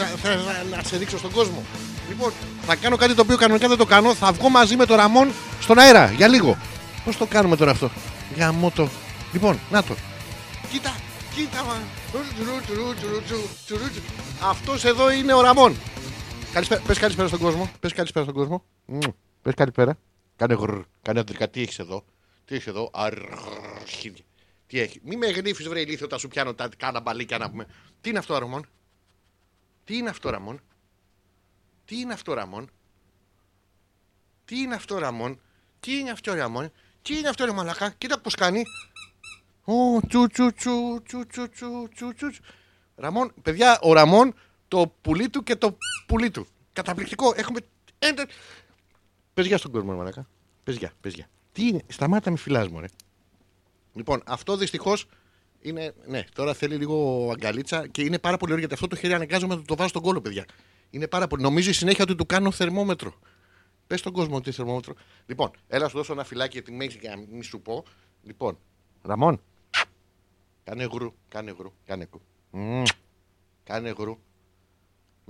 να 0.71 0.83
σε 0.83 0.97
δείξω 0.97 1.19
στον 1.19 1.31
κόσμο; 1.33 1.63
Λοιπόν, 2.09 2.33
θα 2.67 2.75
κάνω 2.75 2.97
κάτι 2.97 3.15
το 3.15 3.23
οποίο 3.23 3.37
κανονικά 3.37 3.69
δεν 3.69 3.77
το 3.77 3.85
κάνω. 3.85 4.15
Θα 4.15 4.33
βγω 4.33 4.49
μαζί 4.49 4.77
με 4.77 4.87
τον 4.87 4.97
Ραμόν 4.97 5.33
στον 5.61 5.79
αέρα 5.79 6.11
για 6.17 6.29
λίγο. 6.29 6.57
Πώς 7.05 7.17
το 7.17 7.27
κάνουμε 7.27 7.57
τώρα 7.57 7.71
αυτό; 7.71 7.91
Για 8.35 8.53
μότο. 8.53 8.89
Λοιπόν, 9.33 9.59
να 9.71 9.83
το. 9.83 9.95
Κοίτα, 10.71 10.95
κοίτα 11.35 11.65
μα. 11.65 11.75
Αυτός 14.49 14.85
εδώ 14.85 15.11
είναι 15.11 15.35
ο 15.35 15.41
Ραμόν. 15.41 15.77
Πες 16.87 16.99
καλησπέρα 16.99 17.29
στον 17.29 17.41
κόσμο. 17.41 17.71
Πες 17.81 17.93
καλησπέρα 17.93 18.25
στον 18.25 18.37
κόσμο. 18.37 18.65
Πες 19.43 19.55
καλησπέρα. 19.55 19.99
Κάνε 20.41 20.55
γρ, 20.55 20.81
κάνε 21.03 21.21
αντρικά. 21.21 21.49
Τι 21.49 21.61
έχεις 21.61 21.79
εδώ. 21.79 22.05
Τι 22.45 22.55
έχεις 22.55 22.67
εδώ. 22.67 22.91
Αρχίδια. 22.93 24.25
Τι 24.67 24.81
έχει. 24.81 25.01
Μη 25.05 25.17
με 25.17 25.27
γνύφεις, 25.27 25.69
βρε 25.69 25.81
ηλίθιο, 25.81 26.07
όταν 26.07 26.19
σου 26.19 26.29
πιάνω 26.29 26.55
τα 26.55 26.69
κάνα 26.77 27.01
μπαλίκια 27.01 27.39
να 27.39 27.51
πούμε. 27.51 27.67
Τι 28.01 28.09
είναι 28.09 28.19
αυτό, 28.19 28.39
Ραμόν; 28.39 28.67
Τι 29.85 29.97
είναι 29.97 30.11
αυτό, 30.11 30.31
Ραμόν; 30.31 30.61
Τι 31.85 32.01
είναι 32.01 32.13
αυτό, 32.13 32.35
Ραμόν; 32.35 32.71
Τι 34.45 34.61
είναι 34.61 34.75
αυτό, 34.75 34.99
Ραμόν; 34.99 35.41
Τι 35.81 35.99
είναι 35.99 36.11
αυτό, 36.11 36.35
Ραμόν; 36.35 36.73
Τι 37.03 37.19
είναι 37.19 37.29
αυτό, 37.29 37.45
ρε 37.45 37.53
Μαλακά. 37.53 37.91
Κοίτα 37.91 38.21
πώς 38.21 38.35
κάνει. 38.35 38.63
Ω, 39.65 40.01
τσου, 40.09 40.27
τσου, 40.27 40.53
τσου, 40.53 41.03
τσου, 41.07 41.27
τσου, 41.27 41.89
τσου, 41.95 42.15
τσου, 42.15 42.31
Ραμόν, 42.97 43.33
παιδιά, 43.43 43.79
ο 43.83 43.93
Ραμόν, 43.93 44.35
το 44.69 44.95
πουλί 45.01 45.29
του 45.29 45.43
και 45.43 45.57
το 45.57 45.79
πουλί 46.07 46.31
του. 46.31 46.47
Καταπληκτικό. 46.73 47.33
Έχουμε 47.37 47.61
ένα- 49.31 49.35
Πες 49.35 49.47
γεια 49.47 49.59
στον 49.59 49.71
κόσμο, 49.71 49.91
ρε 49.91 49.97
μαλακά. 49.97 50.29
Πες 50.65 50.77
γεια, 50.77 50.93
πες 51.01 51.15
γεια. 51.15 51.29
Τι 51.53 51.67
είναι, 51.67 51.83
σταμάτα 51.89 52.31
με 52.31 52.37
φυλάς 52.37 52.69
μου, 52.69 52.81
ρε. 52.81 52.87
Λοιπόν, 53.95 54.23
αυτό 54.27 54.57
δυστυχώς 54.57 55.07
είναι. 55.61 55.95
Ναι, 56.07 56.25
τώρα 56.35 56.55
θέλει 56.55 56.77
λίγο 56.77 57.29
αγκαλίτσα 57.33 57.87
και 57.87 58.03
είναι 58.03 58.19
πάρα 58.19 58.37
πολύ 58.37 58.53
ωραίο 58.53 58.65
γιατί 58.67 58.75
αυτό 58.75 58.87
το 58.87 58.97
χέρι 59.01 59.15
αναγκάζομαι 59.15 59.55
να 59.55 59.61
του 59.61 59.67
το 59.67 59.77
βάζω 59.77 59.89
στον 59.89 60.03
κόλλο, 60.03 60.21
παιδιά. 60.21 60.45
Είναι 60.91 61.09
πάρα 61.09 61.27
πολύ. 61.27 61.43
Νομίζω 61.43 61.73
συνέχεια 61.73 62.05
ότι 62.05 62.15
του 62.15 62.27
κάνω 62.27 62.51
θερμόμετρο. 62.51 63.15
Πες 63.87 63.99
στον 64.01 64.13
κόσμο 64.13 64.37
ότι 64.37 64.53
θερμόμετρο. 64.53 64.95
Λοιπόν, 65.27 65.51
έλα 65.69 65.89
σου 65.89 65.97
δώσω 65.97 66.13
ένα 66.13 66.25
φυλάκι 66.25 66.53
γιατί 66.53 66.73
με 66.73 66.85
έχεις 66.85 67.01
για 67.01 67.11
να 67.11 67.17
μην 67.17 67.43
σου 67.43 67.61
πω. 67.61 67.85
Λοιπόν, 68.23 68.59
Ραμόν. 69.03 69.41
Κάνε 70.65 70.85
γρου, 70.93 71.15
κάνε 71.29 71.55
γρου, 71.59 71.73
κάνε 71.87 72.09
γρου. 72.13 72.21
Μμμ. 72.51 72.83
Κάνε 73.65 73.95
γρου. 73.99 74.19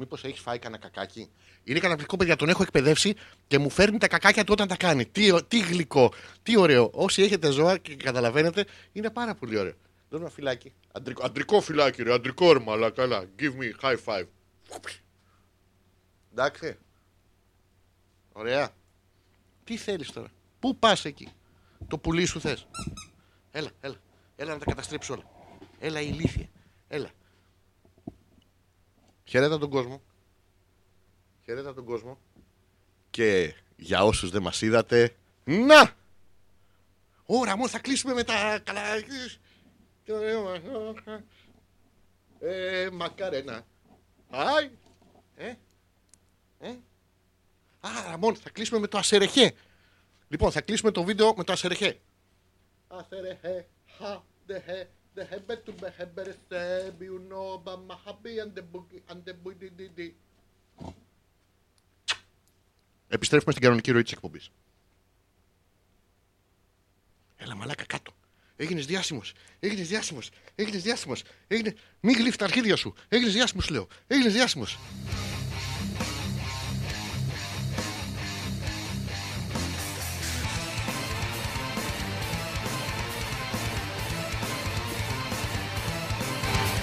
Μήπως 0.01 0.25
έχεις 0.25 0.41
φάει 0.41 0.59
κανένα 0.59 0.83
κακάκι; 0.83 1.31
Είναι 1.65 1.79
καταπληκτικό, 1.79 2.17
παιδιά. 2.17 2.37
Τον 2.37 2.49
έχω 2.49 2.63
εκπαιδεύσει 2.63 3.15
και 3.47 3.59
μου 3.59 3.71
φέρνει 3.71 3.99
τα 3.99 4.09
κακάκια 4.09 4.45
του 4.45 4.53
όταν 4.53 4.69
τα 4.69 4.77
κάνει. 4.77 5.07
Τι, 5.07 5.43
τι 5.43 5.61
γλυκό, 5.61 6.13
τι 6.43 6.59
ωραίο. 6.59 6.91
Όσοι 6.95 7.23
έχετε 7.23 7.51
ζώα 7.51 7.77
και 7.79 7.97
καταλαβαίνετε, 7.97 8.67
είναι 8.93 9.11
πάρα 9.11 9.35
πολύ 9.35 9.59
ωραίο. 9.59 9.73
Δώσε 10.09 10.23
ένα 10.23 10.33
φυλάκι. 10.33 10.73
Αντρικό, 10.93 11.25
αντρικό 11.25 11.61
φυλάκι, 11.61 12.03
ρε. 12.03 12.13
Αντρικό 12.13 12.53
ρε, 12.53 12.59
μαλάκα. 12.59 12.95
Καλά. 12.95 13.25
Give 13.39 13.53
me 13.53 13.89
high 13.91 13.97
five. 14.05 14.27
Εντάξει. 16.33 16.79
Ωραία. 18.33 18.71
Τι 19.65 19.77
θέλεις 19.77 20.13
τώρα; 20.13 20.29
Πού 20.59 20.77
πας 20.77 21.05
εκεί; 21.05 21.29
Το 21.89 21.99
πουλί 21.99 22.25
σου 22.27 22.41
θες; 22.41 22.67
Έλα, 23.51 23.71
έλα. 23.81 23.97
Έλα 24.37 24.53
να 24.53 24.59
τα 24.59 24.65
καταστρέψω 24.65 25.15
όλα. 25.15 25.25
Έλα 25.79 26.01
ηλίθεια. 26.01 26.49
Έλα. 26.89 27.11
Χαιρέτα 29.31 29.59
τον 29.59 29.70
κόσμο. 29.70 30.02
Χαιρέτα 31.44 31.74
τον 31.74 31.85
κόσμο. 31.85 32.19
Και 33.11 33.55
για 33.77 34.05
όσους 34.05 34.31
δεν 34.31 34.43
μας 34.43 34.62
είδατε, 34.62 35.16
να! 35.44 35.97
Ωρα 37.27 37.57
μου, 37.57 37.69
θα 37.69 37.78
κλείσουμε 37.78 38.15
με 38.15 38.24
τα 38.24 38.59
καλά. 38.65 38.81
Τι 40.05 40.12
ωραίο 40.12 40.43
μας. 40.43 40.59
Ε, 42.40 42.89
μακαρένα. 42.93 43.66
Άι. 44.31 44.70
Ε, 45.36 45.55
ε. 46.59 46.69
Α, 47.81 47.89
Ραμόν, 48.11 48.36
θα 48.36 48.51
κλείσουμε 48.51 48.81
με 48.81 48.86
το 48.86 48.98
ασερεχέ. 48.98 49.55
Λοιπόν, 50.28 50.52
θα 50.52 50.61
κλείσουμε 50.61 50.90
το 50.90 51.05
βίντεο 51.05 51.35
με 51.36 51.44
το 51.44 51.52
ασερεχέ. 51.52 52.01
Ασερεχέ, 52.89 53.69
χα, 53.98 54.23
the 55.21 55.27
to 55.67 55.73
be 59.99 60.15
Επιστρέφουμε 63.13 63.53
στην 63.53 63.63
κανονική 63.65 63.91
ροή 63.91 64.03
της 64.03 64.13
εκπομπής. 64.13 64.51
Έλα 67.37 67.55
μαλάκα 67.55 67.85
κάτω. 67.85 68.13
Έγινες 68.57 68.87
διάσημος. 68.87 69.33
Έγινες 69.61 69.89
διάσημος. 69.89 70.31
Έγινες 70.55 70.83
διάσημος. 70.83 71.23
Έγινε. 71.49 71.75
Μην 72.01 72.17
γλύφει 72.17 72.37
τα 72.37 72.45
αρχίδια 72.45 72.77
σου. 72.77 72.95
Έγινες 73.09 73.33
διάσημος, 73.33 73.69
λέω. 73.69 73.89
Έγινες 74.07 74.33
διάσημος. 74.33 74.79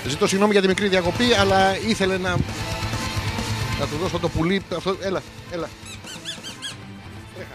Ζητώ 0.08 0.28
συγγνώμη 0.28 0.52
για 0.52 0.62
τη 0.62 0.68
μικρή 0.68 0.88
διακοπή, 0.88 1.34
αλλά 1.40 1.78
ήθελε 1.78 2.18
να. 2.18 2.30
Να 3.80 3.86
του 3.86 3.98
δώσω 4.02 4.20
το 4.20 4.30
πουλί. 4.30 4.62
Αυτό... 4.76 4.98
Έλα, 5.02 5.22
έλα. 5.52 5.70
Τρέχα. 7.36 7.54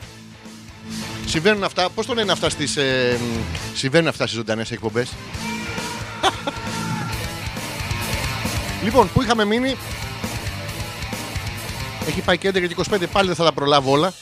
Συμβαίνουν 1.26 1.64
αυτά. 1.64 1.90
Πώς 1.90 2.06
το 2.06 2.14
λένε 2.14 2.32
αυτά 2.32 2.50
στις. 2.50 2.76
Ε, 2.76 3.18
συμβαίνουν 3.74 4.08
αυτά 4.08 4.24
στις 4.24 4.36
ζωντανές 4.36 4.70
εκπομπές; 4.70 5.12
λοιπόν, 8.84 9.10
που 9.12 9.22
είχαμε 9.22 9.44
μείνει; 9.44 9.76
Έχει 12.08 12.20
πάει 12.20 12.38
και 12.38 12.48
11 12.48 12.52
και 12.52 12.76
25, 12.90 13.04
πάλι 13.12 13.26
δεν 13.26 13.36
θα 13.36 13.44
τα 13.44 13.52
προλάβω 13.52 13.90
όλα. 13.90 14.12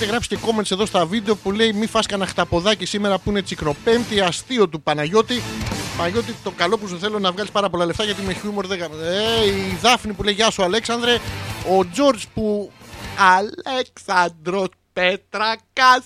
Έχετε 0.00 0.12
γράψει 0.12 0.28
και 0.28 0.38
comments 0.46 0.70
εδώ 0.70 0.86
στα 0.86 1.06
βίντεο 1.06 1.36
που 1.36 1.52
λέει 1.52 1.72
μη 1.72 1.86
φας 1.86 2.06
κανένα 2.06 2.28
χταποδάκι 2.30 2.86
σήμερα 2.86 3.18
που 3.18 3.30
είναι 3.30 3.42
τσικροπέμπτη 3.42 4.20
αστείο 4.20 4.68
του 4.68 4.82
Παναγιώτη. 4.82 5.42
Παναγιώτη, 5.96 6.34
το 6.42 6.50
καλό 6.50 6.78
που 6.78 6.88
σου 6.88 6.98
θέλω 6.98 7.18
να 7.18 7.32
βγάλεις 7.32 7.50
πάρα 7.50 7.70
πολλά 7.70 7.84
λεφτά 7.86 8.04
γιατί 8.04 8.22
με 8.22 8.32
χιούμορ 8.32 8.66
δεν 8.66 8.78
κα- 8.78 8.84
Ε, 8.84 9.46
η 9.46 9.78
Δάφνη 9.82 10.12
που 10.12 10.22
λέει 10.22 10.34
Γεια 10.34 10.50
σου 10.50 10.62
Αλέξανδρε. 10.62 11.18
Ο 11.78 11.88
Τζόρτζ 11.88 12.22
που. 12.34 12.72
Αλέξανδρος 13.18 14.68
Πέτρακας. 14.92 16.04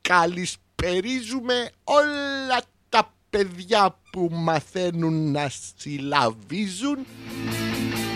Καλησπερίζουμε 0.00 1.70
όλα 1.84 2.60
τα 2.88 3.12
παιδιά 3.30 3.98
που 4.12 4.28
μαθαίνουν 4.32 5.30
να 5.30 5.50
συλλαβίζουν. 5.76 6.98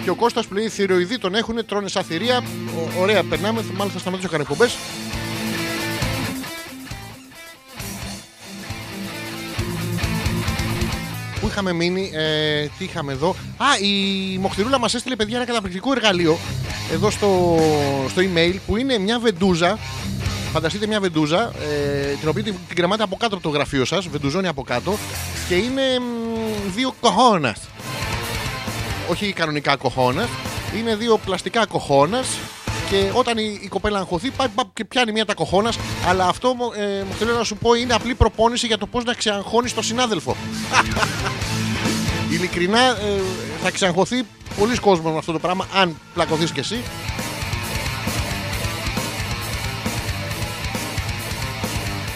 Και 0.09 0.15
ο 0.15 0.17
Κώστας 0.21 0.47
που 0.47 0.55
λέει 0.55 0.65
οι 0.65 0.69
θηροειδή 0.69 1.19
τον 1.19 1.35
έχουν, 1.35 1.67
τρώνε 1.67 1.89
σαν 1.89 2.05
θηρία. 2.05 2.43
Ο- 2.77 3.01
ωραία, 3.01 3.23
περνάμε. 3.23 3.65
Μάλλον 3.77 3.93
θα 3.93 3.99
σταματήσω 3.99 4.29
καν 4.29 4.41
εκπομπές. 4.41 4.77
Πού 11.41 11.47
είχαμε 11.47 11.73
μείνει, 11.73 12.11
ε, 12.15 12.67
τι 12.79 12.85
είχαμε 12.85 13.13
εδώ. 13.13 13.29
Α, 13.57 13.67
η 13.83 14.39
Μοχθηρούλα 14.39 14.79
μας 14.79 14.95
έστειλε 14.95 15.17
παιδιά 15.17 15.37
ένα 15.37 15.47
καταπληκτικό 15.47 15.93
εργαλείο 15.93 16.39
εδώ 16.93 17.11
στο, 17.11 17.59
στο 18.09 18.23
email 18.23 18.55
που 18.67 18.77
είναι 18.77 18.99
μια 18.99 19.19
βεντούζα. 19.19 19.79
Φανταστείτε 20.53 20.87
μια 20.87 21.01
βεντούζα, 21.01 21.53
ε, 21.61 22.15
την 22.21 22.29
οποία 22.29 22.43
την, 22.43 22.55
την 22.69 22.77
κρεμάτε 22.77 23.03
από 23.03 23.17
κάτω 23.17 23.35
από 23.35 23.43
το 23.45 23.51
γραφείο 23.51 23.85
σας, 23.85 24.09
βεντουζώνει 24.09 24.47
από 24.49 24.63
κάτω 24.63 24.97
και 25.49 25.55
είναι 25.55 25.83
μ, 25.99 26.73
δύο 26.75 26.95
κοχώνας 27.01 27.59
όχι 29.11 29.33
κανονικά 29.33 29.77
κοχώνα. 29.77 30.29
Είναι 30.79 30.97
δύο 30.97 31.19
πλαστικά 31.25 31.67
κοχώνα. 31.67 32.25
Και 32.91 33.11
όταν 33.15 33.39
η, 33.39 33.59
η 33.63 33.69
κοπέλα 33.69 33.99
αγχωθεί, 33.99 34.31
πάει 34.31 34.49
πάει 34.49 34.65
και 34.73 34.85
πιάνει 34.85 35.13
μία 35.13 35.25
τα 35.25 35.35
κοχώνας. 35.35 35.79
Αλλά 36.09 36.27
αυτό 36.27 36.55
μου- 36.55 36.73
ε, 36.77 37.03
μου 37.09 37.15
θέλω 37.19 37.33
να 37.37 37.45
σου 37.45 37.57
πω 37.57 37.75
είναι 37.75 37.95
απλή 37.95 38.15
προπόνηση 38.15 38.67
για 38.67 38.79
το 38.79 38.87
πώς 38.87 39.05
να 39.05 39.15
ξεαγχώνεις 39.15 39.75
τον 39.75 39.83
συνάδελφο. 39.83 40.37
Ειλικρινά 42.33 42.81
ε, 42.81 42.95
θα 43.63 43.71
ξεαγχωθεί 43.71 44.23
πολλοί 44.59 44.77
κόσμος 44.79 45.13
με 45.13 45.19
αυτό 45.19 45.33
το 45.33 45.39
πράγμα, 45.39 45.67
αν 45.75 45.97
πλακωθείς 46.15 46.51
κι 46.53 46.61
εσύ. 46.61 46.81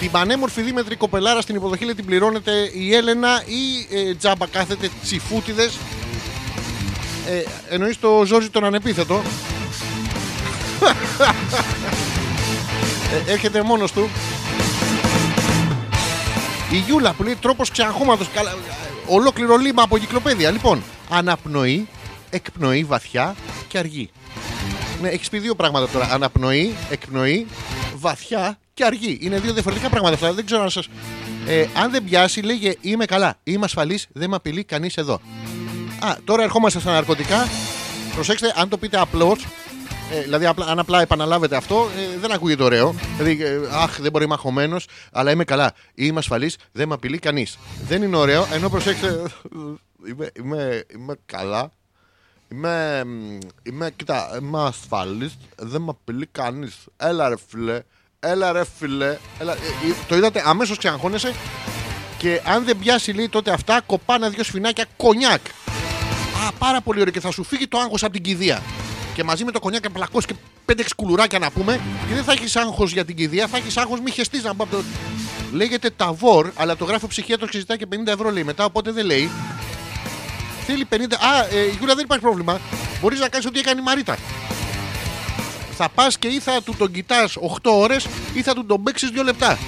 Την 0.01 0.11
πανέμορφη 0.11 0.63
δίμετρη 0.63 0.97
κοπελάρα 0.97 1.41
στην 1.41 1.55
υποδοχή 1.57 1.85
λέει, 1.85 1.95
την 1.95 2.05
πληρώνεται 2.05 2.71
η 2.75 2.95
Έλενα 2.95 3.43
ή 3.47 3.95
ε, 3.97 4.15
τζάμπα 4.15 4.47
κάθεται 4.47 4.91
τσιφούτιδες 5.03 5.79
ε, 7.27 7.43
εννοείς 7.69 8.01
το 8.01 8.23
Ζόρζι 8.27 8.51
τον 8.51 8.65
ανεπίθετο. 8.65 9.23
ε, 13.27 13.33
έρχεται 13.33 13.63
μόνος 13.63 13.93
του. 13.93 14.09
Η 16.71 16.77
Γιούλα 16.77 17.13
που 17.13 17.23
λέει 17.23 17.37
τρόπος 17.41 17.71
ξεαγχώματος. 17.71 18.29
Καλά, 18.35 18.51
ε, 18.51 18.55
ολόκληρο 19.07 19.57
λίμα 19.57 19.83
από 19.83 19.99
κυκλοπαίδεια. 19.99 20.51
Λοιπόν, 20.51 20.83
αναπνοή, 21.09 21.89
εκπνοή 22.31 22.85
βαθιά 22.85 23.35
και 23.69 23.79
αργή. 23.79 24.11
Ναι, 25.03 25.09
έχεις 25.09 25.29
πει 25.29 25.39
δύο 25.39 25.55
πράγματα 25.55 25.89
τώρα. 25.89 26.09
Αναπνοή, 26.13 26.75
εκπνοή, 26.91 27.47
βαθιά 27.97 28.59
και 28.75 28.85
αργή. 28.85 29.19
Είναι 29.21 29.39
δύο 29.39 29.53
διαφορετικά 29.53 29.89
πράγματα 29.89 30.15
αυτά. 30.15 30.33
Δεν 30.33 30.47
ξέρω 30.47 30.63
αν 30.63 30.71
σα. 30.71 30.81
Ε, 31.53 31.69
αν 31.75 31.91
δεν 31.91 32.05
πιάσει, 32.05 32.41
λέγε 32.41 32.75
Είμαι 32.81 33.05
καλά. 33.05 33.35
Είμαι 33.45 33.65
ασφαλής. 33.65 34.07
Δεν 34.13 34.31
με 34.31 34.37
απειλεί 34.37 34.65
κανείς 34.65 34.97
εδώ. 34.97 35.21
Α, 36.03 36.17
τώρα 36.25 36.43
ερχόμαστε 36.43 36.81
στα 36.81 36.93
ναρκωτικά. 36.93 37.49
Προσέξτε, 38.15 38.53
αν 38.57 38.69
το 38.69 38.79
πείτε 38.79 39.01
απλώς, 39.01 39.47
ε, 40.13 40.23
δηλαδή 40.23 40.47
απλά, 40.47 40.67
αν 40.67 40.79
απλά 40.79 41.01
επαναλάβετε 41.01 41.57
αυτό, 41.57 41.89
ε, 42.15 42.19
δεν 42.19 42.33
ακούγεται 42.33 42.63
ωραίο. 42.63 42.95
Δηλαδή, 43.17 43.45
ε, 43.45 43.61
αχ, 43.71 44.01
δεν 44.01 44.11
μπορεί, 44.11 44.25
είμαι 44.25 44.35
αγχωμένος, 44.35 44.87
αλλά 45.13 45.31
είμαι 45.31 45.45
καλά. 45.45 45.73
Είμαι 45.95 46.19
ασφαλής, 46.19 46.57
δεν 46.73 46.89
με 46.89 46.95
απειλεί 46.95 47.19
κανείς. 47.19 47.59
Δεν 47.87 48.03
είναι 48.03 48.17
ωραίο, 48.17 48.47
ενώ 48.53 48.69
προσέξτε. 48.69 49.23
είμαι, 50.09 50.31
είμαι, 50.37 50.85
είμαι 50.95 51.15
καλά. 51.27 51.71
Είμαι, 52.53 53.05
μ, 53.05 53.39
είμαι, 53.63 53.91
κοίτα, 53.97 54.39
είμαι 54.41 54.63
ασφαλής, 54.63 55.37
δεν 55.57 55.83
με 55.83 55.91
απειλεί 55.91 56.27
κανείς. 56.27 56.77
Έλα 56.97 57.29
ρε 57.29 57.35
φίλε, 57.49 57.81
έλα 58.21 58.53
ρε 58.53 58.65
φίλε. 58.79 59.19
Έλα, 59.39 59.53
ε, 59.53 59.57
ε, 59.57 59.95
το 60.09 60.17
είδατε, 60.17 60.43
αμέσως 60.47 60.79
ξεαγχώνεσαι 60.79 61.35
και 62.19 62.41
αν 62.45 62.65
δεν 62.65 62.79
πιάσει 62.79 63.13
λέει 63.13 63.29
τότε 63.29 63.51
αυτά, 63.51 63.81
κοπάνε 63.87 64.29
δύο 64.29 64.45
σφινάκια 64.45 64.85
κονιάκ. 64.97 65.41
Α, 66.55 66.59
πάρα 66.59 66.81
πολύ 66.81 67.01
ωραίο 67.01 67.13
και 67.13 67.21
θα 67.21 67.31
σου 67.31 67.45
φύγει 67.45 67.69
το 67.69 67.79
άγχος 67.79 68.03
από 68.03 68.13
την 68.13 68.23
κηδεία. 68.23 68.63
Και 69.15 69.25
μαζί 69.25 69.45
με 69.45 69.51
το 69.51 69.61
κονιάκ 69.61 69.85
να 69.85 69.91
πλακώσει 69.91 70.27
και 70.27 70.35
5-6 70.67 70.95
κουλουράκια 70.97 71.39
να 71.39 71.51
πούμε, 71.51 71.81
και 72.09 72.15
δεν 72.15 72.25
θα 72.25 72.33
έχεις 72.33 72.57
άγχος 72.57 72.93
για 72.93 73.05
την 73.05 73.17
κηδεία, 73.17 73.47
θα 73.47 73.57
έχεις 73.57 73.77
άγχος 73.77 74.01
μη 74.01 74.11
χεστείς 74.11 74.43
να 74.45 74.55
πω. 74.55 74.63
από 74.63 74.77
το- 74.77 74.83
Λέγεται 75.53 75.91
ταβόρ, 75.91 76.51
αλλά 76.55 76.77
το 76.77 76.85
γράφει 76.85 77.05
ο 77.05 77.09
ψυχίατρος 77.09 77.51
και 77.51 77.59
ζητάει 77.59 77.77
και 77.77 77.87
50 77.87 78.13
ευρώ 78.13 78.31
λέει 78.31 78.45
μετά, 78.45 78.65
οπότε 78.65 78.91
δεν 78.91 79.07
λέει. 79.07 79.31
Θέλει 80.67 80.85
50. 80.85 81.15
Α, 81.17 81.39
ε, 81.57 81.67
Γιούλα, 81.79 81.95
δεν 81.95 82.05
υπάρχει 82.05 82.25
πρόβλημα. 82.25 82.61
Μπορείς 83.01 83.21
να 83.21 83.29
κάνεις 83.29 83.47
ό,τι 83.47 83.59
έκανε 83.59 83.81
η 83.81 83.83
Μαρίτα. 83.85 84.17
Θα 85.77 85.89
πας 85.89 86.19
και 86.19 86.29
ή 86.29 86.41
θα 86.41 86.63
του 86.63 86.75
τον 86.79 86.91
κοιτάς 86.93 87.37
8 87.37 87.71
ώρες 87.79 88.07
ή 88.35 88.43
θα 88.43 88.55
του 88.55 88.67
τον 88.67 88.83
παίξεις 88.83 89.11
2 89.11 89.23
λεπτά. 89.23 89.59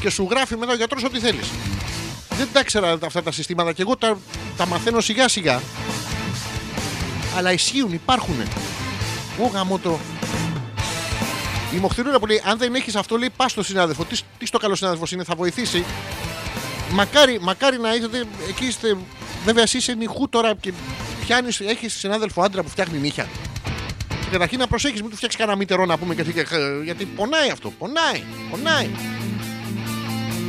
Και 0.00 0.10
σου 0.10 0.26
γράφει 0.30 0.56
μετά 0.56 0.72
ο 0.72 0.74
γιατρός 0.76 1.04
ό,τι 1.04 1.18
θέλεις. 1.18 1.46
Δεν 2.36 2.48
τα 2.52 2.60
ήξερα 2.60 2.98
αυτά 3.04 3.22
τα 3.22 3.32
συστήματα 3.32 3.72
και 3.72 3.82
εγώ 3.82 3.96
τα, 3.96 4.18
τα 4.56 4.66
μαθαίνω 4.66 5.00
σιγά 5.00 5.28
σιγά. 5.28 5.60
Αλλά 7.36 7.52
ισχύουν, 7.52 7.92
υπάρχουν. 7.92 8.34
Ω 9.42 9.46
γαμώ 9.46 9.78
το. 9.78 9.98
Η 11.74 11.76
Μοχθηρούρα 11.76 12.18
που 12.18 12.26
λέει: 12.26 12.42
Αν 12.46 12.58
δεν 12.58 12.74
έχεις 12.74 12.96
αυτό, 12.96 13.16
λέει: 13.16 13.30
Πας 13.36 13.50
στο 13.50 13.62
συνάδελφο. 13.62 14.04
Τι, 14.04 14.20
τι 14.38 14.46
στο 14.46 14.58
καλό 14.58 14.74
συνάδελφος 14.74 15.12
είναι, 15.12 15.24
θα 15.24 15.34
βοηθήσει. 15.34 15.84
Μακάρι, 16.90 17.38
μακάρι 17.40 17.78
να 17.78 17.94
είστε 17.94 18.24
εκεί. 18.48 18.64
Είστε, 18.66 18.96
βέβαια, 19.44 19.62
εσύ 19.62 19.76
είσαι 19.76 19.94
νυχού 19.94 20.28
τώρα 20.28 20.54
και 20.60 20.72
πιάνεις, 21.26 21.60
έχεις 21.60 21.94
συνάδελφο 21.94 22.42
άντρα 22.42 22.62
που 22.62 22.68
φτιάχνει 22.68 22.98
νύχια. 22.98 23.28
Και 24.08 24.30
καταρχήν 24.30 24.58
να 24.58 24.66
προσέχεις, 24.66 25.00
μην 25.00 25.10
του 25.10 25.16
φτιάξεις 25.16 25.40
κανένα 25.40 25.56
μητερό 25.56 25.86
να 25.86 25.98
πούμε 25.98 26.14
και, 26.14 26.22
και- 26.22 26.44
γιατί 26.84 27.04
πονάει 27.04 27.50
αυτό. 27.50 27.70
Πονάει, 27.78 28.22
πονάει. 28.50 28.90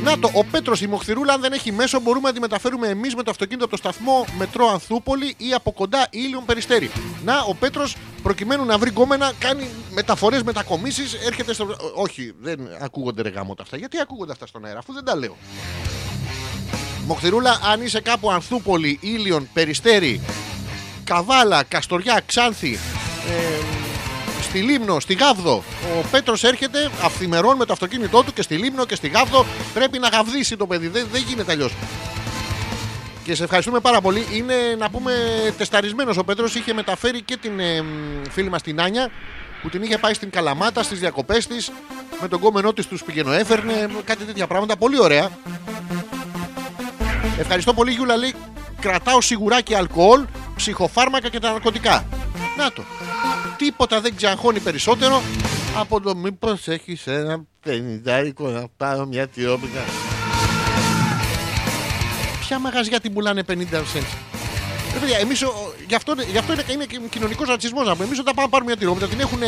Να 0.02 0.18
το, 0.18 0.30
ο 0.32 0.44
Πέτρος 0.44 0.80
η 0.80 0.86
Μοχθηρούλα, 0.86 1.32
αν 1.32 1.40
δεν 1.40 1.52
έχει 1.52 1.72
μέσο, 1.72 2.00
μπορούμε 2.00 2.28
να 2.28 2.34
τη 2.34 2.40
μεταφέρουμε 2.40 2.88
εμείς 2.88 3.14
με 3.14 3.22
το 3.22 3.30
αυτοκίνητο 3.30 3.64
από 3.64 3.76
το 3.76 3.78
σταθμό 3.82 4.26
μετρό 4.38 4.68
Ανθούπολη 4.68 5.34
ή 5.36 5.52
από 5.54 5.72
κοντά 5.72 6.06
ήλιον 6.10 6.44
περιστέρι. 6.44 6.90
Να, 7.24 7.40
ο 7.40 7.54
Πέτρος, 7.54 7.96
προκειμένου 8.22 8.64
να 8.64 8.78
βρει 8.78 8.90
γκόμενα, 8.90 9.32
κάνει 9.38 9.68
μεταφορές, 9.90 10.42
μετακομίσεις, 10.42 11.14
έρχεται 11.14 11.54
στο. 11.54 11.64
Ό, 11.64 12.02
Όχι, 12.02 12.32
δεν 12.40 12.68
ακούγονται 12.80 13.22
ρε 13.22 13.28
γάμοτα 13.28 13.62
αυτά. 13.62 13.76
Γιατί 13.76 14.00
ακούγονται 14.00 14.32
αυτά 14.32 14.46
στον 14.46 14.64
αέρα, 14.64 14.78
αφού 14.78 14.92
δεν 14.92 15.04
τα 15.04 15.16
λέω. 15.16 15.36
Μοχθηρούλα, 17.06 17.60
αν 17.72 17.82
είσαι 17.82 18.00
κάπου 18.00 18.30
Ανθούπολη, 18.30 18.98
ήλιον, 19.00 19.48
περιστέρι, 19.52 20.20
Καβάλα, 21.04 21.62
Καστοριά, 21.62 22.22
Ξάνθη, 22.26 22.78
ε, 23.28 23.85
στη 24.48 24.58
Λίμνο, 24.58 25.00
στη 25.00 25.14
Γάβδο. 25.14 25.62
Ο 25.98 26.06
Πέτρος 26.10 26.44
έρχεται 26.44 26.90
αυθημερών 27.02 27.56
με 27.56 27.64
το 27.64 27.72
αυτοκίνητό 27.72 28.22
του 28.22 28.32
και 28.32 28.42
στη 28.42 28.56
Λίμνο 28.56 28.84
και 28.84 28.94
στη 28.94 29.08
Γάβδο. 29.08 29.46
Πρέπει 29.74 29.98
να 29.98 30.08
γαβδίσει 30.08 30.56
το 30.56 30.66
παιδί. 30.66 30.88
Δεν, 30.88 31.06
δεν 31.12 31.22
γίνεται 31.28 31.52
αλλιώς. 31.52 31.72
Και 33.24 33.34
σε 33.34 33.44
ευχαριστούμε 33.44 33.80
πάρα 33.80 34.00
πολύ. 34.00 34.26
Είναι 34.32 34.54
να 34.78 34.90
πούμε 34.90 35.12
τεσταρισμένος 35.58 36.16
ο 36.16 36.24
Πέτρος. 36.24 36.54
Είχε 36.54 36.72
μεταφέρει 36.72 37.22
και 37.22 37.36
την 37.36 37.60
ε, 37.60 37.82
μ, 37.82 37.86
φίλη 38.30 38.48
μας 38.48 38.62
την 38.62 38.80
Άνια 38.80 39.10
που 39.62 39.68
την 39.68 39.82
είχε 39.82 39.98
πάει 39.98 40.14
στην 40.14 40.30
Καλαμάτα 40.30 40.82
στις 40.82 40.98
διακοπές 40.98 41.46
της. 41.46 41.70
Με 42.20 42.28
τον 42.28 42.40
κόμενό 42.40 42.72
της 42.72 42.86
τους 42.86 43.04
πηγαίνω 43.04 43.32
έφερνε. 43.32 43.88
Κάτι 44.04 44.24
τέτοια 44.24 44.46
πράγματα. 44.46 44.76
Πολύ 44.76 45.00
ωραία. 45.00 45.30
Ευχαριστώ 47.38 47.74
πολύ 47.74 47.90
Γιούλα 47.90 48.16
λέει 48.16 48.34
Κρατάω 48.80 49.20
σιγουράκι 49.20 49.74
αλκοόλ, 49.74 50.24
ψυχοφάρμακα 50.56 51.28
και 51.28 51.38
τα 51.40 51.50
ναρκωτικά 51.52 52.04
Να 52.58 52.72
το 52.72 52.82
Τίποτα 53.56 54.00
δεν 54.00 54.16
ξαγχώνει 54.16 54.60
περισσότερο 54.60 55.22
Από 55.76 56.00
το 56.00 56.16
μήπως 56.16 56.68
έχεις 56.68 57.06
ένα 57.06 57.40
πενιντάρικο 57.62 58.48
να 58.48 58.64
πάρω 58.76 59.06
μια 59.06 59.28
τυρόπιτα 59.28 59.84
Ποια 62.40 62.58
μαγαζιά 62.58 63.00
την 63.00 63.12
πουλάνε 63.12 63.42
50 63.48 63.52
cents; 63.52 64.16
Ρε 64.92 64.98
παιδιά, 65.00 65.18
εμείς, 65.18 65.42
ο- 65.42 65.72
γι' 65.88 65.94
αυτό, 65.94 66.14
γι 66.30 66.38
αυτό 66.38 66.52
είναι, 66.52 66.62
είναι 66.72 66.84
και 66.84 67.00
κοινωνικός 67.10 67.48
ρατσισμός 67.48 67.86
να 67.86 67.92
πούμε. 67.92 68.04
Εμείς 68.04 68.18
όταν 68.18 68.34
πάμε 68.34 68.42
να 68.46 68.48
πάρουμε 68.48 68.70
μια 68.70 68.80
τυρόπιτα 68.80 69.06
την 69.08 69.20
έχουν 69.20 69.38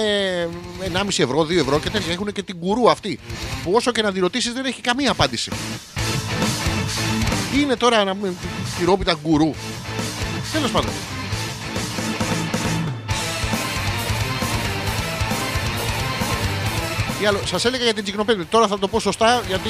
1,5 0.93 1.23
ευρώ, 1.23 1.43
2 1.45 1.59
ευρώ 1.59 1.79
και 1.79 1.91
τέτοια. 1.91 2.13
Έχουν 2.13 2.33
και 2.33 2.43
την 2.43 2.59
κουρού 2.59 2.91
αυτή. 2.91 3.19
Που 3.65 3.73
όσο 3.75 3.93
και 3.93 4.03
να 4.03 4.13
τη 4.13 4.21
ρωτήσει 4.21 4.53
δεν 4.53 4.65
έχει 4.65 4.81
καμία 4.81 5.11
απάντηση. 5.11 5.51
Τι 7.53 7.61
είναι 7.61 7.77
τώρα 7.77 8.05
να 8.05 8.15
πούμε 8.17 8.33
τυρόπιτα 8.79 9.19
γκουρού. 9.23 9.51
Τέλος 10.53 10.71
πάντων. 10.71 10.91
Τι 17.19 17.27
άλλο, 17.27 17.41
σας 17.45 17.65
έλεγα 17.65 17.85
για 17.85 17.95
την 17.95 18.03
τσικνοπέμπτη. 18.05 18.45
Τώρα 18.45 18.67
θα 18.67 18.79
το 18.79 18.89
πω 18.89 19.01
σωστά 19.01 19.43
γιατί 19.47 19.69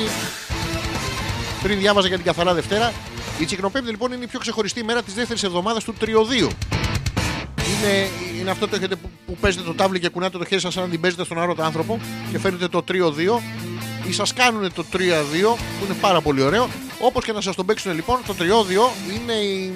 πριν 1.62 1.78
διάβαζα 1.78 2.08
για 2.08 2.16
την 2.16 2.26
καθαρά 2.26 2.54
Δευτέρα. 2.54 2.92
Η 3.38 3.44
τσικνοπέμπτη 3.44 3.90
λοιπόν 3.90 4.12
είναι 4.12 4.24
η 4.24 4.26
πιο 4.26 4.38
ξεχωριστή 4.38 4.84
μέρα 4.84 5.02
της 5.02 5.14
δεύτερης 5.14 5.42
εβδομάδας 5.42 5.84
του 5.84 5.92
τριωδίου. 5.92 6.48
Είναι, 7.68 8.08
είναι 8.40 8.50
αυτό 8.50 8.68
το 8.68 8.76
έχετε 8.76 8.96
που, 8.96 9.10
που 9.26 9.36
παίζετε 9.40 9.64
το 9.64 9.74
τάβλι 9.74 10.00
και 10.00 10.08
κουνάτε 10.08 10.38
το 10.38 10.44
χέρι 10.44 10.60
σας 10.60 10.72
σαν 10.72 10.82
να 10.82 10.88
την 10.88 11.00
παίζετε 11.00 11.24
στον 11.24 11.38
άρωτα 11.38 11.64
άνθρωπο 11.64 12.00
και 12.30 12.38
φέρνετε 12.38 12.68
το 12.68 12.84
3-2 12.88 12.94
ή 14.08 14.12
σας 14.12 14.32
κάνουν 14.32 14.72
το 14.72 14.84
3-2 14.92 14.96
που 15.78 15.84
είναι 15.84 15.94
πάρα 16.00 16.20
πολύ 16.20 16.42
ωραίο. 16.42 16.68
Όπως 17.00 17.24
και 17.24 17.32
να 17.32 17.40
σας 17.40 17.56
τον 17.56 17.66
παίξουν 17.66 17.94
λοιπόν, 17.94 18.20
το 18.26 18.34
3-2 18.38 18.42
είναι 19.14 19.32
η, 19.32 19.72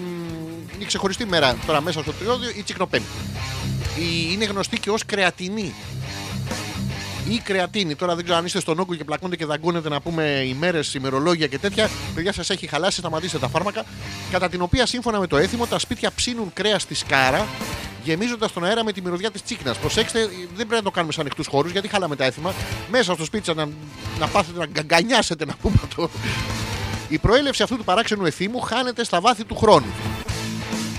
είναι 0.82 0.90
η 0.90 0.94
ξεχωριστή 0.94 1.26
μέρα 1.26 1.56
τώρα 1.66 1.80
μέσα 1.80 2.02
στο 2.02 2.12
3-2 2.12 2.56
η 2.56 2.62
τσικνοπέμπτη. 2.62 3.06
Η, 3.98 4.28
είναι 4.32 4.44
γνωστή 4.44 4.78
και 4.78 4.90
ως 4.90 5.04
κρεατινή 5.06 5.74
ή 7.28 7.38
κρεατίνη. 7.38 7.94
Τώρα 7.94 8.14
δεν 8.14 8.24
ξέρω 8.24 8.38
αν 8.38 8.44
είστε 8.44 8.60
στον 8.60 8.78
όγκο 8.78 8.94
και 8.94 9.04
πλακώνετε 9.04 9.36
και 9.36 9.44
δαγκώνετε 9.44 9.88
να 9.88 10.00
πούμε 10.00 10.22
ημέρε, 10.24 10.80
ημερολόγια 10.94 11.46
και 11.46 11.58
τέτοια. 11.58 11.90
Παιδιά, 12.14 12.32
σας 12.32 12.50
έχει 12.50 12.66
χαλάσει, 12.66 12.98
σταματήστε 12.98 13.38
τα 13.38 13.48
φάρμακα. 13.48 13.84
Κατά 14.30 14.48
την 14.48 14.62
οποία, 14.62 14.86
σύμφωνα 14.86 15.18
με 15.20 15.26
το 15.26 15.36
έθιμο, 15.36 15.66
τα 15.66 15.78
σπίτια 15.78 16.10
ψήνουν 16.14 16.52
κρέας 16.52 16.82
στη 16.82 16.94
σκάρα, 16.94 17.46
γεμίζοντας 18.04 18.52
τον 18.52 18.64
αέρα 18.64 18.84
με 18.84 18.92
τη 18.92 19.02
μυρωδιά 19.02 19.30
της 19.30 19.42
τσίκνα. 19.42 19.74
Προσέξτε, 19.74 20.20
δεν 20.26 20.66
πρέπει 20.66 20.74
να 20.74 20.82
το 20.82 20.90
κάνουμε 20.90 21.12
σε 21.12 21.20
ανοιχτούς 21.20 21.46
χώρους, 21.46 21.72
γιατί 21.72 21.88
χάλαμε 21.88 22.16
τα 22.16 22.24
έθιμα. 22.24 22.54
Μέσα 22.90 23.14
στο 23.14 23.24
σπίτι 23.24 23.44
σας 23.44 23.54
να, 23.54 23.68
να 24.18 24.26
πάθετε 24.26 24.58
να 24.58 24.66
γκαγκανιάσετε, 24.66 25.44
να 25.44 25.54
πούμε 25.62 25.76
το. 25.96 26.10
Η 27.08 27.18
προέλευση 27.18 27.62
αυτού 27.62 27.76
του 27.76 27.84
παράξενου 27.84 28.26
εθήμου 28.26 28.60
χάνεται 28.60 29.04
στα 29.04 29.20
βάθη 29.20 29.44
του 29.44 29.56
χρόνου. 29.56 29.92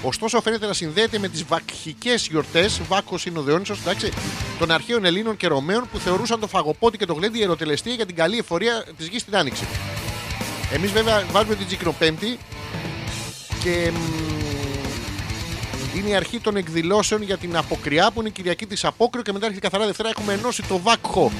Ωστόσο, 0.05 0.41
φαίνεται 0.41 0.67
να 0.67 0.73
συνδέεται 0.73 1.19
με 1.19 1.27
τις 1.27 1.43
βακχικές 1.43 2.27
γιορτές, 2.27 2.81
Βάκος 2.87 3.25
είναι 3.25 3.39
ο 3.39 3.41
Διόνυσος, 3.41 3.79
εντάξει, 3.79 4.11
των 4.59 4.71
αρχαίων 4.71 5.05
Ελλήνων 5.05 5.37
και 5.37 5.47
Ρωμαίων 5.47 5.87
που 5.91 5.97
θεωρούσαν 5.97 6.39
το 6.39 6.47
φαγοπότη 6.47 6.97
και 6.97 7.05
το 7.05 7.13
γλέντι 7.13 7.39
ιεροτελεστία 7.39 7.93
για 7.93 8.05
την 8.05 8.15
καλή 8.15 8.37
εφορία 8.37 8.85
της 8.97 9.07
γης 9.07 9.21
στην 9.21 9.35
Άνοιξη. 9.35 9.67
Εμείς 10.73 10.91
βέβαια 10.91 11.25
βάζουμε 11.31 11.55
την 11.55 11.67
Τσικνοπέμπτη 11.67 12.37
και 13.63 13.91
μ, 13.93 13.97
είναι 15.97 16.09
η 16.09 16.15
αρχή 16.15 16.39
των 16.39 16.55
εκδηλώσεων 16.55 17.21
για 17.21 17.37
την 17.37 17.57
Αποκριά 17.57 18.11
που 18.11 18.19
είναι 18.19 18.29
η 18.29 18.31
Κυριακή 18.31 18.65
της 18.65 18.85
Απόκριο 18.85 19.23
και 19.23 19.31
μετά 19.31 19.45
έρχεται 19.45 19.67
η 19.67 19.69
καθαρά 19.69 19.87
Δευτέρα. 19.87 20.09
Έχουμε 20.09 20.33
ενώσει 20.33 20.63
το 20.67 20.79
Βάκχο 20.79 21.31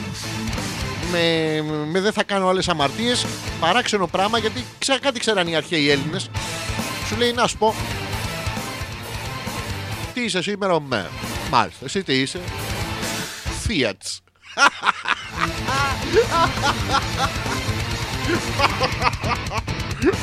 με, 1.11 1.61
με 1.91 1.99
δεν 1.99 2.13
θα 2.13 2.23
κάνω 2.23 2.47
άλλες 2.47 2.67
αμαρτίες. 2.67 3.25
Παράξενο 3.59 4.07
πράγμα 4.07 4.37
γιατί 4.37 4.65
ξέ, 4.79 4.97
κάτι 5.01 5.19
ξέραν 5.19 5.47
οι 5.47 5.55
αρχαίοι 5.55 5.89
Έλληνες. 5.89 6.29
Σου 7.07 7.15
λέει 7.17 7.31
να 7.31 7.47
σου 7.47 7.57
πω. 7.57 7.75
Τι 10.13 10.21
είσαι 10.21 10.41
σήμερα, 10.41 10.81
με. 10.81 11.09
Μάλιστα. 11.51 11.85
Εσύ 11.85 12.03
τι 12.03 12.13
είσαι. 12.13 12.39
Fiat. 13.67 14.19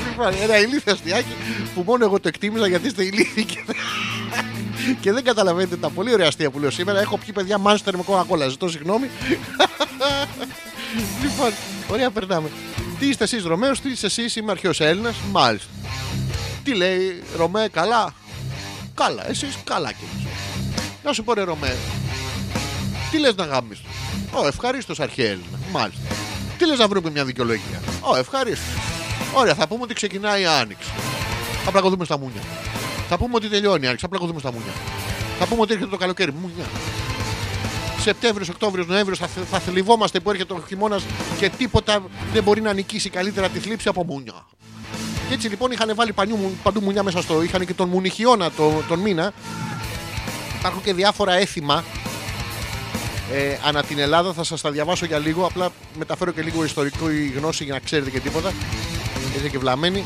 Λοιπόν, 0.09 0.35
ένα 0.43 0.59
ηλίθιο 0.59 0.93
αστιάκι 0.93 1.35
που 1.75 1.83
μόνο 1.87 2.05
εγώ 2.05 2.21
το 2.21 2.29
εκτίμησα 2.29 2.67
γιατί 2.67 2.87
είστε 2.87 3.05
ηλίθιοι 3.05 3.45
και, 3.45 3.59
και 5.01 5.13
δεν 5.13 5.25
καταλαβαίνετε 5.25 5.77
τα 5.77 5.91
πολύ 5.91 6.13
ωραία 6.13 6.27
αστεία 6.27 6.51
που 6.51 6.59
λέω 6.59 6.71
σήμερα. 6.71 7.01
Έχω 7.01 7.19
πιει 7.19 7.33
παιδιά 7.33 7.59
μάνστερ 7.59 7.97
με 7.97 8.03
κόκα 8.03 8.49
Ζητώ 8.49 8.69
συγγνώμη. 8.69 9.11
λοιπόν, 11.23 11.53
ωραία 11.89 12.11
περνάμε. 12.11 12.49
Τι 12.99 13.09
είστε 13.09 13.25
εσείς 13.25 13.45
Ρωμαίος, 13.45 13.81
τι 13.81 13.91
είστε 13.91 14.07
εσείς, 14.07 14.37
είμαι 14.37 14.51
αρχαίος 14.51 14.81
Έλληνας. 14.81 15.17
Μάλιστα. 15.31 15.71
Τι 16.65 16.75
λέει, 16.75 17.23
Ρωμαίος, 17.37 17.71
καλά; 17.71 18.15
Καλά, 19.05 19.29
εσείς 19.29 19.59
καλά 19.65 19.93
κι 19.93 20.05
εμείς. 20.13 20.27
Να 21.05 21.13
σου 21.13 21.25
πω 21.25 21.33
ρε 21.35 21.43
Ρωμαίο. 21.43 21.77
Τι 23.11 23.19
λες 23.19 23.35
να 23.35 23.45
γάμεις 23.45 23.83
Ω, 24.33 24.47
ευχαρίστως 24.47 25.01
αρχαίε 25.01 25.27
Έλληνα. 25.27 25.59
Μάλιστα. 25.73 26.01
Τι 26.59 26.67
λες 26.67 26.79
να 26.79 26.89
βρούμε 26.89 27.11
μια 27.11 27.25
δικαιολογία; 27.25 27.81
Ω, 28.01 28.17
ευχαρίστως. 28.17 28.75
Ωραία, 29.35 29.55
θα 29.55 29.67
πούμε 29.69 29.83
ότι 29.83 29.95
ξεκινάει 29.95 30.43
η 30.43 30.47
άνοιξη. 30.47 30.91
Θα 31.65 31.71
πλακωθούμε 31.71 32.05
στα 32.05 32.19
μούνια. 32.19 32.41
Θα 33.09 33.19
πούμε 33.19 33.35
ότι 33.35 33.49
τελειώνει 33.49 33.85
η 33.85 33.87
άνοιξη. 33.87 34.05
Θα 34.05 34.09
πλακωθούμε 34.09 34.41
στα 34.41 34.53
μούνια. 34.53 34.73
Θα 35.39 35.47
πούμε 35.47 35.61
ότι 35.61 35.73
έρχεται 35.73 35.91
το 35.91 35.97
καλοκαίρι. 35.97 36.33
Μουνιά. 36.33 36.65
Σεπτέμβριος, 38.01 38.49
Οκτώβριος, 38.49 38.87
Νοέμβριος 38.87 39.19
θα, 39.19 39.27
θε- 39.27 39.45
θα 39.51 39.59
θλιβόμαστε 39.59 40.21
που 40.21 40.31
έρχεται 40.31 40.53
ο 40.53 40.63
χειμώνας 40.69 41.03
και 41.39 41.49
τίποτα 41.49 42.03
δεν 42.33 42.43
μπορεί 42.43 42.61
να 42.61 42.73
νικήσει 42.73 43.11
καλύτερα 43.11 43.49
τη 43.49 43.59
θλίψη 43.59 43.89
από 43.89 44.05
μούνια. 44.05 44.47
Και 45.31 45.37
έτσι 45.37 45.49
λοιπόν 45.49 45.71
είχαν 45.71 45.93
βάλει 45.95 46.13
πανιού, 46.13 46.37
μου- 46.37 46.59
παντού 46.63 46.81
μουνιά 46.81 47.03
μέσα 47.03 47.23
στο. 47.23 47.43
είχαν 47.43 47.67
και 47.67 47.75
τον 47.75 47.89
μουνιχιώνα 47.89 48.51
το, 48.51 48.83
τον 48.89 48.99
μήνα. 48.99 49.33
Υπάρχουν 50.59 50.83
και 50.83 50.93
διάφορα 50.95 51.35
έθιμα 51.35 51.85
ε, 53.33 53.57
ανά 53.67 53.83
την 53.83 53.99
Ελλάδα. 53.99 54.33
Θα 54.33 54.45
σας 54.45 54.61
τα 54.61 54.71
διαβάσω 54.71 55.05
για 55.07 55.19
λίγο. 55.19 55.45
Απλά 55.47 55.69
μεταφέρω 55.99 56.31
και 56.31 56.43
λίγο 56.43 56.65
ιστορικό 56.65 57.11
η 57.11 57.27
γνώση 57.37 57.65
για 57.65 57.73
να 57.73 57.79
ξέρετε 57.79 58.11
και 58.11 58.21
τίποτα. 58.21 58.53
Είστε 59.37 59.49
και 59.49 59.59
βλαμμένοι. 59.59 60.03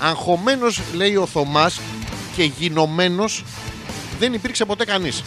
Αγχωμένος 0.00 0.80
λέει 0.94 1.16
ο 1.16 1.26
Θωμάς 1.26 1.80
και 2.36 2.42
γινωμένος 2.58 3.44
δεν 4.18 4.32
υπήρξε 4.32 4.64
ποτέ 4.64 4.84
κανείς. 4.84 5.22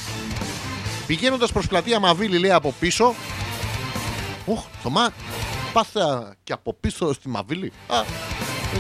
Πηγαίνοντας 1.08 1.52
προς 1.52 1.68
πλατεία 1.68 2.00
Μαβίλη 2.00 2.38
λέει 2.38 2.52
από 2.52 2.74
πίσω 2.80 3.14
Οχ, 4.46 4.64
Θωμά, 4.84 5.10
πάθα 5.76 6.36
και 6.44 6.54
από 6.54 6.74
πίσω 6.74 7.14
στη 7.14 7.30
Μαβίλη. 7.30 7.72
Α, 7.88 8.00
ε, 8.00 8.06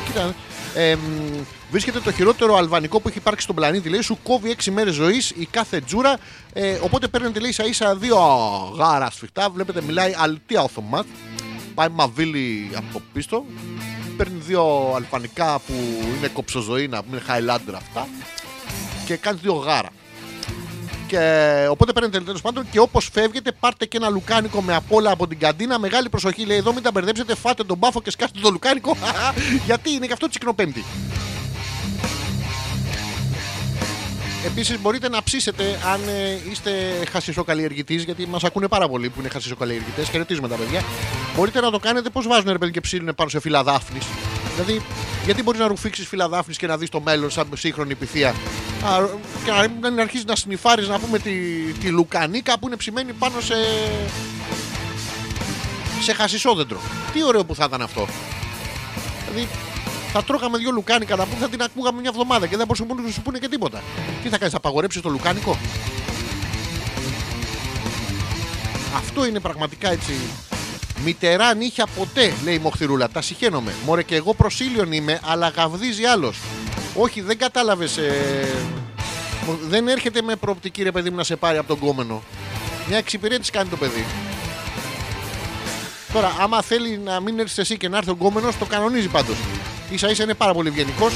κοίτα. 0.06 0.36
Ε, 0.76 0.96
μ, 0.96 1.00
βρίσκεται 1.72 2.00
το 2.00 2.12
χειρότερο 2.12 2.56
αλβανικό 2.56 3.00
που 3.00 3.08
έχει 3.08 3.18
υπάρξει 3.18 3.44
στον 3.44 3.56
πλανήτη. 3.56 3.90
Λέει, 3.90 4.02
σου 4.02 4.18
κόβει 4.24 4.56
6 4.64 4.72
μέρες 4.72 4.94
ζωής 4.94 5.30
η 5.30 5.46
κάθε 5.52 5.82
τζούρα. 5.82 6.18
Ε, 6.54 6.78
οπότε 6.82 7.08
παίρνετε 7.08 7.40
λέει 7.40 7.50
ίσα 7.50 7.66
ίσα 7.66 7.96
δύο 7.96 8.18
γάρα 8.78 9.10
σφιχτά. 9.12 9.50
Βλέπετε, 9.50 9.82
μιλάει 9.82 10.14
αλτία 10.18 10.62
ο 10.62 10.68
Θωμάς. 10.68 11.06
Πάει 11.74 11.88
Μαβίλη 11.90 12.72
από 12.76 13.02
πίσω. 13.14 13.44
Παίρνει 14.18 14.40
δύο 14.40 14.94
αλβανικά 14.96 15.60
που 15.68 15.74
είναι 16.18 16.28
κοψοζωή, 16.28 16.88
να 16.88 17.04
πούμε 17.04 17.22
Highlander 17.28 17.74
αυτά. 17.76 18.08
Και 19.06 19.16
κάνει 19.16 19.40
δύο 19.42 19.54
γάρα. 19.54 19.90
Και 21.08 21.68
οπότε 21.70 21.94
παίρνετε 21.94 22.20
τέλος 22.20 22.42
πάντων 22.42 22.70
και 22.72 22.80
όπως 22.80 23.10
φεύγετε, 23.14 23.52
πάρτε 23.52 23.86
και 23.86 23.98
ένα 23.98 24.10
λουκάνικο 24.10 24.62
με 24.62 24.76
απόλα 24.76 25.12
από 25.12 25.28
την 25.28 25.40
καντίνα. 25.40 25.80
Μεγάλη 25.80 26.10
προσοχή 26.10 26.46
λέει 26.46 26.58
εδώ, 26.58 26.74
μην 26.74 26.84
τα 26.84 26.92
μπερδέψετε. 26.92 27.36
Φάτε 27.36 27.64
τον 27.64 27.78
μπάφο 27.78 28.02
και 28.02 28.12
σκάστε 28.12 28.40
το 28.42 28.50
λουκάνικο. 28.50 28.98
Γιατί 29.68 29.92
είναι 29.92 30.06
και 30.06 30.14
αυτό 30.14 30.30
τσικνοπέμπτη. 30.30 30.84
Επίσης 34.46 34.80
μπορείτε 34.82 35.10
να 35.10 35.24
ψήσετε 35.24 35.80
αν 35.94 36.00
ε, 36.08 36.52
είστε 36.52 36.72
χασισοκαλλιεργητής, 37.12 38.04
γιατί 38.04 38.28
μας 38.28 38.44
ακούνε 38.44 38.68
πάρα 38.68 38.88
πολλοί 38.88 39.10
που 39.10 39.20
είναι 39.20 39.30
χασισοκαλλιεργητές. 39.30 40.10
Χαιρετίζουμε 40.10 40.48
τα 40.48 40.56
παιδιά. 40.56 40.82
Μπορείτε 41.36 41.62
να 41.62 41.72
το 41.72 41.80
κάνετε 41.80 42.10
πώς 42.10 42.28
βάζουν 42.28 42.52
ρε 42.52 42.58
παιδί 42.58 42.72
και 42.72 42.82
ψήνουν 42.82 43.16
πάνω 43.16 43.30
σε 43.30 43.40
φύλλα 43.40 43.64
δάφνης. 43.64 44.06
Δηλαδή, 44.56 44.82
γιατί 45.26 45.44
μπορείς 45.44 45.60
να 45.60 45.68
ρουφήξεις 45.68 46.08
φύλλα 46.08 46.30
δάφνης 46.30 46.58
και 46.58 46.68
να 46.68 46.78
δεις 46.78 46.90
το 46.90 47.02
μέλλον 47.02 47.30
σαν 47.30 47.48
σύγχρονη 47.56 47.96
πυθία. 47.96 48.34
Α, 48.86 49.08
και 49.46 49.52
να, 49.82 49.90
να 49.90 50.02
αρχίσει 50.02 50.24
να 50.28 50.36
σνιφάρεις 50.36 50.88
να 50.88 51.00
πούμε 51.00 51.20
τη, 51.20 51.32
τη 51.80 51.88
λουκανίκα 51.88 52.60
που 52.60 52.68
είναι 52.68 52.76
ψημένη 52.76 53.14
πάνω 53.14 53.40
σε. 53.42 53.56
σε 56.02 56.14
χασισόδεντρο. 56.14 56.80
Τι 57.14 57.24
ωραίο 57.24 57.46
που 57.46 57.56
θα 57.56 57.66
ήταν 57.68 57.82
αυτό. 57.82 58.08
Δηλαδή, 59.30 59.50
θα 60.12 60.24
τρώγαμε 60.24 60.58
δύο 60.58 60.72
λουκάνικα 60.72 61.16
να 61.16 61.26
πούμε, 61.26 61.40
θα 61.40 61.50
την 61.50 61.62
ακούγαμε 61.62 62.00
μια 62.02 62.10
εβδομάδα 62.14 62.48
και 62.48 62.58
δεν 62.58 62.66
μπορούσαν 62.66 63.04
να 63.06 63.12
σου 63.12 63.22
πούνε 63.22 63.40
και 63.40 63.48
τίποτα. 63.48 63.84
Τι 64.24 64.30
θα 64.30 64.38
κάνεις, 64.38 64.52
θα 64.52 64.58
απαγορέψεις 64.58 65.02
το 65.02 65.10
λουκάνικο; 65.10 65.58
Αυτό 68.96 69.26
είναι 69.26 69.40
πραγματικά 69.40 69.92
έτσι. 69.92 70.14
Μητερά 71.04 71.54
νύχια 71.54 71.86
ποτέ, 71.98 72.34
λέει 72.44 72.56
η 72.56 72.60
Μοχθηρούλα. 72.60 73.10
Τα 73.10 73.22
συχαίνομαι. 73.22 73.74
Μωρέ 73.86 74.04
και 74.04 74.16
εγώ 74.16 74.34
προσήλιον 74.34 74.92
είμαι, 74.92 75.20
αλλά 75.24 75.48
γαβδίζει 75.48 76.04
άλλος. 76.04 76.38
Όχι, 76.96 77.22
δεν 77.22 77.38
κατάλαβες. 77.38 78.00
δεν 79.68 79.88
έρχεται 79.88 80.22
με 80.22 80.36
προοπτική 80.36 80.84
ρε 80.84 80.92
παιδί 80.92 81.10
μου 81.10 81.16
να 81.16 81.24
σε 81.24 81.36
πάρει 81.36 81.58
από 81.58 81.68
τον 81.68 81.80
κόμενο. 81.80 82.24
Μια 82.88 82.98
εξυπηρέτηση 82.98 83.52
κάνει 83.52 83.70
το 83.70 83.78
παιδί. 83.78 84.06
Τώρα, 86.14 86.36
άμα 86.40 86.62
θέλει 86.62 86.98
να 86.98 87.20
μην 87.20 87.40
έρθεις 87.40 87.58
εσύ 87.58 87.78
και 87.78 87.90
να 87.90 87.98
έρθει 87.98 88.10
ο 88.10 88.14
γκόμενο, 88.14 88.50
το 88.60 88.66
κανονίζει 88.66 89.08
πάντως. 89.08 89.36
σα 89.96 90.10
ίσα 90.10 90.24
είναι 90.24 90.34
πάρα 90.34 90.54
πολύ 90.54 90.68
ευγενικός. 90.68 91.14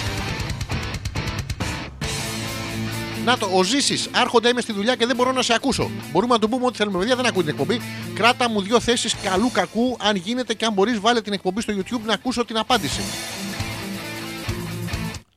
Να 3.26 3.38
το, 3.38 3.50
ο 3.54 3.64
Ζήσης, 3.64 4.10
άρχοντα 4.12 4.50
είμαι 4.50 4.62
στη 4.62 4.74
δουλειά 4.74 4.96
και 4.96 5.06
δεν 5.06 5.16
μπορώ 5.16 5.32
να 5.32 5.42
σε 5.42 5.54
ακούσω. 5.54 5.92
Μπορούμε 6.12 6.34
να 6.34 6.40
του 6.40 6.50
πούμε 6.50 6.66
ό,τι 6.66 6.78
θέλουμε, 6.78 6.98
παιδιά, 7.00 7.16
δεν 7.16 7.26
ακούει 7.26 7.44
την 7.44 7.52
εκπομπή. 7.52 7.82
Κράτα 8.14 8.50
μου 8.50 8.62
δύο 8.62 8.80
θέσεις 8.80 9.16
καλού 9.24 9.52
κακού, 9.52 9.98
αν 10.00 10.16
γίνεται 10.16 10.54
και 10.54 10.66
αν 10.66 10.74
μπορείς, 10.74 11.00
βάλε 11.00 11.22
την 11.22 11.34
εκπομπή 11.34 11.62
στο 11.62 11.74
YouTube 11.78 12.02
να 12.06 12.14
ακούσω 12.14 12.46
την 12.46 12.58
απάντηση. 12.58 13.02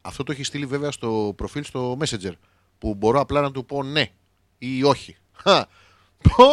Αυτό 0.03 0.23
το 0.23 0.33
έχει 0.33 0.45
στείλει 0.45 0.67
βέβαια 0.67 0.91
στο 0.91 1.33
προφίλ 1.37 1.65
στο 1.65 1.97
Messenger. 2.01 2.33
Που 2.79 2.95
μπορώ 2.95 3.21
απλά 3.21 3.41
να 3.41 3.51
του 3.51 3.65
πω 3.65 3.83
ναι 3.83 4.07
ή 4.59 4.83
όχι. 4.83 5.17
Χα. 5.33 5.65
Πω! 6.37 6.47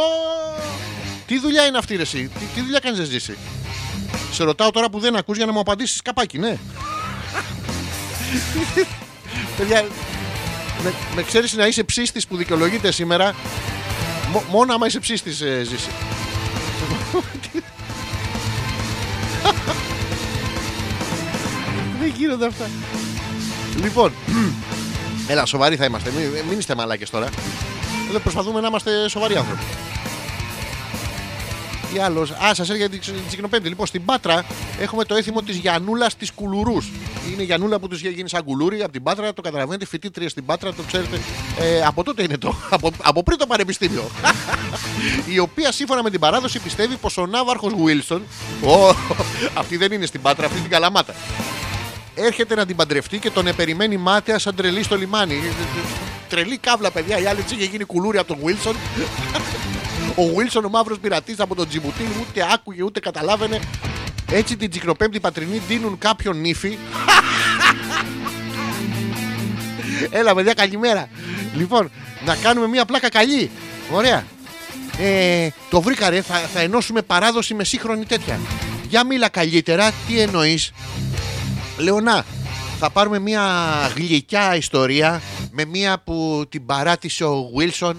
Τι 1.25 1.39
δουλειά 1.39 1.65
είναι 1.65 1.77
αυτή, 1.77 1.95
ρε, 1.95 2.01
εσύ; 2.01 2.27
Τι, 2.27 2.45
τι 2.55 2.61
δουλειά 2.61 2.79
κάνεις, 2.79 3.07
ζήσει. 3.07 3.37
Σε 4.31 4.43
ρωτάω 4.43 4.71
τώρα 4.71 4.89
που 4.89 4.99
δεν 4.99 5.15
ακούς 5.15 5.37
για 5.37 5.45
να 5.45 5.51
μου 5.51 5.59
απαντήσεις 5.59 6.01
καπάκι, 6.01 6.37
ναι. 6.37 6.57
Παιδιά, 9.57 9.87
με, 10.83 10.93
με 11.15 11.23
ξέρεις 11.23 11.53
να 11.53 11.67
είσαι 11.67 11.83
ψύστης 11.83 12.27
που 12.27 12.35
δικαιολογείται 12.37 12.91
σήμερα; 12.91 13.35
Μο- 14.31 14.43
μόνο 14.49 14.73
άμα 14.73 14.85
είσαι 14.87 14.99
ψύστης, 14.99 15.41
ε, 15.41 15.63
ζήσει. 15.63 15.89
δεν 21.99 22.13
γίνονται 22.17 22.45
αυτά. 22.45 22.65
Λοιπόν, 23.81 24.11
έλα, 25.31 25.45
σοβαροί 25.45 25.75
θα 25.75 25.85
είμαστε. 25.85 26.11
Μην, 26.11 26.45
μην 26.49 26.59
είστε 26.59 26.75
μαλάκες 26.75 27.09
τώρα. 27.09 27.29
Εδώ 28.09 28.19
προσπαθούμε 28.19 28.59
να 28.59 28.67
είμαστε 28.67 29.09
σοβαροί 29.09 29.35
άνθρωποι. 29.35 29.63
Τι 31.93 31.99
άλλος; 31.99 32.31
Α, 32.31 32.53
σας 32.53 32.69
έλεγα 32.69 32.89
την 32.89 33.01
τσικνοπέμπτη. 33.27 33.69
Λοιπόν, 33.69 33.85
στην 33.85 34.05
Πάτρα 34.05 34.45
έχουμε 34.79 35.03
το 35.03 35.15
έθιμο 35.15 35.41
της 35.41 35.57
Γιανούλας 35.57 36.15
της 36.15 36.31
Κουλουρούς. 36.31 36.91
Είναι 37.31 37.41
η 37.41 37.45
Γιανούλα 37.45 37.79
που 37.79 37.87
τους 37.87 37.99
είχε 37.99 38.09
γίνει 38.09 38.29
σαν 38.29 38.43
κουλούρι 38.43 38.81
από 38.81 38.91
την 38.91 39.03
Πάτρα. 39.03 39.33
Το 39.33 39.41
καταλαβαίνετε, 39.41 39.85
φοιτήτρια 39.85 40.29
στην 40.29 40.45
Πάτρα, 40.45 40.73
το 40.73 40.83
ξέρετε. 40.87 41.19
Ε, 41.59 41.81
από 41.85 42.03
τότε 42.03 42.23
είναι 42.23 42.37
το. 42.37 42.55
Από, 42.69 42.91
από 43.03 43.23
πριν 43.23 43.37
το 43.37 43.47
πανεπιστήμιο. 43.47 44.09
η 45.33 45.39
οποία 45.39 45.71
σύμφωνα 45.71 46.03
με 46.03 46.09
την 46.09 46.19
παράδοση 46.19 46.59
πιστεύει 46.59 46.95
πως 46.95 47.17
ο 47.17 47.25
Ναύαρχος 47.25 47.73
Βίλσον. 47.83 48.23
Ω, 48.63 48.89
αυτή 49.61 49.77
δεν 49.77 49.91
είναι 49.91 50.05
στην 50.05 50.21
Πάτρα, 50.21 50.45
αυτή 50.45 50.59
την 50.59 50.69
Καλαμάτα. 50.69 51.13
Έρχεται 52.25 52.55
να 52.55 52.65
την 52.65 52.75
παντρευτεί 52.75 53.17
και 53.17 53.29
τον 53.29 53.47
επεριμένει 53.47 53.97
μάταια 53.97 54.39
σαν 54.39 54.55
τρελή 54.55 54.83
στο 54.83 54.97
λιμάνι. 54.97 55.41
Τρελή 56.29 56.57
κάβλα, 56.57 56.91
παιδιά. 56.91 57.19
Η 57.19 57.25
άλλη 57.25 57.41
της 57.41 57.51
είχε 57.51 57.65
γίνει 57.65 57.83
κουλούρι 57.83 58.17
από 58.17 58.27
τον 58.27 58.37
Βίλσον. 58.43 58.75
Ο 60.15 60.23
Βίλσον, 60.35 60.65
ο 60.65 60.69
μαύρος 60.69 60.99
πειρατής 60.99 61.39
από 61.39 61.55
τον 61.55 61.67
Τζιμπουτίν, 61.67 62.07
ούτε 62.21 62.47
άκουγε 62.53 62.83
ούτε 62.83 62.99
καταλάβαινε. 62.99 63.59
Έτσι 64.31 64.57
την 64.57 64.69
τσικνοπέμπτη 64.69 65.19
πατρινή 65.19 65.61
δίνουν 65.67 65.97
κάποιον 65.97 66.39
νύφη. 66.39 66.77
Έλα, 70.09 70.35
παιδιά, 70.35 70.53
καλημέρα. 70.53 71.09
Λοιπόν, 71.55 71.91
να 72.25 72.35
κάνουμε 72.35 72.67
μια 72.67 72.85
πλάκα 72.85 73.09
καλή. 73.09 73.51
Ωραία. 73.91 74.25
Ε, 74.99 75.49
το 75.69 75.81
βρήκα 75.81 76.09
ρε, 76.09 76.21
θα, 76.21 76.35
θα 76.35 76.59
ενώσουμε 76.59 77.01
παράδοση 77.01 77.53
με 77.53 77.63
σύγχρονη 77.63 78.05
τέτοια. 78.05 78.39
Για 78.89 79.05
μίλα 79.05 79.29
καλύτερα, 79.29 79.91
τι 80.07 80.19
εννοείς; 80.19 80.71
Λέω 81.79 81.99
να, 81.99 82.25
θα 82.79 82.89
πάρουμε 82.89 83.19
μια 83.19 83.43
γλυκιά 83.95 84.55
ιστορία 84.55 85.21
με 85.51 85.65
μια 85.65 86.01
που 86.03 86.45
την 86.49 86.65
παράτησε 86.65 87.23
ο 87.23 87.49
Βίλσον 87.55 87.97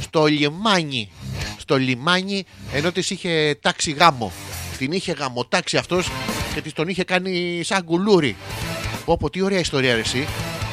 στο 0.00 0.26
λιμάνι. 0.26 1.10
Στο 1.58 1.76
λιμάνι 1.76 2.44
ενώ 2.72 2.92
της 2.92 3.10
είχε 3.10 3.58
τάξει 3.60 3.90
γάμο. 3.90 4.32
Την 4.78 4.92
είχε 4.92 5.12
γαμοτάξει 5.12 5.76
αυτός 5.76 6.10
και 6.54 6.60
της 6.60 6.72
τον 6.72 6.88
είχε 6.88 7.04
κάνει 7.04 7.60
σαν 7.64 7.84
κουλούρι. 7.84 8.36
Πω 9.04 9.30
τι 9.30 9.40
ωραία 9.42 9.58
ιστορία 9.58 9.94
ρε 9.94 10.00
εσύ. 10.00 10.26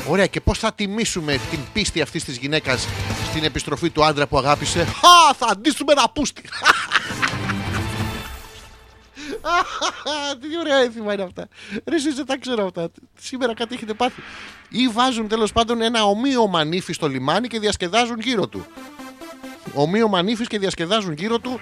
Ωραία 0.08 0.26
και 0.26 0.42
πώς 0.42 0.60
θα 0.60 0.74
τιμήσουμε 0.74 1.40
την 1.50 1.60
πίστη 1.74 2.02
αυτής 2.02 2.24
της 2.24 2.38
γυναίκας 2.38 2.88
στην 3.30 3.44
επιστροφή 3.44 3.90
του 3.90 4.06
άντρα 4.06 4.28
που 4.28 4.38
αγάπησε. 4.38 4.86
Χα, 4.86 5.34
θα 5.38 5.48
αντίσουμε 5.52 5.92
ένα 5.92 6.10
πούστη. 6.10 6.42
Τι 10.41 10.57
ωραία 10.60 10.77
έθιμα 10.77 11.14
είναι 11.14 11.23
αυτά. 11.23 11.48
Ρε 11.85 11.95
εσείς 11.95 12.15
δεν 12.15 12.26
τα 12.26 12.38
ξέρω 12.38 12.65
αυτά. 12.65 12.89
Σήμερα 13.19 13.53
κάτι 13.53 13.76
έχετε 13.76 13.93
πάθει. 13.93 14.22
Ή 14.69 14.88
βάζουν 14.88 15.27
τέλος 15.27 15.52
πάντων 15.52 15.81
ένα 15.81 16.03
ομοίωμα 16.03 16.64
νύφης 16.64 16.95
στο 16.95 17.07
λιμάνι 17.07 17.48
και 17.48 17.60
διασκεδάζουν 17.60 18.19
γύρω 18.19 18.48
του. 18.48 18.65
Ομοίωμα 19.73 20.22
νύφης 20.22 20.48
και 20.48 20.60
διασκεδάζουν 20.60 21.14
γύρω 21.14 21.39
του. 21.39 21.60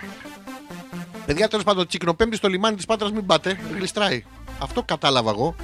Παιδιά 1.26 1.48
τέλος 1.48 1.66
πάντων 1.66 1.88
τσικνοπέμπτη 1.88 2.36
στο 2.36 2.48
λιμάνι 2.48 2.76
της 2.76 2.86
Πάτρας 2.86 3.12
μην 3.12 3.26
πάτε. 3.26 3.60
Γλιστράει. 3.76 4.24
Αυτό 4.60 4.84
κατάλαβα 4.84 5.30
εγώ. 5.30 5.56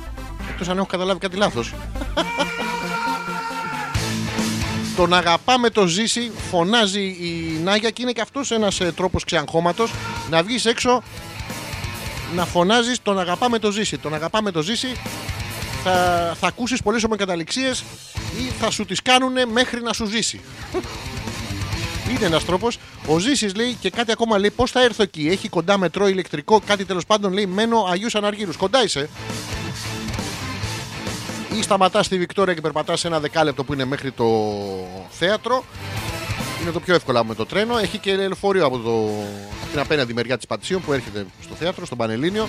Εκτός 0.50 0.70
αν 0.70 0.78
έχω 0.78 0.86
καταλάβει 0.86 1.20
κάτι 1.20 1.36
λάθος. 1.36 1.74
Τον 4.96 5.14
αγαπάμε 5.14 5.70
το 5.70 5.88
ζήσει, 5.88 6.32
φωνάζει 6.50 7.02
η 7.02 7.60
Νάγια 7.64 7.90
και 7.90 8.02
είναι 8.02 8.12
και 8.12 8.22
αυτός 8.22 8.52
ένας 8.52 8.80
ε, 8.80 8.92
τρόπος 8.92 9.24
ξεαγχώματος 9.24 9.92
να 10.30 10.44
βγεις 10.44 10.66
έξω 10.66 11.04
να 12.36 12.46
φωνάζεις 12.46 13.02
τον 13.02 13.20
αγαπάμε 13.20 13.60
το 13.60 13.72
ζήσει. 13.72 13.98
Τον 13.98 14.14
αγαπάμε 14.14 14.52
το 14.52 14.62
ζήσει 14.62 14.88
θα, 15.84 16.36
θα 16.40 16.48
ακούσεις 16.48 16.82
πολλές 16.82 17.04
ομοκαταληξίες 17.04 17.84
ή 18.40 18.52
θα 18.60 18.70
σου 18.70 18.86
τις 18.86 19.02
κάνουν 19.02 19.34
μέχρι 19.52 19.82
να 19.82 19.94
σου 19.94 20.06
ζήσει. 20.06 20.42
Είναι 22.10 22.26
ένας 22.26 22.46
τρόπος. 22.46 22.78
Ο 23.08 23.20
Ζήσης 23.20 23.56
λέει 23.56 23.74
και 23.80 23.90
κάτι 23.90 24.12
ακόμα 24.12 24.38
λέει: 24.38 24.52
Πώς 24.52 24.72
θα 24.72 24.84
έρθω 24.84 25.04
εκεί, 25.04 25.28
έχει 25.28 25.50
κοντά 25.50 25.78
μετρό 25.78 26.08
ηλεκτρικό, 26.08 26.62
κάτι 26.66 26.86
τέλος 26.86 27.06
πάντων 27.06 27.34
λέει: 27.34 27.46
Μένω 27.46 27.88
Αγίου 27.92 28.10
Αναργύρου. 28.14 28.52
Κοντά 28.58 28.84
είσαι. 28.84 29.10
ή 31.58 31.62
σταματάς 31.62 32.06
στη 32.06 32.18
Βικτόρια 32.18 32.54
και 32.54 32.62
περπατάς 32.62 33.06
ένα 33.06 33.20
δεκάλεπτο 33.20 33.64
που 33.64 33.74
είναι 33.74 33.86
μέχρι 33.86 34.12
το 34.12 34.26
θέατρο. 35.10 35.64
Είναι 36.66 36.74
το 36.74 36.80
πιο 36.80 36.96
εύκολα 36.96 37.26
με 37.26 37.36
το 37.36 37.46
τρένο. 37.46 37.78
Έχει 37.78 37.98
και 37.98 38.16
λεωφορείο 38.16 38.66
από, 38.66 38.78
το, 38.78 39.06
από 39.62 39.72
την 39.72 39.80
απέναντι 39.80 40.14
μεριά 40.14 40.38
της 40.38 40.48
Πατησίων 40.48 40.82
που 40.82 40.94
έρχεται 40.94 41.26
στο 41.42 41.56
θέατρο, 41.56 41.86
στον 41.86 41.98
Πανελλήνιο. 41.98 42.48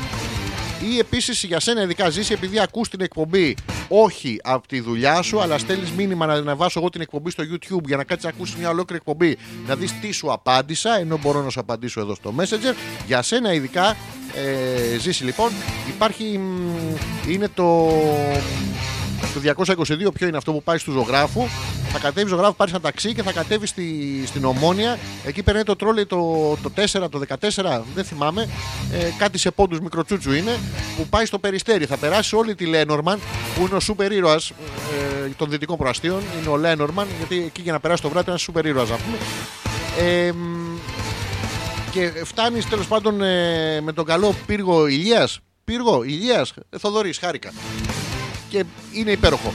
Ή 0.91 0.99
επίσης 0.99 1.43
για 1.43 1.61
σένα 1.61 1.83
ειδικά 1.83 2.09
ζήσει, 2.09 2.33
επειδή 2.33 2.61
ακούς 2.61 2.89
την 2.89 3.01
εκπομπή 3.01 3.57
όχι 3.89 4.41
από 4.43 4.69
τη 4.69 4.81
δουλειά 4.81 5.23
σου, 5.23 5.41
αλλά 5.41 5.59
στέλνεις 5.59 5.91
μήνυμα 5.91 6.27
να 6.27 6.33
ανεβάσω 6.33 6.79
εγώ 6.81 6.89
την 6.89 7.01
εκπομπή 7.01 7.31
στο 7.31 7.45
YouTube 7.53 7.85
για 7.87 7.97
να 7.97 8.05
κάτσεις 8.05 8.25
να 8.25 8.31
ακούσεις 8.31 8.57
μια 8.57 8.69
ολόκληρη 8.69 9.03
εκπομπή, 9.07 9.39
να 9.67 9.75
δεις 9.75 9.95
τι 10.01 10.13
σου 10.13 10.33
απάντησα, 10.33 10.99
ενώ 10.99 11.19
μπορώ 11.19 11.43
να 11.43 11.51
σου 11.51 11.61
απαντήσω 11.61 12.01
εδώ 12.01 12.15
στο 12.15 12.35
Messenger. 12.39 12.75
Για 13.07 13.23
σένα 13.23 13.53
ειδικά 13.53 13.97
ε, 14.35 14.99
ζήσει 14.99 15.25
λοιπόν, 15.25 15.51
υπάρχει. 15.89 16.39
μ, 16.39 17.31
Είναι 17.31 17.49
το. 17.55 17.89
Το 19.37 19.65
222 20.09 20.13
ποιο 20.15 20.27
είναι 20.27 20.37
αυτό 20.37 20.53
που 20.53 20.63
πάει 20.63 20.79
στου 20.79 20.93
ζωγράφου. 20.93 21.43
Θα 21.93 21.99
κατέβει 21.99 22.29
ζωγράφου, 22.29 22.55
πάρεις 22.57 22.73
ένα 22.73 22.83
ταξί 22.83 23.15
και 23.15 23.23
θα 23.23 23.33
κατέβεις 23.33 23.69
στη, 23.69 24.23
στην 24.27 24.45
Ομόνια. 24.45 24.99
Εκεί 25.25 25.43
περνάει 25.43 25.63
το 25.63 25.77
τρόλεϊ 25.77 26.07
το, 26.07 26.17
το 26.63 26.71
4, 26.77 27.11
το 27.11 27.21
14, 27.29 27.81
δεν 27.95 28.05
θυμάμαι. 28.05 28.49
Ε, 28.93 29.09
κάτι 29.19 29.39
σε 29.39 29.51
πόντους 29.51 29.81
μικροτσούτσου 29.81 30.33
είναι. 30.33 30.59
Που 30.97 31.07
πάει 31.07 31.25
στο 31.25 31.39
περιστέρι. 31.39 31.87
Θα 31.87 31.97
περάσει 31.97 32.37
όλη 32.37 32.55
τη 32.55 32.67
Λένορμαν 32.67 33.19
που 33.57 33.67
είναι 33.67 33.75
ο 33.75 33.81
σούπερ 33.81 34.13
ήρωας 34.13 34.51
ε, 34.51 35.29
των 35.37 35.51
δυτικών 35.51 35.77
προαστίων. 35.77 36.23
Είναι 36.41 36.49
ο 36.49 36.57
Λένορμαν, 36.57 37.07
γιατί 37.17 37.45
εκεί 37.47 37.63
για 37.63 37.73
να 37.73 37.81
περάσει 37.81 38.03
το 38.03 38.09
βράδυ 38.09 38.25
είναι 38.25 38.31
ένας 38.31 38.43
σούπερ 38.43 38.67
ήρωας, 38.67 38.89
να 38.91 38.97
πούμε. 38.97 39.17
Ε, 39.99 40.33
μ, 40.33 40.79
και 41.91 42.13
φτάνεις 42.25 42.69
τέλος 42.69 42.87
πάντων 42.87 43.23
ε, 43.23 43.81
με 43.81 43.93
τον 43.93 44.05
καλό 44.05 44.35
πύργο 44.47 44.87
Ηλίας. 44.87 45.41
Πύργο 45.65 46.03
Ηλίας, 46.03 46.53
Θοδωρής, 46.79 47.19
χάρηκα. 47.19 47.53
Και 48.57 48.65
είναι 48.93 49.11
υπέροχο. 49.11 49.53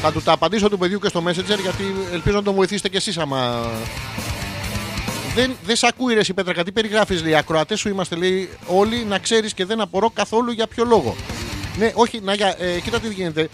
Θα 0.00 0.12
του 0.12 0.22
τα 0.22 0.32
απαντήσω 0.32 0.68
του 0.68 0.78
παιδιού 0.78 0.98
και 0.98 1.08
στο 1.08 1.22
Messenger 1.26 1.60
γιατί 1.60 1.94
ελπίζω 2.12 2.36
να 2.36 2.42
τον 2.42 2.54
βοηθήσετε 2.54 2.88
κι 2.88 2.96
εσείς 2.96 3.18
άμα. 3.18 3.70
Δεν, 5.34 5.56
δεν 5.64 5.76
σε 5.76 5.86
ακούει 5.86 6.14
ρε 6.14 6.20
εσύ 6.20 6.34
Πέτρα, 6.34 6.52
γιατί 6.52 6.72
περιγράφεις 6.72 7.22
λέει. 7.22 7.34
Ακροατές 7.34 7.80
σου 7.80 7.88
είμαστε 7.88 8.16
λέει 8.16 8.48
όλοι 8.66 9.04
να 9.04 9.18
ξέρεις 9.18 9.54
και 9.54 9.64
δεν 9.64 9.80
απορώ 9.80 10.10
καθόλου 10.10 10.52
για 10.52 10.66
ποιο 10.66 10.84
λόγο. 10.84 11.16
Ναι, 11.78 11.92
όχι, 11.94 12.20
να, 12.20 12.34
για, 12.34 12.54
ε, 12.58 12.80
κοίτα 12.80 13.00
τι 13.00 13.08
γίνεται. 13.08 13.48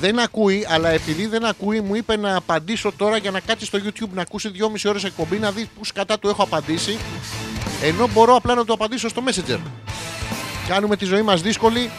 Δεν 0.00 0.18
ακούει, 0.18 0.66
αλλά 0.68 0.88
επειδή 0.88 1.26
δεν 1.26 1.44
ακούει, 1.44 1.80
μου 1.80 1.94
είπε 1.94 2.16
να 2.16 2.36
απαντήσω 2.36 2.92
τώρα 2.96 3.16
για 3.16 3.30
να 3.30 3.40
κάτσει 3.40 3.66
στο 3.66 3.78
YouTube 3.84 4.10
να 4.14 4.22
ακούσει 4.22 4.50
2,5 4.58 4.66
ώρες 4.86 5.04
εκπομπή 5.04 5.38
να 5.38 5.50
δει 5.50 5.68
πού 5.74 5.80
κατά 5.94 6.18
του 6.18 6.28
έχω 6.28 6.42
απαντήσει. 6.42 6.98
Ενώ 7.82 8.08
μπορώ 8.12 8.34
απλά 8.34 8.54
να 8.54 8.64
του 8.64 8.72
απαντήσω 8.72 9.08
στο 9.08 9.22
Messenger. 9.26 9.58
Κάνουμε 10.68 10.96
τη 10.96 11.04
ζωή 11.04 11.22
μας 11.22 11.42
δύσκολη 11.42 11.90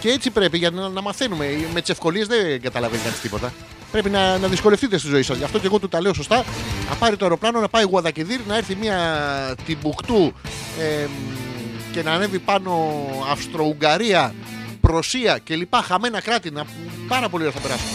και 0.00 0.08
έτσι 0.08 0.30
πρέπει 0.30 0.58
για 0.58 0.70
να, 0.70 0.88
να 0.88 1.02
μαθαίνουμε. 1.02 1.46
Με 1.72 1.80
τις 1.80 1.90
ευκολίες 1.90 2.26
δεν 2.26 2.60
καταλαβαίνει 2.60 3.02
κανείς 3.02 3.20
τίποτα. 3.20 3.52
Πρέπει 3.90 4.10
να, 4.10 4.38
να 4.38 4.48
δυσκολευτείτε 4.48 4.98
στη 4.98 5.08
ζωή 5.08 5.22
σας. 5.22 5.36
Γι' 5.36 5.44
αυτό 5.44 5.58
και 5.58 5.66
εγώ 5.66 5.78
του 5.78 5.88
τα 5.88 6.00
λέω 6.00 6.14
σωστά. 6.14 6.44
Να 6.88 6.94
πάρει 6.94 7.16
το 7.16 7.24
αεροπλάνο, 7.24 7.60
να 7.60 7.68
πάει 7.68 7.84
Γουαδακιδίρ, 7.84 8.40
να 8.46 8.56
έρθει 8.56 8.76
μια 8.76 8.98
τυμπουκτού 9.66 10.32
ε, 10.80 11.06
και 11.92 12.02
να 12.02 12.12
ανέβει 12.12 12.38
πάνω 12.38 13.02
Αυστρο-Ουγγαρία, 13.30 14.34
Προσία 14.80 15.38
κλπ. 15.44 15.74
Χαμένα 15.74 16.20
κράτη. 16.20 16.50
Να, 16.50 16.64
πάρα 17.08 17.28
πολύ 17.28 17.42
ωραία 17.42 17.54
θα 17.54 17.60
περάσουμε. 17.60 17.90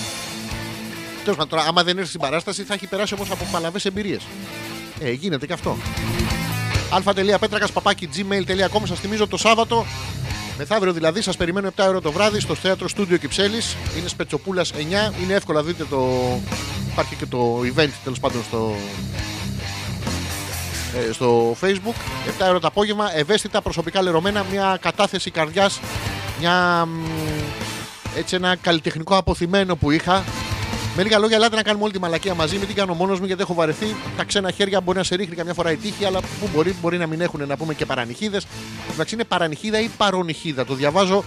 Τέλος 1.23 1.37
πάντων, 1.37 1.49
τώρα, 1.49 1.63
άμα 1.69 1.83
δεν 1.83 1.97
έρθει 1.97 2.09
στην 2.09 2.21
παράσταση, 2.21 2.63
θα 2.63 2.73
έχει 2.73 2.87
περάσει 2.87 3.13
όμως 3.13 3.31
από 3.31 3.47
παλαβές 3.51 3.85
εμπειρίες. 3.85 4.21
Ε, 4.99 5.11
γίνεται 5.11 5.45
και 5.45 5.53
αυτό. 5.53 5.77
αλφα.πέτρακα 6.91 7.67
παπάκι 7.73 8.09
gmail.com 8.15 8.81
Σας 8.83 8.99
θυμίζω 8.99 9.27
το 9.27 9.37
Σάββατο 9.37 9.85
Μεθαύριο 10.57 10.93
δηλαδή 10.93 11.21
σας 11.21 11.37
περιμένω 11.37 11.69
7 11.75 11.85
ώρα 11.87 12.01
το 12.01 12.11
βράδυ 12.11 12.39
στο 12.39 12.55
θέατρο 12.55 12.87
Στούντιο 12.87 13.17
Κυψέλης. 13.17 13.75
Είναι 13.97 14.07
Σπετσοπούλας 14.07 14.71
9. 14.73 14.77
Είναι 15.23 15.33
εύκολα, 15.33 15.63
δείτε 15.63 15.85
το. 15.89 16.09
Υπάρχει 16.91 17.15
και 17.15 17.25
το 17.25 17.59
event 17.59 17.89
τέλος 18.03 18.19
πάντων 18.19 18.43
στο, 18.43 18.75
ε, 21.09 21.11
στο 21.11 21.55
facebook 21.61 21.95
7 22.39 22.47
ώρα 22.49 22.59
το 22.59 22.67
απόγευμα 22.67 23.17
ευαίσθητα 23.17 23.61
προσωπικά 23.61 24.01
λερωμένα 24.01 24.45
μια 24.51 24.77
κατάθεση 24.81 25.31
καρδιάς 25.31 25.79
μια 26.39 26.85
μ, 26.85 27.05
έτσι 28.17 28.35
ένα 28.35 28.55
καλλιτεχνικό 28.55 29.17
αποθυμένο 29.17 29.75
που 29.75 29.91
είχα 29.91 30.23
με 30.95 31.03
λίγα 31.03 31.17
λόγια, 31.19 31.35
ελάτε 31.35 31.55
να 31.55 31.63
κάνουμε 31.63 31.83
όλη 31.83 31.93
τη 31.93 31.99
μαλακία 31.99 32.33
μαζί. 32.33 32.57
Μην 32.57 32.67
την 32.67 32.75
κάνω 32.75 32.93
μόνος 32.93 33.19
μου 33.19 33.25
γιατί 33.25 33.41
έχω 33.41 33.53
βαρεθεί. 33.53 33.95
Τα 34.17 34.23
ξένα 34.23 34.51
χέρια 34.51 34.81
μπορεί 34.81 34.97
να 34.97 35.03
σε 35.03 35.15
ρίχνει 35.15 35.35
καμιά 35.35 35.53
φορά 35.53 35.71
η 35.71 35.75
τύχη, 35.75 36.05
αλλά 36.05 36.19
που 36.21 36.49
μπορεί, 36.53 36.75
μπορεί 36.81 36.97
να 36.97 37.07
μην 37.07 37.21
έχουν 37.21 37.47
να 37.47 37.57
πούμε 37.57 37.73
και 37.73 37.85
παρανυχίδες. 37.85 38.47
Εντάξει, 38.93 39.13
είναι 39.15 39.23
παρανυχίδα 39.23 39.79
ή 39.79 39.87
παρονυχίδα. 39.97 40.65
Το 40.65 40.73
διαβάζω 40.73 41.23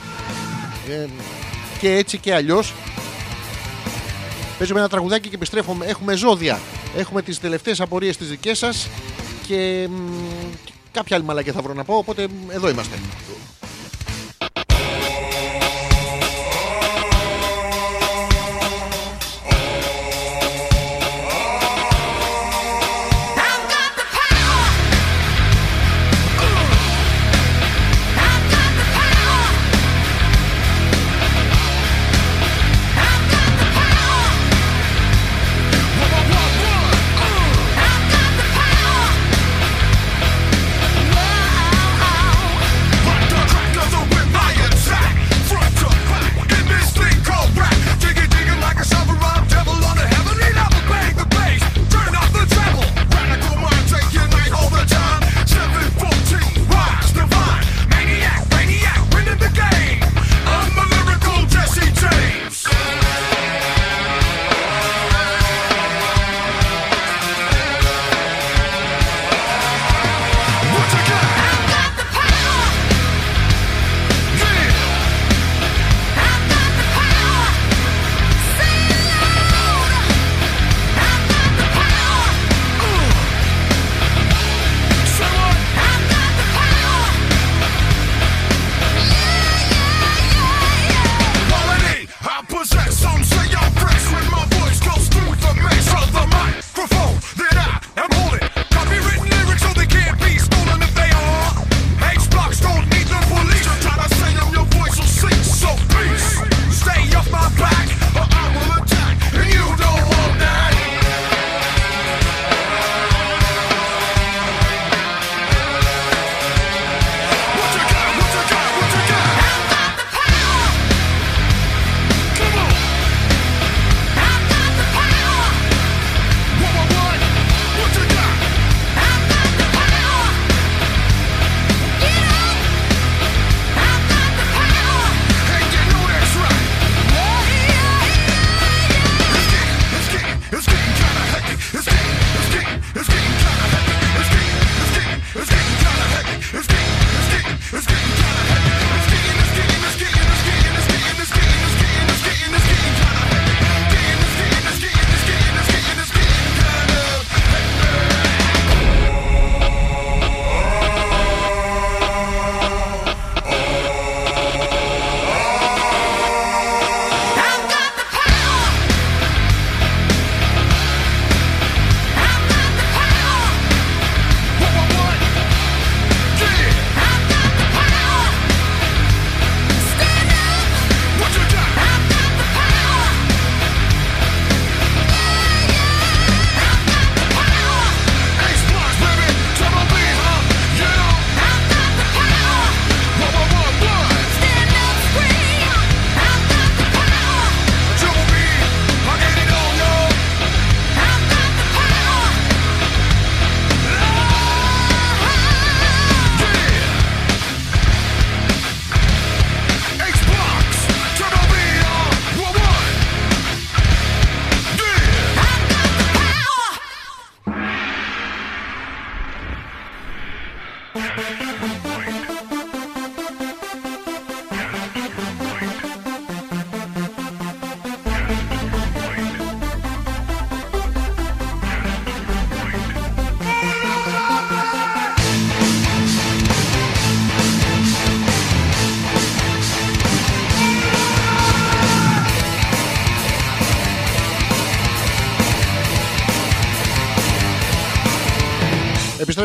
ε, 0.89 1.07
και 1.79 1.93
έτσι 1.93 2.19
και 2.19 2.35
αλλιώς. 2.35 2.75
Παίζουμε 4.59 4.79
ένα 4.79 4.89
τραγουδάκι 4.89 5.29
και 5.29 5.35
επιστρέφουμε. 5.35 5.87
Έχουμε 5.87 6.15
ζώδια. 6.15 6.61
Έχουμε 6.97 7.23
τις 7.23 7.41
τελευταίες 7.41 7.81
απορίες 7.81 8.17
τις 8.17 8.29
δικές 8.29 8.59
σας 8.59 8.89
και 9.47 9.89
μ, 9.91 9.95
κάποια 10.93 11.17
άλλη 11.17 11.25
μαλακία 11.25 11.53
θα 11.53 11.63
βρω 11.63 11.75
να 11.75 11.85
πω. 11.85 11.95
Οπότε 11.95 12.27
μ, 12.29 12.51
εδώ 12.51 12.69
είμαστε. 12.69 12.97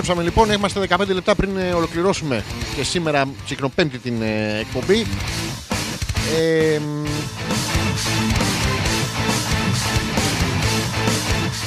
Επιστρέψαμε 0.04 0.30
λοιπόν, 0.30 0.58
είμαστε 0.58 1.06
15 1.10 1.14
λεπτά 1.14 1.36
πριν 1.36 1.58
ε, 1.58 1.74
ολοκληρώσουμε 1.74 2.44
και 2.76 2.84
σήμερα 2.84 3.28
τσικνοπέμπτη 3.46 3.98
την 3.98 4.22
ε, 4.22 4.60
εκπομπή. 4.60 5.06
Ε, 6.38 6.80
μ, 6.80 7.08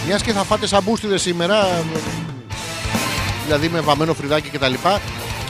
μιας 0.06 0.22
και 0.22 0.32
θα 0.32 0.44
φάτε 0.44 0.66
σαμπούστιδες 0.66 1.22
σήμερα, 1.22 1.66
ε, 1.66 1.84
δηλαδή 3.44 3.68
με 3.68 3.80
βαμμένο 3.80 4.14
φρυδάκι 4.14 4.48
κτλ. 4.48 4.74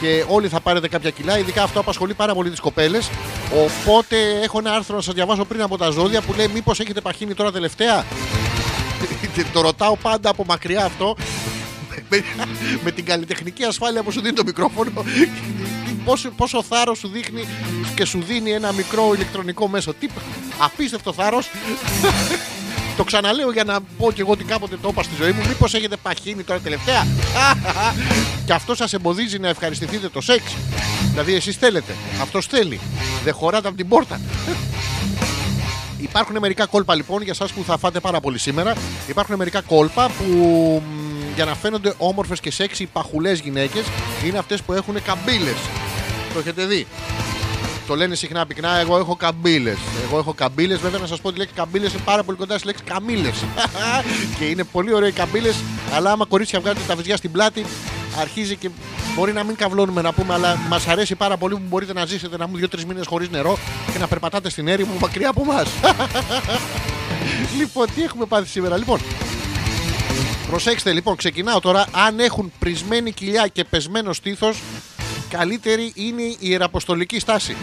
Και 0.00 0.24
όλοι 0.28 0.48
θα 0.48 0.60
πάρετε 0.60 0.88
κάποια 0.88 1.10
κιλά, 1.10 1.38
ειδικά 1.38 1.62
αυτό 1.62 1.80
απασχολεί 1.80 2.14
πάρα 2.14 2.34
πολύ 2.34 2.50
τις 2.50 2.60
κοπέλες. 2.60 3.10
Οπότε 3.64 4.16
έχω 4.42 4.58
ένα 4.58 4.72
άρθρο 4.72 4.96
να 4.96 5.02
σας 5.02 5.14
διαβάσω 5.14 5.44
πριν 5.44 5.62
από 5.62 5.78
τα 5.78 5.90
ζώδια 5.90 6.20
που 6.20 6.32
λέει 6.32 6.48
μήπως 6.54 6.80
έχετε 6.80 7.00
παχύνει 7.00 7.34
τώρα 7.34 7.52
τελευταία; 7.52 8.04
Και 9.34 9.44
το 9.52 9.60
ρωτάω 9.60 9.96
πάντα 9.96 10.30
από 10.30 10.44
μακριά 10.44 10.84
αυτό 10.84 11.16
με, 12.08 12.24
με 12.84 12.90
την 12.90 13.04
καλλιτεχνική 13.04 13.64
ασφάλεια 13.64 14.02
που 14.02 14.12
σου 14.12 14.20
δίνει 14.20 14.34
το 14.34 14.42
μικρόφωνο. 14.46 14.90
Πόσο, 16.04 16.30
πόσο 16.30 16.62
θάρρος 16.62 16.98
σου 16.98 17.08
δείχνει 17.08 17.44
και 17.94 18.04
σου 18.04 18.22
δίνει 18.26 18.50
ένα 18.50 18.72
μικρό 18.72 19.12
ηλεκτρονικό 19.14 19.68
μέσο. 19.68 19.94
Τι 19.94 20.08
απίστευτο 20.58 21.12
θάρρος. 21.12 21.50
Το 22.96 23.04
ξαναλέω 23.04 23.52
για 23.52 23.64
να 23.64 23.80
πω 23.98 24.12
και 24.12 24.20
εγώ 24.20 24.30
ότι 24.30 24.44
κάποτε 24.44 24.76
το 24.82 24.88
είπα 24.88 25.02
στη 25.02 25.14
ζωή 25.18 25.32
μου. 25.32 25.42
Μήπως 25.48 25.74
έχετε 25.74 25.96
παχύνει 25.96 26.42
τώρα 26.42 26.60
τελευταία; 26.60 27.06
Και 28.46 28.52
αυτό 28.52 28.74
σας 28.74 28.92
εμποδίζει 28.92 29.38
να 29.38 29.48
ευχαριστηθείτε 29.48 30.08
το 30.08 30.20
σεξ; 30.20 30.42
Δηλαδή 31.10 31.34
εσείς 31.34 31.56
θέλετε. 31.56 31.94
Αυτός 32.20 32.46
θέλει. 32.46 32.80
Δεν 33.24 33.34
χωράτε 33.34 33.68
από 33.68 33.76
την 33.76 33.88
πόρτα. 33.88 34.20
Υπάρχουν 35.98 36.36
μερικά 36.40 36.66
κόλπα 36.66 36.94
λοιπόν 36.94 37.22
για 37.22 37.32
εσάς 37.32 37.52
που 37.52 37.64
θα 37.66 37.78
φάτε 37.78 38.00
πάρα 38.00 38.20
πολύ 38.20 38.38
σήμερα. 38.38 38.74
Υπάρχουν 39.08 39.36
μερικά 39.36 39.60
κόλπα 39.60 40.08
που 40.08 40.24
μ, 40.84 41.15
για 41.36 41.44
να 41.44 41.54
φαίνονται 41.54 41.94
όμορφες 41.98 42.40
και 42.40 42.50
σεξι 42.50 42.86
παχουλές 42.86 43.40
γυναίκες 43.40 43.84
είναι 44.26 44.38
αυτές 44.38 44.62
που 44.62 44.72
έχουν 44.72 45.02
καμπύλες. 45.02 45.56
Το 46.32 46.38
έχετε 46.38 46.64
δει; 46.64 46.86
Το 47.86 47.96
λένε 47.96 48.14
συχνά 48.14 48.46
πυκνά, 48.46 48.76
εγώ 48.76 48.98
έχω 48.98 49.16
καμπύλες. 49.16 49.76
Εγώ 50.06 50.18
έχω 50.18 50.34
καμπύλες. 50.34 50.80
Βέβαια, 50.80 51.00
να 51.00 51.06
σας 51.06 51.20
πω 51.20 51.28
ότι 51.28 51.36
η 51.36 51.38
λέξη 51.38 51.54
καμπύλες 51.54 51.92
είναι 51.92 52.02
πάρα 52.04 52.22
πολύ 52.22 52.38
κοντά 52.38 52.58
στη 52.58 52.66
λέξη 52.66 52.82
καμίλε. 52.84 53.30
και 54.38 54.44
είναι 54.44 54.64
πολύ 54.64 54.94
ωραίες 54.94 55.12
καμπύλες, 55.12 55.56
αλλά 55.94 56.10
άμα 56.10 56.24
κορίτσια 56.26 56.60
βγάζετε 56.60 56.84
τα 56.86 56.96
βυζιά 56.96 57.16
στην 57.16 57.32
πλάτη, 57.32 57.64
αρχίζει 58.20 58.56
και 58.56 58.70
μπορεί 59.14 59.32
να 59.32 59.44
μην 59.44 59.56
καυλώνουμε 59.56 60.02
να 60.02 60.12
πούμε, 60.12 60.34
αλλά 60.34 60.58
μας 60.68 60.86
αρέσει 60.88 61.14
πάρα 61.14 61.36
πολύ 61.36 61.54
που 61.54 61.62
μπορείτε 61.68 61.92
να 61.92 62.06
ζήσετε 62.06 62.36
να 62.36 62.46
μου 62.46 62.56
δύο-τρεις 62.56 62.84
μήνες 62.84 63.06
χωρίς 63.06 63.28
νερό 63.30 63.58
και 63.92 63.98
να 63.98 64.06
περπατάτε 64.06 64.50
στην 64.50 64.68
έρημο 64.68 64.92
μακριά 65.00 65.28
από 65.28 65.42
εμά. 65.42 65.62
λοιπόν, 67.58 67.86
τι 67.94 68.02
έχουμε 68.02 68.24
πάθει 68.24 68.48
σήμερα, 68.48 68.76
λοιπόν. 68.76 69.00
Προσέξτε 70.46 70.92
λοιπόν, 70.92 71.16
ξεκινάω 71.16 71.60
τώρα. 71.60 71.86
Αν 71.92 72.20
έχουν 72.20 72.52
πρισμένη 72.58 73.12
κοιλιά 73.12 73.46
και 73.46 73.64
πεσμένο 73.64 74.12
στήθος, 74.12 74.62
καλύτερη 75.28 75.92
είναι 75.94 76.22
η 76.22 76.36
ιεραποστολική 76.38 77.20
στάση. 77.20 77.56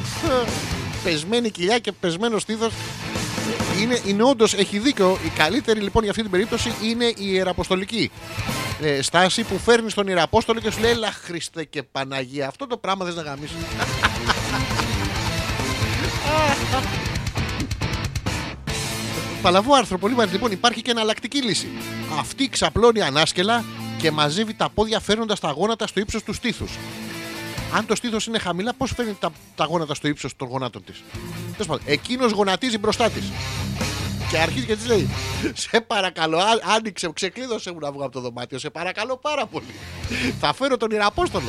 πεσμένη 1.04 1.50
κοιλιά 1.50 1.80
και 1.80 1.92
πεσμένο 1.92 2.40
στήθος. 2.40 2.74
Είναι, 3.82 4.02
είναι 4.06 4.24
όντως, 4.24 4.54
έχει 4.54 4.80
δίκιο. 4.80 5.18
Η 5.26 5.30
καλύτερη 5.30 5.80
λοιπόν 5.80 6.02
για 6.02 6.12
αυτή 6.12 6.22
την 6.22 6.32
περίπτωση 6.32 6.74
είναι 6.84 7.06
η 7.06 7.14
ιεραποστολική 7.18 8.12
ε, 8.82 9.02
στάση 9.02 9.44
που 9.44 9.60
φέρνει 9.60 9.90
στον 9.90 10.08
ιεραπόστολο 10.08 10.60
και 10.60 10.72
σου 10.72 10.80
λέει 10.80 10.92
Ελά 10.92 11.12
Χριστέ 11.12 11.64
και 11.64 11.84
Παναγία, 11.84 12.48
αυτό 12.48 12.68
το 12.68 12.78
πράγμα 12.78 13.06
δεν 13.06 13.14
να 13.14 13.22
γαμίσεις. 13.22 13.56
Παλαβό 19.44 19.76
άρθρο, 19.76 19.98
πολύ 19.98 20.14
βαρύ. 20.14 20.32
Λοιπόν, 20.32 20.52
υπάρχει 20.52 20.82
και 20.82 20.92
εναλλακτική 20.92 21.42
λύση. 21.42 21.68
Αυτή 22.20 22.50
ξαπλώνει 22.50 23.02
ανάσκελα 23.02 23.64
και 23.98 24.12
μαζεύει 24.12 24.54
τα 24.54 24.70
πόδια 24.70 25.00
φέρνοντας 25.00 25.40
τα 25.40 25.52
γόνατα 25.52 25.88
στο 25.88 26.00
ύψος 26.00 26.24
του 26.24 26.34
στήθους. 26.34 26.72
Αν 27.74 27.86
το 27.86 27.96
στήθος 27.96 28.26
είναι 28.26 28.40
χαμηλά, 28.40 28.74
πώς 28.74 28.92
φέρνει 28.96 29.18
τα, 29.20 29.32
τα 29.56 29.66
γόνατα 29.66 29.94
στο 29.94 30.08
ύψος 30.08 30.36
των 30.36 30.48
γονάτων 30.48 30.84
της; 30.84 31.04
Τέλος 31.52 31.68
πάντων, 31.68 31.84
εκείνος 31.86 32.32
γονατίζει 32.32 32.78
μπροστά 32.78 33.10
της. 33.10 33.24
Και 34.30 34.38
αρχίζει 34.38 34.66
και 34.66 34.76
της 34.76 34.88
λέει: 34.88 35.10
Σε 35.54 35.82
παρακαλώ, 35.82 36.38
α- 36.38 36.76
άνοιξε, 36.76 37.10
ξεκλείδωσε 37.14 37.72
μου 37.72 37.80
να 37.80 37.92
βγω 37.92 38.04
από 38.04 38.12
το 38.12 38.20
δωμάτιο. 38.20 38.60
Σε 38.60 38.70
παρακαλώ 38.70 39.18
πάρα 39.18 39.46
πολύ. 39.46 39.76
Θα 40.40 40.54
φέρω 40.54 40.78
τον 40.78 40.92
Ιεραπόστολο. 40.92 41.48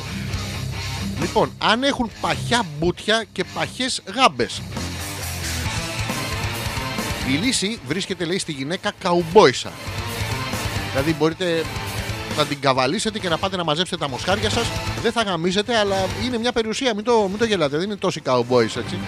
Λοιπόν, 1.19 1.51
αν 1.57 1.83
έχουν 1.83 2.11
παχιά 2.21 2.65
μπούτια 2.79 3.25
και 3.31 3.43
παχές 3.53 4.01
γάμπες. 4.15 4.61
Η 7.27 7.31
λύση 7.31 7.79
βρίσκεται, 7.87 8.25
λέει, 8.25 8.39
στη 8.39 8.51
γυναίκα 8.51 8.91
καουμπόισα. 8.99 9.71
Δηλαδή 10.91 11.13
μπορείτε 11.13 11.63
να 12.37 12.45
την 12.45 12.59
καβαλήσετε 12.59 13.19
και 13.19 13.29
να 13.29 13.37
πάτε 13.37 13.57
να 13.57 13.63
μαζέψετε 13.63 13.97
τα 13.97 14.09
μοσχάρια 14.09 14.49
σας. 14.49 14.67
Δεν 15.01 15.11
θα 15.11 15.21
γαμίζετε, 15.21 15.77
αλλά 15.77 15.95
είναι 16.25 16.37
μια 16.37 16.51
περιουσία. 16.51 16.95
Μην 16.95 17.03
το, 17.03 17.27
μην 17.29 17.37
το 17.37 17.45
γελάτε. 17.45 17.77
Δεν 17.77 17.85
είναι 17.85 17.95
τόσοι 17.95 18.21
cowboys 18.25 18.77
έτσι. 18.77 18.99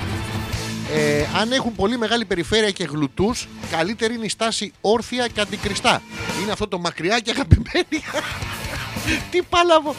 Ε, 0.93 1.25
αν 1.39 1.51
έχουν 1.51 1.75
πολύ 1.75 1.97
μεγάλη 1.97 2.25
περιφέρεια 2.25 2.71
και 2.71 2.83
γλουτούς, 2.83 3.47
καλύτερη 3.71 4.13
είναι 4.13 4.25
η 4.25 4.29
στάση 4.29 4.71
όρθια 4.81 5.27
και 5.27 5.41
αντικριστά. 5.41 6.01
Είναι 6.41 6.51
αυτό 6.51 6.67
το 6.67 6.79
μακριά 6.79 7.19
και 7.19 7.31
αγαπημένη. 7.31 8.03
τι 9.31 9.41
πάλαβο. 9.41 9.95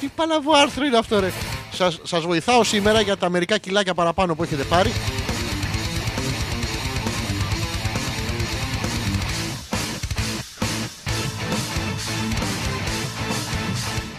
Τι 0.00 0.08
παλαβό 0.14 0.52
άρθρο 0.56 0.84
είναι 0.84 0.98
αυτό, 0.98 1.20
ρε. 1.20 1.32
Σας, 1.72 1.98
σας 2.02 2.24
βοηθάω 2.24 2.64
σήμερα 2.64 3.00
για 3.00 3.16
τα 3.16 3.30
μερικά 3.30 3.58
κιλάκια 3.58 3.94
παραπάνω 3.94 4.34
που 4.34 4.42
έχετε 4.42 4.62
πάρει. 4.62 4.92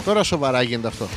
Τώρα 0.09 0.23
σοβαρά 0.23 0.61
γίνεται 0.61 0.87
αυτό. 0.87 1.07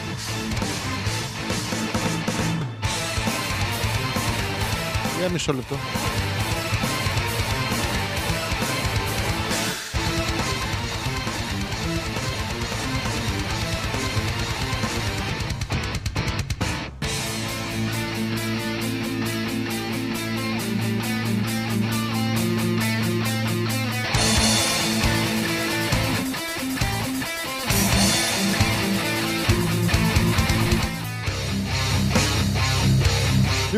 Για 5.18 5.28
μισό 5.28 5.52
λεπτό. 5.52 5.76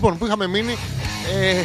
Λοιπόν, 0.04 0.18
που 0.18 0.26
είχαμε 0.26 0.46
μείνει. 0.46 0.76
Ε... 1.34 1.62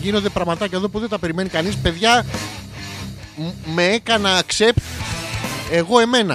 Γίνονται 0.02 0.28
πραγματάκια 0.28 0.78
εδώ 0.78 0.88
που 0.88 0.98
δεν 0.98 1.08
τα 1.08 1.18
περιμένει 1.18 1.48
κανείς. 1.48 1.76
Παιδιά, 1.76 2.24
μ- 3.36 3.74
με 3.74 3.84
έκανα 3.84 4.42
accept 4.42 4.82
εγώ 5.70 5.98
εμένα. 5.98 6.34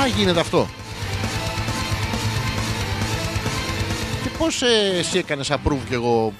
Α, 0.00 0.06
γίνεται 0.16 0.40
αυτό. 0.40 0.68
Και 4.22 4.28
πώς 4.38 4.62
ε, 4.62 4.98
εσύ 4.98 5.18
έκανες 5.18 5.50
approve 5.52 5.84
και 5.88 5.94
εγώ 5.94 6.32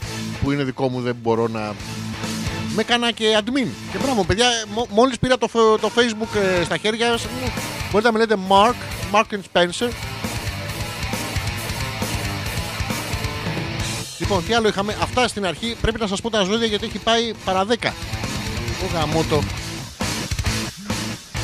που 0.42 0.50
είναι 0.50 0.64
δικό 0.64 0.88
μου 0.88 1.00
δεν 1.00 1.16
μπορώ 1.22 1.48
να 1.48 1.74
με 2.74 2.80
έκανα 2.82 3.10
και 3.12 3.38
admin. 3.38 3.66
Και 3.92 3.98
μπράβο, 4.02 4.24
παιδιά, 4.24 4.46
μο- 4.74 4.86
μόλις 4.90 5.18
πήρα 5.18 5.38
το, 5.38 5.48
φ- 5.48 5.80
το 5.80 5.90
facebook 5.96 6.36
ε, 6.60 6.64
στα 6.64 6.76
χέρια 6.76 7.06
σας, 7.10 7.22
μου, 7.24 7.52
μπορείτε 7.90 8.10
να 8.10 8.18
με 8.18 8.24
λέτε 8.24 8.36
Mark, 8.48 8.74
Mark 9.14 9.24
and 9.34 9.40
Spencer. 9.52 9.90
Λοιπόν, 14.18 14.44
τι 14.46 14.54
άλλο 14.54 14.68
είχαμε; 14.68 14.96
Αυτά 15.02 15.28
στην 15.28 15.46
αρχή. 15.46 15.76
Πρέπει 15.80 16.00
να 16.00 16.06
σας 16.06 16.20
πω 16.20 16.30
τα 16.30 16.42
ζώδια 16.42 16.66
γιατί 16.66 16.86
έχει 16.86 16.98
πάει 16.98 17.32
παρά 17.44 17.64
10. 17.80 17.92
Ο 18.82 18.90
γαμότο. 18.94 19.42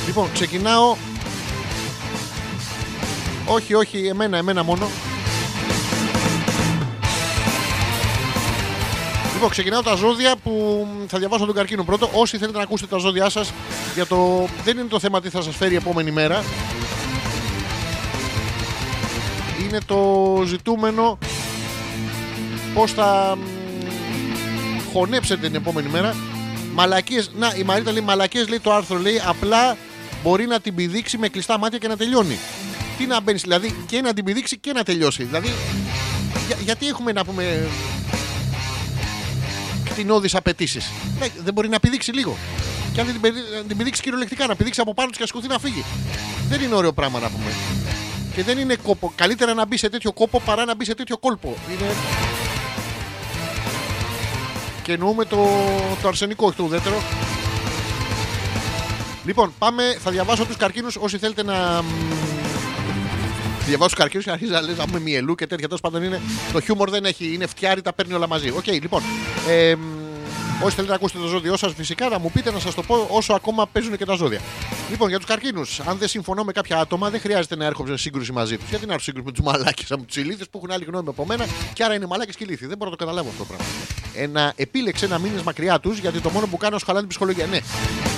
Λοιπόν, 0.07 0.29
ξεκινάω. 0.33 0.97
Όχι, 3.47 3.75
όχι, 3.75 4.07
εμένα, 4.07 4.37
εμένα 4.37 4.63
μόνο. 4.63 4.89
Λοιπόν, 9.37 9.51
ξεκινάω 9.51 9.83
τα 9.83 9.95
ζώδια 9.95 10.35
που 10.43 10.87
θα 11.09 11.19
διαβάσω 11.19 11.45
τον 11.47 11.55
καρκίνο 11.55 11.85
πρώτο. 11.85 12.11
Όσοι 12.13 12.39
θέλετε 12.39 12.57
να 12.57 12.63
ακούσετε 12.63 12.91
τα 12.95 12.99
ζώδιά 12.99 13.29
σας, 13.29 13.53
για 13.95 14.07
το. 14.07 14.49
Δεν 14.65 14.79
είναι 14.79 14.89
το 14.89 14.99
θέμα 15.01 15.21
τι 15.21 15.29
θα 15.29 15.43
σας 15.43 15.57
φέρει 15.57 15.73
η 15.73 15.77
επόμενη 15.77 16.11
μέρα. 16.11 16.45
Είναι 19.63 19.79
το 19.87 20.43
ζητούμενο 20.47 21.19
πώς 22.75 22.93
θα 22.93 23.37
μ, 23.39 24.93
χωνέψετε 24.93 25.47
την 25.47 25.55
επόμενη 25.57 25.89
μέρα. 25.89 26.15
Μαλακίε. 26.75 27.23
Να, 27.35 27.53
η 27.57 27.63
Μαρίτα 27.63 27.93
λέει 27.93 28.03
μαλακίες, 28.03 28.49
λέει 28.49 28.61
το 28.61 28.73
άρθρο. 28.73 28.99
Λέει 28.99 29.21
απλά 29.27 29.77
μπορεί 30.23 30.47
να 30.47 30.61
την 30.61 30.75
πηδήξει 30.75 31.19
με 31.19 31.29
κλειστά 31.29 31.59
μάτια 31.59 31.79
και 31.79 31.89
να 31.89 31.97
τελειώνει. 31.97 32.39
Τι 32.99 33.07
να 33.07 33.21
μπαίνεις, 33.21 33.43
δηλαδή 33.43 33.75
και 33.87 34.01
να 34.01 34.13
την 34.15 34.25
πηδήξει 34.25 34.59
και 34.59 34.73
να 34.73 34.83
τελειώσει. 34.83 35.25
Δηλαδή, 35.25 35.53
για- 36.47 36.57
γιατί 36.65 36.87
έχουμε 36.89 37.13
να 37.13 37.25
πούμε 37.25 37.69
κτηνώδει 39.97 40.29
απαιτήσεις. 40.33 40.91
δεν 41.45 41.53
μπορεί 41.53 41.69
να 41.69 41.81
πηδήξει 41.81 42.13
λίγο. 42.13 42.37
Και 42.93 43.01
αν 43.01 43.07
δεν 43.07 43.15
την, 43.21 43.23
πηδή- 43.23 43.55
να 43.57 43.63
την 43.63 43.77
πηδήξει 43.77 44.03
κυριολεκτικά, 44.03 44.47
να 44.47 44.57
πηδήξει 44.57 44.81
από 44.81 44.95
πάνω 44.95 45.09
της 45.09 45.17
και 45.17 45.23
να 45.23 45.29
σκουθεί 45.29 45.49
να 45.49 45.59
φύγει. 45.59 45.85
Δεν 46.49 46.61
είναι 46.61 46.75
ωραίο 46.75 46.93
πράγμα 46.93 47.19
να 47.19 47.29
πούμε. 47.31 47.51
Και 48.35 48.43
δεν 48.43 48.59
είναι 48.59 48.77
κόπο. 48.83 49.13
Καλύτερα 49.15 49.55
να 49.55 49.67
μπει 49.67 49.77
σε 49.77 49.89
τέτοιο 49.89 50.13
κόπο 50.13 50.41
παρά 50.41 50.65
να 50.65 50.75
μπει 50.75 50.85
σε 50.85 50.95
τέτοιο 50.95 51.19
κόλπο. 51.19 51.57
Είναι. 51.71 51.95
Και 54.83 54.93
εννοούμε 54.93 55.25
το, 55.25 55.49
το 56.03 56.09
αρσενικό, 56.09 56.47
όχι 56.47 56.57
το 56.57 56.63
ουδέτερο. 56.63 57.03
Λοιπόν, 59.25 59.55
πάμε. 59.59 59.97
Θα 60.03 60.11
διαβάσω 60.11 60.45
τους 60.45 60.57
καρκίνους 60.57 60.97
όσοι 60.97 61.19
θέλετε 61.19 61.43
να. 61.43 61.83
Μ, 63.67 63.69
Διαβάζω 63.69 63.91
τους 63.91 63.97
καρκίνους 64.01 64.25
και 64.25 64.31
αρχίζει 64.31 64.51
να 64.51 64.61
λες 64.61 64.77
να 64.77 64.87
πούμε 64.87 65.01
μυελού 65.01 65.35
και 65.35 65.47
τέτοια. 65.47 65.67
Τέλος 65.67 65.81
πάντων 65.81 66.03
είναι. 66.03 66.21
Το 66.53 66.61
χιούμορ 66.61 66.91
δεν 66.91 67.05
έχει. 67.05 67.33
Είναι 67.35 67.47
φτιάρι, 67.47 67.83
τα 67.83 67.93
παίρνει 67.93 68.13
όλα 68.13 68.27
μαζί. 68.27 68.51
Οκ, 68.51 68.67
λοιπόν. 68.67 69.03
Ε, 69.49 69.75
μ, 69.75 70.06
όσοι 70.63 70.75
θέλετε 70.75 70.93
να 70.93 70.95
ακούσετε 70.95 71.21
το 71.21 71.27
ζώδιό 71.27 71.57
σας, 71.57 71.73
φυσικά 71.73 72.09
να 72.09 72.19
μου 72.19 72.31
πείτε 72.31 72.51
να 72.51 72.59
σας 72.59 72.75
το 72.75 72.83
πω 72.83 73.09
όσο 73.11 73.33
ακόμα 73.33 73.67
παίζουν 73.67 73.97
και 73.97 74.05
τα 74.05 74.15
ζώδια. 74.15 74.41
Λοιπόν, 74.91 75.09
για 75.09 75.19
τους 75.19 75.27
καρκίνους, 75.27 75.81
αν 75.81 75.99
δεν 75.99 76.09
συμφωνώ 76.09 76.45
με 76.45 76.53
κάποια 76.53 76.79
άτομα, 76.79 77.11
δεν 77.11 77.21
χρειάζεται 77.21 77.57
να 77.57 77.65
έρχομαι 77.65 77.89
σε 77.89 77.97
σύγκρουση 77.97 78.33
μαζί 78.33 78.57
τους. 78.57 78.69
Γιατί 78.69 78.87
να 78.87 78.93
έρθω 78.93 79.05
σε 79.05 79.11
σύγκρουση 79.11 79.27
με 79.27 79.33
τους 79.33 79.53
μαλάκες, 79.53 79.91
με 79.91 80.03
τους 80.03 80.17
ηλίθιες 80.17 80.49
που 80.49 80.59
έχουν 80.59 80.71
άλλη 80.71 80.85
γνώμη 80.85 81.09
από 81.09 81.27
μένα 81.27 81.47
και 81.73 81.85
άρα 81.85 81.95
είναι 81.95 82.07
μαλάκες 82.07 82.37
και 82.37 82.45
ηλίθιοι. 82.45 82.69
Δεν 82.69 82.77
μπορώ 82.77 82.91
να 82.91 82.97
το 82.97 83.05
καταλάβω 83.05 83.29
αυτό 83.29 83.45
το 83.45 83.49
πράγμα. 83.49 83.67
Ε, 84.15 84.27
να 84.27 84.53
επίλεξε 84.57 85.07
να 85.07 85.19
μείνει 85.19 85.43
μακριά 85.43 85.81
τους 85.81 85.99
γιατί 85.99 86.21
το 86.21 86.31
μόνο 86.31 86.47
που 86.47 86.57
κάνω 86.57 86.79
σου 86.79 86.85
χαλάει 86.85 87.01
την 87.01 87.11
ψυχολογία. 87.11 87.47
Ναι, 87.47 87.61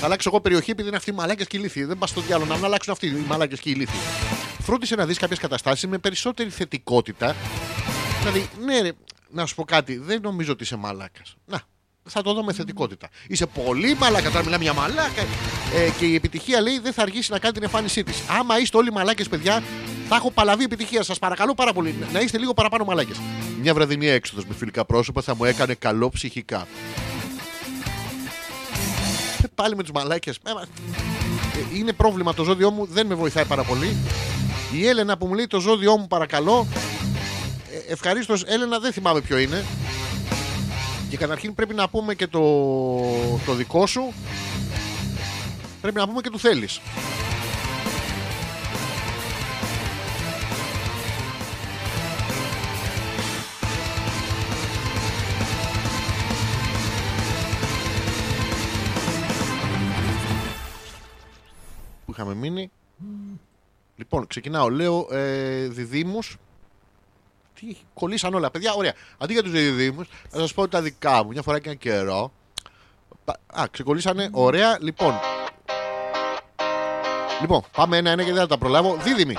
θα 0.01 0.07
αλλάξω 0.07 0.29
εγώ 0.29 0.41
περιοχή 0.41 0.71
επειδή 0.71 0.89
είναι 0.89 0.97
αυτοί 0.97 1.11
οι 1.11 1.15
μαλάκες 1.15 1.47
και 1.47 1.57
ηλίθιοι. 1.57 1.85
Δεν 1.85 1.99
πας 1.99 2.11
στο 2.11 2.21
διάολο 2.21 2.49
να 2.49 2.55
μην 2.55 2.65
αλλάξουν 2.65 2.93
αυτοί 2.93 3.07
οι 3.07 3.25
μαλάκες 3.29 3.61
και 3.61 3.69
οι 3.69 3.73
ηλίθιοι. 3.77 3.99
Φρόντισε 4.63 4.95
να 4.95 5.07
δεις 5.07 5.19
κάποιες 5.19 5.39
καταστάσεις 5.39 5.89
με 5.89 5.99
περισσότερη 5.99 6.51
θετικότητα. 6.51 7.37
Δηλαδή, 8.19 8.49
ναι, 8.65 8.81
ρε, 8.81 8.91
να 9.31 9.47
σου 9.47 9.55
πω 9.55 9.65
κάτι, 9.65 9.97
δεν 9.97 10.21
νομίζω 10.23 10.53
ότι 10.53 10.63
είσαι 10.63 10.77
μαλάκας. 10.77 11.37
Να, 11.47 11.63
θα 12.09 12.23
το 12.23 12.33
δω 12.35 12.43
με 12.45 12.53
θετικότητα. 12.53 13.09
Είσαι 13.29 13.47
πολύ 13.47 13.95
μαλάκα, 14.01 14.31
τώρα 14.31 14.45
μιλάμε 14.45 14.63
για 14.63 14.73
μαλάκα. 14.73 15.23
Ε, 15.75 15.91
και 15.99 16.05
η 16.05 16.15
επιτυχία 16.15 16.61
λέει 16.61 16.79
δεν 16.79 16.93
θα 16.93 17.03
αργήσει 17.03 17.31
να 17.33 17.39
κάνει 17.39 17.55
την 17.55 17.63
εμφάνισή 17.63 18.03
της. 18.03 18.23
Άμα 18.39 18.59
είστε 18.61 18.77
όλοι 18.77 18.93
μαλάκες, 18.93 19.29
παιδιά, 19.29 19.63
θα 20.09 20.17
έχω 20.17 20.31
παλαβή 20.31 20.65
επιτυχία. 20.65 21.03
Σας 21.03 21.19
παρακαλώ 21.19 21.55
πάρα 21.55 21.73
πολύ 21.73 21.95
να- 22.01 22.07
να 22.13 22.21
είστε 22.21 22.39
λίγο 22.39 22.55
παραπάνω 22.55 22.85
μαλάκες. 22.85 23.17
Μια 23.61 23.75
βραδινή 23.75 24.07
έξοδος 24.09 24.45
με 24.45 24.55
φιλικά 24.59 24.85
πρόσωπα 24.85 25.23
θα 25.23 25.37
μου 25.37 25.45
έκανε 25.45 25.75
καλό 25.75 26.09
ψυχικά. 26.09 26.67
Ε, 29.43 29.47
Πάλι 29.55 29.77
με 29.77 29.83
τους 29.83 29.93
μαλάκες. 29.93 30.39
Είναι 31.75 31.93
πρόβλημα 31.93 32.35
το 32.35 32.45
ζώδιό 32.45 32.71
μου, 32.71 32.87
δεν 32.87 33.07
με 33.07 33.15
βοηθάει 33.15 33.45
πάρα 33.45 33.63
πολύ. 33.63 33.97
Η 34.73 34.87
Έλενα 34.87 35.17
που 35.19 35.27
μου 35.27 35.35
λέει 35.35 35.47
το 35.47 35.61
ζώδιό 35.61 35.97
μου 35.97 36.07
παρακαλώ. 36.07 36.67
Ε, 37.89 37.93
Ευχαρίστως, 37.93 38.43
Έλενα, 38.47 38.79
δεν 38.79 38.93
θυμάμαι 38.93 39.21
ποιο 39.21 39.39
είναι. 39.39 39.65
Και 41.09 41.17
καταρχήν 41.17 41.55
πρέπει 41.55 41.75
να 41.75 41.89
πούμε 41.89 42.15
και 42.15 42.27
το, 42.27 42.41
το 43.47 43.55
δικό 43.55 43.87
σου. 43.87 44.13
Πρέπει 45.81 45.97
να 45.97 46.09
πούμε 46.09 46.21
και 46.21 46.31
του 46.31 46.39
θέλεις. 46.39 46.81
Που 62.05 62.13
είχαμε 62.13 62.35
μείνει. 62.35 62.71
Λοιπόν, 63.97 64.27
ξεκινάω. 64.27 64.69
Λέω 64.71 65.09
ε, 65.11 65.69
διδήμους. 65.69 66.37
Τι 67.61 67.77
κολλήσαν 67.95 68.35
όλα, 68.35 68.51
παιδιά. 68.51 68.73
Ωραία. 68.73 68.93
Αντί 69.19 69.33
για 69.33 69.43
τους 69.43 69.53
διδήμου, 69.53 70.07
θα 70.29 70.39
σας 70.39 70.55
πω 70.55 70.69
τα 70.69 70.81
δικά 70.83 71.25
μου. 71.25 71.31
Μια 71.31 71.43
φορά 71.43 71.59
και 71.59 71.69
ένα 71.69 71.79
καιρό. 71.79 72.33
Πα- 73.25 73.39
Α, 73.53 73.65
ξεκολλήσανε. 73.71 74.29
Ωραία. 74.33 74.79
Λοιπόν. 74.81 75.15
Λοιπόν, 77.41 77.63
πάμε 77.77 77.97
ένα-ένα 77.97 78.23
γιατί 78.23 78.39
δεν 78.39 78.49
θα 78.49 78.55
τα 78.55 78.59
προλάβω. 78.59 78.97
Δίδυμη. 79.03 79.35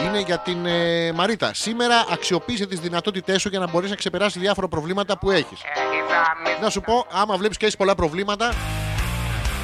Είναι 0.00 0.20
για 0.20 0.38
την 0.38 0.66
ε, 0.66 1.12
Μαρίτα. 1.12 1.54
Σήμερα 1.54 2.06
αξιοποίησε 2.10 2.66
τις 2.66 2.80
δυνατότητές 2.80 3.40
σου 3.40 3.48
για 3.48 3.58
να 3.58 3.68
μπορείς 3.68 3.90
να 3.90 3.96
ξεπεράσεις 3.96 4.40
διάφορα 4.40 4.68
προβλήματα 4.68 5.18
που 5.18 5.30
έχεις. 5.30 5.60
Να 6.62 6.70
σου 6.70 6.80
πω, 6.80 7.06
άμα 7.12 7.36
βλέπεις 7.36 7.56
και 7.56 7.64
έχεις 7.64 7.76
πολλά 7.76 7.94
προβλήματα, 7.94 8.52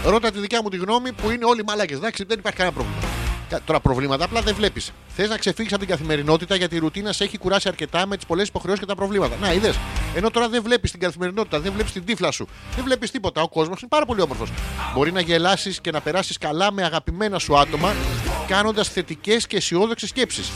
ρώτα 0.04 0.30
τη 0.30 0.38
δικιά 0.38 0.62
μου 0.62 0.68
τη 0.68 0.76
γνώμη 0.76 1.12
που 1.12 1.30
είναι 1.30 1.44
όλοι 1.44 1.64
μαλάκες. 1.64 1.96
Εντάξει, 1.96 2.24
δεν 2.24 2.38
υπάρχει 2.38 2.58
κανένα 2.58 2.76
πρόβλημα. 2.76 3.13
Κα- 3.48 3.60
Τώρα 3.64 3.80
προβλήματα 3.80 4.24
απλά 4.24 4.40
δεν 4.40 4.54
βλέπεις. 4.54 4.92
Θες 5.16 5.28
να 5.28 5.36
ξεφύγεις 5.36 5.72
από 5.72 5.80
την 5.80 5.90
καθημερινότητα 5.90 6.54
γιατί 6.54 6.74
η 6.76 6.78
ρουτίνα 6.78 7.12
σε 7.12 7.24
έχει 7.24 7.38
κουράσει 7.38 7.68
αρκετά 7.68 8.06
με 8.06 8.16
τις 8.16 8.26
πολλές 8.26 8.48
υποχρεώσεις 8.48 8.80
και 8.80 8.86
τα 8.86 8.94
προβλήματα. 8.94 9.36
Να, 9.40 9.52
είδες. 9.52 9.78
Ενώ 10.14 10.30
τώρα 10.30 10.48
δεν 10.48 10.62
βλέπεις 10.62 10.90
την 10.90 11.00
καθημερινότητα, 11.00 11.60
δεν 11.60 11.72
βλέπεις 11.72 11.92
την 11.92 12.04
τύφλα 12.04 12.30
σου, 12.30 12.48
δεν 12.74 12.84
βλέπεις 12.84 13.10
τίποτα. 13.10 13.42
Ο 13.42 13.48
κόσμος 13.48 13.80
είναι 13.80 13.88
πάρα 13.88 14.06
πολύ 14.06 14.20
όμορφος. 14.20 14.50
Μπορεί 14.94 15.12
να 15.12 15.20
γελάσεις 15.20 15.80
και 15.80 15.90
να 15.90 16.00
περάσεις 16.00 16.38
καλά 16.38 16.72
με 16.72 16.82
αγαπημένα 16.84 17.38
σου 17.38 17.58
άτομα, 17.58 17.94
κάνοντας 18.46 18.88
θετικές 18.88 19.46
και 19.46 19.56
αισιόδοξες 19.56 20.08
σκέψεις. 20.08 20.50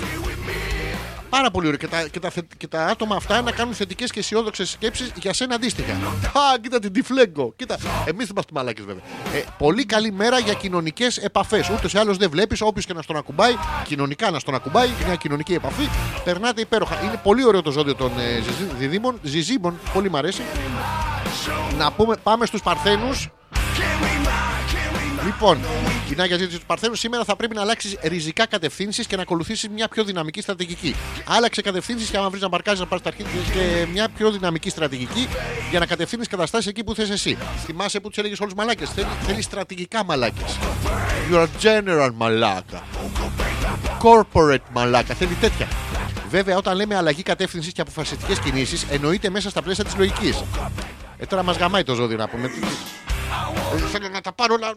Πάρα 1.31 1.51
πολύ 1.51 1.67
ωραία. 1.67 1.79
Και 1.79 1.89
τα, 1.89 2.09
και, 2.09 2.21
τα, 2.21 2.31
θε- 2.31 2.53
και 2.57 2.67
τα 2.67 2.87
άτομα 2.87 3.17
αυτά 3.17 3.43
να 3.43 3.53
κάνουν 3.53 3.75
θετικές 3.75 4.11
και 4.11 4.19
αισιόδοξες 4.19 4.71
σκέψεις 4.71 5.13
για 5.21 5.33
σένα 5.33 5.55
αντίστοιχα. 5.55 5.93
Α, 5.93 6.59
κοίτα 6.61 6.79
την 6.79 6.93
τυφλέγκο. 6.93 7.53
Κοίτα, 7.57 7.75
εμείς 8.05 8.27
δεν 8.27 8.29
είμαστε 8.31 8.53
μαλάκες 8.53 8.85
βέβαια. 8.85 9.03
Ε, 9.35 9.43
πολύ 9.59 9.85
καλή 9.87 10.13
μέρα 10.13 10.39
για 10.39 10.53
κοινωνικές 10.55 11.17
επαφές. 11.17 11.69
Ούτως 11.71 11.93
ή 11.93 11.99
άλλως 11.99 12.17
δεν 12.17 12.31
βλέπεις, 12.31 12.61
όποιος 12.61 12.87
και 12.87 12.93
να 12.93 13.03
στον 13.03 13.17
ακουμπάει, 13.17 13.53
κοινωνικά 13.85 14.31
να 14.31 14.39
στον 14.39 14.55
ακουμπάει, 14.55 14.89
μια 15.07 15.15
κοινωνική 15.15 15.55
επαφή, 15.55 15.89
περνάτε 16.25 16.61
υπέροχα. 16.61 17.03
Είναι 17.03 17.21
πολύ 17.23 17.45
ωραίο 17.45 17.63
το 17.63 17.71
ζώδιο 17.71 17.95
των 17.95 18.11
ε, 18.19 18.41
ζυζί- 18.43 18.73
διδήμων, 18.79 19.19
ζυζίμων, 19.23 19.79
πολύ 19.93 20.11
μ' 20.11 20.17
αρέσει. 20.17 20.43
Να 21.79 21.93
πούμε, 21.93 22.17
πάμε 22.23 22.47
στους 22.47 22.63
Παρθένους. 22.63 23.29
Λοιπόν, 25.25 25.59
κοινά 26.09 26.27
για 26.27 26.37
ζήτηση 26.37 26.59
του 26.59 26.67
Παρθένου, 26.67 26.95
σήμερα 26.95 27.25
θα 27.25 27.37
πρέπει 27.37 27.55
να 27.55 27.61
αλλάξει 27.61 27.99
ριζικά 28.03 28.47
κατευθύνσεις 28.47 29.07
και 29.07 29.17
να 29.17 29.23
ακολουθήσει 29.23 29.69
μια 29.69 29.89
πιο 29.89 30.05
δυναμική 30.05 30.41
στρατηγική. 30.41 30.95
Άλλαξε 31.25 31.63
κατευθύνσεις 31.63 32.11
και 32.11 32.17
άμα 32.17 32.29
βρεις 32.29 32.43
να 32.43 32.49
μπαρκάζεις 32.49 32.81
να 32.81 32.87
πάρεις 32.87 33.05
τα 33.05 33.11
αρχή 33.11 33.25
και 33.53 33.87
μια 33.93 34.09
πιο 34.09 34.31
δυναμική 34.31 34.71
στρατηγική 34.71 35.29
για 35.71 35.79
να 35.79 35.87
κατευθύνεις 35.87 36.29
καταστάσεις 36.29 36.67
εκεί 36.67 36.85
που 36.85 36.95
θες 36.95 37.11
εσύ. 37.11 37.37
Θυμάσαι 37.65 38.01
που 38.01 38.09
τους 38.09 38.19
έλεγες 38.19 38.41
όλους 38.41 38.55
μαλάκες. 38.55 38.91
Θέλει, 38.91 39.07
θέλει 39.27 39.43
στρατηγικά 39.43 40.05
μαλάκες. 40.05 40.59
You're 41.31 41.47
a 41.47 41.63
general 41.63 42.11
μαλάκα. 42.15 42.83
Corporate 44.03 44.65
μαλάκα. 44.73 45.15
Θέλει 45.15 45.35
τέτοια. 45.41 45.69
Βέβαια, 46.31 46.57
όταν 46.57 46.77
λέμε 46.77 46.97
αλλαγή 46.97 47.23
κατεύθυνσης 47.23 47.73
και 47.73 47.81
αποφασιστικές 47.81 48.39
κινήσεις, 48.39 48.87
εννοείται 48.91 49.31
μέσα 49.31 49.51
στα 49.51 49.63
πλαίσια 49.63 49.85
της 49.85 49.97
λογικής. 49.97 50.43
Ε, 51.19 51.27
τώρα 51.27 51.43
μας 51.43 51.57
γαμάει 51.57 51.83
το 51.83 51.95
ζώδιο 51.95 52.17
να 52.17 52.29
πούμε. 52.29 52.47
Ε, 53.75 53.79
Θέλω 53.93 54.09
να 54.09 54.21
τα 54.21 54.33
πάρω 54.33 54.55
όλα. 54.55 54.69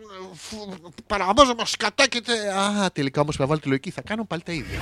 Παραμάζομαι 1.07 1.61
σκατά 1.65 2.07
και. 2.07 2.21
τε- 2.21 2.49
Α, 2.83 2.91
τελικά 2.91 3.21
όμως 3.21 3.37
με 3.37 3.45
βάλει 3.45 3.59
τη 3.59 3.67
λογική. 3.67 3.91
Θα 3.91 4.01
κάνω 4.01 4.25
πάλι 4.25 4.41
τα 4.45 4.51
ίδια. 4.51 4.79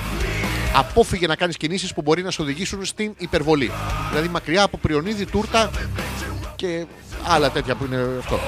Απόφυγε 0.74 1.26
να 1.26 1.36
κάνεις 1.36 1.56
κινήσεις 1.56 1.94
που 1.94 2.02
μπορεί 2.02 2.22
να 2.22 2.30
σε 2.30 2.42
οδηγήσουν 2.42 2.84
στην 2.84 3.14
υπερβολή. 3.18 3.70
Δηλαδή 4.10 4.28
μακριά 4.28 4.62
από 4.62 4.78
πριονίδι, 4.78 5.26
τούρτα 5.26 5.70
και 6.56 6.86
άλλα 7.26 7.50
τέτοια 7.50 7.74
που 7.74 7.84
είναι 7.84 8.06
αυτό. 8.18 8.38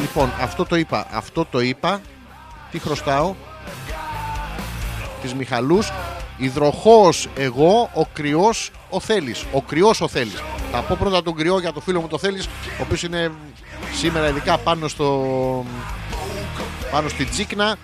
Λοιπόν, 0.00 0.32
αυτό 0.40 0.64
το 0.64 0.76
είπα. 0.76 1.06
Αυτό 1.12 1.44
το 1.50 1.60
είπα. 1.60 2.00
Τι 2.70 2.78
χρωστάω; 2.78 3.34
Τις 5.22 5.34
Μιχαλούς. 5.34 5.92
Υδροχός 6.40 7.28
εγώ, 7.36 7.90
ο 7.94 8.04
κρυός 8.12 8.70
ο 8.90 9.00
Θέλης. 9.00 9.44
Ο 9.52 9.62
κρυός 9.62 10.00
ο 10.00 10.08
Θέλης. 10.08 10.42
Θα 10.72 10.80
πω 10.80 10.96
πρώτα 11.00 11.22
τον 11.22 11.34
κρυό 11.34 11.58
για 11.58 11.72
το 11.72 11.80
φίλο 11.80 12.00
μου 12.00 12.08
το 12.08 12.18
Θέλης, 12.18 12.46
ο 12.46 12.82
οποίος 12.82 13.02
είναι 13.02 13.32
σήμερα 13.94 14.28
ειδικά 14.28 14.58
πάνω 14.58 14.88
στο... 14.88 15.64
πάνω 16.90 17.08
στη 17.08 17.24
Τζίκνα. 17.24 17.76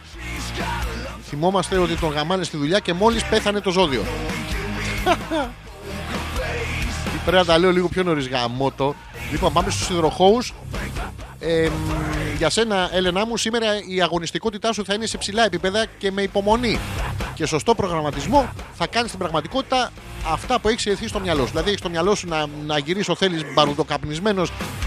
Θυμόμαστε 1.29 1.79
ότι 1.79 1.97
τον 1.97 2.11
γαμάνε 2.11 2.45
στη 2.45 2.57
δουλειά 2.57 2.79
και 2.79 2.93
μόλις 2.93 3.25
πέθανε 3.25 3.61
το 3.61 3.71
ζώδιο. 3.71 4.05
Πρέπει 7.25 7.37
να 7.37 7.45
τα 7.45 7.59
λέω 7.59 7.73
λίγο 7.73 7.89
πιο 7.89 8.03
νωρίς 8.03 8.29
γαμότο. 8.29 8.95
Λοιπόν, 9.31 9.53
πάμε 9.53 9.70
στους 9.70 9.89
υδροχώους. 9.89 10.55
Ε, 11.39 11.69
για 12.36 12.51
σένα, 12.51 12.89
Έλενά 12.93 13.27
μου, 13.27 13.36
σήμερα 13.36 13.66
η 13.89 14.03
αγωνιστικότητά 14.03 14.73
σου 14.73 14.85
θα 14.85 14.95
είναι 14.95 15.07
σε 15.07 15.19
ψηλά 15.19 15.45
επίπεδα 15.45 15.86
και 15.99 16.11
με 16.11 16.23
υπομονή. 16.23 16.78
Και 17.35 17.47
σωστό 17.47 17.74
προγραμματισμό 17.74 18.53
θα 18.74 18.86
κάνεις 18.86 19.11
την 19.11 19.19
πραγματικότητα 19.19 19.93
αυτά 20.32 20.61
που 20.61 20.69
έχεις 20.69 20.86
εσύ 20.86 21.09
στο 21.09 21.20
μυαλό 21.20 21.43
σου. 21.43 21.51
Δηλαδή, 21.51 21.69
έχεις 21.69 21.81
στο 21.81 21.91
μυαλό 21.91 22.15
σου 22.15 22.28
να, 22.28 22.47
να 22.66 22.78
γυρίσεις, 22.78 23.15
θέλει 23.19 23.45
μπαρουδοκαπνισμένο, 23.55 24.47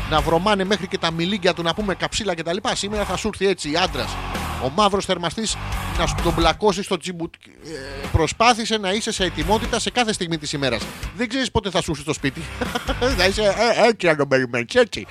να 0.09 0.21
βρωμάνε 0.21 0.63
μέχρι 0.63 0.87
και 0.87 0.97
τα 0.97 1.11
μιλίγκια 1.11 1.53
του, 1.53 1.63
να 1.63 1.73
πούμε 1.73 1.95
καψίλα 1.95 2.35
κτλ. 2.35 2.57
Σήμερα 2.73 3.03
θα 3.03 3.17
σου 3.17 3.27
έρθει 3.27 3.47
έτσι 3.47 3.75
άντρας. 3.75 4.15
Ο 4.63 4.69
μαύρος 4.75 5.05
θερμαστής 5.05 5.55
να 5.97 6.05
σου 6.05 6.15
τον 6.23 6.33
μπλακώσει 6.33 6.83
στο 6.83 6.97
τσιμπουτ. 6.97 7.33
Ε, 7.33 8.07
προσπάθησε 8.11 8.77
να 8.77 8.91
είσαι 8.91 9.11
σε 9.11 9.23
ετοιμότητα 9.23 9.79
σε 9.79 9.89
κάθε 9.89 10.13
στιγμή 10.13 10.37
της 10.37 10.53
ημέρας. 10.53 10.81
Δεν 11.17 11.29
ξέρεις 11.29 11.51
πότε 11.51 11.69
θα 11.69 11.81
σου 11.81 11.91
έρθει 11.91 12.03
στο 12.03 12.13
σπίτι. 12.13 12.41
θα 13.17 13.25
είσαι 13.25 13.41
ε, 13.41 13.87
έτσι 13.87 14.07
να 14.17 14.27
τον 14.27 14.27
περιμένει, 14.27 14.65
έτσι. 14.73 15.05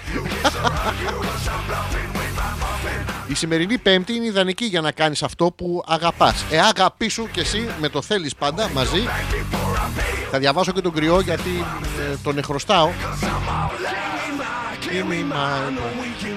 Η 3.27 3.35
σημερινή 3.35 3.79
Πέμπτη 3.79 4.15
είναι 4.15 4.27
ιδανική 4.27 4.65
για 4.65 4.81
να 4.81 4.93
κάνεις 4.93 5.23
αυτό 5.23 5.53
που 5.57 5.83
αγαπάς. 5.87 6.45
Ε, 6.51 6.59
αγαπήσου 6.59 7.29
και 7.31 7.41
εσύ 7.41 7.69
με 7.81 7.89
το 7.89 8.03
θέλεις 8.03 8.35
πάντα 8.35 8.71
μαζί. 8.75 9.03
Θα 10.31 10.39
διαβάσω 10.39 10.73
και 10.73 10.81
τον 10.81 10.93
κρυό 10.93 11.21
γιατί 11.21 11.65
ε, 12.13 12.17
τον 12.23 12.39
εχρωστάω. 12.39 12.91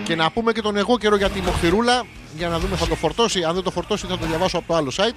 Και 0.04 0.16
να 0.16 0.32
πούμε 0.32 0.52
και 0.52 0.62
τον 0.62 0.78
εγώ 0.78 0.98
καιρό 0.98 1.16
για 1.16 1.30
τη 1.30 1.42
μοχθηρούλα 1.42 2.04
για 2.38 2.48
να 2.48 2.60
δούμε 2.60 2.76
θα 2.76 2.88
το 2.88 2.96
φορτώσει. 2.96 3.44
Αν 3.44 3.54
δεν 3.54 3.64
το 3.64 3.72
φορτώσει 3.72 4.06
θα 4.08 4.18
το 4.18 4.26
διαβάσω 4.26 4.58
από 4.58 4.68
το 4.68 4.76
άλλο 4.76 4.92
site. 4.96 5.16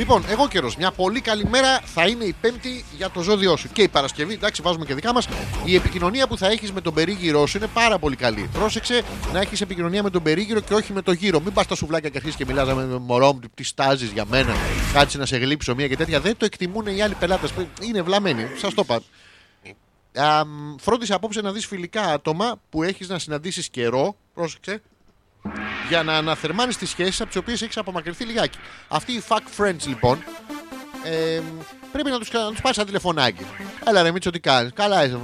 Λοιπόν, 0.00 0.24
εγώ 0.28 0.48
καιρός. 0.48 0.76
Μια 0.76 0.90
πολύ 0.90 1.20
καλή 1.20 1.44
μέρα 1.48 1.80
θα 1.80 2.06
είναι 2.06 2.24
η 2.24 2.34
Πέμπτη 2.40 2.84
για 2.96 3.10
το 3.10 3.22
ζώδιό 3.22 3.56
σου. 3.56 3.68
Και 3.72 3.82
η 3.82 3.88
Παρασκευή, 3.88 4.34
εντάξει, 4.34 4.62
βάζουμε 4.62 4.84
και 4.84 4.94
δικά 4.94 5.12
μας. 5.12 5.28
Η 5.64 5.74
επικοινωνία 5.74 6.26
που 6.26 6.36
θα 6.38 6.46
έχεις 6.46 6.72
με 6.72 6.80
τον 6.80 6.94
περίγυρό 6.94 7.46
σου 7.46 7.56
είναι 7.56 7.66
πάρα 7.66 7.98
πολύ 7.98 8.16
καλή. 8.16 8.48
Πρόσεξε 8.52 9.02
να 9.32 9.40
έχεις 9.40 9.60
επικοινωνία 9.60 10.02
με 10.02 10.10
τον 10.10 10.22
περίγυρο 10.22 10.60
και 10.60 10.74
όχι 10.74 10.92
με 10.92 11.02
το 11.02 11.12
γύρο. 11.12 11.40
Μην 11.40 11.52
πας 11.52 11.64
στα 11.64 11.74
σουβλάκια 11.74 12.08
και 12.08 12.16
αρχίσεις 12.16 12.36
και 12.38 12.46
μιλάς 12.46 12.74
με 12.74 12.84
μωρό 12.98 13.32
μου, 13.32 13.40
τι 13.54 13.64
στάζεις 13.64 14.10
για 14.10 14.24
μένα. 14.28 14.54
Κάτσε 14.92 15.18
να 15.18 15.26
σε 15.26 15.36
γλύψω 15.36 15.74
μία 15.74 15.88
και 15.88 15.96
τέτοια. 15.96 16.20
Δεν 16.20 16.36
το 16.36 16.44
εκτιμούν 16.44 16.86
οι 16.86 17.02
άλλοι 17.02 17.14
πελάτες. 17.14 17.52
Είναι 17.80 18.02
βλαμμένοι. 18.02 18.46
Σας 18.58 18.74
το 18.74 18.82
είπα. 18.84 19.00
Α, 20.26 20.44
μ, 20.44 20.74
φρόντισε 20.80 21.14
απόψε 21.14 21.40
να 21.40 21.52
δεις 21.52 21.66
φιλικά 21.66 22.02
άτομα 22.02 22.60
που 22.70 22.82
έχεις 22.82 23.08
να 23.08 23.18
συναντήσεις 23.18 23.68
καιρό. 23.68 24.16
Πρόσεξε 24.34 24.82
για 25.88 26.02
να 26.02 26.16
αναθερμάνεις 26.16 26.76
τις 26.76 26.90
σχέσεις 26.90 27.20
από 27.20 27.28
τις 27.28 27.38
οποίες 27.38 27.62
έχεις 27.62 27.76
απομακρυνθεί 27.76 28.24
λιγάκι. 28.24 28.58
Αυτοί 28.88 29.12
οι 29.12 29.22
fuck 29.28 29.62
friends 29.62 29.86
λοιπόν 29.86 30.18
ε, 31.04 31.40
πρέπει 31.92 32.10
να 32.10 32.18
τους 32.18 32.32
να 32.32 32.50
τους 32.50 32.60
πάρεις 32.60 32.76
ένα 32.76 32.86
τηλεφωνάκι. 32.86 33.46
Έλα 33.84 34.02
ρε 34.02 34.10
Μίτσο, 34.10 34.30
τι 34.30 34.40
κάνεις; 34.40 34.72
Καλά 34.74 35.04
είσαι. 35.04 35.18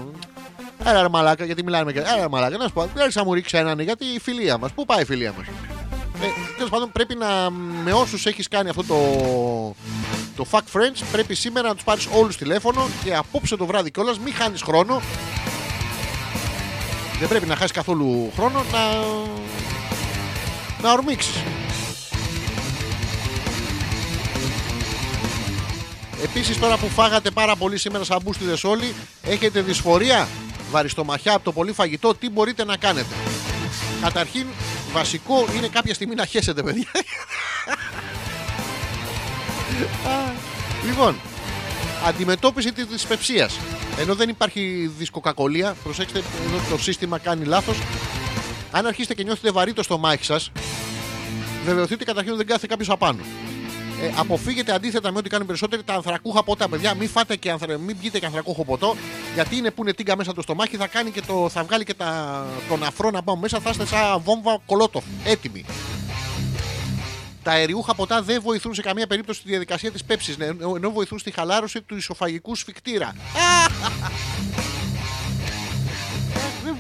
Έλα 0.85 1.03
ρε 1.03 1.09
μαλάκα, 1.09 1.45
γιατί 1.45 1.63
μιλάμε 1.63 1.93
με 1.93 2.01
Έλα 2.01 2.21
ρε 2.21 2.29
μαλάκα, 2.29 2.57
να 2.57 2.67
σου 2.67 2.73
πω. 2.73 2.91
Δεν 2.95 3.11
να 3.15 3.25
μου 3.25 3.35
ρίξει 3.35 3.57
έναν 3.57 3.81
γιατί 3.81 4.05
η 4.05 4.21
φιλία 4.21 4.59
μας. 4.59 4.73
Πού 4.73 4.85
πάει 4.85 5.03
η 5.03 5.05
φιλία 5.05 5.33
μας; 5.37 5.47
Ε, 6.23 6.27
Τέλος 6.57 6.71
πάντων, 6.71 6.93
πρέπει 6.93 7.15
να 7.15 7.51
με 7.85 7.93
όσους 7.93 8.27
έχεις 8.27 8.49
κάνει 8.49 8.69
αυτό 8.69 8.85
το, 8.85 8.97
το 10.37 10.47
fuck 10.51 10.79
friends, 10.79 11.03
πρέπει 11.13 11.35
σήμερα 11.35 11.69
να 11.69 11.75
τους 11.75 11.85
πάρεις 11.85 12.09
όλους 12.13 12.37
τηλέφωνο 12.37 12.89
και 13.05 13.15
απόψε 13.15 13.57
το 13.57 13.67
βράδυ 13.67 13.91
κιόλας 13.91 14.19
μην 14.19 14.35
χάνεις 14.35 14.63
χρόνο. 14.63 15.01
Δεν 17.19 17.29
πρέπει 17.29 17.47
να 17.47 17.55
χάσεις 17.57 17.73
καθόλου 17.73 18.33
χρόνο 18.35 18.65
να, 18.73 18.79
να 20.87 20.93
ορμήξεις. 20.93 21.43
Επίσης 26.25 26.59
τώρα 26.59 26.77
που 26.77 26.89
φάγατε 26.89 27.31
πάρα 27.31 27.57
πολύ 27.57 27.79
σήμερα 27.79 28.05
σαν 28.05 28.19
μπούστιδες 28.23 28.65
όλοι, 28.65 28.95
έχετε 29.23 29.61
δυσφορία, 29.61 30.29
βαριστομαχιά 30.71 31.35
από 31.35 31.45
το 31.45 31.53
πολύ 31.53 31.73
φαγητό, 31.73 32.15
τι 32.15 32.31
μπορείτε 32.31 32.65
να 32.65 32.77
κάνετε; 32.77 33.15
Καταρχήν, 34.03 34.47
βασικό 34.93 35.47
είναι 35.57 35.69
κάποια 35.69 35.95
στιγμή 35.95 36.15
να 36.15 36.25
χέσετε, 36.27 36.63
παιδιά. 36.63 36.91
Α, 40.07 40.33
λοιπόν, 40.87 41.17
αντιμετώπιση 42.07 42.73
της 42.73 42.85
δυσπεψίας. 42.85 43.59
Ενώ 43.99 44.15
δεν 44.15 44.29
υπάρχει 44.29 44.91
δισκοκακολία, 44.99 45.77
προσέξτε, 45.83 46.19
εδώ 46.19 46.77
το 46.77 46.83
σύστημα 46.83 47.19
κάνει 47.19 47.45
λάθος. 47.45 47.77
Αν 48.77 48.87
αρχίσετε 48.87 49.15
και 49.15 49.23
νιώθετε 49.23 49.51
βαρύ 49.51 49.73
το 49.73 49.83
στομάχι 49.83 50.25
σας, 50.25 50.51
βεβαιωθείτε 51.65 52.05
καταρχήν 52.05 52.33
ότι 52.33 52.39
δεν 52.39 52.47
κάθεται 52.47 52.67
κάποιος 52.67 52.91
απάνω. 52.91 53.23
Ε, 54.03 54.11
αποφύγετε 54.17 54.73
αντίθετα 54.73 55.13
με 55.13 55.19
ό,τι 55.19 55.29
κάνουν 55.29 55.47
περισσότεροι 55.47 55.83
τα 55.83 55.95
ανθρακούχα 55.95 56.43
ποτά, 56.43 56.69
παιδιά. 56.69 56.95
Μην, 56.95 57.09
φάτε 57.09 57.37
και 57.37 57.51
ανθρα... 57.51 57.79
μην 57.79 57.99
πιείτε 57.99 58.19
και 58.19 58.27
ανθρακούχο 58.27 58.65
ποτό, 58.65 58.97
γιατί 59.35 59.57
είναι 59.57 59.71
που 59.71 59.83
είναι 59.83 59.93
τίγκα 59.93 60.17
μέσα 60.17 60.35
το 60.35 60.43
στομάχι, 60.43 60.77
θα, 60.77 60.87
κάνει 60.87 61.11
και 61.11 61.21
το... 61.21 61.49
θα 61.49 61.65
βγάλει 61.65 61.85
και 61.85 61.95
τα... 61.95 62.47
τον 62.69 62.83
αφρό 62.83 63.11
να 63.11 63.23
πάμε 63.23 63.41
μέσα, 63.41 63.61
θα 63.61 63.71
είστε 63.71 63.87
σαν 63.87 64.21
βόμβα 64.25 64.59
κολότοφ. 64.67 65.05
Έτοιμοι. 65.25 65.65
Τα 67.43 67.51
αεριούχα 67.51 67.95
ποτά 67.95 68.23
δεν 68.23 68.41
βοηθούν 68.43 68.75
σε 68.75 68.83
καμία 68.83 69.07
περίπτωση 69.07 69.41
στη 69.41 69.49
διαδικασία 69.49 69.91
της 69.93 70.05
πέψης, 70.05 70.37
ενώ 70.77 70.91
βοηθούν 70.91 71.19
στη 71.19 71.31
χαλάρωση 71.31 71.83
του 71.83 71.97
ισοφαγικού 71.97 72.55
σφιχτήρα. 72.55 73.15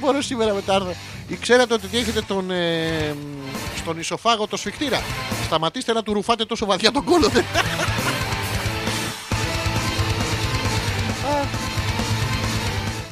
Δεν 0.01 0.09
μπορώ 0.09 0.23
σήμερα 0.23 0.55
με 0.55 0.62
τα 0.62 0.74
άρθρα. 0.74 0.94
Ή 1.28 1.36
ξέρατε 1.36 1.74
ότι 1.74 1.89
έχετε 1.93 2.23
τον, 2.23 2.51
ε, 2.51 3.14
στον 3.77 3.98
ισοφάγο 3.98 4.47
το 4.47 4.56
σφιχτήρα. 4.56 5.02
Σταματήστε 5.44 5.93
να 5.93 6.02
του 6.02 6.12
ρουφάτε 6.12 6.44
τόσο 6.44 6.66
βαθιά 6.66 6.93
τον 6.93 7.05
κόλο. 7.05 7.28
δε. 7.28 7.40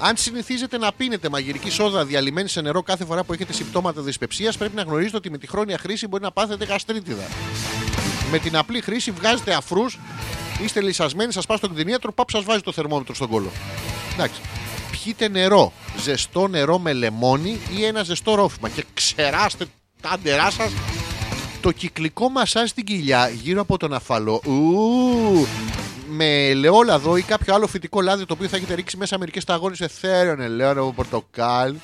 Αν 0.00 0.16
συνηθίζετε 0.16 0.78
να 0.78 0.92
πίνετε 0.92 1.28
μαγειρική 1.28 1.70
σόδα 1.70 2.04
διαλυμένη 2.04 2.48
σε 2.48 2.60
νερό 2.60 2.82
κάθε 2.82 3.04
φορά 3.04 3.24
που 3.24 3.32
έχετε 3.32 3.52
συμπτώματα 3.52 4.00
δυσπεψίας, 4.00 4.56
πρέπει 4.56 4.76
να 4.76 4.82
γνωρίζετε 4.82 5.16
ότι 5.16 5.30
με 5.30 5.38
τη 5.38 5.46
χρόνια 5.46 5.78
χρήση 5.78 6.06
μπορεί 6.06 6.22
να 6.22 6.30
πάθετε 6.30 6.64
γαστρίτιδα. 6.64 7.24
Με 8.30 8.38
την 8.38 8.56
απλή 8.56 8.80
χρήση 8.80 9.10
βγάζετε 9.10 9.54
αφρούς, 9.54 9.98
είστε 10.62 10.80
λυσασμένοι, 10.80 11.32
σας 11.32 11.46
πάει 11.46 11.56
στον 11.56 11.74
κτηνίατρο, 11.74 12.12
πάπ 12.12 12.30
σας 12.30 12.44
βάζει 12.44 12.60
το 12.60 12.72
θερμόμετρο 12.72 13.14
στον 13.14 13.28
κόλο. 13.28 13.50
Εντάξει. 14.14 14.40
Πιείτε 15.04 15.28
νερό, 15.28 15.72
ζεστό 15.98 16.48
νερό 16.48 16.78
με 16.78 16.92
λεμόνι 16.92 17.58
ή 17.76 17.84
ένα 17.84 18.02
ζεστό 18.02 18.34
ρόφημα 18.34 18.68
και 18.68 18.84
ξεράστε 18.94 19.66
τα 20.00 20.08
άντερά 20.10 20.50
σας 20.50 20.72
το 21.60 21.72
κυκλικό 21.72 22.28
μασάζ 22.28 22.68
στην 22.68 22.84
κοιλιά 22.84 23.28
γύρω 23.28 23.60
από 23.60 23.76
τον 23.76 23.92
αφαλό. 23.92 24.40
Ου, 24.44 25.46
με 26.08 26.48
ελαιόλαδο 26.48 27.16
ή 27.16 27.22
κάποιο 27.22 27.54
άλλο 27.54 27.66
φυτικό 27.66 28.00
λάδι 28.00 28.26
το 28.26 28.34
οποίο 28.34 28.48
θα 28.48 28.56
έχετε 28.56 28.74
ρίξει 28.74 28.96
μέσα 28.96 29.18
μερικές 29.18 29.42
σταγόνες 29.42 29.80
εθέρων 29.80 30.40
ελαιόλαδο, 30.40 30.92
πορτοκάλι, 30.92 31.80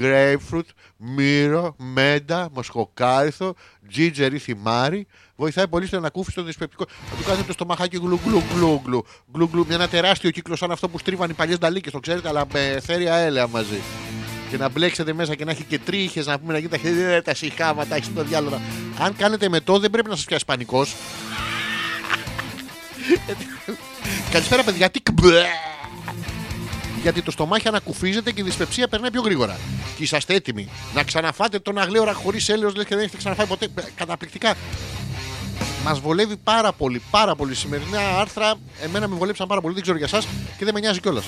grapefruit, 0.00 0.68
μύρο, 0.96 1.74
μέντα, 1.78 2.48
μοσχοκάριθο, 2.52 3.54
ginger 3.96 4.30
ή 4.32 4.38
θυμάρι. 4.38 5.06
Βοηθάει 5.36 5.68
πολύ 5.68 5.86
στο 5.86 5.96
ανακούφιση 5.96 6.36
των 6.36 6.46
δυσπεπτικό. 6.46 6.84
Θα 7.10 7.16
του 7.16 7.22
κάνετε 7.24 7.46
το 7.46 7.52
στομαχάκι 7.52 7.96
γλου 7.96 8.20
γλου 8.24 8.42
γλου 8.54 8.82
γλου. 8.84 9.06
γλου, 9.34 9.48
γλου. 9.52 9.66
Με 9.68 9.74
ένα 9.74 9.88
τεράστιο 9.88 10.30
κύκλο 10.30 10.56
σαν 10.56 10.70
αυτό 10.70 10.88
που 10.88 10.98
στρίβαν 10.98 11.30
οι 11.30 11.32
παλιές 11.32 11.58
νταλίκες, 11.58 11.92
το 11.92 12.00
ξέρετε, 12.00 12.28
αλλά 12.28 12.44
με 12.52 12.60
εθέρια 12.66 13.14
έλαια 13.14 13.48
μαζί. 13.48 13.80
Και 14.50 14.56
να 14.56 14.68
μπλέξετε 14.68 15.12
μέσα 15.12 15.34
και 15.34 15.44
να 15.44 15.50
έχει 15.50 15.64
και 15.64 15.78
τρίχες 15.78 16.26
να 16.26 16.38
πούμε 16.38 16.52
να 16.52 16.58
γίνει 16.58 16.70
τα 16.70 16.76
χέρια, 16.76 17.22
τα 17.22 17.34
συχάματα, 17.34 17.96
έχεις 17.96 18.14
το 18.14 18.22
διάλογο. 18.22 18.60
Αν 18.98 19.16
κάνετε 19.16 19.48
μετό, 19.48 19.78
δεν 19.78 19.90
πρέπει 19.90 20.08
να 20.08 20.16
σας 20.16 20.24
πιάσει 20.24 20.44
πανικός. 20.44 20.94
Καλησπέρα, 24.32 24.62
παιδιά. 24.62 24.90
Τι 24.90 25.00
κμπε. 25.00 25.44
Γιατί 27.02 27.22
το 27.22 27.30
στομάχι 27.30 27.68
ανακουφίζεται 27.68 28.32
και 28.32 28.40
η 28.40 28.44
δυσπεψία 28.44 28.88
περνάει 28.88 29.10
πιο 29.10 29.20
γρήγορα. 29.20 29.58
Και 29.96 30.02
είσαστε 30.02 30.34
έτοιμοι 30.34 30.68
να 30.94 31.02
ξαναφάτε 31.02 31.58
τον 31.58 31.78
αγλέωρα 31.78 32.12
χωρίς 32.12 32.48
έλεος, 32.48 32.74
λες 32.74 32.84
και 32.84 32.94
δεν 32.94 33.04
έχετε 33.04 33.16
ξαναφάει 33.16 33.46
ποτέ. 33.46 33.64
Ε, 33.64 33.82
Καταπληκτικά. 33.94 34.54
Μας 35.84 36.00
βολεύει 36.00 36.36
πάρα 36.36 36.72
πολύ, 36.72 37.02
πάρα 37.10 37.34
πολύ. 37.34 37.54
Σημερινά 37.54 38.18
άρθρα, 38.20 38.54
εμένα 38.82 39.08
με 39.08 39.16
βολέψαν 39.16 39.46
πάρα 39.46 39.60
πολύ, 39.60 39.74
δεν 39.74 39.82
ξέρω 39.82 39.98
για 39.98 40.06
εσά 40.06 40.28
και 40.58 40.64
δεν 40.64 40.74
με 40.74 40.80
νοιάζει 40.80 41.00
κιόλας. 41.00 41.24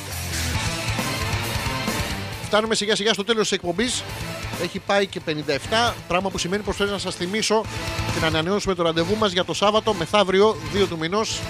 Φτάνουμε 2.45 2.75
σιγά 2.75 2.97
σιγά 2.97 3.13
στο 3.13 3.25
τέλος 3.25 3.43
της 3.43 3.53
εκπομπής. 3.53 4.03
Έχει 4.63 4.79
πάει 4.79 5.07
και 5.07 5.21
57, 5.21 5.95
πράγμα 6.09 6.31
που 6.31 6.39
σημαίνει 6.39 6.63
πως 6.63 6.77
πρέπει 6.77 6.91
να 6.91 6.99
σας 6.99 7.15
θυμίσω 7.15 7.65
και 8.15 8.21
να 8.21 8.27
ανανεώσουμε 8.27 8.75
το 8.75 8.83
ραντεβού 8.83 9.17
μας 9.17 9.33
για 9.33 9.45
το 9.45 9.55
Σάββατο 9.55 9.95
μεθαύριο 9.95 10.57
2 10.73 10.87
του 10.89 10.99
μηνός. 10.99 11.41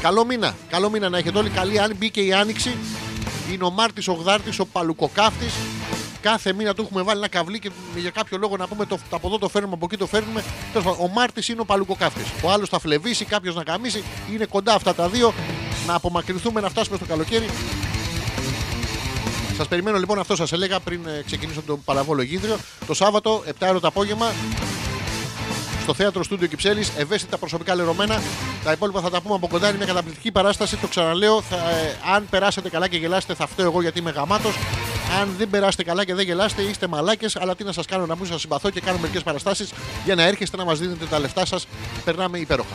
Καλό 0.00 0.24
μήνα. 0.24 0.54
Καλό 0.68 0.90
μήνα 0.90 1.08
να 1.08 1.18
έχετε 1.18 1.38
όλοι. 1.38 1.50
Καλή 1.50 1.80
αν 1.80 1.94
μπήκε 1.96 2.20
η 2.20 2.32
άνοιξη. 2.32 2.76
Είναι 3.52 3.64
ο 3.64 3.70
Μάρτης 3.70 4.08
ο 4.08 4.12
Γδάρτη, 4.12 4.60
ο 4.60 4.66
Παλουκοκάφτης. 4.66 5.52
Κάθε 6.22 6.52
μήνα 6.52 6.74
του 6.74 6.82
έχουμε 6.82 7.02
βάλει 7.02 7.18
ένα 7.18 7.28
καβλί 7.28 7.58
και 7.58 7.70
για 7.96 8.10
κάποιο 8.10 8.38
λόγο 8.38 8.56
να 8.56 8.66
πούμε 8.66 8.86
το, 8.86 8.98
από 9.10 9.26
εδώ 9.26 9.38
το 9.38 9.48
φέρνουμε, 9.48 9.74
από 9.74 9.84
εκεί 9.84 9.96
το 9.96 10.06
φέρνουμε. 10.06 10.44
Τέλος 10.72 10.86
πάντων, 10.86 11.04
ο 11.04 11.08
Μάρτης 11.08 11.48
είναι 11.48 11.60
ο 11.60 11.64
Παλουκοκάφτης. 11.64 12.26
Ο 12.42 12.50
άλλος 12.50 12.68
θα 12.68 12.78
φλεβήσει, 12.78 13.24
κάποιος 13.24 13.54
να 13.54 13.62
καμίσει. 13.62 14.04
Είναι 14.32 14.44
κοντά 14.44 14.74
αυτά 14.74 14.94
τα 14.94 15.08
δύο. 15.08 15.34
Να 15.86 15.94
απομακρυνθούμε 15.94 16.60
να 16.60 16.68
φτάσουμε 16.68 16.96
στο 16.96 17.06
καλοκαίρι. 17.06 17.48
Σας 19.56 19.68
περιμένω 19.68 19.98
λοιπόν, 19.98 20.18
αυτό 20.18 20.36
σας 20.36 20.52
έλεγα 20.52 20.80
πριν 20.80 21.00
ε, 21.06 21.22
ξεκινήσω 21.26 21.62
το 21.66 21.76
Παλαβόλο 21.76 22.22
Γίδριο. 22.22 22.56
Το 22.86 22.94
Σάββατο, 22.94 23.42
7 23.46 23.52
ώρα 23.60 23.80
το 23.80 23.86
απόγευμα, 23.86 24.32
στο 25.82 25.94
θέατρο 25.94 26.22
Στούντιο 26.22 26.46
Κυψέλης. 26.46 26.92
Ευαίσθητα 26.96 27.38
προσωπικά 27.38 27.74
λερωμένα. 27.74 28.22
Τα 28.64 28.72
υπόλοιπα 28.72 29.00
θα 29.00 29.10
τα 29.10 29.20
πούμε 29.20 29.34
από 29.34 29.48
κοντά. 29.48 29.68
Είναι 29.68 29.76
μια 29.76 29.86
καταπληκτική 29.86 30.32
παράσταση. 30.32 30.76
Το 30.76 30.86
ξαναλέω. 30.86 31.42
Θα, 31.42 31.56
ε, 31.56 31.96
αν 32.14 32.26
περάσετε 32.30 32.68
καλά 32.68 32.88
και 32.88 32.96
γελάσετε, 32.96 33.34
θα 33.34 33.46
φταίω 33.46 33.66
εγώ 33.66 33.82
γιατί 33.82 33.98
είμαι 33.98 34.10
γαμάτος. 34.10 34.54
Αν 35.20 35.34
δεν 35.38 35.50
περάσετε 35.50 35.82
καλά 35.82 36.04
και 36.04 36.14
δεν 36.14 36.24
γελάστε, 36.24 36.62
είστε 36.62 36.86
μαλάκες. 36.86 37.36
Αλλά 37.36 37.56
τι 37.56 37.64
να 37.64 37.72
σας 37.72 37.86
κάνω 37.86 38.06
να 38.06 38.16
μην 38.16 38.26
σας 38.26 38.40
συμπαθώ 38.40 38.70
και 38.70 38.80
κάνω 38.80 38.98
μερικές 38.98 39.22
παραστάσεις 39.22 39.72
για 40.04 40.14
να 40.14 40.22
έρχεστε 40.22 40.56
να 40.56 40.64
μας 40.64 40.78
δίνετε 40.78 41.04
τα 41.04 41.18
λεφτά 41.18 41.46
σας. 41.46 41.66
Περνάμε 42.04 42.38
υπέροχα. 42.38 42.74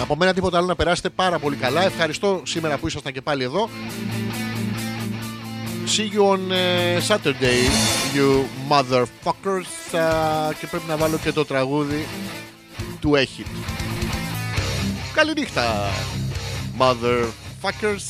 Από 0.00 0.16
μένα 0.16 0.34
τίποτα 0.34 0.56
άλλο 0.56 0.66
να 0.66 0.76
περάσετε 0.76 1.08
πάρα 1.08 1.38
πολύ 1.38 1.56
καλά. 1.56 1.84
Ευχαριστώ 1.84 2.40
σήμερα 2.44 2.76
που 2.76 2.86
ήσασταν 2.86 3.12
και 3.12 3.20
πάλι 3.20 3.44
εδώ. 3.44 3.68
See 5.86 6.08
you 6.08 6.26
on 6.26 6.50
eh, 6.50 7.00
Saturday, 7.00 7.62
you 8.12 8.44
motherfuckers. 8.68 9.66
και 10.58 10.66
πρέπει 10.66 10.84
να 10.88 10.96
βάλω 10.96 11.18
και 11.18 11.32
το 11.32 11.44
τραγούδι 11.44 12.06
του 13.00 13.14
Έχιτ. 13.14 13.46
Καληνύχτα, 15.14 15.90
motherfuckers. 16.78 18.06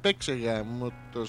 Παίξε 0.00 0.34
για 0.34 0.64
μου 0.64 0.92
το 1.12 1.26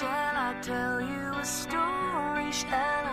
Shall 0.00 0.36
I 0.48 0.52
tell 0.60 1.00
you 1.00 1.32
a 1.40 1.44
story? 1.44 2.05
understand 2.64 3.05